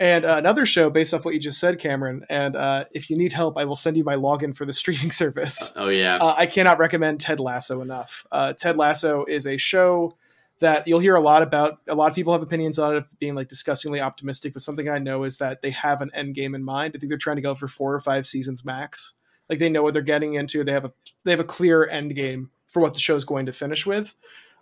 And 0.00 0.24
uh, 0.24 0.36
another 0.36 0.64
show 0.64 0.90
based 0.90 1.12
off 1.12 1.24
what 1.24 1.34
you 1.34 1.40
just 1.40 1.58
said, 1.58 1.80
Cameron. 1.80 2.24
And 2.30 2.54
uh, 2.54 2.84
if 2.92 3.10
you 3.10 3.16
need 3.18 3.32
help, 3.32 3.58
I 3.58 3.64
will 3.64 3.74
send 3.74 3.96
you 3.96 4.04
my 4.04 4.14
login 4.14 4.54
for 4.56 4.64
the 4.64 4.72
streaming 4.82 5.10
service. 5.10 5.72
Oh 5.76 5.88
yeah. 5.88 6.18
Uh, 6.18 6.34
I 6.36 6.46
cannot 6.46 6.78
recommend 6.78 7.20
Ted 7.20 7.40
Lasso 7.40 7.80
enough. 7.80 8.24
Uh, 8.30 8.52
Ted 8.52 8.76
Lasso 8.76 9.24
is 9.24 9.44
a 9.46 9.56
show 9.56 10.16
that 10.60 10.86
you'll 10.86 11.00
hear 11.00 11.16
a 11.16 11.20
lot 11.20 11.42
about. 11.42 11.78
A 11.88 11.94
lot 11.96 12.08
of 12.10 12.14
people 12.14 12.32
have 12.32 12.42
opinions 12.42 12.78
on 12.78 12.94
it, 12.96 13.04
being 13.18 13.34
like 13.34 13.48
disgustingly 13.48 14.00
optimistic. 14.00 14.52
But 14.52 14.62
something 14.62 14.88
I 14.88 14.98
know 14.98 15.24
is 15.24 15.38
that 15.38 15.62
they 15.62 15.70
have 15.70 16.00
an 16.00 16.10
end 16.14 16.34
game 16.36 16.54
in 16.54 16.62
mind. 16.62 16.94
I 16.94 16.98
think 17.00 17.10
they're 17.10 17.18
trying 17.18 17.36
to 17.36 17.42
go 17.42 17.56
for 17.56 17.66
four 17.66 17.92
or 17.92 18.00
five 18.00 18.24
seasons 18.26 18.64
max. 18.64 19.14
Like 19.48 19.58
they 19.58 19.68
know 19.68 19.82
what 19.82 19.94
they're 19.94 20.02
getting 20.02 20.34
into. 20.34 20.62
They 20.62 20.72
have 20.72 20.84
a 20.84 20.92
they 21.24 21.32
have 21.32 21.40
a 21.40 21.44
clear 21.44 21.88
end 21.88 22.14
game 22.14 22.50
for 22.68 22.80
what 22.80 22.94
the 22.94 23.00
show 23.00 23.16
is 23.16 23.24
going 23.24 23.46
to 23.46 23.52
finish 23.52 23.86
with. 23.86 24.14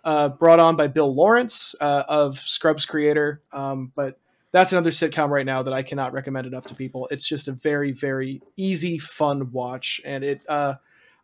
Uh, 0.03 0.29
brought 0.29 0.59
on 0.59 0.75
by 0.75 0.87
Bill 0.87 1.13
Lawrence 1.13 1.75
uh, 1.81 2.03
of 2.07 2.39
Scrubs 2.39 2.85
creator, 2.85 3.41
um, 3.51 3.91
but 3.95 4.19
that's 4.51 4.71
another 4.71 4.91
sitcom 4.91 5.29
right 5.29 5.45
now 5.45 5.63
that 5.63 5.73
I 5.73 5.83
cannot 5.83 6.13
recommend 6.13 6.47
enough 6.47 6.65
to 6.67 6.75
people. 6.75 7.07
It's 7.11 7.27
just 7.27 7.47
a 7.47 7.51
very, 7.51 7.91
very 7.91 8.41
easy, 8.55 8.97
fun 8.97 9.51
watch, 9.51 10.01
and 10.05 10.23
it. 10.23 10.41
Uh, 10.47 10.75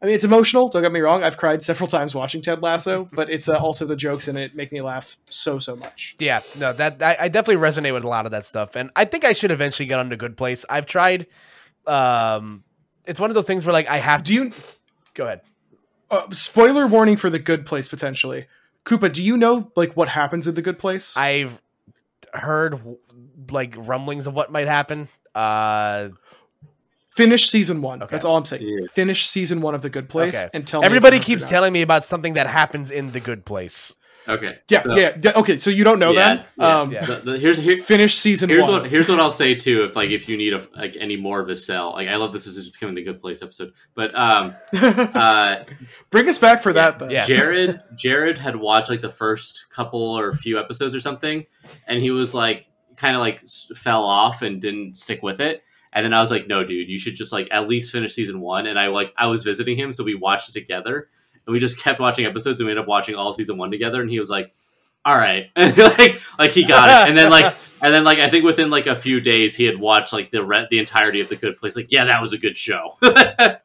I 0.01 0.05
mean, 0.05 0.15
it's 0.15 0.25
emotional. 0.25 0.67
Don't 0.67 0.81
get 0.81 0.91
me 0.91 0.99
wrong. 0.99 1.23
I've 1.23 1.37
cried 1.37 1.61
several 1.61 1.87
times 1.87 2.13
watching 2.13 2.41
Ted 2.41 2.61
Lasso, 2.61 3.07
but 3.13 3.29
it's 3.29 3.47
uh, 3.47 3.57
also 3.57 3.85
the 3.85 3.95
jokes 3.95 4.27
in 4.27 4.35
it 4.35 4.53
make 4.53 4.73
me 4.73 4.81
laugh 4.81 5.17
so 5.29 5.59
so 5.59 5.77
much. 5.77 6.15
Yeah, 6.19 6.41
no, 6.59 6.73
that 6.73 7.01
I, 7.01 7.17
I 7.21 7.27
definitely 7.29 7.65
resonate 7.65 7.93
with 7.93 8.03
a 8.03 8.09
lot 8.09 8.25
of 8.25 8.31
that 8.31 8.43
stuff, 8.43 8.75
and 8.75 8.91
I 8.95 9.05
think 9.05 9.23
I 9.23 9.31
should 9.31 9.51
eventually 9.51 9.87
get 9.87 9.99
on 9.99 10.11
a 10.11 10.17
good 10.17 10.35
place. 10.35 10.65
I've 10.69 10.85
tried. 10.85 11.27
Um, 11.87 12.63
it's 13.05 13.19
one 13.19 13.29
of 13.29 13.33
those 13.33 13.47
things 13.47 13.65
where 13.65 13.73
like 13.73 13.87
I 13.87 13.99
have 13.99 14.23
to. 14.23 14.25
Do 14.25 14.33
you? 14.33 14.51
Go 15.13 15.25
ahead. 15.25 15.41
Uh, 16.11 16.29
spoiler 16.31 16.85
warning 16.87 17.17
for 17.17 17.29
the 17.29 17.39
Good 17.39 17.65
Place 17.65 17.87
potentially. 17.87 18.47
Koopa, 18.85 19.11
do 19.11 19.23
you 19.23 19.37
know 19.37 19.71
like 19.75 19.93
what 19.95 20.09
happens 20.09 20.47
in 20.47 20.55
the 20.55 20.61
Good 20.61 20.77
Place? 20.79 21.15
I've 21.17 21.59
heard 22.33 22.79
like 23.49 23.75
rumblings 23.77 24.27
of 24.27 24.33
what 24.33 24.51
might 24.51 24.67
happen. 24.67 25.07
Uh, 25.33 26.09
Finish 27.15 27.47
season 27.47 27.81
one. 27.81 28.01
Okay. 28.01 28.09
That's 28.11 28.25
all 28.25 28.35
I'm 28.37 28.45
saying. 28.45 28.63
Yeah. 28.65 28.87
Finish 28.91 29.27
season 29.27 29.61
one 29.61 29.75
of 29.75 29.83
the 29.83 29.89
Good 29.89 30.09
Place 30.09 30.35
Okay. 30.39 30.49
and 30.53 30.65
tell 30.67 30.83
everybody 30.83 31.17
if 31.17 31.23
keeps 31.23 31.45
telling 31.45 31.71
me 31.71 31.83
about 31.83 32.03
something 32.03 32.33
that 32.33 32.47
happens 32.47 32.89
in 32.89 33.11
the 33.11 33.19
good 33.19 33.45
place. 33.45 33.95
Okay. 34.27 34.57
Yeah, 34.69 34.83
So- 34.83 34.95
yeah, 34.97 35.17
yeah. 35.21 35.31
Okay, 35.35 35.57
so 35.57 35.69
you 35.69 35.83
don't 35.83 35.99
know 35.99 36.11
Yeah, 36.11 36.35
that. 36.35 36.47
yeah, 36.57 36.79
um, 36.81 36.91
yeah. 36.91 37.05
The- 37.05 37.15
the- 37.31 37.37
here's 37.37 37.57
here, 37.57 37.77
Finish 37.79 38.15
season 38.15 38.49
here's 38.49 38.63
one. 38.67 38.83
what 38.83 38.89
here's 38.89 39.09
what 39.09 39.19
I'll 39.19 39.31
say 39.31 39.53
too. 39.55 39.83
If 39.83 39.95
like 39.95 40.11
if 40.11 40.29
you 40.29 40.37
need 40.37 40.53
a 40.53 40.65
like 40.75 40.95
any 40.99 41.17
more 41.17 41.41
of 41.41 41.49
a 41.49 41.55
sell, 41.55 41.91
like 41.91 42.07
I 42.07 42.15
love 42.15 42.31
this. 42.33 42.45
This 42.45 42.55
is 42.57 42.69
becoming 42.69 42.95
the 42.95 43.03
good 43.03 43.19
place 43.21 43.41
episode. 43.41 43.73
But 43.95 44.15
um, 44.15 44.55
uh, 44.73 45.57
Bring 46.09 46.29
us 46.29 46.37
back 46.37 46.61
for 46.63 46.73
that, 46.73 46.99
then. 46.99 47.11
Yeah. 47.11 47.25
Jared 47.25 47.79
Jared 47.97 48.37
had 48.37 48.55
watched 48.55 48.89
like 48.89 49.01
the 49.01 49.09
first 49.09 49.65
couple 49.69 50.17
or 50.17 50.33
few 50.33 50.59
episodes 50.59 50.95
or 50.95 50.99
something, 50.99 51.45
and 51.87 52.01
he 52.01 52.11
was 52.11 52.33
like 52.33 52.67
kind 52.95 53.15
of 53.15 53.19
like 53.21 53.39
fell 53.75 54.03
off 54.03 54.41
and 54.41 54.61
didn't 54.61 54.95
stick 54.97 55.21
with 55.23 55.39
it. 55.39 55.63
And 55.95 56.03
then 56.03 56.13
I 56.13 56.19
was 56.19 56.31
like, 56.31 56.47
no, 56.47 56.63
dude, 56.63 56.89
you 56.89 56.97
should 56.97 57.15
just 57.15 57.31
like 57.31 57.47
at 57.51 57.67
least 57.67 57.91
finish 57.91 58.13
season 58.13 58.39
one. 58.39 58.65
And 58.67 58.79
I 58.79 58.87
like 58.87 59.13
I 59.17 59.27
was 59.27 59.43
visiting 59.43 59.77
him, 59.77 59.91
so 59.91 60.03
we 60.03 60.15
watched 60.15 60.49
it 60.49 60.53
together, 60.53 61.09
and 61.45 61.53
we 61.53 61.59
just 61.59 61.79
kept 61.79 61.99
watching 61.99 62.25
episodes, 62.25 62.59
and 62.59 62.67
we 62.67 62.71
ended 62.71 62.83
up 62.83 62.87
watching 62.87 63.15
all 63.15 63.29
of 63.29 63.35
season 63.35 63.57
one 63.57 63.71
together. 63.71 64.01
And 64.01 64.09
he 64.09 64.19
was 64.19 64.29
like, 64.29 64.53
all 65.05 65.15
right, 65.15 65.49
like 65.55 66.21
like 66.37 66.51
he 66.51 66.65
got 66.65 66.89
it. 66.89 67.09
And 67.09 67.17
then 67.17 67.29
like 67.29 67.53
and 67.81 67.93
then 67.93 68.03
like 68.03 68.19
I 68.19 68.29
think 68.29 68.45
within 68.45 68.69
like 68.69 68.87
a 68.87 68.95
few 68.95 69.19
days, 69.19 69.55
he 69.55 69.65
had 69.65 69.79
watched 69.79 70.13
like 70.13 70.31
the 70.31 70.43
re- 70.43 70.67
the 70.69 70.79
entirety 70.79 71.19
of 71.19 71.29
the 71.29 71.35
Good 71.35 71.57
Place. 71.57 71.75
Like, 71.75 71.91
yeah, 71.91 72.05
that 72.05 72.21
was 72.21 72.33
a 72.33 72.37
good 72.37 72.57
show. 72.57 72.97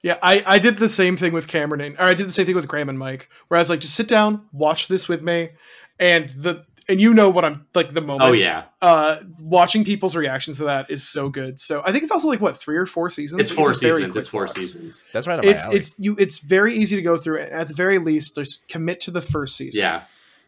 Yeah, 0.01 0.17
I, 0.23 0.45
I 0.47 0.59
did 0.61 0.79
the 0.79 0.89
same 0.89 1.17
thing 1.17 1.33
with 1.33 1.49
Cameron, 1.49 1.81
and, 1.81 1.97
or 1.99 2.05
I 2.05 2.15
did 2.15 2.29
the 2.29 2.33
same 2.33 2.47
thing 2.47 2.55
with 2.55 2.69
Graham 2.69 2.89
and 2.89 2.99
Mike, 2.99 3.29
where 3.49 3.59
I 3.59 3.61
was 3.61 3.69
like, 3.69 3.81
just 3.81 3.95
sit 3.95 4.07
down, 4.07 4.47
watch 4.53 4.87
this 4.87 5.09
with 5.09 5.23
me, 5.23 5.51
and 5.99 6.31
the 6.31 6.65
and 6.89 7.01
you 7.01 7.13
know 7.15 7.29
what 7.29 7.45
I'm 7.45 7.67
like 7.75 7.93
the 7.93 8.01
moment. 8.01 8.29
oh 8.29 8.33
yeah, 8.33 8.65
Uh, 8.81 9.19
watching 9.41 9.85
people's 9.85 10.17
reactions 10.17 10.59
to 10.59 10.65
that 10.65 10.91
is 10.91 11.07
so 11.07 11.29
good. 11.29 11.61
So 11.61 11.83
I 11.85 11.93
think 11.93 12.03
it's 12.03 12.13
also 12.13 12.29
like 12.29 12.41
what 12.41 12.57
three 12.57 12.77
or 12.77 12.87
four 12.87 13.11
seasons. 13.11 13.41
it's 13.41 13.51
four 13.51 13.71
a 13.73 13.75
seasons. 13.75 14.17
It's 14.17 14.29
four 14.29 14.43
watch. 14.43 14.53
seasons. 14.53 15.05
That's 15.13 15.27
right. 15.27 15.39
On 15.39 15.45
my 15.45 15.51
It's 15.51 15.63
alley. 15.65 15.77
it's 15.77 15.95
you. 15.99 16.17
It's 16.19 16.39
very 16.39 16.75
easy 16.75 16.97
to 16.97 17.03
go 17.03 17.17
through. 17.17 17.41
At 17.41 17.69
the 17.69 17.75
very 17.75 17.99
least, 17.99 18.35
just 18.37 18.67
commit 18.69 19.01
to 19.01 19.11
the 19.11 19.21
first 19.21 19.57
season. 19.57 19.81
Yeah. 19.83 20.03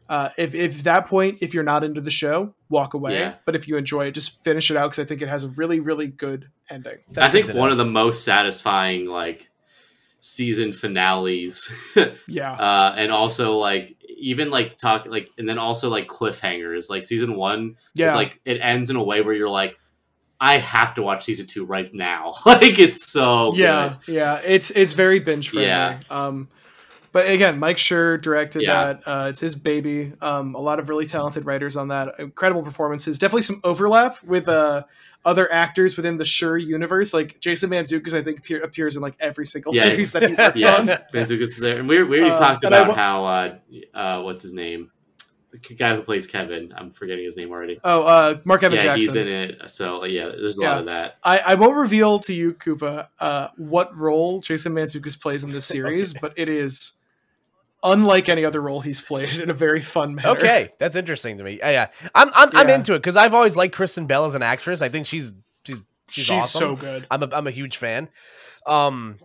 Uh, 0.08 0.30
if 0.36 0.54
if 0.56 0.82
that 0.82 1.06
point, 1.06 1.38
if 1.40 1.54
you're 1.54 1.62
not 1.62 1.84
into 1.84 2.00
the 2.00 2.10
show, 2.10 2.52
walk 2.68 2.94
away. 2.94 3.14
Yeah. 3.18 3.34
But 3.44 3.54
if 3.54 3.68
you 3.68 3.76
enjoy 3.76 4.06
it, 4.06 4.12
just 4.12 4.42
finish 4.42 4.68
it 4.70 4.76
out 4.76 4.90
because 4.90 4.98
I 4.98 5.04
think 5.06 5.22
it 5.22 5.28
has 5.28 5.44
a 5.44 5.48
really 5.50 5.78
really 5.78 6.08
good 6.08 6.48
ending. 6.68 6.98
That's 7.12 7.26
I 7.28 7.30
think 7.30 7.46
one 7.48 7.56
know. 7.68 7.72
of 7.72 7.78
the 7.78 7.84
most 7.84 8.24
satisfying 8.24 9.06
like 9.06 9.48
season 10.18 10.72
finales, 10.72 11.72
Yeah. 12.26 12.52
uh, 12.52 12.94
and 12.96 13.10
also 13.12 13.56
like 13.56 13.96
even 14.20 14.50
like 14.50 14.78
talk 14.78 15.06
like 15.06 15.30
and 15.38 15.48
then 15.48 15.58
also 15.58 15.88
like 15.88 16.06
cliffhangers. 16.06 16.90
Like 16.90 17.04
season 17.04 17.34
one 17.34 17.76
yeah. 17.94 18.08
is 18.08 18.14
like 18.14 18.40
it 18.44 18.60
ends 18.60 18.90
in 18.90 18.96
a 18.96 19.02
way 19.02 19.22
where 19.22 19.34
you're 19.34 19.48
like, 19.48 19.78
I 20.40 20.58
have 20.58 20.94
to 20.94 21.02
watch 21.02 21.24
season 21.24 21.46
two 21.46 21.64
right 21.64 21.92
now. 21.92 22.34
like 22.46 22.78
it's 22.78 23.06
so 23.10 23.54
yeah, 23.54 23.96
yeah. 24.06 24.40
It's 24.44 24.70
it's 24.70 24.92
very 24.92 25.20
binge 25.20 25.50
friendly. 25.50 25.68
Yeah. 25.68 26.00
Um, 26.10 26.48
but 27.12 27.28
again, 27.28 27.58
Mike 27.58 27.76
Schur 27.76 28.20
directed 28.20 28.62
Yeah. 28.62 28.84
that. 28.84 29.02
Uh, 29.04 29.26
it's 29.30 29.40
his 29.40 29.56
baby. 29.56 30.12
Um, 30.20 30.54
a 30.54 30.60
lot 30.60 30.78
of 30.78 30.88
really 30.88 31.06
talented 31.06 31.44
writers 31.44 31.76
on 31.76 31.88
that. 31.88 32.14
Incredible 32.18 32.62
performances. 32.62 33.18
Definitely 33.18 33.42
some 33.42 33.60
overlap 33.64 34.22
with 34.22 34.48
uh 34.48 34.84
other 35.24 35.52
actors 35.52 35.96
within 35.96 36.16
the 36.16 36.24
Schur 36.24 36.64
universe. 36.64 37.12
Like 37.12 37.40
Jason 37.40 37.70
Mantzoukas, 37.70 38.14
I 38.14 38.22
think 38.22 38.38
appear, 38.38 38.60
appears 38.62 38.96
in 38.96 39.02
like 39.02 39.14
every 39.20 39.46
single 39.46 39.74
Yeah. 39.74 39.82
series 39.82 40.12
that 40.12 40.28
he 40.28 40.34
works 40.38 40.60
Yeah, 40.60 40.76
on. 40.76 40.86
Mantzoukas 41.12 41.42
is 41.42 41.58
there, 41.60 41.78
and 41.78 41.88
we 41.88 42.02
we 42.02 42.20
already 42.20 42.34
Uh, 42.34 42.38
talked 42.38 42.64
about 42.64 42.88
wa- 42.88 42.94
how 42.94 43.24
uh, 43.24 43.54
uh, 43.94 44.22
what's 44.22 44.42
his 44.42 44.54
name, 44.54 44.90
the 45.52 45.58
guy 45.74 45.94
who 45.96 46.02
plays 46.02 46.26
Kevin. 46.26 46.72
I'm 46.76 46.90
forgetting 46.90 47.24
his 47.24 47.36
name 47.36 47.50
already. 47.50 47.80
Oh, 47.82 48.02
uh, 48.02 48.38
Marc 48.44 48.62
Evan 48.62 48.76
yeah, 48.76 48.82
Jackson. 48.84 49.00
he's 49.00 49.16
in 49.16 49.28
it. 49.28 49.70
So 49.70 50.04
yeah, 50.04 50.26
there's 50.26 50.58
a 50.58 50.62
Yeah. 50.62 50.68
lot 50.70 50.78
of 50.80 50.86
that. 50.86 51.16
I, 51.24 51.38
I 51.38 51.54
won't 51.56 51.76
reveal 51.76 52.18
to 52.20 52.32
you, 52.32 52.54
Koopa, 52.54 53.08
uh, 53.18 53.48
what 53.56 53.96
role 53.96 54.40
Jason 54.40 54.72
Mantzoukas 54.72 55.20
plays 55.20 55.42
in 55.44 55.50
this 55.50 55.66
series, 55.76 56.14
but 56.14 56.32
it 56.36 56.48
is 56.48 56.92
unlike 57.82 58.28
any 58.28 58.44
other 58.44 58.60
role 58.60 58.80
he's 58.80 59.00
played 59.00 59.38
in 59.38 59.50
a 59.50 59.54
very 59.54 59.80
fun 59.80 60.14
manner. 60.14 60.30
okay. 60.30 60.70
That's 60.78 60.96
interesting 60.96 61.38
to 61.38 61.44
me. 61.44 61.58
Yeah, 61.58 61.70
yeah. 61.70 61.86
I'm 62.14 62.30
I'm, 62.34 62.50
I'm 62.52 62.68
into 62.70 62.94
it 62.94 62.98
because 62.98 63.16
I've 63.16 63.34
always 63.34 63.56
liked 63.56 63.74
Kristen 63.74 64.06
Bell 64.06 64.26
as 64.26 64.34
an 64.34 64.42
actress. 64.42 64.82
I 64.82 64.88
think 64.88 65.06
she's 65.06 65.32
she's 65.64 65.80
she's, 66.08 66.24
she's, 66.24 66.30
awesome. 66.30 66.60
so 66.60 66.76
good. 66.76 67.06
I'm 67.10 67.22
a 67.22 67.28
I'm 67.32 67.46
a 67.46 67.50
huge 67.50 67.76
fan. 67.78 68.08
Um, 68.66 69.18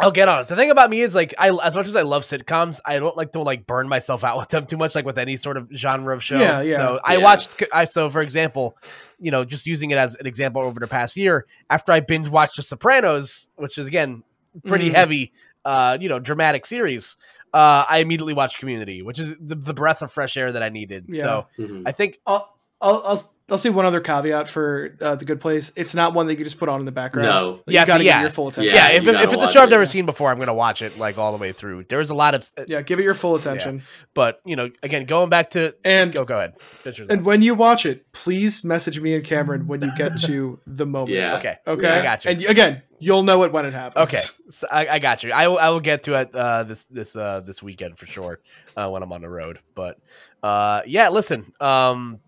I'll 0.00 0.12
get 0.12 0.28
on 0.28 0.40
it. 0.42 0.46
The 0.48 0.54
thing 0.54 0.70
about 0.70 0.90
me 0.90 1.00
is 1.00 1.12
like 1.14 1.34
I 1.38 1.48
as 1.64 1.74
much 1.74 1.88
as 1.88 1.96
I 1.96 2.02
love 2.02 2.22
sitcoms, 2.22 2.78
I 2.86 2.98
don't 2.98 3.16
like 3.16 3.32
to 3.32 3.40
like 3.40 3.66
burn 3.66 3.88
myself 3.88 4.22
out 4.22 4.36
with 4.38 4.48
them 4.48 4.64
too 4.64 4.76
much, 4.76 4.94
like 4.94 5.04
with 5.04 5.18
any 5.18 5.36
sort 5.36 5.56
of 5.56 5.68
genre 5.74 6.14
of 6.14 6.22
show. 6.22 6.38
Yeah, 6.38 6.60
yeah. 6.60 6.76
So 6.76 7.00
I 7.02 7.16
Yeah. 7.16 7.24
watched. 7.24 7.64
I 7.72 7.84
so 7.84 8.08
for 8.08 8.20
example, 8.20 8.76
you 9.18 9.32
know, 9.32 9.44
just 9.44 9.66
using 9.66 9.90
it 9.90 9.98
as 9.98 10.14
an 10.14 10.26
example 10.26 10.62
over 10.62 10.78
the 10.78 10.86
past 10.86 11.16
year, 11.16 11.46
after 11.68 11.90
I 11.90 11.98
binge 12.00 12.28
watched 12.28 12.56
The 12.56 12.62
Sopranos, 12.62 13.50
which 13.56 13.76
is 13.76 13.88
again 13.88 14.22
pretty 14.66 14.90
Mhm. 14.90 14.94
heavy, 14.94 15.32
uh, 15.64 15.98
you 16.00 16.08
know, 16.08 16.20
dramatic 16.20 16.64
series. 16.66 17.16
Uh, 17.52 17.84
I 17.88 17.98
immediately 17.98 18.34
watched 18.34 18.58
Community, 18.58 19.02
which 19.02 19.18
is 19.18 19.34
the, 19.40 19.54
the 19.54 19.74
breath 19.74 20.02
of 20.02 20.12
fresh 20.12 20.36
air 20.36 20.52
that 20.52 20.62
I 20.62 20.68
needed. 20.68 21.06
Yeah. 21.08 21.22
So 21.22 21.46
Mhm. 21.58 21.82
I 21.86 21.92
think 21.92 22.18
I'll, 22.26 22.58
I'll, 22.80 23.02
I'll 23.04 23.22
I'll 23.50 23.56
say 23.58 23.70
one 23.70 23.86
other 23.86 24.00
caveat 24.00 24.48
for 24.48 24.94
uh, 25.00 25.14
the 25.14 25.24
Good 25.24 25.40
Place. 25.40 25.72
It's 25.74 25.94
not 25.94 26.12
one 26.12 26.26
that 26.26 26.38
you 26.38 26.44
just 26.44 26.58
put 26.58 26.68
on 26.68 26.80
in 26.80 26.86
the 26.86 26.92
background. 26.92 27.28
No. 27.28 27.50
Like, 27.50 27.62
Yeah, 27.68 27.80
you 27.80 27.86
gotta 27.86 28.04
yeah. 28.04 28.12
give 28.12 28.20
it 28.20 28.22
your 28.24 28.30
full 28.32 28.48
attention. 28.48 28.74
Yeah, 28.74 28.90
Yeah, 28.90 28.96
if, 28.98 29.08
if, 29.08 29.32
it's 29.32 29.42
a 29.42 29.50
show 29.50 29.60
I've 29.62 29.68
it. 29.68 29.70
never 29.70 29.86
seen 29.86 30.04
before, 30.04 30.30
I'm 30.30 30.38
gonna 30.38 30.52
watch 30.52 30.82
it 30.82 30.98
like 30.98 31.16
all 31.16 31.32
the 31.32 31.38
way 31.38 31.52
through. 31.52 31.84
There's 31.84 32.10
a 32.10 32.14
lot 32.14 32.34
of, 32.34 32.46
Yeah, 32.66 32.82
give 32.82 32.98
it 32.98 33.04
your 33.04 33.14
full 33.14 33.36
attention. 33.36 33.82
but 34.12 34.40
you 34.44 34.54
know, 34.54 34.68
again, 34.82 35.06
going 35.06 35.30
back 35.30 35.50
to 35.50 35.74
And 35.84 36.12
go, 36.12 36.24
go 36.26 36.36
ahead. 36.36 36.60
Finish 36.60 36.98
and 37.00 37.10
up. 37.10 37.20
when 37.22 37.40
you 37.40 37.54
watch 37.54 37.86
it, 37.86 38.12
please 38.12 38.64
message 38.64 39.00
me 39.00 39.14
and 39.14 39.24
Cameron 39.24 39.66
when 39.66 39.80
you 39.80 39.90
get 39.96 40.18
to 40.22 40.60
the 40.66 40.84
moment. 40.84 41.12
Yeah. 41.12 41.36
okay, 41.38 41.56
Okay. 41.66 41.88
I 41.88 42.02
got 42.02 42.24
you. 42.26 42.30
And 42.32 42.44
again, 42.44 42.82
you'll 42.98 43.22
know 43.22 43.44
it 43.44 43.52
when 43.52 43.64
it 43.64 43.72
happens. 43.72 44.02
Okay, 44.04 44.18
so 44.50 44.66
I, 44.70 44.88
I 44.88 44.98
got 44.98 45.22
you. 45.24 45.32
I 45.32 45.48
will, 45.48 45.58
I 45.58 45.70
will 45.70 45.80
get 45.80 46.02
to 46.02 46.14
it 46.20 46.34
uh, 46.34 46.64
this 46.64 46.84
this 46.86 47.16
uh, 47.16 47.40
this 47.40 47.62
weekend 47.62 47.98
for 47.98 48.04
sure 48.04 48.40
uh, 48.76 48.90
when 48.90 49.02
I'm 49.02 49.12
on 49.12 49.22
the 49.22 49.30
road. 49.30 49.60
But 49.74 49.98
uh, 50.42 50.82
yeah, 50.86 51.08
listen. 51.08 51.50
Um, 51.60 52.20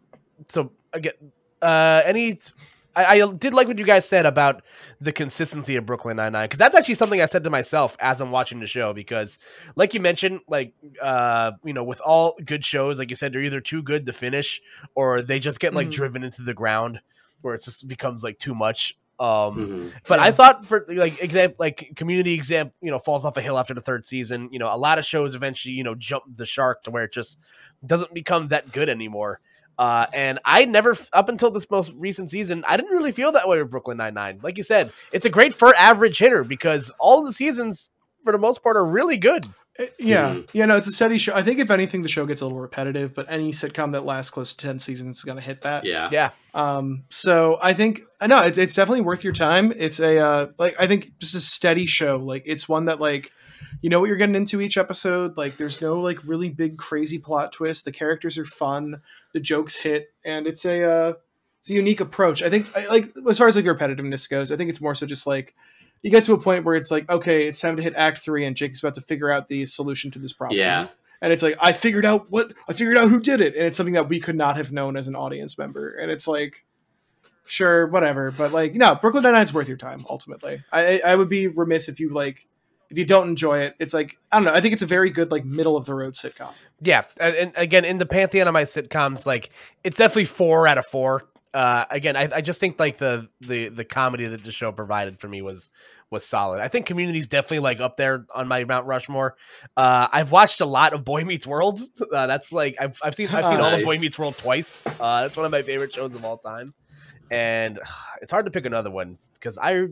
so 0.48 0.72
again, 0.92 1.14
uh, 1.62 2.02
any. 2.04 2.38
I, 2.96 3.20
I 3.22 3.32
did 3.32 3.54
like 3.54 3.68
what 3.68 3.78
you 3.78 3.84
guys 3.84 4.04
said 4.04 4.26
about 4.26 4.62
the 5.00 5.12
consistency 5.12 5.76
of 5.76 5.86
Brooklyn 5.86 6.16
Nine 6.16 6.32
Nine 6.32 6.46
because 6.46 6.58
that's 6.58 6.74
actually 6.74 6.96
something 6.96 7.22
I 7.22 7.26
said 7.26 7.44
to 7.44 7.50
myself 7.50 7.96
as 8.00 8.20
I'm 8.20 8.32
watching 8.32 8.58
the 8.58 8.66
show 8.66 8.92
because, 8.92 9.38
like 9.76 9.94
you 9.94 10.00
mentioned, 10.00 10.40
like 10.48 10.72
uh, 11.00 11.52
you 11.64 11.72
know, 11.72 11.84
with 11.84 12.00
all 12.00 12.34
good 12.44 12.64
shows, 12.64 12.98
like 12.98 13.08
you 13.10 13.14
said, 13.16 13.32
they're 13.32 13.42
either 13.42 13.60
too 13.60 13.82
good 13.82 14.06
to 14.06 14.12
finish 14.12 14.60
or 14.96 15.22
they 15.22 15.38
just 15.38 15.60
get 15.60 15.72
like 15.72 15.86
Mhm. 15.86 15.92
driven 15.92 16.24
into 16.24 16.42
the 16.42 16.52
ground 16.52 17.00
where 17.42 17.54
it 17.54 17.62
just 17.62 17.86
becomes 17.86 18.24
like 18.24 18.38
too 18.40 18.56
much. 18.56 18.96
Um, 19.20 19.28
Mhm. 19.28 19.92
but 20.08 20.18
Yeah. 20.18 20.24
I 20.24 20.32
thought 20.32 20.66
for 20.66 20.84
like 20.88 21.22
example, 21.22 21.56
like 21.60 21.92
Community 21.94 22.32
exam, 22.34 22.72
you 22.80 22.90
know, 22.90 22.98
falls 22.98 23.24
off 23.24 23.36
a 23.36 23.40
hill 23.40 23.56
after 23.56 23.72
the 23.74 23.80
third 23.82 24.04
season. 24.04 24.48
You 24.50 24.58
know, 24.58 24.74
a 24.74 24.76
lot 24.76 24.98
of 24.98 25.04
shows 25.06 25.36
eventually, 25.36 25.74
you 25.74 25.84
know, 25.84 25.94
jump 25.94 26.24
the 26.34 26.44
shark 26.46 26.82
to 26.84 26.90
where 26.90 27.04
it 27.04 27.12
just 27.12 27.38
doesn't 27.86 28.12
become 28.14 28.48
that 28.48 28.72
good 28.72 28.88
anymore. 28.88 29.38
Uh, 29.80 30.06
and 30.12 30.38
I 30.44 30.66
never, 30.66 30.94
up 31.14 31.30
until 31.30 31.50
this 31.50 31.70
most 31.70 31.92
recent 31.96 32.30
season, 32.30 32.62
I 32.68 32.76
didn't 32.76 32.92
really 32.92 33.12
feel 33.12 33.32
that 33.32 33.48
way 33.48 33.58
with 33.62 33.70
Brooklyn 33.70 33.96
Nine 33.96 34.12
Nine. 34.12 34.38
Like 34.42 34.58
you 34.58 34.62
said, 34.62 34.92
it's 35.10 35.24
a 35.24 35.30
great 35.30 35.54
for 35.54 35.74
average 35.74 36.18
hitter 36.18 36.44
because 36.44 36.92
all 36.98 37.24
the 37.24 37.32
seasons, 37.32 37.88
for 38.22 38.32
the 38.32 38.38
most 38.38 38.62
part, 38.62 38.76
are 38.76 38.84
really 38.84 39.16
good. 39.16 39.46
Uh, 39.78 39.84
Yeah, 39.98 40.34
Mhm. 40.34 40.48
yeah, 40.52 40.66
no, 40.66 40.76
it's 40.76 40.86
a 40.88 40.92
steady 40.92 41.16
show. 41.16 41.32
I 41.34 41.42
think 41.42 41.60
if 41.60 41.70
anything, 41.70 42.02
the 42.02 42.08
show 42.08 42.26
gets 42.26 42.42
a 42.42 42.44
little 42.44 42.60
repetitive, 42.60 43.14
but 43.14 43.24
any 43.30 43.52
sitcom 43.52 43.92
that 43.92 44.04
lasts 44.04 44.30
close 44.30 44.52
to 44.52 44.66
ten 44.66 44.78
seasons 44.78 45.16
is 45.18 45.24
going 45.24 45.38
to 45.38 45.42
hit 45.44 45.62
that. 45.62 45.84
Yeah. 45.86 46.10
Yeah, 46.12 46.30
Um, 46.52 47.04
so 47.08 47.58
I 47.62 47.72
think 47.72 48.02
I 48.20 48.26
know 48.26 48.40
it's, 48.42 48.58
it's 48.58 48.74
definitely 48.74 49.00
worth 49.02 49.24
your 49.24 49.32
time. 49.32 49.72
It's 49.74 49.98
a 50.00 50.18
uh, 50.18 50.46
like 50.58 50.74
I 50.78 50.86
think 50.88 51.16
just 51.18 51.34
a 51.34 51.40
steady 51.40 51.86
show. 51.86 52.16
Like 52.18 52.42
it's 52.44 52.68
one 52.68 52.84
that 52.86 53.00
like 53.00 53.32
you 53.82 53.90
know 53.90 54.00
what 54.00 54.08
you're 54.08 54.16
getting 54.16 54.34
into 54.34 54.60
each 54.60 54.76
episode. 54.76 55.36
Like 55.36 55.56
there's 55.56 55.80
no 55.80 56.00
like 56.00 56.18
really 56.26 56.48
big 56.50 56.76
crazy 56.78 57.18
plot 57.18 57.52
twist. 57.52 57.84
The 57.84 57.92
characters 57.92 58.38
are 58.38 58.44
fun. 58.44 59.02
The 59.32 59.40
jokes 59.40 59.76
hit, 59.76 60.12
and 60.24 60.46
it's 60.46 60.64
a 60.64 60.84
uh, 60.84 61.12
it's 61.60 61.70
a 61.70 61.74
unique 61.74 62.00
approach. 62.00 62.42
I 62.42 62.50
think 62.50 62.74
I, 62.76 62.86
like 62.88 63.12
as 63.28 63.38
far 63.38 63.48
as 63.48 63.56
like 63.56 63.64
the 63.64 63.74
repetitiveness 63.74 64.28
goes, 64.28 64.50
I 64.52 64.56
think 64.56 64.70
it's 64.70 64.80
more 64.80 64.94
so 64.94 65.06
just 65.06 65.26
like 65.26 65.54
you 66.02 66.10
get 66.10 66.24
to 66.24 66.32
a 66.32 66.38
point 66.40 66.64
where 66.64 66.74
it's 66.74 66.90
like 66.90 67.10
okay, 67.10 67.46
it's 67.46 67.60
time 67.60 67.76
to 67.76 67.82
hit 67.82 67.94
Act 67.96 68.18
Three, 68.18 68.44
and 68.44 68.56
Jake's 68.56 68.80
about 68.80 68.94
to 68.94 69.00
figure 69.02 69.30
out 69.30 69.48
the 69.48 69.66
solution 69.66 70.10
to 70.12 70.18
this 70.18 70.32
problem 70.32 70.58
Yeah. 70.58 70.88
and 71.20 71.32
it's 71.32 71.42
like 71.42 71.56
I 71.60 71.72
figured 71.72 72.04
out 72.06 72.30
what 72.30 72.52
I 72.68 72.72
figured 72.72 72.96
out 72.96 73.08
who 73.10 73.20
did 73.20 73.40
it, 73.40 73.54
and 73.56 73.66
it's 73.66 73.76
something 73.76 73.94
that 73.94 74.08
we 74.08 74.20
could 74.20 74.36
not 74.36 74.56
have 74.56 74.72
known 74.72 74.96
as 74.96 75.08
an 75.08 75.14
audience 75.16 75.58
member, 75.58 75.90
and 75.94 76.10
it's 76.10 76.26
like, 76.26 76.64
sure, 77.44 77.86
whatever, 77.86 78.30
but 78.30 78.52
like, 78.52 78.74
no, 78.74 78.94
Brooklyn 78.94 79.22
Nine 79.24 79.34
Nine's 79.34 79.52
worth 79.52 79.68
your 79.68 79.76
time. 79.76 80.04
Ultimately, 80.08 80.62
I 80.72 81.00
I 81.04 81.14
would 81.14 81.28
be 81.28 81.48
remiss 81.48 81.88
if 81.88 82.00
you 82.00 82.08
like 82.10 82.46
if 82.90 82.98
you 82.98 83.04
don't 83.04 83.28
enjoy 83.28 83.60
it. 83.60 83.76
It's 83.78 83.94
like 83.94 84.18
I 84.30 84.36
don't 84.36 84.44
know. 84.46 84.52
I 84.52 84.60
think 84.60 84.72
it's 84.72 84.82
a 84.82 84.86
very 84.86 85.10
good 85.10 85.30
like 85.30 85.44
middle 85.44 85.76
of 85.76 85.86
the 85.86 85.94
road 85.94 86.14
sitcom. 86.14 86.52
yeah. 86.80 87.04
And, 87.18 87.34
and 87.34 87.52
again, 87.56 87.84
in 87.84 87.98
the 87.98 88.06
pantheon 88.06 88.48
of 88.48 88.54
my 88.54 88.64
sitcoms, 88.64 89.26
like 89.26 89.50
it's 89.84 89.96
definitely 89.96 90.26
four 90.26 90.66
out 90.66 90.78
of 90.78 90.86
four. 90.86 91.22
Uh, 91.52 91.84
again, 91.90 92.16
I, 92.16 92.28
I 92.36 92.40
just 92.40 92.60
think 92.60 92.78
like 92.78 92.98
the 92.98 93.28
the 93.40 93.68
the 93.68 93.84
comedy 93.84 94.26
that 94.26 94.42
the 94.42 94.52
show 94.52 94.70
provided 94.72 95.18
for 95.20 95.28
me 95.28 95.42
was 95.42 95.70
was 96.10 96.26
solid. 96.26 96.60
I 96.60 96.68
think 96.68 96.86
Community's 96.86 97.28
definitely 97.28 97.60
like 97.60 97.80
up 97.80 97.96
there 97.96 98.26
on 98.34 98.48
my 98.48 98.64
Mount 98.64 98.86
Rushmore. 98.86 99.36
Uh, 99.76 100.08
I've 100.12 100.32
watched 100.32 100.60
a 100.60 100.66
lot 100.66 100.92
of 100.92 101.04
Boy 101.04 101.24
Meets 101.24 101.46
World. 101.46 101.80
Uh, 102.12 102.26
that's 102.26 102.50
like 102.50 102.74
I've, 102.80 102.98
I've 103.04 103.14
seen 103.14 103.28
I've 103.28 103.46
seen 103.46 103.60
all 103.60 103.72
of 103.72 103.84
Boy 103.84 103.98
Meets 103.98 104.18
World 104.18 104.36
twice. 104.36 104.82
Uh, 104.98 105.22
that's 105.22 105.36
one 105.36 105.46
of 105.46 105.52
my 105.52 105.62
favorite 105.62 105.94
shows 105.94 106.12
of 106.14 106.24
all 106.24 106.38
time, 106.38 106.74
and 107.30 107.78
it's 108.22 108.32
hard 108.32 108.46
to 108.46 108.50
pick 108.50 108.66
another 108.66 108.90
one 108.90 109.16
because 109.34 109.56
I 109.58 109.86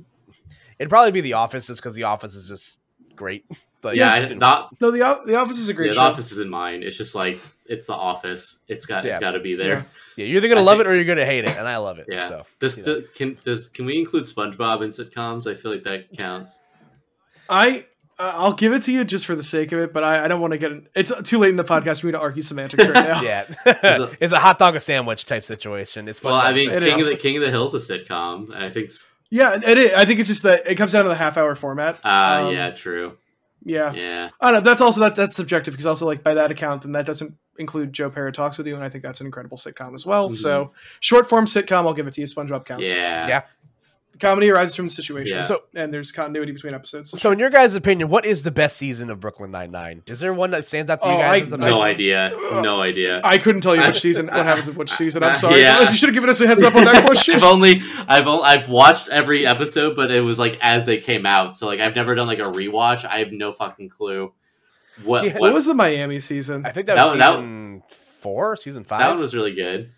it'd 0.79 0.89
probably 0.89 1.13
be 1.13 1.21
The 1.21 1.35
Office 1.35 1.67
just 1.67 1.81
because 1.81 1.95
The 1.95 2.05
Office 2.05 2.35
is 2.35 2.49
just 2.49 2.79
great. 3.19 3.45
Like, 3.83 3.97
Yeah, 3.97 4.13
I, 4.13 4.21
you 4.21 4.29
know, 4.31 4.35
not 4.37 4.81
No, 4.81 4.91
the 4.91 4.99
the 5.27 5.37
Office 5.37 5.59
is 5.59 5.69
a 5.69 5.75
great 5.75 5.89
yeah, 5.95 6.01
the 6.01 6.01
office 6.09 6.33
is 6.33 6.39
in 6.39 6.49
mine. 6.49 6.83
It's 6.83 6.97
just 6.97 7.15
like 7.15 7.39
it's 7.67 7.87
the 7.87 7.95
office. 7.95 8.61
It's 8.69 8.87
got 8.87 9.05
Yeah. 9.05 9.11
it's 9.11 9.21
got 9.21 9.33
to 9.33 9.41
be 9.41 9.55
there. 9.55 9.87
yeah, 10.17 10.25
you're 10.25 10.39
either 10.39 10.49
gonna 10.49 10.61
I 10.61 10.65
love 10.65 10.79
think- 10.79 10.87
it 10.87 10.91
or 10.91 10.95
you're 10.97 11.05
gonna 11.05 11.25
hate 11.27 11.45
it, 11.45 11.57
and 11.57 11.69
I 11.69 11.77
love 11.77 11.99
it. 11.99 12.07
Yeah. 12.09 12.29
So 12.29 12.47
This 12.61 12.79
you 12.79 12.85
know. 12.85 13.01
do- 13.01 13.07
can 13.15 13.39
does 13.45 13.69
can 13.69 13.85
we 13.87 13.99
include 13.99 14.25
SpongeBob 14.25 14.83
in 14.83 14.91
sitcoms? 14.91 15.47
I 15.51 15.55
feel 15.55 15.71
like 15.71 15.85
that 15.85 16.17
counts. 16.17 16.63
I 17.49 17.87
uh, 18.21 18.33
I'll 18.35 18.53
give 18.53 18.73
it 18.73 18.83
to 18.83 18.93
you 18.93 19.05
just 19.05 19.27
for 19.27 19.37
the 19.37 19.45
sake 19.45 19.71
of 19.71 19.79
it, 19.79 19.93
but 19.93 20.03
I, 20.03 20.25
I 20.25 20.29
don't 20.29 20.41
want 20.41 20.51
to 20.53 20.59
get. 20.59 20.73
In, 20.73 20.89
it's 20.97 21.13
too 21.23 21.39
late 21.39 21.51
in 21.51 21.57
the 21.57 21.63
podcast 21.63 22.01
for 22.01 22.07
me 22.07 22.13
to 22.13 22.19
argue 22.21 22.43
semantics 22.43 22.85
right 22.89 23.07
now. 23.07 23.23
yeah, 23.23 23.45
it- 23.65 24.17
it's 24.21 24.33
a 24.33 24.41
hot 24.41 24.59
dog 24.59 24.75
a 24.75 24.81
sandwich 24.81 25.25
type 25.25 25.45
situation. 25.45 26.09
It's 26.09 26.19
fun. 26.19 26.33
Well, 26.33 26.41
I 26.41 26.53
mean, 26.53 26.69
King 26.71 26.99
is. 26.99 27.05
of 27.07 27.11
the 27.13 27.17
King 27.17 27.37
of 27.37 27.43
the 27.45 27.51
Hill's 27.51 27.75
is 27.75 27.89
a 27.89 27.99
sitcom, 27.99 28.53
I 28.57 28.71
think. 28.71 28.91
S- 29.31 29.37
yeah, 29.39 29.53
and 29.55 29.65
it, 29.79 29.93
I 29.95 30.05
think 30.05 30.21
it's 30.21 30.29
just 30.29 30.43
that 30.45 30.63
it 30.67 30.75
comes 30.77 30.93
down 30.93 31.03
to 31.05 31.09
the 31.09 31.15
half 31.15 31.37
hour 31.37 31.55
format. 31.55 31.99
Uh, 32.05 32.45
Um, 32.49 32.55
yeah, 32.55 32.71
true. 32.71 33.17
yeah. 33.65 33.93
Yeah, 33.93 34.31
I 34.41 34.51
don't 34.53 34.63
know. 34.65 34.69
That's 34.71 34.81
also 34.81 35.01
that 35.01 35.17
that's 35.17 35.37
subjective 35.37 35.73
because 35.75 35.87
also 35.87 36.07
like 36.07 36.23
by 36.23 36.35
that 36.35 36.51
account, 36.51 36.83
then 36.83 36.93
that 36.93 37.07
doesn't 37.07 37.35
include 37.59 37.93
Joe 37.93 38.09
Pera 38.09 38.33
talks 38.33 38.57
with 38.57 38.67
you, 38.67 38.75
and 38.75 38.85
I 38.85 38.89
think 38.89 39.03
that's 39.03 39.21
an 39.21 39.27
incredible 39.27 39.59
sitcom 39.59 39.95
as 39.95 40.07
well. 40.07 40.31
Mhm. 40.31 40.35
So 40.37 40.73
short 41.01 41.29
form 41.29 41.47
sitcom, 41.47 41.87
I'll 41.87 41.95
give 41.95 42.07
it 42.07 42.15
to 42.15 42.21
you. 42.21 42.27
SpongeBob 42.27 42.65
counts. 42.65 42.89
yeah, 42.89 43.27
Yeah. 43.29 43.43
Comedy 44.21 44.51
arises 44.51 44.75
from 44.75 44.87
the 44.87 44.91
situation, 44.91 45.37
Yeah. 45.37 45.43
So- 45.43 45.63
and 45.75 45.93
there's 45.93 46.11
continuity 46.11 46.51
between 46.53 46.75
episodes. 46.75 47.11
So, 47.21 47.31
in 47.31 47.39
your 47.39 47.51
guys' 47.51 47.75
opinion, 47.77 48.09
what 48.09 48.27
is 48.27 48.43
the 48.43 48.51
best 48.51 48.77
season 48.77 49.11
of 49.11 49.21
Brooklyn 49.21 49.51
Nine 49.53 49.71
Nine? 49.71 50.03
Is 50.09 50.19
there 50.21 50.35
one 50.35 50.51
that 50.51 50.65
stands 50.65 50.91
out 50.91 51.01
to 51.03 51.07
you 51.09 51.15
Oh, 51.15 51.19
guys 51.19 51.35
I- 51.35 51.43
as 51.43 51.51
the 51.51 51.57
I- 51.57 51.59
best? 51.61 51.71
No 51.71 51.83
idea. 51.83 52.33
No 52.63 52.81
idea. 52.81 53.21
I 53.23 53.39
couldn't 53.39 53.61
tell 53.61 53.77
you 53.77 53.83
which 53.83 54.01
season, 54.01 54.27
what 54.27 54.45
happens 54.45 54.69
in 54.69 54.75
which 54.75 54.91
season. 54.91 55.23
I'm 55.23 55.35
sorry. 55.37 55.61
Yeah. 55.61 55.89
You 55.89 55.97
should 55.97 56.09
have 56.09 56.15
given 56.15 56.31
us 56.31 56.41
a 56.41 56.47
heads 56.49 56.63
up 56.65 56.75
on 56.75 56.85
that 56.85 57.05
question. 57.07 57.37
I've 57.37 57.45
only 57.45 57.81
I've 58.09 58.27
o- 58.27 58.43
I've 58.43 58.69
watched 58.69 59.09
every 59.09 59.47
episode, 59.47 59.95
but 59.95 60.11
it 60.11 60.23
was 60.23 60.39
like 60.39 60.59
as 60.63 60.85
they 60.87 60.99
came 60.99 61.25
out. 61.25 61.57
So 61.57 61.67
like 61.67 61.79
I've 61.81 61.95
never 61.95 62.15
done 62.17 62.27
like 62.27 62.39
a 62.41 62.43
rewatch. 62.51 63.05
I 63.05 63.19
have 63.21 63.31
no 63.33 63.53
fucking 63.53 63.89
clue. 63.91 64.33
What 65.05 65.25
Yeah. 65.25 65.33
what 65.35 65.41
what, 65.43 65.53
was 65.53 65.67
the 65.67 65.75
Miami 65.75 66.19
season? 66.19 66.67
I 66.67 66.73
think 66.73 66.89
that 66.89 66.97
That 66.97 67.05
was 67.05 67.13
one- 67.13 67.19
that 67.21 67.35
season 67.35 67.83
four, 68.21 68.57
season 68.57 68.83
five. 68.85 68.99
that 68.99 69.11
one 69.11 69.21
was 69.21 69.33
really 69.35 69.55
good. 69.55 69.91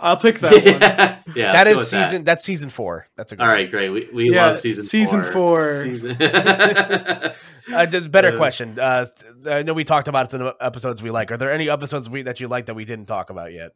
I'll 0.00 0.16
pick 0.16 0.38
that 0.40 0.52
one. 0.52 0.62
yeah, 0.64 1.18
yeah 1.34 1.52
that 1.52 1.66
let's 1.66 1.66
go 1.66 1.70
is 1.70 1.76
with 1.78 1.88
season. 1.88 2.24
That's 2.24 2.44
season 2.44 2.70
four. 2.70 3.06
That's 3.16 3.32
a 3.32 3.36
good 3.36 3.42
All 3.42 3.48
right, 3.48 3.70
great. 3.70 3.90
We 3.90 4.08
we 4.12 4.32
yeah, 4.34 4.46
love 4.46 4.58
season 4.58 4.84
season 4.84 5.22
four. 5.22 5.32
four. 5.32 5.84
Season- 5.84 6.16
Uh, 7.72 7.86
there's 7.86 8.06
better 8.06 8.34
Uh, 8.34 8.36
question. 8.36 8.78
Uh, 8.78 9.06
I 9.48 9.62
know 9.62 9.72
we 9.72 9.84
talked 9.84 10.06
about 10.06 10.30
some 10.30 10.52
episodes 10.60 11.02
we 11.02 11.10
like. 11.10 11.32
Are 11.32 11.38
there 11.38 11.50
any 11.50 11.70
episodes 11.70 12.10
we, 12.10 12.20
that 12.24 12.38
you 12.38 12.46
like 12.46 12.66
that 12.66 12.74
we 12.74 12.84
didn't 12.84 13.06
talk 13.06 13.30
about 13.30 13.54
yet? 13.54 13.72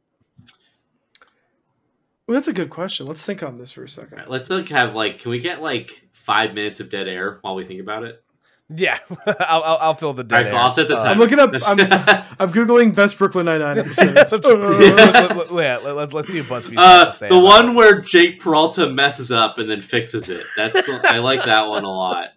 Well, 2.26 2.34
that's 2.34 2.48
a 2.48 2.52
good 2.52 2.68
question. 2.68 3.06
Let's 3.06 3.24
think 3.24 3.42
on 3.42 3.54
this 3.56 3.72
for 3.72 3.84
a 3.84 3.88
second. 3.88 4.24
Let's 4.28 4.50
like 4.50 4.68
have 4.68 4.94
like 4.94 5.20
can 5.20 5.30
we 5.30 5.38
get 5.38 5.62
like 5.62 6.06
five 6.12 6.52
minutes 6.52 6.80
of 6.80 6.90
dead 6.90 7.08
air 7.08 7.38
while 7.40 7.54
we 7.54 7.64
think 7.64 7.80
about 7.80 8.04
it? 8.04 8.22
Yeah, 8.70 8.98
I'll, 9.26 9.62
I'll, 9.62 9.78
I'll 9.80 9.94
fill 9.94 10.12
the 10.12 10.22
All 10.22 10.28
dead 10.28 10.36
right, 10.44 10.46
air. 10.48 10.54
I'll 10.56 10.70
set 10.70 10.88
the 10.88 10.96
Uh, 10.98 11.02
time. 11.02 11.12
I'm 11.12 11.18
looking 11.18 11.38
up. 11.38 11.52
I'm, 11.66 11.80
I'm 12.38 12.52
googling 12.52 12.94
best 12.94 13.16
Brooklyn 13.16 13.46
Nine 13.46 13.60
Nine 13.60 13.78
episodes. 13.78 14.12
let's, 14.14 14.32
Uh, 14.34 14.38
let, 14.40 15.24
let, 15.38 15.50
let, 15.52 15.84
let, 15.84 15.96
let's- 15.96 16.12
let's 16.12 16.28
see 16.30 16.42
what 16.42 16.62
BuzzFeed 16.64 16.74
Uh, 16.76 17.28
the 17.28 17.38
one 17.40 17.74
where 17.74 18.00
Jake 18.02 18.40
Peralta 18.40 18.88
messes 18.90 19.32
up 19.32 19.56
and 19.58 19.70
then 19.70 19.80
fixes 19.80 20.28
it. 20.28 20.44
That's 20.56 20.86
I 20.88 21.18
like 21.18 21.44
that 21.46 21.66
one 21.68 21.84
a 21.84 21.90
lot. 21.90 22.28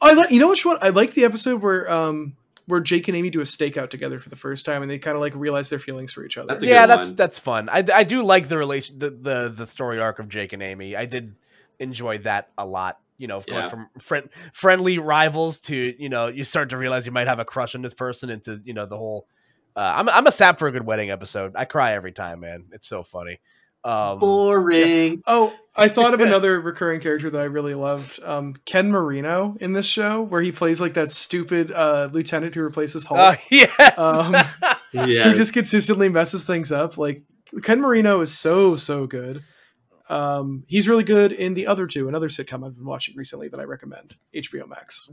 I 0.00 0.12
like. 0.12 0.30
You 0.30 0.38
know 0.38 0.48
which 0.48 0.64
one? 0.64 0.78
I 0.80 0.90
like 0.90 1.14
the 1.14 1.24
episode 1.24 1.60
where 1.62 1.90
um 1.90 2.36
where 2.66 2.78
Jake 2.80 3.08
and 3.08 3.16
Amy 3.16 3.30
do 3.30 3.40
a 3.40 3.44
stakeout 3.44 3.90
together 3.90 4.20
for 4.20 4.28
the 4.28 4.36
first 4.36 4.64
time, 4.64 4.82
and 4.82 4.90
they 4.90 4.98
kind 5.00 5.16
of 5.16 5.20
like 5.20 5.34
realize 5.34 5.68
their 5.70 5.78
feelings 5.80 6.12
for 6.12 6.24
each 6.24 6.38
other. 6.38 6.46
That's 6.46 6.62
a 6.62 6.66
yeah, 6.66 6.82
good 6.82 6.90
that's 6.90 7.06
one. 7.08 7.16
that's 7.16 7.38
fun. 7.40 7.68
I, 7.70 7.84
I 7.92 8.04
do 8.04 8.22
like 8.22 8.46
the 8.48 8.56
relation 8.56 9.00
the, 9.00 9.10
the 9.10 9.48
the 9.56 9.66
story 9.66 9.98
arc 9.98 10.20
of 10.20 10.28
Jake 10.28 10.52
and 10.52 10.62
Amy. 10.62 10.94
I 10.94 11.06
did 11.06 11.34
enjoy 11.80 12.18
that 12.18 12.50
a 12.56 12.64
lot. 12.64 13.00
You 13.18 13.26
know, 13.26 13.40
going 13.40 13.62
Yeah. 13.64 13.68
from 13.68 13.88
friend, 13.98 14.28
friendly 14.52 14.98
rivals 14.98 15.60
to 15.62 15.76
you 15.76 16.08
know 16.08 16.28
you 16.28 16.44
start 16.44 16.70
to 16.70 16.76
realize 16.78 17.04
you 17.04 17.12
might 17.12 17.26
have 17.26 17.38
a 17.40 17.44
crush 17.44 17.74
on 17.74 17.82
this 17.82 17.94
person 17.94 18.30
into 18.30 18.60
you 18.64 18.72
know 18.74 18.86
the 18.86 18.96
whole. 18.96 19.26
Uh, 19.76 19.92
I'm 19.96 20.08
I'm 20.08 20.26
a 20.26 20.32
sap 20.32 20.58
for 20.58 20.68
a 20.68 20.72
good 20.72 20.86
wedding 20.86 21.10
episode. 21.10 21.52
I 21.56 21.64
cry 21.64 21.92
every 21.92 22.12
time, 22.12 22.40
man. 22.40 22.64
It's 22.72 22.86
so 22.88 23.02
funny. 23.02 23.38
Um, 23.84 24.18
Boring. 24.18 25.22
Oh, 25.26 25.54
I 25.76 25.88
thought 25.88 26.12
of 26.14 26.20
another 26.28 26.60
recurring 26.60 27.00
character 27.00 27.30
that 27.30 27.40
I 27.40 27.44
really 27.44 27.74
loved. 27.74 28.20
Um, 28.24 28.54
Ken 28.64 28.90
Marino 28.90 29.56
in 29.60 29.72
this 29.72 29.86
show, 29.86 30.22
where 30.22 30.40
he 30.42 30.50
plays 30.50 30.80
like 30.80 30.94
that 30.94 31.10
stupid 31.12 31.70
uh, 31.70 32.08
lieutenant 32.12 32.54
who 32.56 32.62
replaces 32.62 33.06
Holt, 33.06 33.20
uh, 33.20 33.36
yes. 33.50 33.98
um, 33.98 34.34
Yeah. 34.92 35.24
who 35.28 35.32
just 35.34 35.54
consistently 35.54 36.08
messes 36.08 36.42
things 36.44 36.72
up. 36.72 36.98
Like 36.98 37.22
Ken 37.62 37.80
Marino 37.80 38.20
is 38.20 38.36
so 38.36 38.76
so 38.76 39.06
good. 39.06 39.42
Um, 40.10 40.64
he's 40.66 40.88
really 40.88 41.04
good 41.04 41.32
in 41.32 41.52
the 41.54 41.66
other 41.66 41.86
two, 41.86 42.08
another 42.08 42.28
sitcom 42.28 42.64
I've 42.66 42.74
been 42.76 42.86
watching 42.86 43.14
recently 43.14 43.48
that 43.48 43.60
I 43.60 43.64
recommend, 43.64 44.16
HBO 44.34 44.66
Max. 44.66 45.12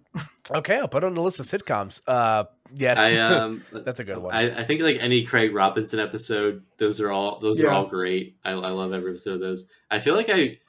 Okay, 0.51 0.77
I'll 0.77 0.87
put 0.87 1.03
on 1.03 1.13
the 1.15 1.21
list 1.21 1.39
of 1.41 1.45
sitcoms. 1.45 2.01
Uh, 2.07 2.45
yeah, 2.73 2.93
I 2.97 3.15
um, 3.17 3.63
that's 3.73 3.99
a 3.99 4.03
good 4.05 4.17
one. 4.19 4.33
I, 4.33 4.59
I 4.59 4.63
think 4.63 4.81
like 4.81 4.97
any 4.99 5.23
Craig 5.23 5.53
Robinson 5.53 5.99
episode, 5.99 6.63
those 6.77 7.01
are 7.01 7.11
all 7.11 7.39
those 7.41 7.61
are 7.61 7.69
all 7.69 7.87
great. 7.87 8.37
I, 8.45 8.51
I 8.51 8.69
love 8.69 8.93
every 8.93 9.09
episode 9.11 9.33
of 9.33 9.39
those. 9.41 9.67
I 9.91 9.99
feel 9.99 10.15
like 10.15 10.29
I, 10.29 10.59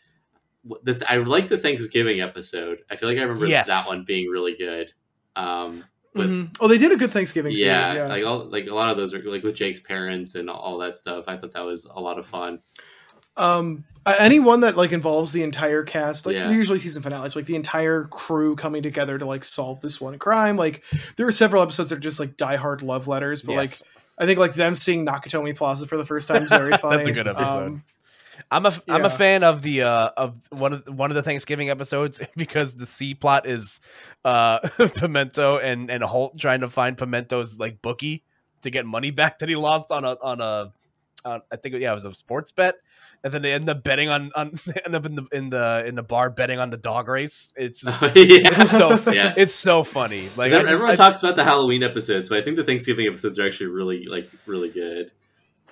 the, 0.83 1.01
I 1.09 1.19
like 1.19 1.47
the 1.49 1.59
Thanksgiving 1.59 2.21
episode. 2.21 2.79
I 2.91 2.97
feel 2.97 3.09
like 3.09 3.19
I 3.19 3.23
remember 3.23 3.47
Yes. 3.47 3.69
that 3.69 3.87
one 3.87 4.05
being 4.05 4.29
really 4.29 4.57
good. 4.57 4.93
Um, 5.37 5.85
But- 6.15 6.27
Mhm. 6.27 6.57
Oh, 6.61 6.67
they 6.67 6.79
did 6.79 6.91
a 6.93 6.97
good 6.97 7.11
Thanksgiving 7.13 7.53
yeah, 7.53 7.85
series. 7.85 7.99
Yeah. 7.99 8.07
like 8.09 8.25
all 8.25 8.47
like 8.51 8.67
a 8.67 8.75
lot 8.75 8.91
of 8.91 8.97
those 8.97 9.15
are 9.15 9.23
like 9.23 9.45
with 9.45 9.55
Jake's 9.55 9.81
parents 9.81 10.35
and 10.35 10.51
all 10.51 10.79
that 10.79 10.99
stuff. 10.99 11.27
I 11.29 11.37
thought 11.37 11.53
that 11.53 11.65
was 11.65 11.85
a 11.85 12.01
lot 12.01 12.19
of 12.19 12.27
fun. 12.27 12.59
um, 13.37 13.85
anyone 14.19 14.61
that 14.61 14.77
like 14.77 14.93
involves 14.93 15.33
the 15.33 15.43
entire 15.43 15.83
cast, 15.83 16.27
like 16.27 16.37
Yeah. 16.37 16.51
usually 16.51 16.79
season 16.79 17.03
finales, 17.03 17.35
like 17.35 17.47
the 17.47 17.57
entire 17.57 18.05
crew 18.05 18.55
coming 18.57 18.83
together 18.83 19.19
to 19.19 19.27
like 19.27 19.45
solve 19.45 19.81
this 19.81 20.01
one 20.01 20.19
crime. 20.19 20.57
Like 20.57 20.85
there 21.17 21.27
are 21.27 21.33
several 21.33 21.63
episodes 21.63 21.91
that 21.91 21.97
are 21.97 22.01
just 22.01 22.21
like 22.21 22.37
diehard 22.37 22.83
love 22.83 23.09
letters, 23.09 23.43
but 23.43 23.57
like 23.57 23.77
I 24.19 24.27
think 24.27 24.39
like 24.39 24.55
them 24.55 24.77
seeing 24.77 25.05
Nakatomi 25.05 25.57
Plaza 25.57 25.87
for 25.87 25.97
the 25.97 26.05
first 26.05 26.29
time 26.29 26.45
is 26.45 26.51
very 26.51 26.71
That's 26.83 27.09
a 27.09 27.13
good 27.13 27.27
episode. 27.27 27.67
Um, 27.67 27.85
I'm 28.51 28.67
a 28.67 28.73
am 28.89 29.05
a 29.05 29.11
fan 29.11 29.43
of 29.43 29.63
the 29.63 29.83
uh 29.83 30.11
of 30.17 30.37
one 30.51 30.73
of 30.75 30.89
one 30.89 31.11
of 31.11 31.15
the 31.15 31.23
Thanksgiving 31.23 31.71
episodes 31.71 32.21
because 32.37 32.75
the 32.75 32.87
C 32.87 33.15
plot 33.15 33.47
is 33.47 33.81
uh 34.25 34.59
Pimento 34.77 35.59
and 35.59 35.91
and 35.91 36.03
Holt 36.03 36.39
trying 36.39 36.61
to 36.61 36.69
find 36.69 36.97
Pimento's 36.97 37.59
like 37.59 37.81
bookie 37.83 38.25
to 38.63 38.71
get 38.71 38.87
money 38.87 39.11
back 39.11 39.39
that 39.39 39.49
he 39.49 39.57
lost 39.57 39.91
on 39.91 40.05
a 40.05 40.17
on 40.23 40.41
a 40.41 40.73
on, 41.25 41.43
I 41.51 41.57
think 41.57 41.77
yeah 41.77 41.91
it 41.91 41.95
was 41.95 42.05
a 42.05 42.15
sports 42.15 42.53
bet 42.53 42.77
and 43.27 43.35
then 43.35 43.43
they 43.43 43.53
end 43.53 43.69
up 43.69 43.83
betting 43.83 44.09
on 44.09 44.31
on 44.35 44.53
they 44.67 44.81
end 44.85 44.95
up 44.95 45.05
in 45.05 45.15
the 45.17 45.27
in 45.33 45.51
the 45.51 45.85
in 45.87 45.95
the 45.97 46.03
bar 46.03 46.31
betting 46.31 46.59
on 46.59 46.71
the 46.71 46.77
dog 46.79 47.09
race. 47.09 47.53
It's 47.57 47.81
just, 47.83 48.01
yeah. 48.03 48.11
it's 48.15 48.71
so 48.71 49.13
Yeah. 49.13 49.35
it's 49.37 49.55
so 49.55 49.83
funny. 49.83 50.29
Like 50.37 50.53
I 50.53 50.61
just- 50.63 50.73
everyone 50.73 50.93
I- 50.93 50.97
talks 50.97 51.23
about 51.23 51.37
the 51.37 51.45
Halloween 51.45 51.83
episodes, 51.83 52.29
but 52.29 52.39
I 52.39 52.43
think 52.43 52.57
the 52.57 52.65
Thanksgiving 52.65 53.07
episodes 53.07 53.39
are 53.39 53.47
actually 53.47 53.67
really 53.67 54.07
like 54.07 54.31
really 54.47 54.71
good. 54.71 55.11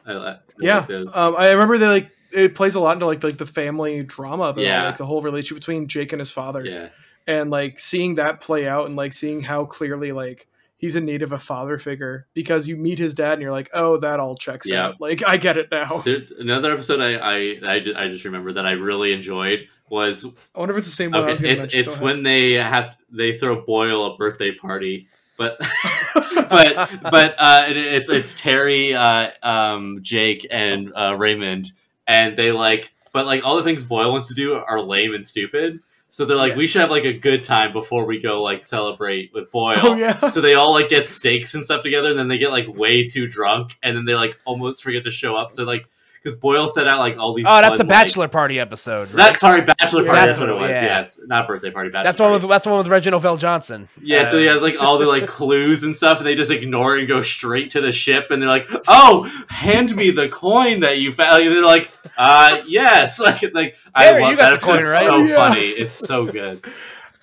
I, 0.07 0.13
I 0.13 0.31
I 0.33 0.39
yeah, 0.61 0.79
like 0.81 0.89
those. 0.89 1.15
um, 1.15 1.35
I 1.39 1.51
remember 1.53 1.79
they 1.79 1.87
like 1.87 2.11
it 2.35 2.55
plays 2.55 2.75
a 2.75 2.81
lot 2.81 2.93
into 2.95 3.07
like 3.07 3.23
like 3.25 3.39
the 3.39 3.47
family 3.47 4.03
drama, 4.03 4.53
but 4.53 4.63
Yeah. 4.65 4.87
like 4.87 4.97
the 4.99 5.07
whole 5.07 5.23
relationship 5.23 5.61
between 5.63 5.87
Jake 5.87 6.13
and 6.13 6.21
his 6.21 6.31
father. 6.31 6.65
yeah, 6.65 6.89
and 7.27 7.51
like 7.51 7.79
seeing 7.79 8.17
that 8.17 8.41
play 8.41 8.67
out 8.67 8.87
and 8.87 8.97
like 8.97 9.13
seeing 9.13 9.41
how 9.41 9.65
clearly 9.65 10.13
like 10.13 10.47
he's 10.85 10.97
in 10.97 11.05
need 11.07 11.23
of 11.23 11.33
a 11.33 11.39
father 11.39 11.79
figure 11.79 12.27
because 12.35 12.69
you 12.69 12.77
meet 12.77 12.99
his 12.99 13.15
dad 13.15 13.33
and 13.33 13.43
you're 13.43 13.51
like 13.51 13.71
oh 13.73 13.97
that 13.97 14.21
all 14.21 14.37
checks 14.37 14.69
Yeah. 14.69 14.89
out 14.89 15.01
like 15.01 15.27
i 15.27 15.37
get 15.37 15.57
it 15.57 15.71
now 15.71 15.99
there, 16.05 16.21
another 16.39 16.73
episode 16.73 17.01
I 17.01 17.15
I 17.17 17.75
I 17.75 17.81
just, 17.81 17.97
I 17.97 18.09
just 18.09 18.25
remember 18.25 18.53
that 18.53 18.67
I 18.67 18.73
really 18.73 19.13
enjoyed 19.13 19.69
was 19.91 20.27
i 20.55 20.59
wonder 20.59 20.75
if 20.75 20.79
it's 20.79 20.87
the 20.87 20.93
same 20.93 21.11
one 21.11 21.29
okay. 21.29 21.69
it's 21.73 22.01
when 22.01 22.23
they 22.23 22.53
have 22.53 22.97
they 23.15 23.33
throw 23.33 23.65
Boyle 23.65 24.05
a 24.13 24.17
birthday 24.17 24.53
party, 24.53 25.09
but 25.39 25.59
but 26.35 26.91
but 27.03 27.35
uh, 27.39 27.67
it, 27.69 27.77
it's 27.77 28.09
it's 28.09 28.35
Terry, 28.35 28.95
uh, 28.95 29.31
um, 29.43 30.01
Jake, 30.03 30.47
and 30.51 30.93
uh, 30.95 31.17
Raymond, 31.17 31.73
and 32.07 32.37
they 32.37 32.53
like, 32.53 32.93
but 33.13 33.27
like 33.27 33.45
all 33.45 33.57
the 33.57 33.63
things 33.63 33.85
Boyle 33.85 34.13
wants 34.13 34.29
to 34.29 34.35
do 34.35 34.57
are 34.57 34.81
lame 34.81 35.15
and 35.15 35.25
stupid. 35.25 35.81
So 36.15 36.25
they're 36.25 36.37
like, 36.37 36.53
Yeah. 36.53 36.59
we 36.59 36.69
should 36.69 36.81
have 36.81 36.91
like 36.91 37.05
a 37.07 37.13
good 37.13 37.45
time 37.45 37.73
before 37.73 38.07
we 38.07 38.21
go 38.21 38.41
like 38.41 38.63
celebrate 38.65 39.33
with 39.35 39.51
Boyle. 39.51 39.75
oh 39.83 39.95
yeah 39.97 40.29
So 40.29 40.41
they 40.41 40.55
all 40.55 40.73
like 40.73 40.89
get 40.89 41.09
steaks 41.09 41.55
and 41.55 41.65
stuff 41.65 41.83
together, 41.83 42.11
and 42.11 42.17
then 42.19 42.29
they 42.29 42.39
get 42.39 42.53
like 42.53 42.69
way 42.69 43.05
too 43.05 43.27
drunk, 43.27 43.77
and 43.83 43.97
then 43.97 44.05
they 44.05 44.15
like 44.15 44.39
almost 44.45 44.85
forget 44.85 45.03
to 45.07 45.11
show 45.11 45.35
up. 45.35 45.51
So 45.51 45.65
like, 45.65 45.87
because 46.25 46.39
Boyle 46.39 46.67
set 46.67 46.89
out 46.89 46.99
like 47.01 47.19
all 47.19 47.35
these. 47.35 47.45
oh, 47.47 47.61
that's 47.61 47.77
fun, 47.77 47.79
the 47.79 47.85
like- 47.85 47.89
bachelor 48.07 48.29
party 48.29 48.59
episode. 48.59 49.09
Right? 49.13 49.17
that's 49.27 49.41
sorry, 49.41 49.61
bachelor 49.61 50.03
Yeah. 50.05 50.11
party. 50.13 50.27
That's 50.27 50.41
what 50.41 50.49
it 50.49 50.57
was. 50.57 50.71
yeah. 50.71 50.83
Yes, 50.83 51.21
not 51.27 51.47
birthday 51.47 51.71
party. 51.71 51.91
Bachelor 51.91 52.05
that's 52.09 52.21
one 52.21 52.33
with 52.33 52.49
that's 52.49 52.65
the 52.65 52.71
one 52.71 52.79
with 52.79 52.89
Reginald 52.89 53.23
VelJohnson. 53.23 53.89
Yeah, 54.03 54.25
so 54.25 54.37
Uh, 54.39 54.41
he 54.41 54.47
has 54.47 54.63
like 54.63 54.77
all 54.81 54.99
the 54.99 55.07
like 55.07 55.27
clues 55.29 55.85
and 55.85 55.95
stuff, 55.95 56.19
and 56.19 56.27
they 56.27 56.35
just 56.35 56.51
ignore 56.51 56.97
it 56.97 57.01
and 57.01 57.09
go 57.09 57.21
straight 57.21 57.71
to 57.73 57.81
the 57.83 57.93
ship, 57.93 58.31
and 58.31 58.41
they're 58.43 58.49
like, 58.49 58.69
"Oh, 58.89 59.31
hand 59.49 59.95
me 59.95 60.11
the 60.11 60.29
coin 60.29 60.81
that 60.81 60.99
you 60.99 61.13
found." 61.13 61.43
And 61.43 61.55
they're 61.55 61.63
like, 61.63 61.91
"Uh, 62.17 62.59
yes." 62.67 63.19
Like, 63.25 63.43
like 63.55 63.77
I 63.95 64.05
Terry, 64.07 64.23
love 64.23 64.37
that 64.39 64.61
coin, 64.61 64.83
right? 64.83 65.03
So 65.03 65.19
Yeah. 65.19 65.35
funny, 65.37 65.61
it's 65.69 65.95
so 65.95 66.27
good. 66.27 66.65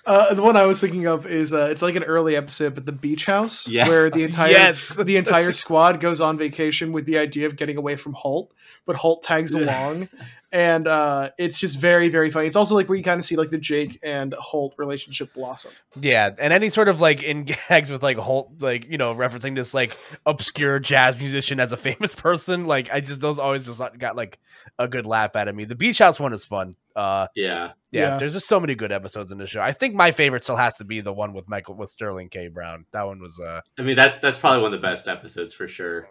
uh, 0.06 0.34
the 0.34 0.42
one 0.42 0.56
i 0.56 0.64
was 0.66 0.80
thinking 0.80 1.06
of 1.06 1.26
is 1.26 1.52
uh, 1.54 1.68
it's 1.70 1.82
like 1.82 1.94
an 1.94 2.02
early 2.04 2.34
episode 2.36 2.74
but 2.74 2.86
the 2.86 2.92
beach 2.92 3.26
house 3.26 3.68
Yeah. 3.68 3.88
where 3.88 4.10
the 4.10 4.24
entire 4.24 4.50
Yes, 4.50 4.88
the 4.98 5.16
entire 5.16 5.52
squad 5.52 6.00
goes 6.00 6.20
on 6.20 6.36
vacation 6.38 6.92
with 6.92 7.06
the 7.06 7.18
idea 7.18 7.46
of 7.46 7.56
getting 7.56 7.76
away 7.76 7.96
from 7.96 8.12
holt 8.14 8.52
but 8.86 8.96
holt 8.96 9.22
tags 9.22 9.54
Yeah. 9.54 9.62
along 9.64 10.08
and 10.52 10.86
uh, 10.86 11.30
it's 11.38 11.58
just 11.58 11.78
very 11.78 12.08
very 12.08 12.30
funny 12.30 12.46
it's 12.46 12.56
also 12.56 12.74
like 12.74 12.88
where 12.88 12.96
you 12.98 13.04
kind 13.04 13.18
of 13.18 13.24
see 13.24 13.36
like 13.36 13.50
the 13.50 13.58
jake 13.58 13.98
and 14.02 14.34
holt 14.34 14.74
relationship 14.78 15.32
blossom 15.34 15.72
Yeah, 16.00 16.30
and 16.38 16.52
any 16.52 16.68
sort 16.68 16.88
of 16.88 17.00
like 17.00 17.22
in 17.22 17.44
gags 17.68 17.90
with 17.90 18.02
like 18.02 18.16
Holt, 18.16 18.60
like 18.60 18.88
you 18.88 18.98
know, 18.98 19.14
referencing 19.14 19.54
this 19.54 19.74
like 19.74 19.96
obscure 20.26 20.78
jazz 20.78 21.18
musician 21.18 21.60
as 21.60 21.72
a 21.72 21.76
famous 21.76 22.14
person. 22.14 22.66
Like 22.66 22.90
I 22.92 23.00
just 23.00 23.20
those 23.20 23.38
always 23.38 23.66
just 23.66 23.80
got 23.98 24.16
like 24.16 24.38
a 24.78 24.88
good 24.88 25.06
laugh 25.06 25.36
out 25.36 25.48
of 25.48 25.54
me. 25.54 25.64
The 25.64 25.74
Beach 25.74 25.98
House 25.98 26.18
one 26.18 26.32
is 26.32 26.44
fun. 26.44 26.76
Uh, 26.96 27.26
Yeah, 27.34 27.72
yeah, 27.90 28.00
Yeah. 28.00 28.18
there's 28.18 28.32
just 28.32 28.48
so 28.48 28.58
many 28.60 28.74
good 28.74 28.92
episodes 28.92 29.32
in 29.32 29.38
the 29.38 29.46
show. 29.46 29.60
I 29.60 29.72
think 29.72 29.94
my 29.94 30.12
favorite 30.12 30.44
still 30.44 30.56
has 30.56 30.76
to 30.76 30.84
be 30.84 31.00
the 31.00 31.12
one 31.12 31.32
with 31.34 31.48
Michael 31.48 31.74
with 31.74 31.90
Sterling 31.90 32.28
K. 32.28 32.48
Brown. 32.48 32.86
That 32.92 33.02
one 33.06 33.20
was 33.20 33.38
uh, 33.40 33.60
I 33.78 33.82
mean 33.82 33.96
that's 33.96 34.18
that's 34.20 34.38
probably 34.38 34.62
one 34.62 34.72
of 34.74 34.80
the 34.80 34.86
best 34.86 35.08
episodes 35.08 35.52
for 35.52 35.68
sure. 35.68 36.08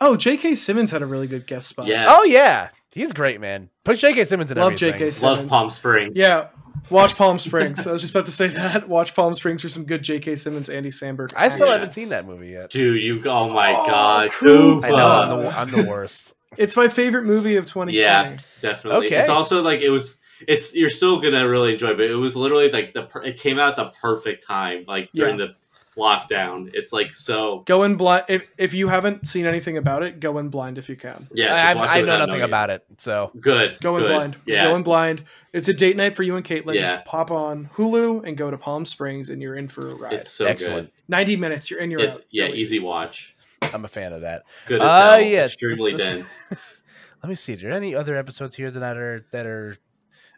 Oh 0.00 0.16
j.k 0.16 0.54
simmons 0.54 0.90
had 0.90 1.02
a 1.02 1.06
really 1.06 1.26
good 1.26 1.46
guest 1.46 1.68
spot 1.68 1.86
Yes. 1.86 2.06
oh 2.10 2.24
yeah, 2.24 2.70
he's 2.94 3.12
great, 3.12 3.40
man. 3.40 3.70
Put 3.84 3.98
J.K. 3.98 4.24
Simmons 4.24 4.50
in 4.50 4.56
everything. 4.56 4.86
Love 4.88 4.94
everything. 4.94 4.98
J.K. 4.98 5.10
Simmons. 5.10 5.40
Love 5.40 5.48
Palm 5.50 5.70
Springs. 5.70 6.12
Yeah, 6.16 6.48
watch 6.88 7.16
Palm 7.16 7.38
Springs. 7.38 7.86
I 7.86 7.92
was 7.92 8.00
just 8.00 8.14
about 8.14 8.24
to 8.26 8.32
say 8.32 8.46
that. 8.48 8.88
Watch 8.88 9.14
Palm 9.14 9.34
Springs 9.34 9.60
for 9.60 9.68
some 9.68 9.84
good 9.84 10.02
J.K. 10.02 10.36
Simmons, 10.36 10.70
Andy 10.70 10.88
Samberg. 10.88 11.32
I 11.36 11.48
still 11.48 11.66
Yeah. 11.66 11.74
haven't 11.74 11.90
seen 11.90 12.08
that 12.10 12.26
movie 12.26 12.48
yet. 12.48 12.70
Dude, 12.70 13.02
you 13.02 13.20
oh, 13.26 13.30
oh 13.30 13.50
my 13.52 13.72
Oh, 13.72 13.86
god, 13.86 14.30
cool. 14.32 14.82
I 14.84 14.88
know 14.88 14.96
I'm 14.96 15.42
the, 15.42 15.48
I'm 15.50 15.70
the 15.84 15.90
worst. 15.90 16.34
It's 16.56 16.76
my 16.76 16.86
favorite 16.88 17.24
movie 17.24 17.56
of 17.56 17.66
2020. 17.66 17.92
Yeah. 17.98 18.38
definitely. 18.62 19.08
Okay. 19.08 19.16
It's 19.18 19.28
also 19.28 19.60
like 19.62 19.80
it 19.80 19.90
was. 19.90 20.20
It's 20.46 20.74
you're 20.74 20.88
still 20.88 21.20
gonna 21.20 21.48
really 21.48 21.72
enjoy, 21.72 21.90
it, 21.90 21.96
but 21.96 22.06
it 22.06 22.14
was 22.14 22.36
literally 22.36 22.70
like 22.70 22.94
the 22.94 23.08
it 23.24 23.38
came 23.40 23.58
out 23.58 23.70
at 23.70 23.76
the 23.76 23.90
perfect 24.00 24.46
time, 24.46 24.84
like 24.86 25.10
during 25.12 25.36
the 25.36 25.54
lockdown. 25.96 26.70
It's 26.74 26.92
like 26.92 27.14
so. 27.14 27.60
Go 27.66 27.82
in 27.84 27.96
blind. 27.96 28.24
If, 28.28 28.48
if 28.58 28.74
you 28.74 28.88
haven't 28.88 29.26
seen 29.26 29.46
anything 29.46 29.76
about 29.76 30.02
it, 30.02 30.20
go 30.20 30.38
in 30.38 30.48
blind 30.48 30.78
if 30.78 30.88
you 30.88 30.96
can. 30.96 31.28
Yeah, 31.32 31.54
I, 31.54 31.70
I 31.98 32.00
know 32.02 32.18
nothing 32.18 32.28
knowing 32.28 32.42
about 32.42 32.70
it, 32.70 32.84
so 32.98 33.30
Good. 33.38 33.78
Go 33.80 33.96
in 33.96 34.02
good. 34.02 34.08
blind. 34.10 34.32
Just 34.34 34.46
Yeah. 34.48 34.68
go 34.68 34.76
in 34.76 34.82
blind. 34.82 35.24
It's 35.52 35.68
a 35.68 35.72
date 35.74 35.96
night 35.96 36.14
for 36.14 36.22
you 36.24 36.36
and 36.36 36.44
Caitlin. 36.44 36.74
Yeah. 36.74 36.80
Just 36.96 37.04
pop 37.04 37.30
on 37.30 37.68
Hulu 37.74 38.26
and 38.26 38.36
go 38.36 38.50
to 38.50 38.58
Palm 38.58 38.84
Springs, 38.86 39.30
and 39.30 39.40
you're 39.40 39.56
in 39.56 39.68
for 39.68 39.90
a 39.90 39.94
ride. 39.94 40.12
It's 40.14 40.30
so 40.32 40.46
Excellent. 40.46 40.92
90 41.08 41.36
minutes. 41.36 41.70
You're 41.70 41.80
in. 41.80 41.90
You're. 41.90 42.00
It's 42.00 42.18
out. 42.18 42.24
yeah, 42.30 42.44
Really 42.46 42.58
easy 42.58 42.78
watch. 42.80 43.34
I'm 43.72 43.84
a 43.84 43.88
fan 43.88 44.12
of 44.12 44.20
that. 44.22 44.42
Good 44.66 44.82
as 44.82 44.90
Uh, 44.90 45.12
hell. 45.12 45.20
yeah, 45.20 45.44
Extremely 45.44 45.96
dense. 45.96 46.42
Let 47.22 47.28
me 47.28 47.34
see. 47.34 47.54
Are 47.54 47.56
there 47.56 47.72
any 47.72 47.94
other 47.94 48.16
episodes 48.16 48.54
here 48.56 48.70
that 48.70 48.96
are 48.96 49.24
that 49.30 49.46
are 49.46 49.76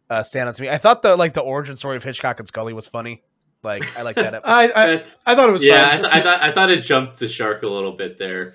uh, 0.08 0.22
stand 0.22 0.48
out 0.48 0.54
to 0.56 0.62
me? 0.62 0.68
I 0.70 0.78
thought 0.78 1.02
the 1.02 1.16
like 1.16 1.32
the 1.32 1.40
origin 1.40 1.76
story 1.76 1.96
of 1.96 2.04
Hitchcock 2.04 2.38
and 2.38 2.46
Scully 2.46 2.72
was 2.72 2.86
funny. 2.86 3.22
Like 3.66 3.98
I 3.98 4.02
like 4.02 4.16
that. 4.16 4.34
ep- 4.36 4.42
I, 4.44 4.68
I 4.68 5.04
I 5.26 5.34
thought 5.34 5.48
it 5.48 5.52
was 5.52 5.62
yeah, 5.64 5.88
I, 5.92 5.96
th- 5.98 6.08
I 6.14 6.20
thought 6.22 6.42
I 6.42 6.52
thought 6.52 6.70
it 6.70 6.80
jumped 6.82 7.18
the 7.18 7.28
shark 7.28 7.62
a 7.62 7.68
little 7.68 7.92
bit 7.92 8.18
there. 8.18 8.54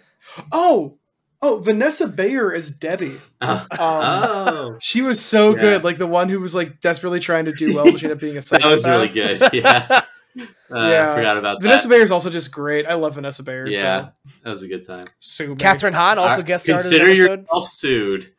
oh, 0.51 0.97
oh, 1.41 1.59
Vanessa 1.59 2.07
Bayer 2.07 2.53
as 2.53 2.71
Debbie. 2.71 3.17
Uh, 3.41 3.65
Um, 3.71 3.79
oh, 3.79 4.77
She 4.79 5.01
was 5.01 5.23
so 5.23 5.55
Yeah. 5.55 5.61
good, 5.61 5.83
like 5.83 5.97
the 5.97 6.07
one 6.07 6.29
who 6.29 6.39
was 6.39 6.55
like 6.55 6.81
desperately 6.81 7.19
trying 7.19 7.45
to 7.45 7.51
do 7.51 7.75
well, 7.75 7.85
but 7.85 7.99
she 7.99 8.05
ended 8.05 8.17
up 8.17 8.21
being 8.21 8.37
a 8.37 8.41
that 8.51 8.63
was 8.63 8.87
really 8.87 9.07
good. 9.09 9.41
Yeah, 9.53 9.87
uh, 9.89 10.41
Yeah. 10.69 11.11
I 11.11 11.15
forgot 11.15 11.37
about 11.37 11.61
Vanessa. 11.61 11.89
Bayer 11.89 12.03
is 12.03 12.11
also 12.11 12.29
just 12.29 12.51
great. 12.53 12.85
I 12.85 12.93
love 12.93 13.15
Vanessa 13.15 13.43
Bayer. 13.43 13.67
Yeah, 13.67 13.79
so. 14.05 14.11
that 14.45 14.51
was 14.51 14.63
a 14.63 14.67
good 14.69 14.87
time. 14.87 15.05
Sue 15.19 15.55
Kathryn 15.55 15.93
Hahn 15.93 16.17
also 16.17 16.39
Uh, 16.39 16.41
guest 16.41 16.63
starred 16.63 16.81
Consider 16.81 17.11
yourself 17.13 17.67
sued. 17.67 18.31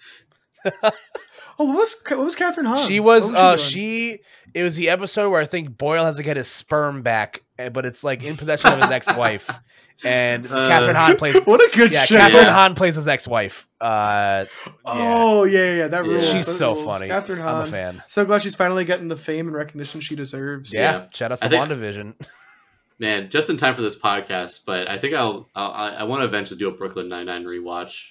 Oh, 1.59 1.65
what 1.67 1.77
was 1.79 1.97
what 2.09 2.25
was 2.25 2.37
Kathryn 2.37 2.67
Hahn? 2.67 2.89
She 2.89 3.01
was 3.01 3.31
What 3.31 3.37
uh 3.39 3.57
doing? 3.57 3.69
she 3.69 4.19
it 4.55 4.63
was 4.63 4.77
the 4.77 4.89
episode 4.91 5.31
where 5.31 5.41
I 5.41 5.45
think 5.47 5.77
Boyle 5.79 6.05
has 6.05 6.17
to 6.17 6.23
get 6.23 6.37
his 6.37 6.49
sperm 6.49 7.03
back, 7.03 7.43
eh, 7.59 7.69
but 7.69 7.85
it's 7.87 8.03
like 8.05 8.23
in 8.25 8.37
possession 8.37 8.73
of 8.73 8.81
his 8.81 8.91
ex-wife. 8.91 9.51
And 10.05 10.45
Uh, 10.47 10.51
Kathryn 10.69 10.95
Hahn 10.97 11.17
plays 11.17 11.37
what 11.47 11.61
a 11.61 11.77
good 11.77 11.93
Yeah, 11.93 12.03
show. 12.05 12.17
Kathryn 12.17 12.33
Yeah. 12.43 12.53
Hahn 12.53 12.75
plays 12.75 12.97
his 12.97 13.07
ex-wife. 13.07 13.69
Uh. 13.81 14.47
Oh 14.85 15.45
yeah, 15.45 15.59
yeah, 15.61 15.75
yeah, 15.77 15.89
that 15.89 16.05
Yeah. 16.05 16.11
rules. 16.11 16.29
she's 16.29 16.45
That 16.47 16.53
so 16.55 16.75
rules. 16.75 16.87
funny. 16.87 17.07
Kathryn 17.09 17.41
I'm 17.41 17.63
a 17.63 17.67
fan. 17.67 18.03
So 18.09 18.25
glad 18.25 18.43
she's 18.43 18.57
finally 18.57 18.85
getting 18.85 19.07
the 19.07 19.17
fame 19.17 19.47
and 19.47 19.55
recognition 19.57 20.01
she 20.01 20.17
deserves. 20.17 20.75
Yeah. 20.75 20.81
Yeah. 20.81 21.07
Shout 21.15 21.31
out 21.31 21.41
to 21.41 21.49
think- 21.49 21.69
WandaVision. 21.69 22.15
Man, 22.99 23.31
just 23.31 23.49
in 23.49 23.57
time 23.57 23.75
for 23.77 23.83
this 23.83 23.97
podcast, 23.99 24.61
but 24.67 24.89
I 24.89 24.99
think 24.99 25.15
I'll, 25.15 25.49
I'll 25.55 25.71
I, 25.73 25.89
I 25.91 26.03
want 26.05 26.23
to 26.23 26.27
eventually 26.27 26.59
do 26.59 26.69
a 26.69 26.73
Brooklyn 26.73 27.09
Nine 27.09 27.27
Nine 27.27 27.45
rewatch. 27.45 28.11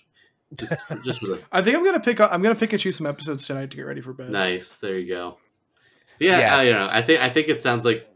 Just, 0.57 0.73
just 1.03 1.19
for 1.19 1.27
the 1.27 1.41
I 1.51 1.61
think 1.61 1.77
I'm 1.77 1.83
gonna 1.85 1.99
pick. 1.99 2.19
up 2.19 2.31
I'm 2.33 2.41
gonna 2.41 2.55
pick 2.55 2.73
and 2.73 2.81
choose 2.81 2.97
some 2.97 3.07
episodes 3.07 3.45
tonight 3.47 3.71
to 3.71 3.77
get 3.77 3.83
ready 3.83 4.01
for 4.01 4.13
bed. 4.13 4.29
nice. 4.31 4.77
There 4.79 4.97
you 4.99 5.07
go. 5.13 5.37
Yeah, 6.19 6.39
Yeah. 6.39 6.57
uh, 6.57 6.61
you 6.61 6.71
know, 6.73 6.87
I 6.91 7.01
think 7.01 7.21
I 7.21 7.29
think 7.29 7.47
it 7.47 7.61
sounds 7.61 7.85
like 7.85 8.07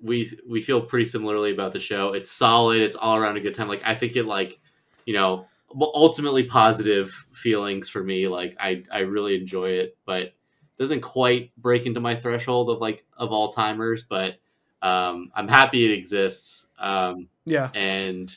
we 0.00 0.28
we 0.48 0.60
feel 0.62 0.80
pretty 0.80 1.04
similarly 1.04 1.52
about 1.52 1.72
the 1.72 1.78
show. 1.80 2.12
It's 2.12 2.30
solid. 2.30 2.80
It's 2.80 2.96
all 2.96 3.16
around 3.16 3.36
a 3.36 3.40
good 3.40 3.54
time. 3.54 3.68
Like 3.68 3.82
I 3.84 3.94
think 3.94 4.16
it 4.16 4.24
like 4.26 4.58
you 5.06 5.14
know 5.14 5.46
ultimately 5.80 6.44
positive 6.44 7.10
feelings 7.32 7.88
for 7.88 8.02
me. 8.02 8.26
Like 8.28 8.56
I 8.58 8.82
I 8.90 9.00
really 9.00 9.36
enjoy 9.36 9.66
it, 9.70 9.96
but 10.06 10.32
doesn't 10.78 11.02
quite 11.02 11.52
break 11.56 11.86
into 11.86 12.00
my 12.00 12.16
threshold 12.16 12.70
of 12.70 12.80
like 12.80 13.04
of 13.16 13.30
all 13.32 13.52
timers. 13.52 14.02
But 14.02 14.36
um, 14.80 15.30
I'm 15.34 15.46
happy 15.46 15.84
it 15.84 15.92
exists. 15.96 16.72
Um, 16.78 17.28
Yeah. 17.44 17.70
and 17.74 18.34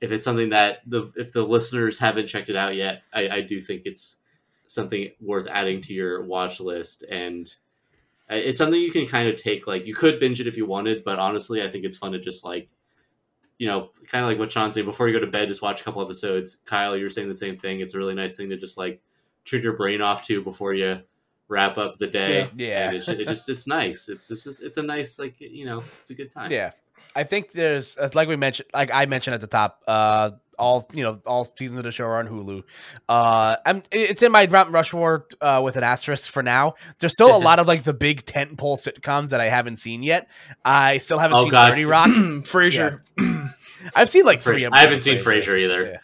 if 0.00 0.12
it's 0.12 0.24
something 0.24 0.50
that 0.50 0.78
the 0.86 1.10
if 1.16 1.32
the 1.32 1.42
listeners 1.42 1.98
haven't 1.98 2.26
checked 2.26 2.48
it 2.48 2.56
out 2.56 2.74
yet, 2.76 3.02
I, 3.12 3.28
I 3.28 3.40
do 3.40 3.60
think 3.60 3.82
it's 3.84 4.20
something 4.66 5.10
worth 5.20 5.46
adding 5.50 5.80
to 5.80 5.94
your 5.94 6.22
watch 6.24 6.60
list 6.60 7.02
and 7.10 7.52
it's 8.30 8.58
something 8.58 8.78
you 8.78 8.92
can 8.92 9.06
kind 9.06 9.26
of 9.26 9.36
take 9.36 9.66
like 9.66 9.86
you 9.86 9.94
could 9.94 10.20
binge 10.20 10.38
it 10.42 10.46
if 10.46 10.58
you 10.58 10.66
wanted 10.66 11.02
but 11.02 11.18
honestly 11.18 11.62
i 11.62 11.68
think 11.68 11.86
it's 11.86 11.96
fun 11.96 12.12
to 12.12 12.18
just 12.18 12.44
like 12.44 12.68
you 13.56 13.66
know 13.66 13.88
kind 14.06 14.22
of 14.22 14.28
like 14.28 14.38
what 14.38 14.52
sean 14.52 14.70
said 14.70 14.84
before 14.84 15.08
you 15.08 15.14
go 15.14 15.24
to 15.24 15.30
bed 15.30 15.48
just 15.48 15.62
watch 15.62 15.80
a 15.80 15.84
couple 15.84 16.02
episodes 16.02 16.56
kyle 16.66 16.94
you're 16.94 17.08
saying 17.08 17.26
the 17.28 17.34
same 17.34 17.56
thing 17.56 17.80
it's 17.80 17.94
a 17.94 17.96
really 17.98 18.14
nice 18.14 18.36
thing 18.36 18.50
to 18.50 18.58
just 18.58 18.76
like 18.76 19.00
turn 19.46 19.62
your 19.62 19.72
brain 19.78 20.02
off 20.02 20.26
to 20.26 20.42
before 20.42 20.74
you 20.74 21.00
wrap 21.48 21.78
up 21.78 21.96
the 21.96 22.06
day 22.06 22.40
Yeah. 22.54 22.66
Yeah. 22.68 22.86
and 22.88 22.96
it's, 22.98 23.08
it 23.08 23.26
just 23.26 23.48
it's 23.48 23.66
nice 23.66 24.10
it's 24.10 24.28
just 24.28 24.62
it's 24.62 24.76
a 24.76 24.82
nice 24.82 25.18
like 25.18 25.40
you 25.40 25.64
know 25.64 25.82
it's 26.02 26.10
a 26.10 26.14
good 26.14 26.30
time 26.30 26.52
Yeah. 26.52 26.72
I 27.18 27.24
think 27.24 27.52
there's 27.52 27.96
as 27.96 28.14
like 28.14 28.28
we 28.28 28.36
mentioned 28.36 28.68
like 28.72 28.90
I 28.92 29.06
mentioned 29.06 29.34
at 29.34 29.40
the 29.40 29.46
top, 29.46 29.82
uh 29.86 30.30
all 30.58 30.88
you 30.92 31.04
know, 31.04 31.20
all 31.24 31.44
seasons 31.56 31.78
of 31.78 31.84
the 31.84 31.92
show 31.92 32.04
are 32.04 32.18
on 32.18 32.28
Hulu. 32.28 32.62
Uh 33.08 33.56
I'm 33.66 33.82
it's 33.92 34.22
in 34.22 34.32
my 34.32 34.46
Mount 34.46 34.70
Rushmore 34.70 35.26
uh 35.40 35.60
with 35.64 35.76
an 35.76 35.84
asterisk 35.84 36.30
for 36.30 36.42
now. 36.42 36.74
There's 36.98 37.12
still 37.12 37.34
a 37.36 37.38
lot 37.48 37.58
of 37.58 37.66
like 37.66 37.82
the 37.82 37.94
big 37.94 38.24
tentpole 38.24 38.76
sitcoms 38.78 39.30
that 39.30 39.40
I 39.40 39.48
haven't 39.48 39.76
seen 39.76 40.02
yet. 40.02 40.28
I 40.64 40.98
still 40.98 41.18
haven't 41.18 41.38
Oh, 41.38 41.42
seen 41.42 41.50
God. 41.50 41.68
30 41.70 41.84
Rock. 41.84 42.08
Frasier. 42.10 43.00
I've 43.94 44.10
seen 44.10 44.24
like 44.24 44.40
three. 44.40 44.66
I 44.66 44.78
haven't 44.80 44.96
of 44.96 45.02
seen 45.02 45.18
frasier 45.18 45.58
either 45.58 45.86
Yeah. 45.92 45.96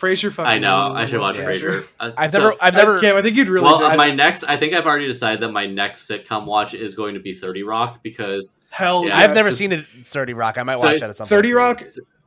Frasier. 0.00 0.32
Fucking 0.32 0.50
i 0.50 0.58
know 0.58 0.92
i 0.94 1.04
should 1.04 1.20
watch 1.20 1.36
Frasier. 1.36 1.82
frasier 1.82 1.86
Uh, 2.00 2.10
I've 2.16 2.30
so- 2.32 2.38
never 2.38 2.52
I've 2.60 2.74
I, 2.74 2.78
never 2.78 3.00
Cam, 3.00 3.16
I 3.16 3.22
think 3.22 3.36
you'd 3.36 3.48
really. 3.48 3.64
well, 3.64 3.78
dig 3.78 3.88
uh, 3.90 3.92
it. 3.92 3.96
my 3.96 4.10
next, 4.10 4.44
I 4.44 4.56
think 4.56 4.72
I've 4.74 4.86
already 4.86 5.06
decided 5.06 5.40
that 5.40 5.50
my 5.52 5.66
next 5.66 6.08
sitcom 6.08 6.46
watch 6.46 6.72
is 6.74 6.94
going 6.94 7.14
to 7.14 7.20
be 7.20 7.34
Thirty 7.34 7.62
Rock 7.62 8.00
because 8.02 8.54
Hell, 8.70 9.04
Yeah, 9.06 9.16
I've 9.18 9.30
yes. 9.30 9.34
never 9.34 9.50
seen 9.50 9.72
it 9.72 9.84
30 9.86 10.32
Rock. 10.34 10.56
I 10.56 10.62
might 10.62 10.78
So 10.78 10.86
watch 10.86 10.94
it's 10.94 11.02
that 11.02 11.10
at 11.10 11.16
some 11.16 11.24
point. 11.24 11.30
30 11.30 11.52
Rock. 11.52 11.82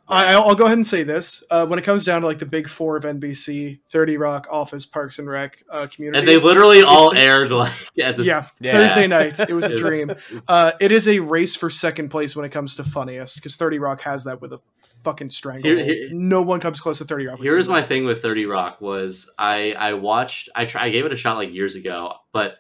I, 0.10 0.34
I'll 0.34 0.50
I'll 0.50 0.56
go 0.56 0.66
ahead 0.66 0.78
and 0.78 0.86
say 0.86 1.04
this: 1.04 1.44
uh, 1.50 1.66
when 1.66 1.80
it 1.80 1.86
comes 1.86 2.04
down 2.04 2.22
to 2.22 2.28
like 2.28 2.40
the 2.40 2.46
big 2.46 2.68
four 2.68 2.98
of 2.98 3.04
NBC, 3.04 3.80
Thirty 3.90 4.18
Rock, 4.18 4.48
Office, 4.52 4.86
Parks 4.86 5.18
and 5.18 5.30
Rec, 5.30 5.64
uh, 5.70 5.88
Community, 5.88 6.20
and 6.20 6.28
they 6.28 6.38
literally 6.38 6.82
all 6.84 7.12
the- 7.12 7.20
aired 7.20 7.52
like 7.52 7.72
at 8.04 8.18
the 8.18 8.26
yeah, 8.26 8.48
Yeah. 8.60 8.74
Thursday 8.74 9.08
nights. 9.08 9.40
It 9.40 9.54
was 9.54 9.66
a 9.66 9.78
dream. 9.78 10.12
Uh, 10.48 10.74
it 10.82 10.92
is 10.92 11.08
a 11.08 11.20
race 11.20 11.56
for 11.56 11.70
second 11.70 12.10
place 12.10 12.36
when 12.36 12.44
it 12.46 12.50
comes 12.52 12.76
to 12.76 12.84
funniest 12.84 13.36
because 13.38 13.56
Thirty 13.56 13.80
Rock 13.80 14.02
has 14.02 14.26
that 14.26 14.42
with 14.42 14.52
a 14.52 14.60
fucking 15.04 15.30
stranglehold. 15.30 15.80
Here- 15.80 15.96
here- 15.96 16.10
no 16.12 16.42
one 16.42 16.60
comes 16.60 16.82
close 16.82 16.98
to 16.98 17.06
Thirty 17.06 17.28
Rock. 17.28 17.40
Here's 17.40 17.70
my 17.70 17.82
thing 17.82 18.04
with 18.04 18.22
Thirty 18.22 18.46
Rock 18.46 18.82
was 18.82 19.32
I 19.40 19.72
I 19.72 19.94
watched 19.94 20.50
I 20.54 20.66
try, 20.66 20.84
I 20.84 20.90
gave 20.90 21.06
it 21.06 21.14
a 21.14 21.18
shot 21.18 21.38
like 21.38 21.54
years 21.54 21.78
ago, 21.78 22.16
but 22.34 22.56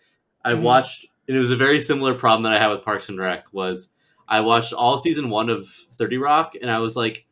I 0.46 0.54
Mhm. 0.54 0.62
watched 0.62 1.08
and 1.28 1.36
it 1.36 1.40
was 1.42 1.52
a 1.52 1.56
very 1.58 1.82
similar 1.82 2.14
problem 2.14 2.44
that 2.44 2.54
I 2.54 2.60
had 2.62 2.70
with 2.70 2.84
Parks 2.86 3.10
and 3.10 3.20
Rec 3.20 3.44
was 3.52 3.90
I 4.30 4.40
watched 4.40 4.72
all 4.72 4.98
season 4.98 5.30
one 5.30 5.50
of 5.50 5.68
Thirty 5.68 6.18
Rock 6.18 6.54
and 6.62 6.72
I 6.72 6.80
was 6.80 6.96
like 6.96 7.26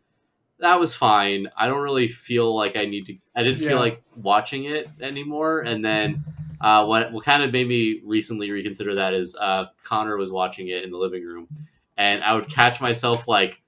that 0.62 0.80
was 0.80 0.95
fine. 0.95 1.47
I 1.57 1.68
don't 1.68 1.82
really 1.82 2.07
feel 2.07 2.55
like 2.55 2.76
I 2.76 2.86
need 2.86 3.05
to. 3.07 3.18
I 3.36 3.43
didn't 3.43 3.59
Yeah. 3.62 3.70
feel 3.70 3.80
like 3.80 4.01
watching 4.16 4.66
it 4.66 4.89
anymore. 5.01 5.62
And 5.62 5.84
then 5.84 6.24
uh, 6.62 6.86
what 6.86 7.12
what 7.12 7.26
kind 7.26 7.43
of 7.43 7.51
made 7.51 7.68
me 7.68 8.01
recently 8.05 8.49
reconsider 8.51 8.95
that 8.95 9.14
is 9.14 9.36
uh, 9.36 9.66
Connor 9.84 10.18
was 10.18 10.32
watching 10.32 10.70
it 10.70 10.84
in 10.84 10.91
the 10.91 10.97
living 10.97 11.26
room, 11.26 11.47
and 11.97 12.24
I 12.24 12.34
would 12.36 12.47
catch 12.47 12.80
myself 12.80 13.28
like 13.28 13.62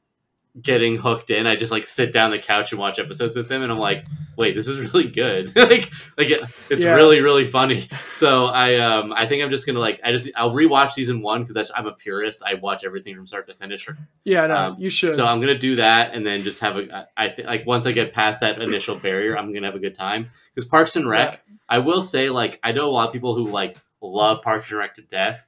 getting 0.62 0.98
hooked 0.98 1.32
in. 1.32 1.48
I 1.48 1.56
just 1.56 1.72
like 1.72 1.86
sit 1.88 2.14
down 2.14 2.32
the 2.32 2.40
couch 2.40 2.72
and 2.72 2.80
watch 2.80 3.00
episodes 3.00 3.36
with 3.36 3.52
him, 3.52 3.64
and 3.64 3.72
I'm 3.72 3.80
like, 3.80 4.06
wait, 4.38 4.56
this 4.56 4.68
is 4.68 4.78
really 4.80 5.08
good. 5.08 5.56
like 5.56 5.92
like 6.18 6.30
it, 6.30 6.42
it's 6.70 6.84
Yeah. 6.84 6.94
really 6.96 7.22
really 7.22 7.46
funny. 7.46 7.88
So 8.08 8.46
I 8.46 8.76
um 8.76 9.12
I 9.14 9.26
think 9.28 9.44
I'm 9.44 9.50
just 9.50 9.66
gonna 9.66 9.80
like 9.80 10.00
I 10.04 10.12
just 10.12 10.30
I'll 10.36 10.52
rewatch 10.52 10.92
season 10.92 11.22
one 11.22 11.44
because 11.44 11.72
I'm 11.76 11.88
a 11.88 11.94
purist. 11.94 12.44
I 12.46 12.54
watch 12.56 12.84
everything 12.84 13.16
from 13.16 13.26
start 13.26 13.48
to 13.48 13.56
finish. 13.56 13.88
Yeah, 14.26 14.48
no, 14.48 14.56
um, 14.56 14.76
you 14.78 14.90
should. 14.90 15.16
So 15.16 15.26
I'm 15.26 15.40
gonna 15.42 15.58
do 15.58 15.78
that, 15.78 16.14
and 16.14 16.26
then 16.26 16.42
just 16.44 16.62
have 16.62 16.78
a. 16.78 17.08
I 17.18 17.30
think 17.30 17.48
like 17.48 17.66
once 17.66 17.86
I 17.88 17.92
get 17.92 18.14
past 18.14 18.42
that 18.42 18.62
initial 18.62 18.96
barrier, 18.96 19.38
I'm 19.38 19.54
gonna 19.54 19.66
have 19.68 19.76
a 19.76 19.80
good 19.80 19.96
time. 19.96 20.30
Because 20.54 20.70
Parks 20.70 20.96
and 20.96 21.10
Rec, 21.10 21.44
I 21.68 21.80
will 21.80 22.02
say, 22.02 22.30
like 22.30 22.60
I 22.64 22.72
know 22.74 22.88
a 22.88 22.92
lot 22.92 23.08
of 23.08 23.14
people 23.14 23.34
who 23.36 23.46
like 23.48 23.76
love 24.02 24.44
Parks 24.44 24.70
and 24.70 24.78
Rec 24.80 24.96
to 24.96 25.02
death. 25.02 25.48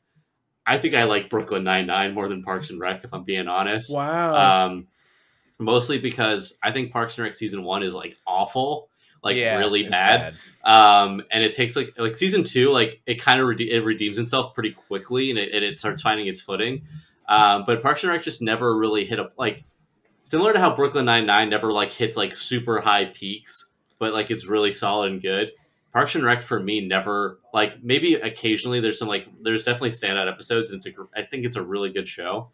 I 0.66 0.80
think 0.80 0.96
I 0.96 1.04
like 1.04 1.30
Brooklyn 1.30 1.64
Nine 1.64 1.86
Nine 1.86 2.16
more 2.16 2.28
than 2.28 2.42
Parks 2.42 2.72
and 2.72 2.80
Rec, 2.80 3.04
if 3.04 3.14
I'm 3.14 3.24
being 3.24 3.48
honest. 3.48 3.94
wow. 3.96 4.66
Um, 4.66 4.88
mostly 5.60 6.00
because 6.00 6.58
I 6.64 6.72
think 6.72 6.92
Parks 6.92 7.18
and 7.18 7.24
Rec 7.24 7.34
season 7.34 7.64
one 7.64 7.84
is 7.84 7.94
like 7.94 8.18
awful, 8.28 8.90
like 9.24 9.38
Yeah, 9.38 9.58
really 9.60 9.82
it's 9.82 9.92
bad. 9.92 10.36
Um, 10.64 11.24
and 11.32 11.44
it 11.44 11.54
takes 11.54 11.76
like 11.76 11.94
like 11.98 12.16
season 12.16 12.44
two, 12.44 12.72
like 12.72 13.02
it 13.06 13.22
kind 13.22 13.42
of 13.42 13.48
rede- 13.48 13.70
it 13.72 13.82
redeems 13.82 14.20
itself 14.20 14.54
pretty 14.54 14.72
quickly, 14.72 15.30
and 15.30 15.40
it, 15.40 15.54
and 15.54 15.64
it 15.64 15.80
starts 15.80 16.02
finding 16.02 16.28
its 16.28 16.42
footing. 16.42 16.84
Um, 17.28 17.64
but 17.66 17.82
Parks 17.82 18.04
and 18.04 18.12
Rec 18.12 18.24
just 18.24 18.42
never 18.42 18.78
really 18.78 19.06
hit 19.06 19.20
up 19.20 19.34
like 19.38 19.64
similar 20.24 20.54
to 20.54 20.60
how 20.60 20.76
Brooklyn 20.76 21.06
Nine 21.06 21.26
Nine 21.26 21.50
never 21.50 21.72
like 21.72 21.92
hits 21.92 22.18
like 22.18 22.36
super 22.36 22.82
high 22.82 23.06
peaks, 23.06 23.72
but 24.00 24.14
like 24.14 24.32
it's 24.32 24.48
really 24.48 24.72
solid 24.72 25.12
and 25.12 25.22
good. 25.22 25.52
Parks 25.94 26.16
and 26.16 26.26
Rec 26.26 26.42
for 26.42 26.60
me 26.60 26.82
never 26.86 27.40
like 27.54 27.82
maybe 27.82 28.16
occasionally 28.16 28.82
there's 28.82 29.00
some 29.00 29.08
like 29.08 29.28
there's 29.42 29.64
definitely 29.64 29.92
standout 29.92 30.30
episodes 30.30 30.70
and 30.70 30.76
it's 30.76 30.86
a, 30.86 30.92
I 31.16 31.24
think 31.24 31.46
it's 31.46 31.56
a 31.56 31.64
really 31.64 31.90
good 31.90 32.08
show, 32.08 32.52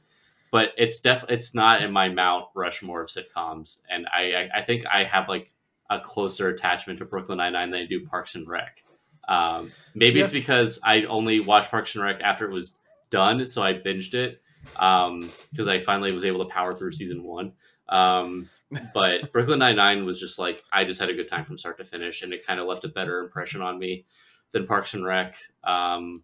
but 0.52 0.70
it's 0.78 1.00
def 1.00 1.26
it's 1.30 1.56
not 1.56 1.82
in 1.82 1.92
my 1.92 2.10
Mount 2.10 2.46
Rushmore 2.56 3.02
of 3.04 3.10
sitcoms, 3.10 3.82
and 3.90 4.06
I 4.14 4.34
I, 4.34 4.50
I 4.58 4.62
think 4.62 4.86
I 4.86 5.04
have 5.04 5.28
like 5.30 5.54
a 5.90 6.00
closer 6.00 6.50
attachment 6.50 7.00
to 7.00 7.06
Brooklyn 7.06 7.38
Nine 7.40 7.54
Nine 7.54 7.72
than 7.72 7.82
I 7.82 7.86
do 7.86 8.06
Parks 8.06 8.36
and 8.36 8.48
Rec. 8.48 8.84
Um, 9.28 9.72
maybe 9.96 10.20
Yeah. 10.20 10.26
it's 10.26 10.34
because 10.34 10.80
I 10.84 11.04
only 11.04 11.40
watched 11.40 11.72
Parks 11.72 11.96
and 11.96 12.04
Rec 12.04 12.22
after 12.22 12.46
it 12.50 12.52
was 12.54 12.78
done, 13.10 13.46
so 13.48 13.62
I 13.64 13.74
binged 13.74 14.14
it 14.14 14.42
because 14.74 15.68
I 15.68 15.80
finally 15.80 16.12
was 16.12 16.26
able 16.26 16.46
to 16.46 16.52
power 16.52 16.76
through 16.76 16.92
season 16.92 17.24
one. 17.24 17.54
Um, 17.90 18.50
but 18.94 19.32
Brooklyn 19.34 19.60
Nine 19.60 19.76
Nine 19.76 20.06
was 20.06 20.20
just 20.20 20.40
like 20.40 20.64
I 20.72 20.84
just 20.86 21.00
had 21.00 21.10
a 21.10 21.14
good 21.14 21.28
time 21.28 21.44
from 21.46 21.58
start 21.58 21.78
to 21.80 21.86
finish, 21.86 22.22
and 22.22 22.34
it 22.34 22.46
kind 22.46 22.60
of 22.60 22.68
left 22.68 22.84
a 22.86 22.90
better 22.90 23.20
impression 23.22 23.62
on 23.62 23.78
me 23.80 24.06
than 24.52 24.66
Parks 24.68 24.94
and 24.94 25.06
Rec. 25.06 25.36
Um, 25.64 26.24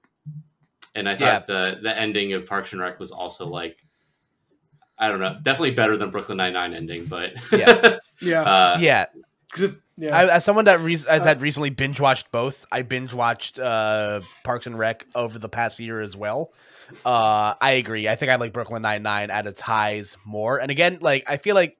and 0.95 1.07
I 1.09 1.15
thought 1.15 1.47
the 1.47 1.80
the 1.82 1.97
ending 1.97 2.34
of 2.34 2.45
Parks 2.45 2.71
and 2.71 2.82
Rec 2.82 2.99
was 2.99 3.11
also 3.11 3.47
like 3.47 3.86
I 4.99 5.09
don't 5.09 5.19
know, 5.19 5.37
definitely 5.41 5.71
better 5.71 5.95
than 5.97 6.09
Brooklyn 6.09 6.37
Nine 6.37 6.53
Nine 6.53 6.73
ending, 6.73 7.05
but 7.05 7.31
Yes. 7.51 7.99
yeah, 8.21 8.41
uh, 8.41 8.77
yeah, 8.79 9.05
'Cause 9.51 9.61
it- 9.63 9.81
yeah. 9.99 10.15
I, 10.15 10.35
as 10.35 10.45
someone 10.45 10.65
that 10.65 10.79
re- 10.79 10.97
Uh, 11.09 11.19
that 11.19 11.41
recently 11.41 11.69
binge 11.71 11.99
watched 11.99 12.31
both, 12.31 12.65
I 12.71 12.83
binge 12.83 13.13
watched 13.13 13.57
uh, 13.59 14.21
Parks 14.43 14.67
and 14.67 14.77
Rec 14.77 15.05
over 15.15 15.39
the 15.39 15.49
past 15.49 15.79
year 15.79 16.01
as 16.01 16.15
well. 16.15 16.51
Uh, 17.05 17.55
I 17.59 17.71
agree. 17.71 18.07
I 18.07 18.15
think 18.15 18.31
I 18.31 18.35
like 18.35 18.53
Brooklyn 18.53 18.81
Nine 18.83 19.01
Nine 19.03 19.31
at 19.31 19.45
its 19.47 19.59
highs 19.59 20.15
more. 20.23 20.59
And 20.59 20.69
again, 20.71 20.99
like 21.01 21.23
I 21.27 21.37
feel 21.37 21.55
like 21.55 21.77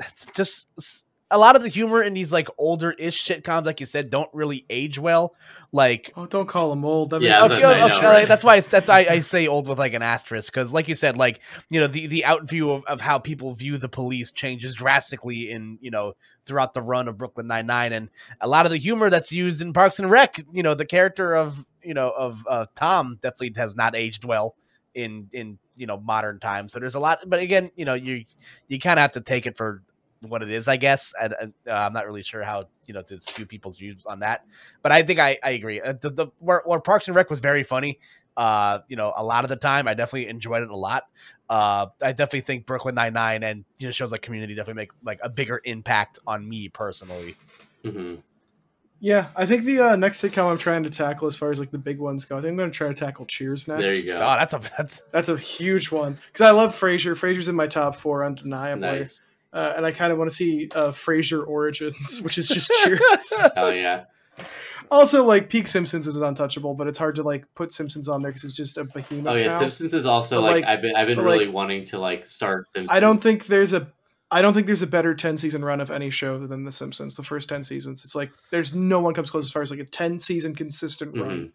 it's 0.00 0.30
just 0.34 0.66
s- 0.78 1.03
a 1.30 1.38
lot 1.38 1.56
of 1.56 1.62
the 1.62 1.68
humor 1.68 2.02
in 2.02 2.14
these 2.14 2.32
like 2.32 2.48
older 2.58 2.92
ish 2.92 3.26
sitcoms, 3.26 3.64
like 3.66 3.80
you 3.80 3.86
said, 3.86 4.10
don't 4.10 4.28
really 4.32 4.64
age 4.68 4.98
well. 4.98 5.34
Like 5.72 6.12
oh, 6.16 6.26
don't 6.26 6.46
call 6.46 6.70
them 6.70 6.84
old. 6.84 7.10
That 7.10 7.22
Yeah, 7.22 7.40
that's 7.40 7.50
me 7.50 7.56
okay, 7.56 7.82
okay, 7.82 8.00
know, 8.00 8.08
right? 8.08 8.28
that's 8.28 8.44
why 8.44 8.56
I, 8.56 8.60
that's 8.60 8.88
I, 8.88 8.98
I 9.00 9.20
say 9.20 9.48
old 9.48 9.66
with 9.66 9.78
like 9.78 9.94
an 9.94 10.02
asterisk 10.02 10.52
because, 10.52 10.72
like 10.72 10.86
you 10.86 10.94
said, 10.94 11.16
like 11.16 11.40
you 11.70 11.80
know 11.80 11.88
the 11.88 12.06
the 12.06 12.24
out 12.24 12.48
view 12.48 12.70
of, 12.70 12.84
of 12.84 13.00
how 13.00 13.18
people 13.18 13.54
view 13.54 13.78
the 13.78 13.88
police 13.88 14.30
changes 14.30 14.74
drastically 14.74 15.50
in 15.50 15.78
you 15.80 15.90
know 15.90 16.12
throughout 16.46 16.74
the 16.74 16.82
run 16.82 17.08
of 17.08 17.18
Brooklyn 17.18 17.46
Nine 17.46 17.66
Nine, 17.66 17.92
and 17.92 18.10
a 18.40 18.46
lot 18.46 18.66
of 18.66 18.72
the 18.72 18.78
humor 18.78 19.10
that's 19.10 19.32
used 19.32 19.60
in 19.60 19.72
Parks 19.72 19.98
and 19.98 20.10
Rec, 20.10 20.40
you 20.52 20.62
know, 20.62 20.74
the 20.74 20.86
character 20.86 21.34
of 21.34 21.64
you 21.82 21.94
know 21.94 22.10
of 22.10 22.46
uh, 22.48 22.66
Tom 22.76 23.18
definitely 23.20 23.54
has 23.56 23.74
not 23.74 23.96
aged 23.96 24.24
well 24.24 24.54
in 24.94 25.28
in 25.32 25.58
you 25.74 25.86
know 25.86 25.98
modern 25.98 26.38
times. 26.38 26.72
So 26.72 26.78
there's 26.78 26.94
a 26.94 27.00
lot, 27.00 27.24
but 27.26 27.40
again, 27.40 27.70
you 27.74 27.84
know, 27.84 27.94
you 27.94 28.24
you 28.68 28.78
kind 28.78 28.98
of 28.98 29.02
have 29.02 29.12
to 29.12 29.20
take 29.20 29.46
it 29.46 29.56
for 29.56 29.82
what 30.28 30.42
it 30.42 30.50
is, 30.50 30.68
I 30.68 30.76
guess. 30.76 31.12
And, 31.20 31.34
and, 31.40 31.54
uh, 31.66 31.72
I'm 31.72 31.92
not 31.92 32.06
really 32.06 32.22
sure 32.22 32.42
how 32.42 32.64
you 32.86 32.94
know 32.94 33.02
to 33.02 33.18
skew 33.20 33.46
people's 33.46 33.78
views 33.78 34.06
on 34.06 34.20
that, 34.20 34.44
but 34.82 34.92
I 34.92 35.02
think 35.02 35.18
I, 35.18 35.38
I 35.42 35.50
agree. 35.50 35.80
Uh, 35.80 35.94
the, 36.00 36.10
the 36.10 36.26
where, 36.38 36.62
where 36.64 36.80
Parks 36.80 37.06
and 37.06 37.16
Rec 37.16 37.30
was 37.30 37.38
very 37.40 37.62
funny. 37.62 37.98
Uh, 38.36 38.80
you 38.88 38.96
know, 38.96 39.12
a 39.16 39.22
lot 39.22 39.44
of 39.44 39.48
the 39.48 39.56
time, 39.56 39.86
I 39.86 39.94
definitely 39.94 40.28
enjoyed 40.28 40.62
it 40.62 40.70
a 40.70 40.76
lot. 40.76 41.04
Uh, 41.48 41.86
I 42.02 42.10
definitely 42.10 42.40
think 42.40 42.66
Brooklyn 42.66 42.94
Nine 42.94 43.12
Nine 43.12 43.42
and 43.42 43.64
you 43.78 43.86
know 43.86 43.92
shows 43.92 44.10
like 44.10 44.22
Community 44.22 44.54
definitely 44.54 44.82
make 44.82 44.92
like 45.04 45.20
a 45.22 45.28
bigger 45.28 45.60
impact 45.64 46.18
on 46.26 46.48
me 46.48 46.68
personally. 46.68 47.36
mhm. 47.84 48.22
Yeah, 49.00 49.26
I 49.36 49.44
think 49.44 49.64
the 49.64 49.80
uh, 49.80 49.96
next 49.96 50.22
sitcom 50.22 50.50
I'm 50.50 50.56
trying 50.56 50.82
to 50.84 50.88
tackle, 50.90 51.26
as 51.26 51.36
far 51.36 51.50
as 51.50 51.60
like 51.60 51.70
the 51.70 51.78
big 51.78 51.98
ones 51.98 52.24
go, 52.24 52.38
I 52.38 52.40
think 52.40 52.52
I'm 52.52 52.56
going 52.56 52.70
to 52.70 52.76
try 52.76 52.88
to 52.88 52.94
tackle 52.94 53.26
Cheers 53.26 53.68
next. 53.68 53.80
there 53.82 53.94
you 53.94 54.06
go. 54.06 54.14
Oh, 54.16 54.36
that's 54.38 54.54
a 54.54 54.58
that's 54.78 55.02
That's 55.10 55.28
a 55.28 55.36
huge 55.36 55.90
one 55.90 56.18
because 56.32 56.46
I 56.46 56.52
love 56.52 56.74
Frasier. 56.74 57.14
Frasier's 57.14 57.48
in 57.48 57.54
my 57.54 57.66
top 57.66 57.96
four, 57.96 58.24
undeniably. 58.24 58.80
Nice. 59.00 59.20
Uh, 59.54 59.74
and 59.76 59.86
I 59.86 59.92
kind 59.92 60.10
of 60.12 60.18
want 60.18 60.28
to 60.28 60.34
see 60.34 60.68
uh, 60.74 60.90
Frasier 60.90 61.46
Origins, 61.46 62.20
which 62.22 62.38
is 62.38 62.48
just 62.48 62.70
Cheers. 62.84 63.52
Hell 63.54 63.72
yeah. 63.72 64.04
also, 64.90 65.24
like 65.24 65.48
Peak 65.48 65.68
Simpsons 65.68 66.08
is 66.08 66.16
untouchable, 66.16 66.74
but 66.74 66.88
it's 66.88 66.98
hard 66.98 67.14
to 67.14 67.22
like 67.22 67.46
put 67.54 67.70
Simpsons 67.70 68.08
on 68.08 68.20
there 68.20 68.32
because 68.32 68.42
it's 68.44 68.56
just 68.56 68.76
a 68.76 68.84
behemoth. 68.84 69.32
Oh 69.32 69.34
yeah, 69.36 69.46
now. 69.46 69.58
Simpsons 69.60 69.94
is 69.94 70.06
also 70.06 70.40
like, 70.40 70.52
like- 70.52 70.64
I've 70.64 70.82
been 70.82 70.96
I've 70.96 71.06
been 71.06 71.20
really 71.20 71.46
like, 71.46 71.54
wanting 71.54 71.84
to 71.86 72.00
like 72.00 72.26
start 72.26 72.66
Simpsons. 72.72 72.90
I 72.94 72.98
don't 72.98 73.22
think 73.22 73.46
there's 73.46 73.72
a. 73.72 73.86
I 74.30 74.42
don't 74.42 74.52
think 74.52 74.66
there's 74.66 74.82
a 74.82 74.88
better 74.88 75.14
10 75.14 75.36
season 75.36 75.64
run 75.64 75.80
of 75.80 75.92
any 75.92 76.10
show 76.10 76.44
than 76.44 76.64
The 76.64 76.72
Simpsons. 76.72 77.14
The 77.14 77.22
first 77.22 77.48
10 77.48 77.62
seasons, 77.62 78.04
it's 78.04 78.16
like 78.16 78.32
there's 78.50 78.74
no 78.74 78.98
one 78.98 79.14
comes 79.14 79.30
close 79.30 79.44
as 79.44 79.52
far 79.52 79.62
as 79.62 79.70
like 79.70 79.78
a 79.78 79.84
10 79.84 80.18
season 80.18 80.56
consistent 80.56 81.16
run. 81.16 81.52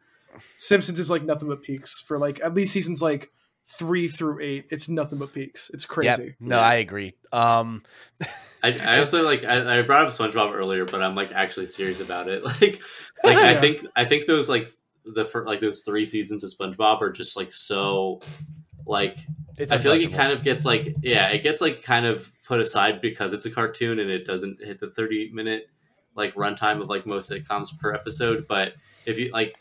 Simpsons 0.56 0.98
is 0.98 1.10
like 1.10 1.24
nothing 1.24 1.50
but 1.50 1.62
peaks 1.62 2.00
for 2.00 2.18
like 2.18 2.40
at 2.42 2.54
least 2.54 2.72
seasons 2.72 3.02
like 3.02 3.32
three 3.72 4.08
through 4.08 4.40
eight. 4.42 4.66
It's 4.72 4.90
nothing 4.90 5.20
but 5.20 5.34
peaks. 5.34 5.70
It's 5.74 5.84
Yep. 5.86 5.90
crazy. 5.90 6.36
No, 6.40 6.58
Yeah. 6.58 6.62
I 6.64 6.76
agree. 6.76 7.16
Um, 7.32 7.84
I, 8.64 8.72
I 8.78 9.00
also 9.00 9.24
like 9.24 9.44
I, 9.46 9.80
I 9.80 9.82
brought 9.84 10.06
up 10.08 10.12
SpongeBob 10.12 10.52
earlier, 10.54 10.86
but 10.86 11.02
I'm 11.02 11.16
like 11.16 11.32
actually 11.32 11.68
serious 11.68 12.02
about 12.02 12.28
it. 12.28 12.44
Like, 12.62 12.82
like 13.24 13.38
I 13.38 13.56
think 13.60 13.86
I 13.96 14.06
think 14.06 14.26
those 14.28 14.50
like 14.50 14.70
the 15.06 15.26
fir- 15.26 15.46
like 15.46 15.60
those 15.62 15.82
three 15.84 16.06
seasons 16.06 16.44
of 16.44 16.52
SpongeBob 16.52 17.02
are 17.02 17.12
just 17.12 17.38
like 17.38 17.52
so 17.52 18.22
like 18.86 19.18
it's 19.58 19.72
I 19.72 19.78
feel 19.78 19.92
like 19.92 20.02
it 20.02 20.14
kind 20.14 20.32
of 20.32 20.44
gets 20.44 20.66
like 20.66 20.96
yeah, 21.02 21.28
it 21.28 21.44
gets 21.44 21.62
like 21.62 21.84
kind 21.84 22.06
of 22.06 22.32
put 22.46 22.60
aside 22.60 23.02
because 23.02 23.34
it's 23.34 23.46
a 23.46 23.52
cartoon 23.52 24.00
and 24.00 24.10
it 24.10 24.26
doesn't 24.26 24.64
hit 24.64 24.80
the 24.80 24.90
30 24.90 25.32
minute 25.34 25.70
like 26.16 26.34
runtime 26.36 26.82
of 26.82 26.90
like 26.90 27.06
most 27.06 27.32
sitcoms 27.32 27.78
per 27.78 27.94
episode. 27.94 28.48
But 28.48 28.74
if 29.06 29.20
you 29.20 29.32
like 29.32 29.56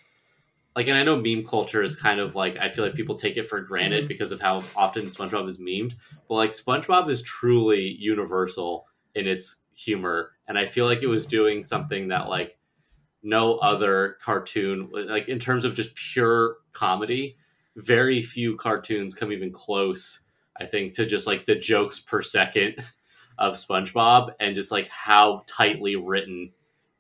like 0.79 0.87
and 0.87 0.97
I 0.97 1.03
know 1.03 1.21
meme 1.21 1.45
culture 1.45 1.83
is 1.83 1.97
kind 1.97 2.21
of 2.21 2.37
like 2.37 2.57
I 2.57 2.69
feel 2.69 2.85
like 2.85 2.95
people 2.95 3.17
take 3.17 3.37
it 3.37 3.49
for 3.49 3.61
granted 3.61 4.05
Mhm. 4.05 4.09
because 4.09 4.31
of 4.31 4.41
how 4.41 4.63
often 4.77 5.07
SpongeBob 5.07 5.49
is 5.49 5.61
memed. 5.61 5.95
But 6.29 6.37
like 6.37 6.53
SpongeBob 6.53 7.11
is 7.11 7.21
truly 7.23 7.97
universal 7.99 8.87
in 9.17 9.27
its 9.27 9.63
humor. 9.75 10.35
And 10.47 10.57
I 10.57 10.67
feel 10.67 10.87
like 10.87 11.03
it 11.03 11.09
was 11.09 11.27
doing 11.27 11.65
something 11.65 12.07
that 12.09 12.29
like 12.29 12.59
no 13.25 13.57
other 13.57 14.19
cartoon 14.23 14.89
like 14.93 15.29
in 15.29 15.41
terms 15.41 15.65
of 15.65 15.75
just 15.75 15.97
pure 15.97 16.59
comedy 16.73 17.37
very 17.75 18.23
few 18.23 18.57
cartoons 18.57 19.13
come 19.17 19.33
even 19.33 19.51
close 19.51 20.25
i 20.59 20.65
think 20.65 20.93
to 20.93 21.05
just 21.05 21.27
like 21.27 21.45
the 21.45 21.57
jokes 21.57 21.99
per 21.99 22.23
second 22.23 22.77
of 23.39 23.55
spongebob 23.55 24.31
and 24.39 24.55
just 24.55 24.71
like 24.71 24.87
how 24.87 25.43
tightly 25.49 25.97
written 25.97 26.53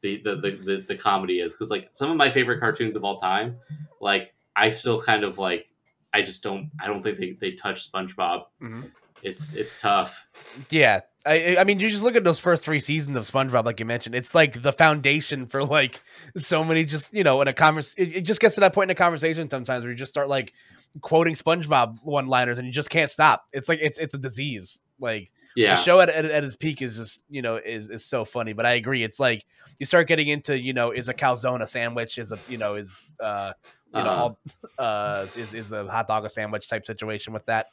the 0.03 0.20
the 0.23 0.37
the, 0.37 0.51
the, 0.65 0.85
the 0.89 0.97
comedy 0.97 1.41
is 1.41 1.55
because 1.55 1.70
like 1.70 1.89
some 1.93 2.11
of 2.11 2.16
my 2.16 2.31
favorite 2.31 2.61
cartoons 2.61 2.97
of 2.97 3.05
all 3.05 3.16
time 3.16 3.57
like 4.01 4.35
i 4.57 4.70
still 4.70 5.01
kind 5.01 5.25
of 5.25 5.39
like 5.39 5.69
i 6.15 6.23
just 6.23 6.43
don't 6.43 6.70
i 6.81 6.87
don't 6.87 7.03
think 7.03 7.19
they, 7.19 7.37
they 7.41 7.53
touch 7.53 7.91
spongebob 7.91 8.45
Mhm. 8.62 8.91
it's 9.23 9.55
it's 9.55 9.81
tough 9.81 10.27
Yeah, 10.70 11.01
I, 11.27 11.59
I 11.59 11.65
mean, 11.65 11.79
you 11.79 11.91
just 11.91 12.05
look 12.05 12.16
at 12.16 12.25
those 12.25 12.39
first 12.39 12.65
three 12.65 12.81
seasons 12.81 13.15
of 13.15 13.25
SpongeBob, 13.25 13.66
like 13.66 13.81
you 13.81 13.85
mentioned. 13.85 14.15
It's 14.15 14.35
like 14.35 14.62
the 14.62 14.73
foundation 14.73 15.45
for 15.47 15.62
like 15.62 16.01
so 16.39 16.65
many. 16.65 16.85
Just 16.87 17.12
you 17.12 17.23
know, 17.23 17.43
in 17.43 17.49
a 17.49 17.53
convers, 17.53 17.93
it, 17.99 18.16
it 18.16 18.20
just 18.23 18.41
gets 18.41 18.55
to 18.55 18.61
that 18.62 18.73
point 18.73 18.91
in 18.91 18.93
a 18.93 18.95
conversation 18.95 19.51
sometimes 19.51 19.83
where 19.83 19.91
you 19.91 19.97
just 19.99 20.11
start 20.11 20.29
like 20.31 20.55
quoting 21.03 21.35
SpongeBob 21.35 21.99
one-liners, 22.03 22.59
and 22.59 22.66
you 22.66 22.73
just 22.73 22.89
can't 22.89 23.11
stop. 23.11 23.45
It's 23.53 23.69
like 23.69 23.81
it's 23.83 23.99
it's 23.99 24.15
a 24.15 24.19
disease. 24.19 24.81
Like 24.99 25.31
yeah 25.62 25.74
the 25.76 25.82
show 25.82 26.01
at, 26.01 26.09
at, 26.09 26.24
at 26.24 26.44
its 26.44 26.56
peak 26.56 26.82
is 26.82 26.97
just 26.97 27.24
you 27.28 27.43
know 27.43 27.56
is 27.56 27.90
is 27.90 28.05
so 28.05 28.24
funny. 28.24 28.52
But 28.52 28.66
I 28.66 28.72
agree, 28.74 29.02
it's 29.02 29.20
like 29.20 29.44
you 29.78 29.86
start 29.86 30.09
getting 30.09 30.28
into 30.28 30.59
you 30.59 30.72
know 30.72 30.90
is 30.90 31.09
a 31.09 31.14
calzone 31.14 31.62
a 31.62 31.66
sandwich? 31.66 32.18
Is 32.18 32.32
a 32.32 32.39
you 32.48 32.59
know 32.59 32.74
is 32.74 33.09
uh 33.20 33.52
you 33.94 34.02
know 34.02 34.10
Uh-huh. 34.10 34.22
all, 34.22 34.39
uh 34.78 35.26
is 35.36 35.55
is 35.55 35.72
a 35.72 35.86
hot 35.86 36.06
dog 36.06 36.24
a 36.24 36.28
sandwich 36.28 36.68
type 36.68 36.85
situation 36.85 37.32
with 37.32 37.47
that. 37.47 37.66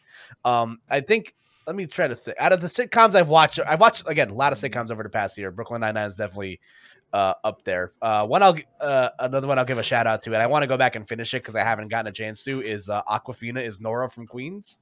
Um, 0.44 0.80
I 0.90 1.02
think 1.02 1.36
let 1.68 1.76
me 1.76 1.86
try 1.88 2.08
to 2.08 2.16
think. 2.16 2.38
Out 2.40 2.54
of 2.54 2.62
the 2.62 2.68
sitcoms 2.68 3.16
I've 3.16 3.28
watched, 3.30 3.60
I've 3.66 3.80
watched 3.80 4.04
again 4.08 4.30
a 4.30 4.34
lot 4.36 4.54
of 4.54 4.60
sitcoms 4.60 4.92
over 4.92 5.04
the 5.04 5.10
past 5.10 5.38
year. 5.38 5.52
Brooklyn 5.52 5.82
Nine 5.82 5.96
Nine 5.96 6.08
is 6.08 6.16
definitely 6.16 6.60
uh, 7.12 7.34
up 7.44 7.64
there. 7.64 7.94
Uh, 8.02 8.26
one 8.26 8.44
I'll 8.44 8.56
uh, 8.82 9.10
another 9.20 9.48
one 9.48 9.58
I'll 9.58 9.66
give 9.66 9.78
a 9.78 9.84
shout 9.84 10.06
out 10.06 10.22
to, 10.22 10.34
and 10.34 10.42
I 10.44 10.48
want 10.48 10.64
to 10.64 10.68
go 10.68 10.78
back 10.78 10.96
and 10.96 11.08
finish 11.08 11.34
it 11.34 11.42
because 11.42 11.56
I 11.56 11.64
haven't 11.64 11.88
gotten 11.88 12.08
a 12.08 12.12
chance 12.12 12.44
to. 12.44 12.62
Is 12.62 12.90
uh, 12.90 13.02
Awkwafina 13.10 13.66
is 13.66 13.80
Nora 13.80 14.10
from 14.10 14.28
Queens. 14.28 14.80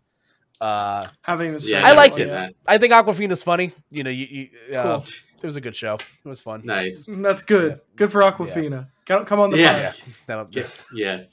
Uh, 0.62 1.06
Haven't 1.24 1.48
even 1.48 1.60
yeah 1.64 1.78
I 1.78 1.80
I've 1.80 1.84
that 1.84 1.88
never 1.90 1.96
liked 1.98 2.20
it. 2.20 2.28
yet. 2.28 2.54
I 2.68 2.78
think 2.78 2.94
Awkwafina's 2.94 3.44
funny. 3.44 3.72
You 3.92 4.04
know, 4.04 4.10
you, 4.10 4.26
you, 4.70 4.78
uh, 4.78 4.84
Cool. 5.00 5.06
it 5.42 5.46
was 5.46 5.56
a 5.56 5.62
good 5.62 5.76
show. 5.76 5.96
It 5.96 6.28
was 6.28 6.40
fun. 6.40 6.62
nice 6.64 7.08
That's 7.12 7.44
good. 7.44 7.72
Yeah. 7.72 7.78
Good 7.96 8.12
for 8.12 8.22
Awkwafina. 8.22 8.88
Come- 9.06 9.26
Come 9.26 9.40
on 9.40 9.52
the 9.52 9.58
Yeah. 9.58 9.74
pod. 9.74 9.82
Yeah, 10.08 10.14
that'll 10.28 10.48
yeah, 10.52 10.64
yeah. 10.94 11.24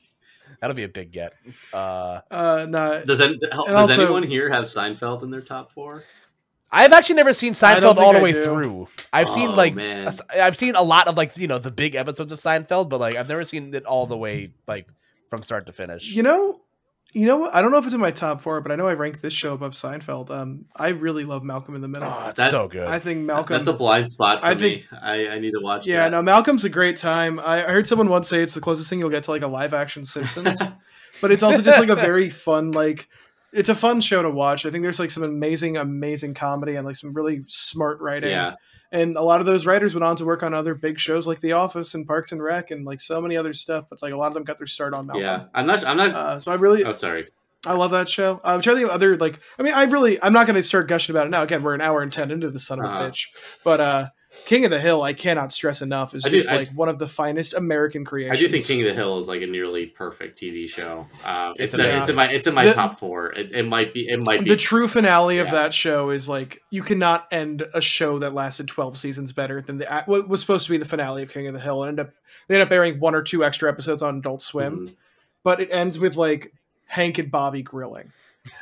that'll 0.60 0.74
be 0.74 0.82
a 0.84 0.88
big 0.88 1.12
get. 1.12 1.34
Uh, 1.72 2.20
Uh, 2.30 2.66
nah, 2.68 3.00
does, 3.00 3.20
any, 3.20 3.36
does 3.38 3.50
also- 3.68 4.02
anyone 4.04 4.22
here 4.24 4.50
have 4.50 4.64
seinfeld 4.64 5.22
in 5.22 5.30
their 5.30 5.42
top 5.42 5.72
four 5.72 6.02
I've 6.72 6.92
actually 6.92 7.16
never 7.16 7.32
seen 7.32 7.52
Seinfeld 7.52 7.96
all 7.96 8.12
the 8.12 8.20
I 8.20 8.22
way 8.22 8.30
do. 8.32 8.44
through. 8.44 8.88
I've 9.12 9.28
seen 9.28 9.48
Oh, 9.48 9.54
like 9.54 9.74
man. 9.74 10.04
a 10.04 10.06
s- 10.06 10.20
I've 10.30 10.56
seen 10.56 10.76
a 10.76 10.82
lot 10.82 11.08
of 11.08 11.16
like 11.16 11.36
you 11.36 11.48
know 11.48 11.58
the 11.58 11.72
big 11.72 11.96
episodes 11.96 12.32
of 12.32 12.38
Seinfeld, 12.38 12.88
but 12.88 13.00
like 13.00 13.16
I've 13.16 13.28
never 13.28 13.42
seen 13.42 13.74
it 13.74 13.84
all 13.86 14.06
the 14.06 14.16
way 14.16 14.52
like 14.68 14.86
from 15.30 15.42
start 15.42 15.66
to 15.66 15.72
finish. 15.72 16.04
you 16.06 16.22
know, 16.22 16.60
you 17.12 17.26
know 17.26 17.36
what? 17.36 17.54
I 17.54 17.60
don't 17.62 17.70
know 17.72 17.78
if 17.78 17.84
it's 17.84 17.94
in 17.94 18.00
my 18.00 18.10
top 18.10 18.40
four, 18.40 18.60
but 18.60 18.70
I 18.70 18.76
know 18.76 18.86
I 18.86 18.94
rank 18.94 19.20
this 19.20 19.32
show 19.32 19.52
above 19.54 19.72
Seinfeld. 19.72 20.30
Um, 20.30 20.66
I 20.76 20.88
really 20.88 21.24
love 21.24 21.42
Malcolm 21.42 21.74
in 21.74 21.80
the 21.80 21.88
Middle. 21.88 22.08
Oh, 22.08 22.26
it's 22.28 22.36
That- 22.36 22.50
so 22.50 22.68
good. 22.68 22.86
I 22.86 22.98
think 22.98 23.20
Malcolm. 23.24 23.54
That's 23.56 23.68
a 23.68 23.72
blind 23.72 24.10
spot 24.10 24.40
for 24.40 24.46
I 24.46 24.54
me. 24.54 24.60
think- 24.60 24.86
I, 25.02 25.28
I 25.28 25.38
need 25.38 25.52
to 25.52 25.60
watch 25.60 25.86
yeah, 25.86 26.04
that. 26.04 26.10
no, 26.12 26.22
Malcolm's 26.22 26.64
a 26.64 26.68
great 26.68 26.96
time. 26.96 27.40
I, 27.40 27.64
I 27.64 27.70
heard 27.72 27.86
someone 27.86 28.08
once 28.08 28.28
say 28.28 28.42
it's 28.42 28.54
the 28.54 28.60
closest 28.60 28.88
thing 28.90 28.98
you'll 29.00 29.10
get 29.10 29.24
to 29.24 29.30
like 29.32 29.42
a 29.42 29.48
live 29.48 29.74
action 29.74 30.04
Simpsons, 30.04 30.60
but 31.20 31.32
it's 31.32 31.42
also 31.42 31.62
just 31.62 31.78
like 31.78 31.88
a 31.88 31.96
very 31.96 32.30
fun 32.30 32.72
like. 32.72 33.08
It's 33.52 33.68
a 33.68 33.74
fun 33.74 34.00
show 34.00 34.22
to 34.22 34.30
watch. 34.30 34.64
I 34.66 34.70
think 34.70 34.82
there's 34.82 35.00
like 35.00 35.10
some 35.10 35.22
amazing, 35.22 35.76
amazing 35.76 36.34
comedy 36.34 36.76
and 36.76 36.86
like 36.86 36.96
some 36.96 37.12
really 37.12 37.42
smart 37.48 38.00
writing. 38.00 38.30
Yeah, 38.30 38.54
and 38.92 39.16
a 39.16 39.22
lot 39.22 39.40
of 39.40 39.46
those 39.46 39.66
writers 39.66 39.94
went 39.94 40.04
on 40.04 40.16
to 40.16 40.24
work 40.24 40.42
on 40.42 40.54
other 40.54 40.74
big 40.74 40.98
shows 40.98 41.26
like 41.26 41.40
The 41.40 41.52
Office 41.52 41.94
and 41.94 42.06
Parks 42.06 42.32
and 42.32 42.42
Rec 42.42 42.70
and 42.70 42.84
like 42.84 43.00
so 43.00 43.20
many 43.20 43.36
other 43.36 43.52
stuff. 43.54 43.86
But 43.90 44.02
like 44.02 44.12
a 44.12 44.16
lot 44.16 44.28
of 44.28 44.34
them 44.34 44.44
got 44.44 44.58
their 44.58 44.66
start 44.66 44.94
on 44.94 45.06
Malcolm. 45.06 45.22
yeah. 45.22 45.44
I'm 45.54 45.66
not. 45.66 45.84
I'm 45.84 45.96
not. 45.96 46.10
Uh, 46.10 46.38
so 46.38 46.52
I 46.52 46.54
really, 46.56 46.84
oh, 46.84 46.92
sorry. 46.92 47.28
I 47.66 47.74
love 47.74 47.90
that 47.90 48.08
show. 48.08 48.40
I'm 48.42 48.60
trying 48.62 48.76
to 48.76 48.80
think 48.80 48.88
of 48.90 48.94
other 48.94 49.16
like. 49.18 49.38
I 49.58 49.62
mean, 49.62 49.74
I 49.74 49.84
really, 49.84 50.22
I'm 50.22 50.32
not 50.32 50.46
going 50.46 50.56
to 50.56 50.62
start 50.62 50.88
gushing 50.88 51.14
about 51.14 51.26
it 51.26 51.30
now. 51.30 51.42
Again, 51.42 51.62
we're 51.62 51.74
an 51.74 51.80
hour 51.82 52.00
and 52.02 52.12
ten 52.12 52.30
into 52.30 52.50
the 52.50 52.58
son 52.58 52.78
of 52.78 52.86
Uh-huh. 52.86 53.04
a 53.04 53.10
bitch. 53.10 53.26
But 53.64 53.80
uh, 53.80 54.08
King 54.46 54.64
of 54.64 54.70
the 54.70 54.78
Hill, 54.80 55.02
I 55.02 55.12
cannot 55.12 55.52
stress 55.52 55.82
enough, 55.82 56.14
is 56.14 56.24
I 56.24 56.28
do- 56.28 56.36
just 56.36 56.50
I- 56.50 56.56
like 56.56 56.70
one 56.70 56.88
of 56.88 56.98
the 57.00 57.08
finest 57.08 57.52
American 57.54 58.04
creations. 58.04 58.38
I 58.38 58.40
do 58.40 58.48
think 58.48 58.64
King 58.64 58.80
of 58.82 58.86
the 58.86 58.94
Hill 58.94 59.18
is 59.18 59.26
like 59.26 59.42
a 59.42 59.46
nearly 59.46 59.86
perfect 59.86 60.38
TV 60.40 60.68
show. 60.68 61.08
Um, 61.24 61.54
It's 61.58 61.74
it's 61.74 61.82
it's, 61.82 62.08
in 62.08 62.14
my 62.14 62.28
it's 62.30 62.46
in 62.46 62.54
my 62.54 62.66
The- 62.66 62.74
top 62.74 62.98
four. 62.98 63.32
It, 63.32 63.50
it 63.52 63.66
might 63.66 63.92
be. 63.92 64.06
It 64.08 64.20
might 64.20 64.44
be. 64.44 64.50
the 64.50 64.56
true 64.56 64.86
finale 64.86 65.38
of 65.38 65.50
that 65.50 65.74
show 65.74 66.10
is 66.10 66.28
like 66.28 66.62
you 66.70 66.82
cannot 66.84 67.26
end 67.32 67.64
a 67.74 67.80
show 67.80 68.20
that 68.20 68.32
lasted 68.32 68.68
12 68.68 68.96
seasons 68.98 69.32
better 69.32 69.60
than 69.60 69.78
the 69.78 70.02
what 70.06 70.28
was 70.28 70.40
supposed 70.40 70.66
to 70.66 70.70
be 70.70 70.76
the 70.78 70.84
finale 70.84 71.22
of 71.24 71.30
King 71.30 71.48
of 71.48 71.54
the 71.54 71.60
Hill. 71.60 71.82
And 71.82 71.98
end 71.98 72.08
up 72.08 72.14
they 72.46 72.54
end 72.54 72.62
up 72.62 72.70
airing 72.70 73.00
one 73.00 73.14
or 73.16 73.22
two 73.22 73.44
extra 73.44 73.68
episodes 73.70 74.02
on 74.02 74.18
Adult 74.18 74.42
Swim. 74.42 74.88
Mhm. 74.88 74.94
but 75.42 75.60
it 75.60 75.68
ends 75.72 75.98
with 75.98 76.16
like 76.16 76.52
Hank 76.86 77.18
and 77.18 77.30
Bobby 77.30 77.62
grilling. 77.62 78.12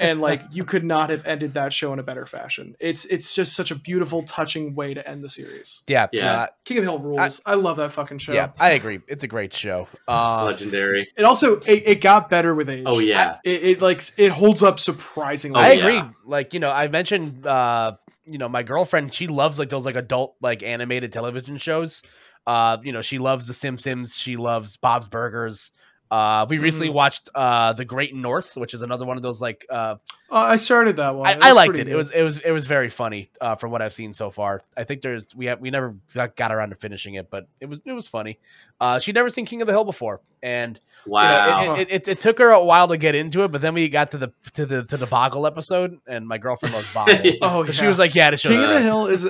And 0.01 0.21
like 0.29 0.43
you 0.53 0.65
could 0.65 0.85
not 0.85 1.11
have 1.11 1.27
ended 1.27 1.55
that 1.55 1.73
show 1.73 1.93
in 1.93 1.99
a 1.99 2.03
better 2.03 2.27
fashion. 2.27 2.75
It's 2.81 3.05
it's 3.07 3.35
just 3.35 3.55
such 3.55 3.71
a 3.71 3.75
beautiful, 3.75 4.23
touching 4.25 4.75
way 4.75 4.95
to 4.95 5.09
end 5.09 5.23
the 5.23 5.29
series. 5.29 5.83
yeah, 5.87 6.09
Yeah. 6.13 6.33
uh, 6.33 6.47
King 6.65 6.79
of 6.79 6.85
the 6.85 6.91
Hill 6.91 6.99
rules. 7.01 7.41
I, 7.47 7.55
love 7.55 7.77
that 7.77 7.93
fucking 7.93 8.19
show. 8.19 8.33
yeah, 8.33 8.51
I 8.59 8.71
agree. 8.71 9.01
It's 9.09 9.25
a 9.25 9.29
great 9.29 9.55
show. 9.55 9.89
It's 9.93 10.01
Uh, 10.09 10.45
legendary. 10.45 11.09
It 11.17 11.25
also 11.25 11.61
it, 11.61 11.83
it 11.87 12.01
got 12.01 12.29
better 12.31 12.55
with 12.55 12.69
age. 12.69 12.85
Oh 12.87 12.99
yeah. 12.99 13.37
It, 13.45 13.63
it 13.63 13.83
like 13.83 14.03
it 14.17 14.31
holds 14.31 14.63
up 14.63 14.81
surprisingly. 14.81 15.59
Oh, 15.59 15.63
I 15.63 15.73
yeah. 15.73 15.87
agree. 15.87 16.11
Like 16.25 16.55
you 16.55 16.61
know, 16.61 16.71
I 16.71 16.89
mentioned, 16.89 17.47
uh, 17.47 17.93
you 18.27 18.39
know, 18.39 18.49
my 18.49 18.63
girlfriend. 18.63 19.15
She 19.15 19.27
loves 19.27 19.59
like 19.59 19.69
those 19.69 19.87
like 19.87 19.97
adult 19.97 20.35
like 20.41 20.63
animated 20.63 21.13
television 21.13 21.57
shows. 21.57 22.03
Uh, 22.47 22.79
you 22.83 22.93
know, 22.93 23.03
she 23.03 23.19
loves 23.19 23.47
The 23.47 23.55
Simpsons. 23.55 24.17
She 24.17 24.37
loves 24.37 24.77
Bob's 24.77 25.07
Burgers. 25.07 25.71
Uh, 26.10 26.47
we 26.48 26.59
recently 26.59 26.89
Mhm. 26.89 26.94
watched 26.94 27.28
uh, 27.35 27.72
The 27.74 27.85
Great 27.85 28.14
North, 28.14 28.56
which 28.56 28.72
is 28.74 28.82
another 28.82 29.05
one 29.05 29.16
of 29.18 29.22
those 29.22 29.40
like 29.43 29.66
uh, 29.68 29.97
Uh, 30.30 30.36
I 30.36 30.56
started 30.56 30.97
that 30.97 31.14
one. 31.14 31.26
I, 31.43 31.48
I 31.48 31.52
liked 31.52 31.74
pretty 31.74 31.90
it. 31.90 31.94
It 31.94 31.97
was 31.97 32.10
it 32.10 32.22
was 32.22 32.40
it 32.40 32.51
was 32.51 32.66
very 32.66 32.89
funny 32.89 33.28
uh, 33.40 33.56
from 33.56 33.70
what 33.70 33.82
I've 33.82 33.93
seen 33.93 34.12
so 34.14 34.30
far. 34.30 34.62
I 34.76 34.85
think 34.85 35.02
there's 35.02 35.26
we 35.36 35.47
have, 35.47 35.60
we 35.60 35.70
never 35.70 35.94
got 36.14 36.35
got 36.36 36.51
around 36.52 36.70
to 36.70 36.76
finishing 36.76 37.14
it, 37.14 37.28
but 37.30 37.47
it 37.60 37.66
was 37.66 37.80
it 37.85 37.93
was 37.93 38.06
funny. 38.06 38.39
Uh, 38.80 38.98
she'd 38.98 39.14
never 39.14 39.28
seen 39.28 39.44
King 39.47 39.60
of 39.60 39.66
the 39.66 39.72
Hill 39.72 39.85
before, 39.85 40.20
and 40.43 40.78
you 41.06 41.12
know, 41.12 41.14
Wow. 41.14 41.74
it, 41.74 41.80
it, 41.80 41.90
it, 41.90 42.09
it 42.09 42.20
took 42.20 42.39
her 42.39 42.51
a 42.51 42.62
while 42.64 42.89
to 42.89 42.97
get 42.97 43.14
into 43.14 43.43
it. 43.44 43.48
But 43.52 43.60
then 43.60 43.74
we 43.74 43.89
got 43.89 44.10
to 44.12 44.18
the 44.18 44.32
to 44.55 44.64
the 44.66 44.85
to 44.85 44.97
the 44.97 45.06
Boggle 45.06 45.47
episode, 45.47 45.98
and 46.06 46.26
my 46.26 46.39
girlfriend 46.39 46.74
loves 46.74 46.93
Boggle. 46.94 47.32
Oh, 47.43 47.64
yeah. 47.64 47.72
She 47.72 47.86
was 47.86 47.98
like, 47.98 48.14
"Yeah, 48.14 48.30
the 48.30 48.36
show." 48.39 48.48
King 48.48 48.62
of 48.64 48.70
the 48.70 48.80
Hill 48.80 49.06
is 49.06 49.28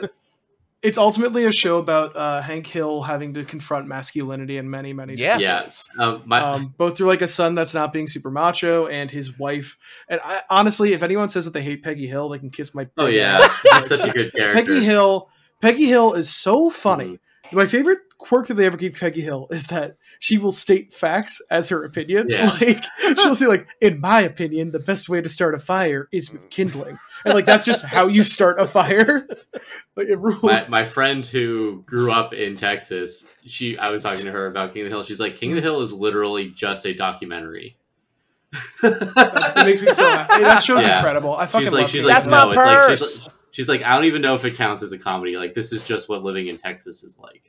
it's 0.83 0.97
ultimately 0.99 1.45
a 1.45 1.51
show 1.53 1.79
about 1.79 2.15
uh, 2.17 2.41
Hank 2.41 2.67
Hill 2.67 3.03
having 3.03 3.35
to 3.35 3.45
confront 3.45 3.89
masculinity 3.89 4.59
in 4.59 4.71
many, 4.71 4.93
many 4.93 5.15
Yeah. 5.15 5.39
different 5.39 5.43
Yeah. 5.43 5.63
ways. 5.63 5.89
um, 5.99 6.23
my, 6.27 6.41
um, 6.41 6.75
both 6.79 6.97
through 6.97 7.09
like 7.09 7.23
a 7.23 7.27
son 7.27 7.55
that's 7.57 7.75
not 7.75 7.93
being 7.93 8.07
super 8.07 8.31
macho 8.31 8.87
and 8.87 9.11
his 9.11 9.39
wife. 9.39 9.77
And 10.09 10.21
I, 10.25 10.43
honestly, 10.51 10.93
if 10.93 11.03
anyone 11.03 11.29
says 11.31 11.45
that 11.47 11.53
they 11.53 11.63
hate 11.63 11.83
Peggy 11.83 12.07
Hill, 12.07 12.29
they 12.29 12.39
can 12.39 12.51
kiss 12.51 12.75
my. 12.75 12.87
oh 12.97 13.07
yeah, 13.07 13.39
ass, 13.43 13.55
'cause, 13.55 13.73
like, 13.73 13.83
such 14.01 14.09
a 14.09 14.13
good 14.13 14.33
character. 14.33 14.53
Peggy 14.55 14.85
Hill. 14.85 15.29
Peggy 15.61 15.87
Hill 15.87 16.15
is 16.15 16.31
so 16.33 16.71
funny. 16.71 17.19
Mm-hmm. 17.47 17.57
My 17.57 17.67
favorite 17.67 17.99
quirk 18.29 18.47
that 18.49 18.55
they 18.55 18.67
ever 18.67 18.77
keep 18.77 18.97
Peggy 18.99 19.23
Hill 19.23 19.47
is 19.51 19.69
that 19.69 19.97
she 20.21 20.37
will 20.37 20.53
state 20.53 20.93
facts 20.93 21.41
as 21.51 21.69
her 21.71 21.83
opinion. 21.85 22.29
Yeah. 22.29 22.51
Like 22.61 22.85
she'll 23.19 23.35
say, 23.35 23.47
like, 23.47 23.67
in 23.81 24.01
my 24.01 24.21
opinion, 24.21 24.71
the 24.73 24.81
best 24.81 25.09
way 25.09 25.21
to 25.23 25.29
start 25.29 25.55
a 25.55 25.59
fire 25.59 26.09
is 26.13 26.31
with 26.31 26.51
kindling. 26.51 26.99
And 27.25 27.35
like 27.35 27.47
that's 27.47 27.65
just 27.65 27.85
how 27.85 28.07
you 28.07 28.23
start 28.23 28.59
a 28.61 28.67
fire. 28.67 29.27
like 29.97 30.09
it 30.09 30.19
rules. 30.19 30.43
my, 30.43 30.67
my 30.69 30.83
friend 30.83 31.25
who 31.25 31.83
grew 31.87 32.13
up 32.13 32.33
in 32.35 32.57
Texas, 32.57 33.27
she 33.47 33.79
I 33.79 33.89
was 33.89 34.03
talking 34.03 34.25
to 34.27 34.33
her 34.33 34.47
about 34.47 34.73
King 34.75 34.83
of 34.83 34.91
the 34.91 34.95
Hill. 34.97 35.03
She's 35.05 35.21
like, 35.21 35.37
King 35.37 35.53
of 35.53 35.57
the 35.57 35.63
Hill 35.63 35.81
is 35.81 35.93
literally 35.93 36.51
just 36.51 36.85
a 36.87 36.93
documentary. 36.95 37.77
it 38.83 39.65
makes 39.67 39.83
me 39.83 39.89
so 39.91 40.05
happy. 40.09 40.43
That 40.43 40.63
show's 40.63 40.85
Yeah. 40.85 40.97
incredible. 40.97 41.35
I 41.37 41.47
fucking 41.47 41.67
she's 41.67 41.73
like, 41.73 41.81
love 41.83 41.91
she's 41.91 42.01
King 42.03 42.09
like, 42.09 42.15
That's 42.17 42.27
Hill. 42.27 42.33
my 42.33 42.45
no, 42.45 42.51
it's 42.51 42.57
like 42.67 42.79
purse. 42.79 42.99
she's 43.17 43.27
like, 43.27 43.35
She's 43.59 43.69
like, 43.69 43.83
I 43.83 43.97
don't 43.97 44.05
even 44.05 44.23
know 44.23 44.37
if 44.37 44.45
it 44.45 44.55
counts 44.55 44.85
as 44.85 44.93
a 44.93 44.99
comedy. 44.99 45.37
Like, 45.37 45.53
this 45.53 45.73
is 45.73 45.83
just 45.83 46.09
what 46.09 46.23
living 46.23 46.47
in 46.47 46.59
Texas 46.59 47.03
is 47.03 47.19
like. 47.19 47.43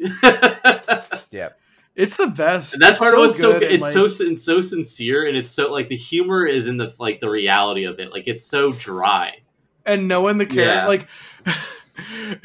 Yeah. 1.29 1.49
It's 1.95 2.17
the 2.17 2.25
best. 2.25 2.73
And 2.73 2.81
that's 2.81 2.93
It's 2.93 2.99
part 2.99 3.13
of 3.13 3.19
what's 3.19 3.37
so 3.37 3.51
good 3.51 3.59
good. 3.59 3.71
It's 3.73 3.83
like- 3.83 3.93
so 3.93 4.07
sin- 4.07 4.37
so 4.37 4.59
sincere, 4.61 5.27
and 5.27 5.37
it's 5.37 5.51
so 5.51 5.71
like 5.71 5.87
the 5.87 5.95
humor 5.95 6.47
is 6.47 6.65
in 6.65 6.77
the 6.77 6.91
like 6.97 7.19
the 7.19 7.29
reality 7.29 7.83
of 7.83 7.99
it. 7.99 8.11
Like 8.11 8.23
it's 8.27 8.43
so 8.43 8.73
dry. 8.73 9.41
and 9.85 10.07
knowing 10.07 10.39
the 10.39 10.47
character 10.47 10.65
Yeah. 10.65 10.87
like 10.87 11.07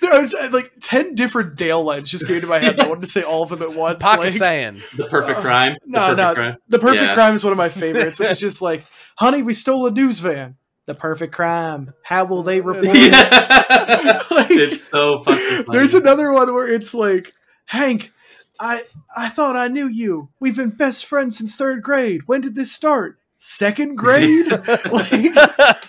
there 0.00 0.20
was 0.20 0.34
uh, 0.34 0.48
like 0.52 0.72
10 0.80 1.14
different 1.14 1.56
dale 1.56 1.82
lines 1.82 2.10
just 2.10 2.26
came 2.26 2.40
to 2.40 2.46
my 2.46 2.58
head 2.58 2.78
i 2.80 2.86
wanted 2.88 3.02
to 3.02 3.06
say 3.06 3.22
all 3.22 3.42
of 3.44 3.50
them 3.50 3.62
at 3.62 3.72
once 3.74 4.02
Pocket 4.02 4.20
like, 4.20 4.34
saying. 4.34 4.80
The 4.96 5.06
perfect 5.06 5.38
Uh, 5.38 5.42
crime. 5.42 5.76
The 5.86 5.92
no, 5.92 5.98
perfect 6.00 6.18
no. 6.18 6.34
crime. 6.34 6.56
the 6.68 6.78
perfect 6.78 7.02
Yeah. 7.04 7.14
crime 7.14 7.34
is 7.34 7.44
one 7.44 7.52
of 7.52 7.56
my 7.58 7.68
favorites 7.68 8.18
which 8.18 8.30
is 8.30 8.40
just 8.48 8.62
like 8.62 8.84
honey 9.16 9.42
we 9.42 9.52
stole 9.52 9.86
a 9.86 9.90
news 9.90 10.20
van 10.20 10.56
the 10.86 10.94
perfect 10.94 11.32
crime. 11.32 11.92
How 12.02 12.24
will 12.24 12.42
they 12.42 12.60
report 12.60 12.96
it? 12.96 13.14
Like, 14.30 14.50
it's 14.50 14.84
so 14.84 15.22
fucking. 15.22 15.64
Funny. 15.64 15.78
there's 15.78 15.94
another 15.94 16.32
one 16.32 16.54
where 16.54 16.68
it's 16.68 16.94
like 16.94 17.32
hank 17.66 18.12
i 18.58 18.82
i 19.16 19.28
thought 19.28 19.56
i 19.56 19.68
knew 19.68 19.86
you. 19.88 20.28
We've 20.38 20.56
been 20.56 20.70
best 20.70 21.04
friends 21.04 21.38
since 21.38 21.56
third 21.56 21.82
grade. 21.82 22.22
When 22.26 22.40
did 22.40 22.54
this 22.54 22.72
start? 22.72 23.18
Second 23.38 23.96
grade? 23.96 24.46
Like 24.92 25.88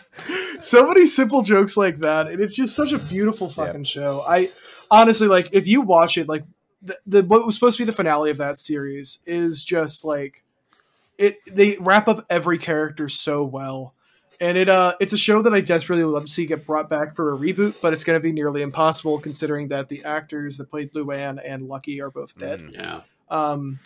so 0.60 0.88
many 0.88 1.06
simple 1.06 1.42
jokes 1.42 1.76
like 1.76 1.98
that 2.00 2.28
and 2.28 2.40
it's 2.40 2.56
just 2.56 2.76
such 2.76 2.92
a 2.92 3.00
beautiful 3.00 3.50
fucking 3.50 3.86
show. 3.86 4.24
I 4.28 4.50
honestly 4.90 5.28
like 5.28 5.50
if 5.52 5.68
you 5.68 5.82
watch 5.82 6.18
it 6.18 6.28
like 6.28 6.44
the, 6.82 6.98
the 7.06 7.24
what 7.24 7.46
was 7.46 7.56
supposed 7.56 7.78
to 7.78 7.84
be 7.84 7.86
the 7.86 7.96
finale 7.96 8.32
of 8.32 8.38
that 8.38 8.58
series 8.58 9.20
is 9.26 9.64
just 9.64 10.04
like 10.04 10.44
it 11.18 11.38
they 11.52 11.78
wrap 11.80 12.08
up 12.08 12.26
every 12.30 12.58
character 12.58 13.08
so 13.08 13.44
well 13.44 13.94
and 14.42 14.58
it 14.58 14.68
uh 14.68 14.94
it's 15.00 15.14
a 15.14 15.18
show 15.18 15.42
that 15.42 15.54
i 15.54 15.62
desperately 15.62 16.04
would 16.04 16.12
love 16.12 16.26
to 16.26 16.32
see 16.32 16.46
get 16.46 16.66
brought 16.66 16.90
back 16.90 17.16
for 17.16 17.34
a 17.34 17.38
reboot 17.38 17.80
but 17.82 17.94
it's 17.94 18.04
going 18.04 18.20
to 18.20 18.24
be 18.24 18.32
nearly 18.34 18.62
impossible 18.62 19.20
considering 19.20 19.70
that 19.70 19.88
the 19.88 20.04
actors 20.04 20.58
that 20.58 20.70
played 20.70 20.92
luanne 20.94 21.40
and 21.46 21.68
lucky 21.70 22.02
are 22.02 22.10
both 22.10 22.38
dead 22.38 22.60
Mm. 22.60 22.74
Yeah. 22.74 23.02
um, 23.30 23.80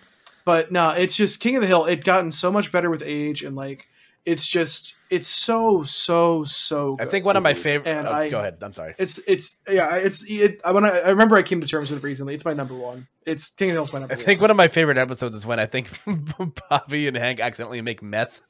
but 0.46 0.72
no, 0.72 0.90
it's 0.90 1.16
just 1.16 1.40
King 1.40 1.56
of 1.56 1.62
the 1.64 1.68
Hill. 1.68 1.86
It 1.86 2.04
gotten 2.06 2.32
so 2.32 2.52
much 2.52 2.72
better 2.72 2.92
with 2.92 3.02
age, 3.04 3.42
and 3.42 3.56
like 3.56 3.88
it's 4.28 4.46
just 4.46 4.94
it's 5.10 5.28
so 5.28 5.82
so 5.84 6.44
so. 6.44 6.94
I 7.00 7.06
think 7.06 7.26
one 7.26 7.36
of 7.36 7.42
my 7.42 7.56
favorite. 7.56 7.88
And 7.90 8.08
oh, 8.08 8.12
I- 8.12 8.30
go 8.30 8.40
ahead. 8.42 8.58
I'm 8.62 8.72
sorry. 8.72 8.94
it's 9.00 9.18
it's 9.28 9.60
yeah 9.68 9.96
it's 9.96 10.24
it. 10.30 10.62
I 10.64 10.72
when 10.72 10.86
I, 10.86 11.00
I 11.00 11.10
remember 11.10 11.36
I 11.36 11.42
came 11.42 11.62
to 11.62 11.68
terms 11.68 11.90
with 11.90 12.04
it 12.04 12.06
recently. 12.08 12.36
It's 12.36 12.46
my 12.46 12.54
number 12.54 12.76
one. 12.76 13.08
It's 13.26 13.50
King 13.50 13.70
of 13.72 13.74
the 13.74 13.78
Hill's 13.80 13.92
my 13.94 14.00
number 14.02 14.14
one. 14.14 14.22
I 14.22 14.24
think 14.24 14.40
one. 14.40 14.44
one 14.44 14.52
of 14.52 14.58
my 14.58 14.68
favorite 14.68 15.00
episodes 15.00 15.36
is 15.36 15.48
when 15.48 15.60
I 15.60 15.66
think 15.66 15.90
Bobby 16.70 17.08
and 17.08 17.18
Hank 17.18 17.40
accidentally 17.40 17.82
make 17.82 18.04
meth 18.04 18.42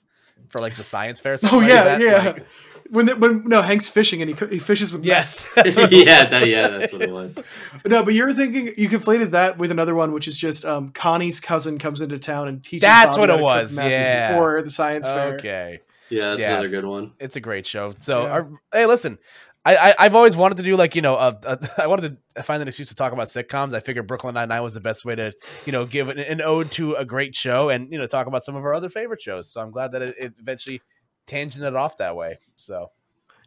for 0.50 0.60
like 0.60 0.76
the 0.76 0.84
science 0.84 1.20
fair. 1.20 1.38
Oh 1.44 1.62
yeah, 1.62 1.84
that. 1.84 2.02
yeah. 2.02 2.24
Like, 2.32 2.46
when 2.90 3.08
the, 3.08 3.16
when 3.16 3.46
no 3.46 3.64
Hank's 3.64 3.90
fishing 3.90 4.22
and 4.22 4.30
he 4.38 4.48
he 4.48 4.60
fishes 4.60 4.94
with 4.94 5.04
yes. 5.04 5.44
yeah, 5.58 6.26
that, 6.26 6.48
yeah, 6.48 6.68
that's 6.68 6.94
what 6.94 7.02
it 7.02 7.10
was. 7.12 7.40
No, 7.86 8.04
but 8.04 8.14
you're 8.14 8.34
thinking 8.34 8.74
you 8.78 8.90
conflated 8.90 9.32
that 9.32 9.58
with 9.58 9.72
another 9.72 9.96
one, 9.96 10.12
which 10.12 10.28
is 10.28 10.38
just 10.38 10.66
um, 10.66 10.90
Connie's 10.92 11.40
cousin 11.40 11.80
comes 11.80 12.02
into 12.02 12.20
town 12.20 12.48
and 12.48 12.64
teaches. 12.64 12.82
That's 12.82 13.18
Bobby 13.18 13.22
what 13.22 13.30
it 13.32 13.42
was, 13.42 13.76
meth 13.76 13.92
yeah. 13.92 14.38
for 14.38 14.62
the 14.62 14.70
science 14.70 15.10
fair. 15.10 15.34
okay. 15.36 15.80
Yeah, 16.10 16.30
that's 16.30 16.42
Yeah. 16.42 16.52
another 16.52 16.70
good 16.70 16.86
one. 16.86 17.14
It's 17.20 17.36
a 17.36 17.40
great 17.40 17.66
show. 17.66 17.94
So, 18.00 18.24
Yeah. 18.24 18.30
our- 18.30 18.50
hey, 18.72 18.86
listen, 18.86 19.18
I, 19.66 19.76
I 19.76 19.96
I've 19.98 20.16
always 20.16 20.38
wanted 20.38 20.58
to 20.58 20.64
do 20.64 20.76
like 20.76 20.96
you 20.96 21.02
know, 21.02 21.16
uh, 21.16 21.34
uh, 21.44 21.58
I 21.78 21.88
wanted 21.88 22.18
to 22.36 22.44
find 22.44 22.62
an 22.62 22.68
excuse 22.68 22.90
to 22.90 22.96
talk 22.96 23.12
about 23.14 23.28
sitcoms. 23.28 23.74
I 23.74 23.80
figured 23.80 24.08
Brooklyn 24.08 24.36
Nine 24.36 24.50
Nine 24.50 24.62
was 24.64 24.74
the 24.76 24.80
best 24.82 25.04
way 25.06 25.16
to 25.16 25.34
you 25.66 25.72
know 25.72 25.86
give 25.86 26.10
an, 26.10 26.20
an 26.20 26.42
ode 26.42 26.72
to 26.74 26.94
a 26.94 27.04
great 27.06 27.36
show 27.36 27.70
and 27.70 27.92
you 27.92 27.98
know 27.98 28.06
talk 28.08 28.28
about 28.28 28.44
some 28.44 28.56
of 28.56 28.64
our 28.64 28.74
other 28.74 28.90
favorite 28.90 29.22
shows. 29.22 29.52
So 29.52 29.62
I'm 29.62 29.72
glad 29.72 29.94
that 29.94 30.02
it, 30.02 30.16
it 30.20 30.34
eventually 30.40 30.82
tangented 31.28 31.76
off 31.76 31.98
that 31.98 32.16
way. 32.16 32.38
So 32.58 32.92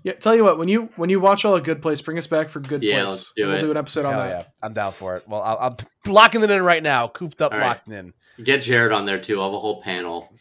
Yeah, 0.02 0.14
tell 0.14 0.34
you 0.34 0.42
what, 0.42 0.58
when 0.58 0.66
you 0.68 0.90
when 0.96 1.08
you 1.10 1.20
watch 1.20 1.44
all 1.44 1.54
a 1.54 1.60
good 1.60 1.80
place, 1.80 2.00
bring 2.00 2.18
us 2.18 2.26
back 2.26 2.48
for 2.48 2.58
good 2.60 2.82
Yeah, 2.82 3.00
place. 3.04 3.10
let's 3.10 3.32
do 3.36 3.46
we'll 3.46 3.56
it. 3.56 3.60
do 3.60 3.70
an 3.70 3.76
episode 3.76 4.04
on 4.04 4.16
that. 4.16 4.28
yeah, 4.28 4.44
I'm 4.62 4.72
down 4.72 4.90
for 4.92 5.14
it. 5.16 5.28
Well, 5.28 5.40
I'll, 5.42 5.58
I'm 5.58 6.12
locking 6.12 6.42
it 6.42 6.50
in 6.50 6.62
right 6.62 6.82
now. 6.82 7.06
Cooped 7.08 7.40
up, 7.40 7.52
All 7.52 7.58
right. 7.58 7.66
locked 7.68 7.88
in. 7.88 8.12
Get 8.42 8.62
Jared 8.62 8.90
on 8.92 9.06
there 9.06 9.20
too. 9.20 9.40
I'll 9.40 9.48
have 9.50 9.54
a 9.54 9.58
whole 9.58 9.82
panel. 9.82 10.32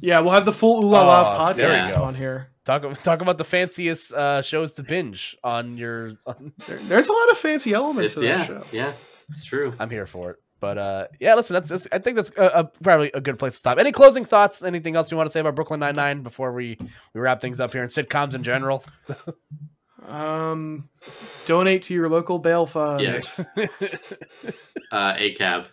Yeah, 0.00 0.20
we'll 0.20 0.32
have 0.32 0.44
the 0.44 0.52
full 0.52 0.84
Ooh 0.84 0.88
La 0.88 1.02
La 1.02 1.34
Oh, 1.34 1.54
podcast 1.54 1.98
on 2.00 2.14
here. 2.14 2.50
Talk 2.68 2.82
talk 3.02 3.22
about 3.22 3.38
the 3.38 3.44
fanciest 3.44 4.12
uh, 4.12 4.42
shows 4.42 4.72
to 4.74 4.82
binge 4.82 5.34
on 5.42 5.78
your. 5.78 6.12
On, 6.26 6.52
There, 6.66 6.76
there's 6.76 7.08
a 7.08 7.12
lot 7.12 7.30
of 7.30 7.38
fancy 7.38 7.72
elements 7.72 8.12
It's, 8.12 8.14
to 8.16 8.20
that 8.20 8.26
yeah, 8.26 8.44
show. 8.44 8.62
yeah, 8.72 8.92
it's 9.30 9.44
true. 9.44 9.72
I'm 9.78 9.88
here 9.88 10.04
for 10.06 10.32
it. 10.32 10.36
But 10.60 10.76
uh, 10.76 11.06
yeah, 11.18 11.34
listen, 11.34 11.54
that's, 11.54 11.70
that's 11.70 11.88
I 11.92 11.98
think 11.98 12.16
that's 12.16 12.30
a, 12.36 12.44
a, 12.44 12.64
probably 12.64 13.10
a 13.14 13.22
good 13.22 13.38
place 13.38 13.54
to 13.54 13.58
stop. 13.58 13.78
Any 13.78 13.90
closing 13.90 14.26
thoughts? 14.26 14.62
Anything 14.62 14.96
else 14.96 15.10
you 15.10 15.16
want 15.16 15.28
to 15.28 15.32
say 15.32 15.40
about 15.40 15.54
Brooklyn 15.54 15.80
Nine 15.80 15.94
Nine 15.94 16.22
before 16.22 16.52
we 16.52 16.76
we 17.14 17.20
wrap 17.22 17.40
things 17.40 17.58
up 17.58 17.72
here 17.72 17.82
and 17.82 17.90
sitcoms 17.90 18.34
in 18.34 18.42
general? 18.42 18.84
Um, 20.06 20.88
donate 21.44 21.82
to 21.82 21.94
your 21.94 22.08
local 22.08 22.38
bail 22.38 22.64
fund. 22.66 23.02
Yes. 23.02 23.44
uh, 24.90 25.14
a 25.18 25.34
cab. 25.34 25.66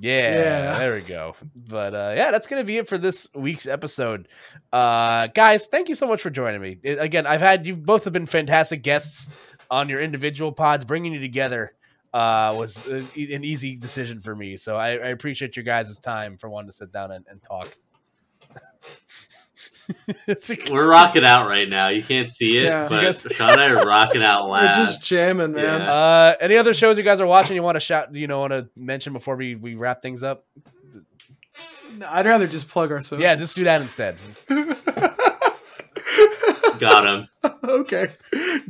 Yeah, 0.00 0.32
Yeah. 0.38 0.78
there 0.78 0.94
we 0.94 1.00
go. 1.02 1.36
But 1.54 1.94
uh, 1.94 2.14
yeah, 2.16 2.30
that's 2.30 2.46
gonna 2.46 2.64
be 2.64 2.78
it 2.78 2.88
for 2.88 2.98
this 2.98 3.26
week's 3.34 3.66
episode. 3.66 4.28
Uh, 4.72 5.26
guys, 5.28 5.66
thank 5.66 5.88
you 5.88 5.94
so 5.94 6.06
much 6.06 6.22
for 6.22 6.30
joining 6.30 6.60
me. 6.60 6.78
It- 6.82 6.98
again, 6.98 7.26
I've 7.26 7.40
had 7.42 7.66
you 7.66 7.76
both 7.76 8.04
have 8.04 8.12
been 8.12 8.26
fantastic 8.26 8.82
guests 8.82 9.28
on 9.70 9.88
your 9.88 10.00
individual 10.00 10.52
pods. 10.52 10.84
Bringing 10.84 11.12
you 11.12 11.20
together 11.20 11.74
uh, 12.14 12.54
was 12.56 12.86
an 12.86 13.06
easy 13.44 13.76
decision 13.76 14.20
for 14.20 14.34
me. 14.36 14.56
So 14.56 14.76
I, 14.76 14.90
I 14.90 15.08
appreciate 15.08 15.56
your 15.56 15.64
guys' 15.64 15.98
time 15.98 16.36
for 16.36 16.48
wanting 16.48 16.70
to 16.70 16.76
sit 16.76 16.92
down 16.92 17.10
and, 17.10 17.26
and 17.28 17.42
talk. 17.42 17.68
It's 20.26 20.50
a- 20.50 20.56
We're 20.72 20.88
rocking 20.88 21.24
out 21.24 21.48
right 21.48 21.68
now. 21.68 21.88
You 21.88 22.02
can't 22.02 22.30
see 22.30 22.56
it, 22.58 22.64
Yeah. 22.64 22.88
but 22.88 23.02
You 23.02 23.12
guys- 23.12 23.36
Sean 23.36 23.50
and 23.52 23.60
I 23.60 23.68
are 23.70 23.86
rocking 23.86 24.22
out 24.22 24.48
loud. 24.48 24.62
We're 24.78 24.84
just 24.84 25.02
jamming, 25.02 25.52
man. 25.52 25.80
Yeah. 25.82 25.92
uh, 25.92 26.34
any 26.40 26.56
other 26.56 26.72
shows 26.74 26.96
you 26.98 27.04
guys 27.04 27.20
are 27.20 27.26
watching? 27.26 27.54
You 27.56 27.62
want 27.62 27.76
to 27.76 27.80
shout? 27.80 28.14
You 28.14 28.26
know, 28.26 28.40
want 28.40 28.52
to 28.52 28.68
mention 28.76 29.12
before 29.12 29.36
we 29.36 29.54
we 29.54 29.74
wrap 29.74 30.00
things 30.02 30.22
up? 30.22 30.44
I'd 32.08 32.26
rather 32.26 32.46
just 32.48 32.68
plug 32.68 32.90
our 32.90 33.00
socials. 33.00 33.20
Yeah, 33.20 33.34
just 33.36 33.54
do 33.56 33.64
that 33.64 33.80
instead. 33.82 34.16
Got 36.80 37.06
him. 37.06 37.28
okay, 37.62 38.08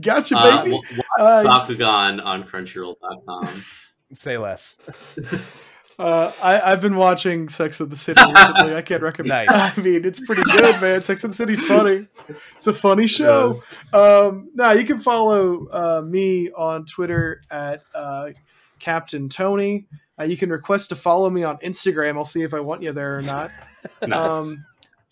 gotcha, 0.00 0.36
Uh, 0.36 0.58
baby. 0.62 0.70
w- 0.76 1.02
watch 1.18 1.46
Uh, 1.46 1.64
Bakugan 1.66 2.22
on 2.24 2.44
Crunchyroll.com. 2.44 3.64
Say 4.12 4.36
less. 4.36 4.76
Uh, 5.98 6.32
I, 6.42 6.60
I've 6.60 6.80
been 6.80 6.96
watching 6.96 7.48
Sex 7.48 7.80
of 7.80 7.90
the 7.90 7.96
City 7.96 8.20
recently. 8.24 8.74
I 8.74 8.82
can't 8.82 9.02
recommend. 9.02 9.46
Nice. 9.46 9.78
I 9.78 9.80
mean, 9.80 10.04
it's 10.04 10.20
pretty 10.20 10.42
good, 10.42 10.80
man. 10.80 11.02
Sex 11.02 11.22
of 11.24 11.30
the 11.30 11.36
City's 11.36 11.62
funny. 11.62 12.08
It's 12.56 12.66
a 12.66 12.72
funny 12.72 13.06
show. 13.06 13.62
Um, 13.92 14.50
now 14.54 14.72
you 14.72 14.84
can 14.84 14.98
follow 14.98 15.66
uh, 15.70 16.02
me 16.04 16.50
on 16.50 16.84
Twitter 16.86 17.42
at 17.50 17.82
uh, 17.94 18.30
Captain 18.80 19.28
Toney. 19.28 19.86
Uh, 20.18 20.24
you 20.24 20.36
can 20.36 20.50
request 20.50 20.88
to 20.90 20.96
follow 20.96 21.30
me 21.30 21.44
on 21.44 21.58
Instagram. 21.58 22.16
I'll 22.16 22.24
see 22.24 22.42
if 22.42 22.54
I 22.54 22.60
want 22.60 22.82
you 22.82 22.92
there 22.92 23.16
or 23.16 23.22
not. 23.22 23.50
Nice. 24.00 24.48
Um, 24.48 24.64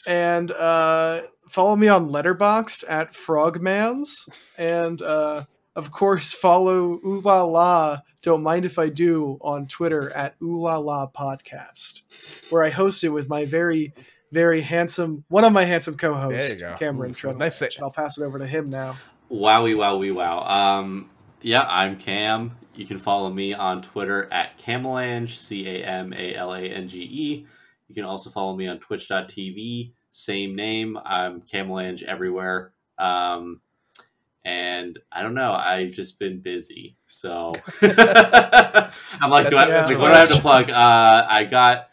and 0.07 0.51
uh, 0.51 1.23
follow 1.51 1.77
me 1.77 1.89
on 1.89 2.09
Letterboxd 2.09 2.85
at 2.89 3.13
Frogmans, 3.13 4.31
and 4.57 5.03
uh, 5.03 5.45
of 5.77 5.93
course 5.93 6.33
follow 6.33 6.99
Ooh 7.05 7.21
La 7.23 7.43
La. 7.43 8.01
Don't 8.23 8.43
mind 8.43 8.65
if 8.65 8.79
I 8.79 8.89
do 8.89 9.39
on 9.41 9.67
Twitter 9.67 10.11
at 10.13 10.37
Ooh 10.41 10.61
La 10.61 10.77
La 10.79 11.09
Podcast, 11.09 12.03
where 12.51 12.63
I 12.63 12.71
host 12.71 13.03
it 13.03 13.09
with 13.09 13.29
my 13.29 13.45
very, 13.45 13.93
very 14.31 14.61
handsome 14.61 15.25
one 15.29 15.45
of 15.45 15.53
my 15.53 15.65
handsome 15.65 15.97
co-hosts, 15.97 16.55
There 16.55 16.69
you 16.71 16.75
go. 16.75 16.79
Cameron 16.79 17.11
Ooh, 17.11 17.15
Treadwell. 17.15 17.39
nice 17.41 17.59
say- 17.59 17.69
And 17.77 17.83
I'll 17.85 17.91
pass 17.91 18.19
it 18.19 18.23
over 18.25 18.39
to 18.39 18.47
him 18.47 18.71
now. 18.71 18.97
Wowie, 19.31 19.75
wowie, 19.75 20.15
wow. 20.15 20.41
Um, 20.45 21.11
yeah, 21.41 21.67
I'm 21.69 21.97
Cam. 21.99 22.57
You 22.75 22.87
can 22.87 22.99
follow 22.99 23.29
me 23.31 23.55
on 23.55 23.83
Twitter 23.83 24.29
at 24.33 24.59
Camalange, 24.59 25.31
C 25.37 25.67
A 25.69 25.85
M 25.85 26.13
A 26.13 26.35
L 26.35 26.55
A 26.55 26.61
N 26.61 26.87
G 26.89 27.03
E. 27.03 27.47
You 27.89 27.95
can 27.95 28.05
also 28.05 28.31
follow 28.31 28.55
me 28.57 28.69
on 28.69 28.79
twitch.tv, 28.79 29.93
same 30.13 30.55
name. 30.55 30.97
I'm 31.05 31.43
Camalange 31.43 32.03
everywhere. 32.05 32.73
Um, 32.99 33.61
and 34.45 34.99
I 35.11 35.23
don't 35.23 35.35
know, 35.35 35.53
I've 35.53 35.93
just 35.93 36.19
been 36.19 36.41
busy. 36.41 36.97
So 37.07 37.53
I'm 37.83 39.31
like, 39.31 39.49
do 39.49 39.57
I, 39.57 39.67
That's- 39.67 39.89
like, 39.89 39.99
what 39.99 40.09
do 40.09 40.13
I 40.13 40.19
have 40.19 40.31
to 40.31 40.41
plug? 40.41 40.71
Uh, 40.71 41.27
I 41.29 41.45
got, 41.45 41.89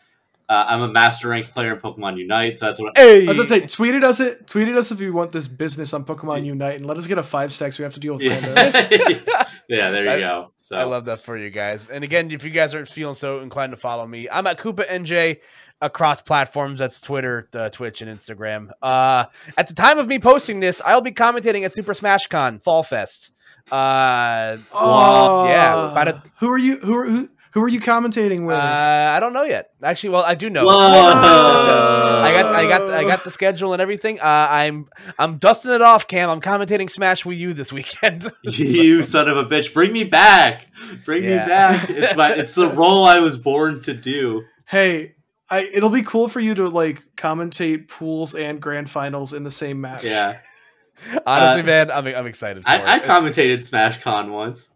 uh, 0.47 0.65
I'm 0.67 0.81
a 0.81 0.87
master 0.87 1.29
ranked 1.29 1.53
player 1.53 1.73
in 1.75 1.79
Pokemon 1.79 2.17
Unite, 2.17 2.57
so 2.57 2.65
that's 2.65 2.79
what 2.81 2.97
Hey, 2.97 3.25
I 3.25 3.27
was 3.27 3.37
gonna 3.37 3.47
say, 3.47 3.61
tweeted 3.61 4.03
us 4.03 4.19
it. 4.19 4.47
Tweeted 4.47 4.75
us 4.75 4.91
if 4.91 4.99
you 4.99 5.13
want 5.13 5.31
this 5.31 5.47
business 5.47 5.93
on 5.93 6.05
Pokemon 6.05 6.43
Unite, 6.45 6.77
and 6.77 6.85
let 6.87 6.97
us 6.97 7.05
get 7.05 7.19
a 7.19 7.23
five 7.23 7.53
stacks. 7.53 7.77
We 7.77 7.83
have 7.83 7.93
to 7.93 7.99
deal 7.99 8.13
with 8.13 8.23
randos. 8.23 9.27
yeah. 9.27 9.43
yeah, 9.69 9.91
there 9.91 10.05
you 10.05 10.09
I- 10.09 10.19
go. 10.19 10.51
So 10.57 10.75
I 10.77 10.83
love 10.85 11.05
that 11.05 11.19
for 11.19 11.37
you 11.37 11.51
guys. 11.51 11.89
And 11.89 12.03
again, 12.03 12.31
if 12.31 12.43
you 12.43 12.49
guys 12.49 12.73
aren't 12.73 12.87
feeling 12.89 13.13
so 13.13 13.41
inclined 13.41 13.73
to 13.73 13.77
follow 13.77 14.07
me, 14.07 14.27
I'm 14.31 14.47
at 14.47 14.57
Koopa 14.57 14.87
NJ 14.89 15.37
across 15.81 16.21
platforms. 16.21 16.79
That's 16.79 16.99
Twitter, 17.01 17.47
uh, 17.53 17.69
Twitch, 17.69 18.01
and 18.01 18.17
Instagram. 18.19 18.69
Uh, 18.81 19.25
at 19.57 19.67
the 19.67 19.73
time 19.73 19.97
of 19.99 20.07
me 20.07 20.19
posting 20.19 20.59
this, 20.59 20.81
I'll 20.85 21.01
be 21.01 21.11
commentating 21.11 21.63
at 21.65 21.73
Super 21.73 21.93
Smash 21.93 22.27
Con 22.27 22.59
Fall 22.59 22.83
Fest. 22.83 23.31
Uh, 23.71 24.57
Oh, 24.73 25.45
yeah, 25.47 25.91
about 25.91 26.07
a- 26.07 26.23
who 26.39 26.49
are 26.49 26.57
you? 26.57 26.77
Who 26.79 26.95
are 26.95 27.05
who? 27.05 27.29
Who 27.53 27.63
are 27.63 27.67
you 27.67 27.81
commentating 27.81 28.41
Uh, 28.41 28.45
with? 28.45 28.55
I 28.55 29.19
don't 29.19 29.33
know 29.33 29.41
yet. 29.41 29.71
Actually, 29.81 30.11
well, 30.11 30.23
I 30.23 30.35
do 30.35 30.51
know. 30.51 30.65
Whoa. 30.65 30.71
I 30.73 32.31
got, 32.31 32.55
I 32.55 32.67
got, 32.69 32.89
I 32.93 33.03
got 33.03 33.23
the 33.23 33.31
schedule 33.31 33.73
and 33.73 33.81
everything. 33.81 34.19
Uh, 34.19 34.23
I'm, 34.23 34.87
I'm 35.17 35.37
dusting 35.39 35.71
it 35.71 35.81
off, 35.81 36.07
Cam. 36.07 36.29
I'm 36.29 36.41
commentating 36.41 36.89
Smash 36.91 37.23
Wii 37.23 37.37
U 37.39 37.53
this 37.55 37.73
weekend. 37.73 38.31
you 38.43 39.01
son 39.01 39.27
of 39.27 39.35
a 39.37 39.45
bitch! 39.45 39.73
Bring 39.73 39.91
me 39.93 40.03
back! 40.03 40.67
Bring 41.05 41.23
Yeah. 41.23 41.41
me 41.41 41.47
back! 41.47 41.89
It's 41.89 42.15
my, 42.15 42.33
it's 42.33 42.53
the 42.53 42.67
role 42.69 43.05
I 43.05 43.19
was 43.19 43.35
born 43.35 43.81
to 43.83 43.95
do. 43.95 44.43
hey, 44.67 45.15
I, 45.51 45.61
it'll 45.73 45.89
be 45.89 46.03
cool 46.03 46.27
for 46.27 46.39
you 46.39 46.53
to 46.55 46.67
like 46.69 47.03
commentate 47.17 47.87
pools 47.87 48.35
and 48.35 48.61
grand 48.61 48.89
finals 48.89 49.33
in 49.33 49.43
the 49.43 49.51
same 49.51 49.81
match. 49.81 50.03
Yeah, 50.03 50.39
Honestly, 51.25 51.61
Uh, 51.61 51.65
man, 51.65 51.91
I'm, 51.91 52.05
I'm 52.07 52.27
excited. 52.27 52.63
For 52.63 52.69
I, 52.69 52.95
I 52.95 52.99
commentated 52.99 53.61
Smash 53.63 54.01
Con 54.01 54.31
once. 54.31 54.71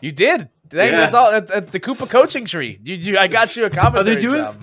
you 0.00 0.10
did. 0.12 0.48
That- 0.70 0.90
Yeah. 0.90 0.96
That's 1.00 1.14
all 1.14 1.30
at, 1.30 1.50
at 1.50 1.72
the 1.72 1.80
Koopa 1.80 2.08
coaching 2.08 2.44
tree. 2.46 2.78
You, 2.82 2.94
you, 2.94 3.18
I 3.18 3.26
got 3.28 3.54
you 3.56 3.64
a 3.64 3.70
commentary. 3.70 4.16
doing- 4.16 4.42
job. 4.42 4.56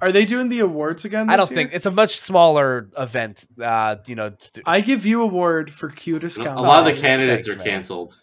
Are 0.00 0.10
they 0.12 0.24
doing 0.24 0.48
the 0.48 0.60
awards 0.60 1.04
again? 1.04 1.28
I 1.28 1.36
don't 1.36 1.50
year? 1.50 1.56
think 1.56 1.70
it's 1.74 1.86
a 1.86 1.90
much 1.90 2.18
smaller 2.18 2.88
event. 2.98 3.46
Uh, 3.62 3.96
you 4.06 4.14
know, 4.14 4.30
t- 4.30 4.62
I 4.64 4.80
give 4.80 5.04
you 5.04 5.22
award 5.22 5.72
for 5.72 5.90
cutest 5.90 6.38
A 6.38 6.44
comment. 6.44 6.62
lot 6.62 6.88
of 6.88 6.94
the 6.96 7.00
candidates 7.00 7.46
thanks, 7.46 7.54
are 7.62 7.64
man. 7.64 7.74
canceled. 7.74 8.16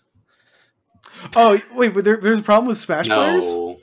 Oh 1.35 1.59
wait, 1.75 1.93
but 1.93 2.03
there, 2.05 2.17
there's 2.17 2.39
a 2.39 2.43
problem 2.43 2.67
with 2.67 2.77
Smash 2.77 3.07
players. 3.07 3.45
No. 3.45 3.77
Oh, 3.77 3.79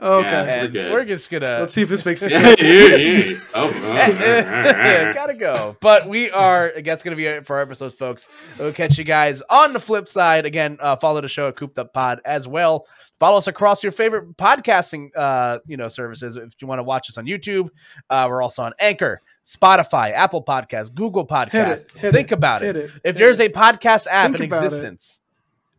okay, 0.00 0.30
Yeah. 0.30 0.62
we're 0.62 0.68
good. 0.68 0.92
we're 0.92 1.04
just 1.04 1.30
gonna 1.30 1.58
let's 1.60 1.74
see 1.74 1.82
if 1.82 1.88
this 1.88 2.04
makes 2.04 2.20
the 2.22 2.30
Yeah, 2.30 2.54
yeah, 2.58 2.96
yeah. 2.96 3.38
Oh, 3.54 3.70
oh. 3.74 5.12
gotta 5.12 5.34
go. 5.34 5.76
But 5.80 6.08
we 6.08 6.30
are. 6.30 6.72
That's 6.84 7.02
gonna 7.02 7.16
be 7.16 7.26
it 7.26 7.46
for 7.46 7.56
our 7.56 7.62
episode, 7.62 7.94
folks. 7.94 8.28
We'll 8.58 8.72
catch 8.72 8.98
you 8.98 9.04
guys 9.04 9.42
on 9.50 9.72
the 9.72 9.80
flip 9.80 10.08
side. 10.08 10.46
Again, 10.46 10.78
uh, 10.80 10.96
follow 10.96 11.20
the 11.20 11.28
show 11.28 11.48
at 11.48 11.56
Cooped 11.56 11.78
Up 11.78 11.92
Pod 11.92 12.20
as 12.24 12.46
well. 12.48 12.86
Follow 13.20 13.38
us 13.38 13.46
across 13.46 13.82
your 13.84 13.92
favorite 13.92 14.36
podcasting, 14.36 15.10
uh, 15.16 15.58
you 15.66 15.76
know, 15.76 15.88
services. 15.88 16.36
If 16.36 16.54
you 16.60 16.66
want 16.66 16.80
to 16.80 16.82
watch 16.82 17.08
us 17.08 17.18
on 17.18 17.24
YouTube, 17.26 17.68
uh, 18.10 18.26
we're 18.28 18.42
also 18.42 18.62
on 18.64 18.72
Anchor, 18.80 19.22
Spotify, 19.46 20.12
Apple 20.12 20.42
Podcasts, 20.42 20.92
Google 20.92 21.24
Podcasts. 21.24 21.94
hit 21.96 22.12
Think 22.12 22.32
it, 22.32 22.34
about 22.34 22.64
it. 22.64 22.74
It. 22.74 22.84
If 23.04 23.16
hit 23.16 23.16
there's 23.16 23.38
it. 23.38 23.54
a 23.54 23.54
podcast 23.56 24.08
app 24.10 24.30
Think 24.32 24.40
in 24.40 24.46
about 24.46 24.64
it. 24.64 24.66
existence, 24.66 25.22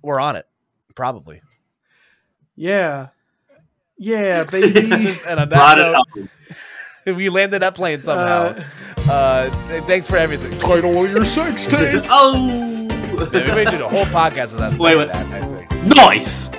we're 0.01 0.21
on 0.21 0.37
it. 0.37 0.47
Probably. 0.95 1.41
yeah, 2.55 3.07
yeah, 3.97 4.43
baby. 4.51 4.79
and 5.27 5.39
on 5.39 5.49
Brought 5.49 5.77
that 5.77 5.77
note, 5.77 5.95
up. 7.05 7.15
we 7.17 7.29
landed 7.29 7.61
that 7.61 7.75
plane 7.75 8.01
somehow. 8.01 8.55
Uh, 8.55 8.63
Uh, 9.09 9.49
thanks 9.81 10.07
for 10.07 10.15
everything. 10.15 10.57
title 10.59 11.03
of 11.03 11.11
your 11.11 11.25
sex 11.25 11.65
tape. 11.65 12.05
Oh, 12.07 12.87
Yeah, 13.33 13.49
we 13.55 13.63
may 13.63 13.69
do 13.69 13.77
the 13.77 13.87
whole 13.89 14.05
podcast 14.05 14.53
without 14.53 14.69
saying 14.71 14.79
Wait, 14.79 14.95
wait. 14.95 15.07
that. 15.11 15.25
I 15.25 15.41
think. 15.41 15.95
nice. 15.97 16.49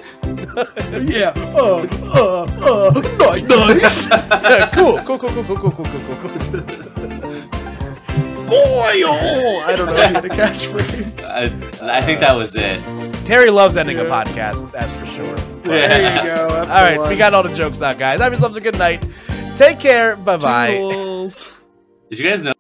yeah. 1.11 1.33
Uh, 1.57 1.87
uh, 2.15 2.43
uh, 2.61 3.01
night, 3.19 3.45
nice. 3.45 4.05
Yeah, 4.11 4.71
cool, 4.75 4.99
cool, 5.05 5.19
cool, 5.19 5.31
cool, 5.31 5.45
cool, 5.45 5.57
cool, 5.57 5.71
cool, 5.71 5.87
cool, 5.87 6.05
cool, 6.21 6.61
cool. 6.61 6.61
Boy, 8.45 9.03
oh, 9.07 9.65
I 9.67 9.75
don't 9.77 9.87
know. 9.87 9.93
if 9.95 10.09
he 10.09 10.15
had 10.15 10.25
a 10.27 10.29
catchphrase. 10.29 11.25
I, 11.81 11.97
I 11.99 12.01
think 12.03 12.21
that 12.21 12.37
was 12.37 12.55
it. 12.57 12.79
Terry 13.25 13.49
loves 13.51 13.79
ending 13.79 13.99
a 13.99 14.05
podcast, 14.05 14.71
that's 14.71 14.93
for 14.99 15.07
sure. 15.07 15.37
There 15.69 16.17
you 16.17 16.23
go. 16.35 16.49
That's 16.49 16.73
All 16.73 16.79
the 16.81 16.91
right, 16.91 16.99
one. 16.99 17.09
we 17.09 17.17
got 17.17 17.35
all 17.35 17.43
the 17.43 17.55
jokes 17.55 17.81
out, 17.83 17.99
guys. 17.99 18.21
Have 18.21 18.33
yourselves 18.33 18.57
a 18.57 18.61
good 18.61 18.79
night. 18.79 19.05
Take 19.57 19.79
care. 19.81 20.17
Bye 20.17 20.37
bye. 20.37 20.71
Did 22.11 22.19
you 22.19 22.29
guys 22.29 22.43
know 22.45 22.54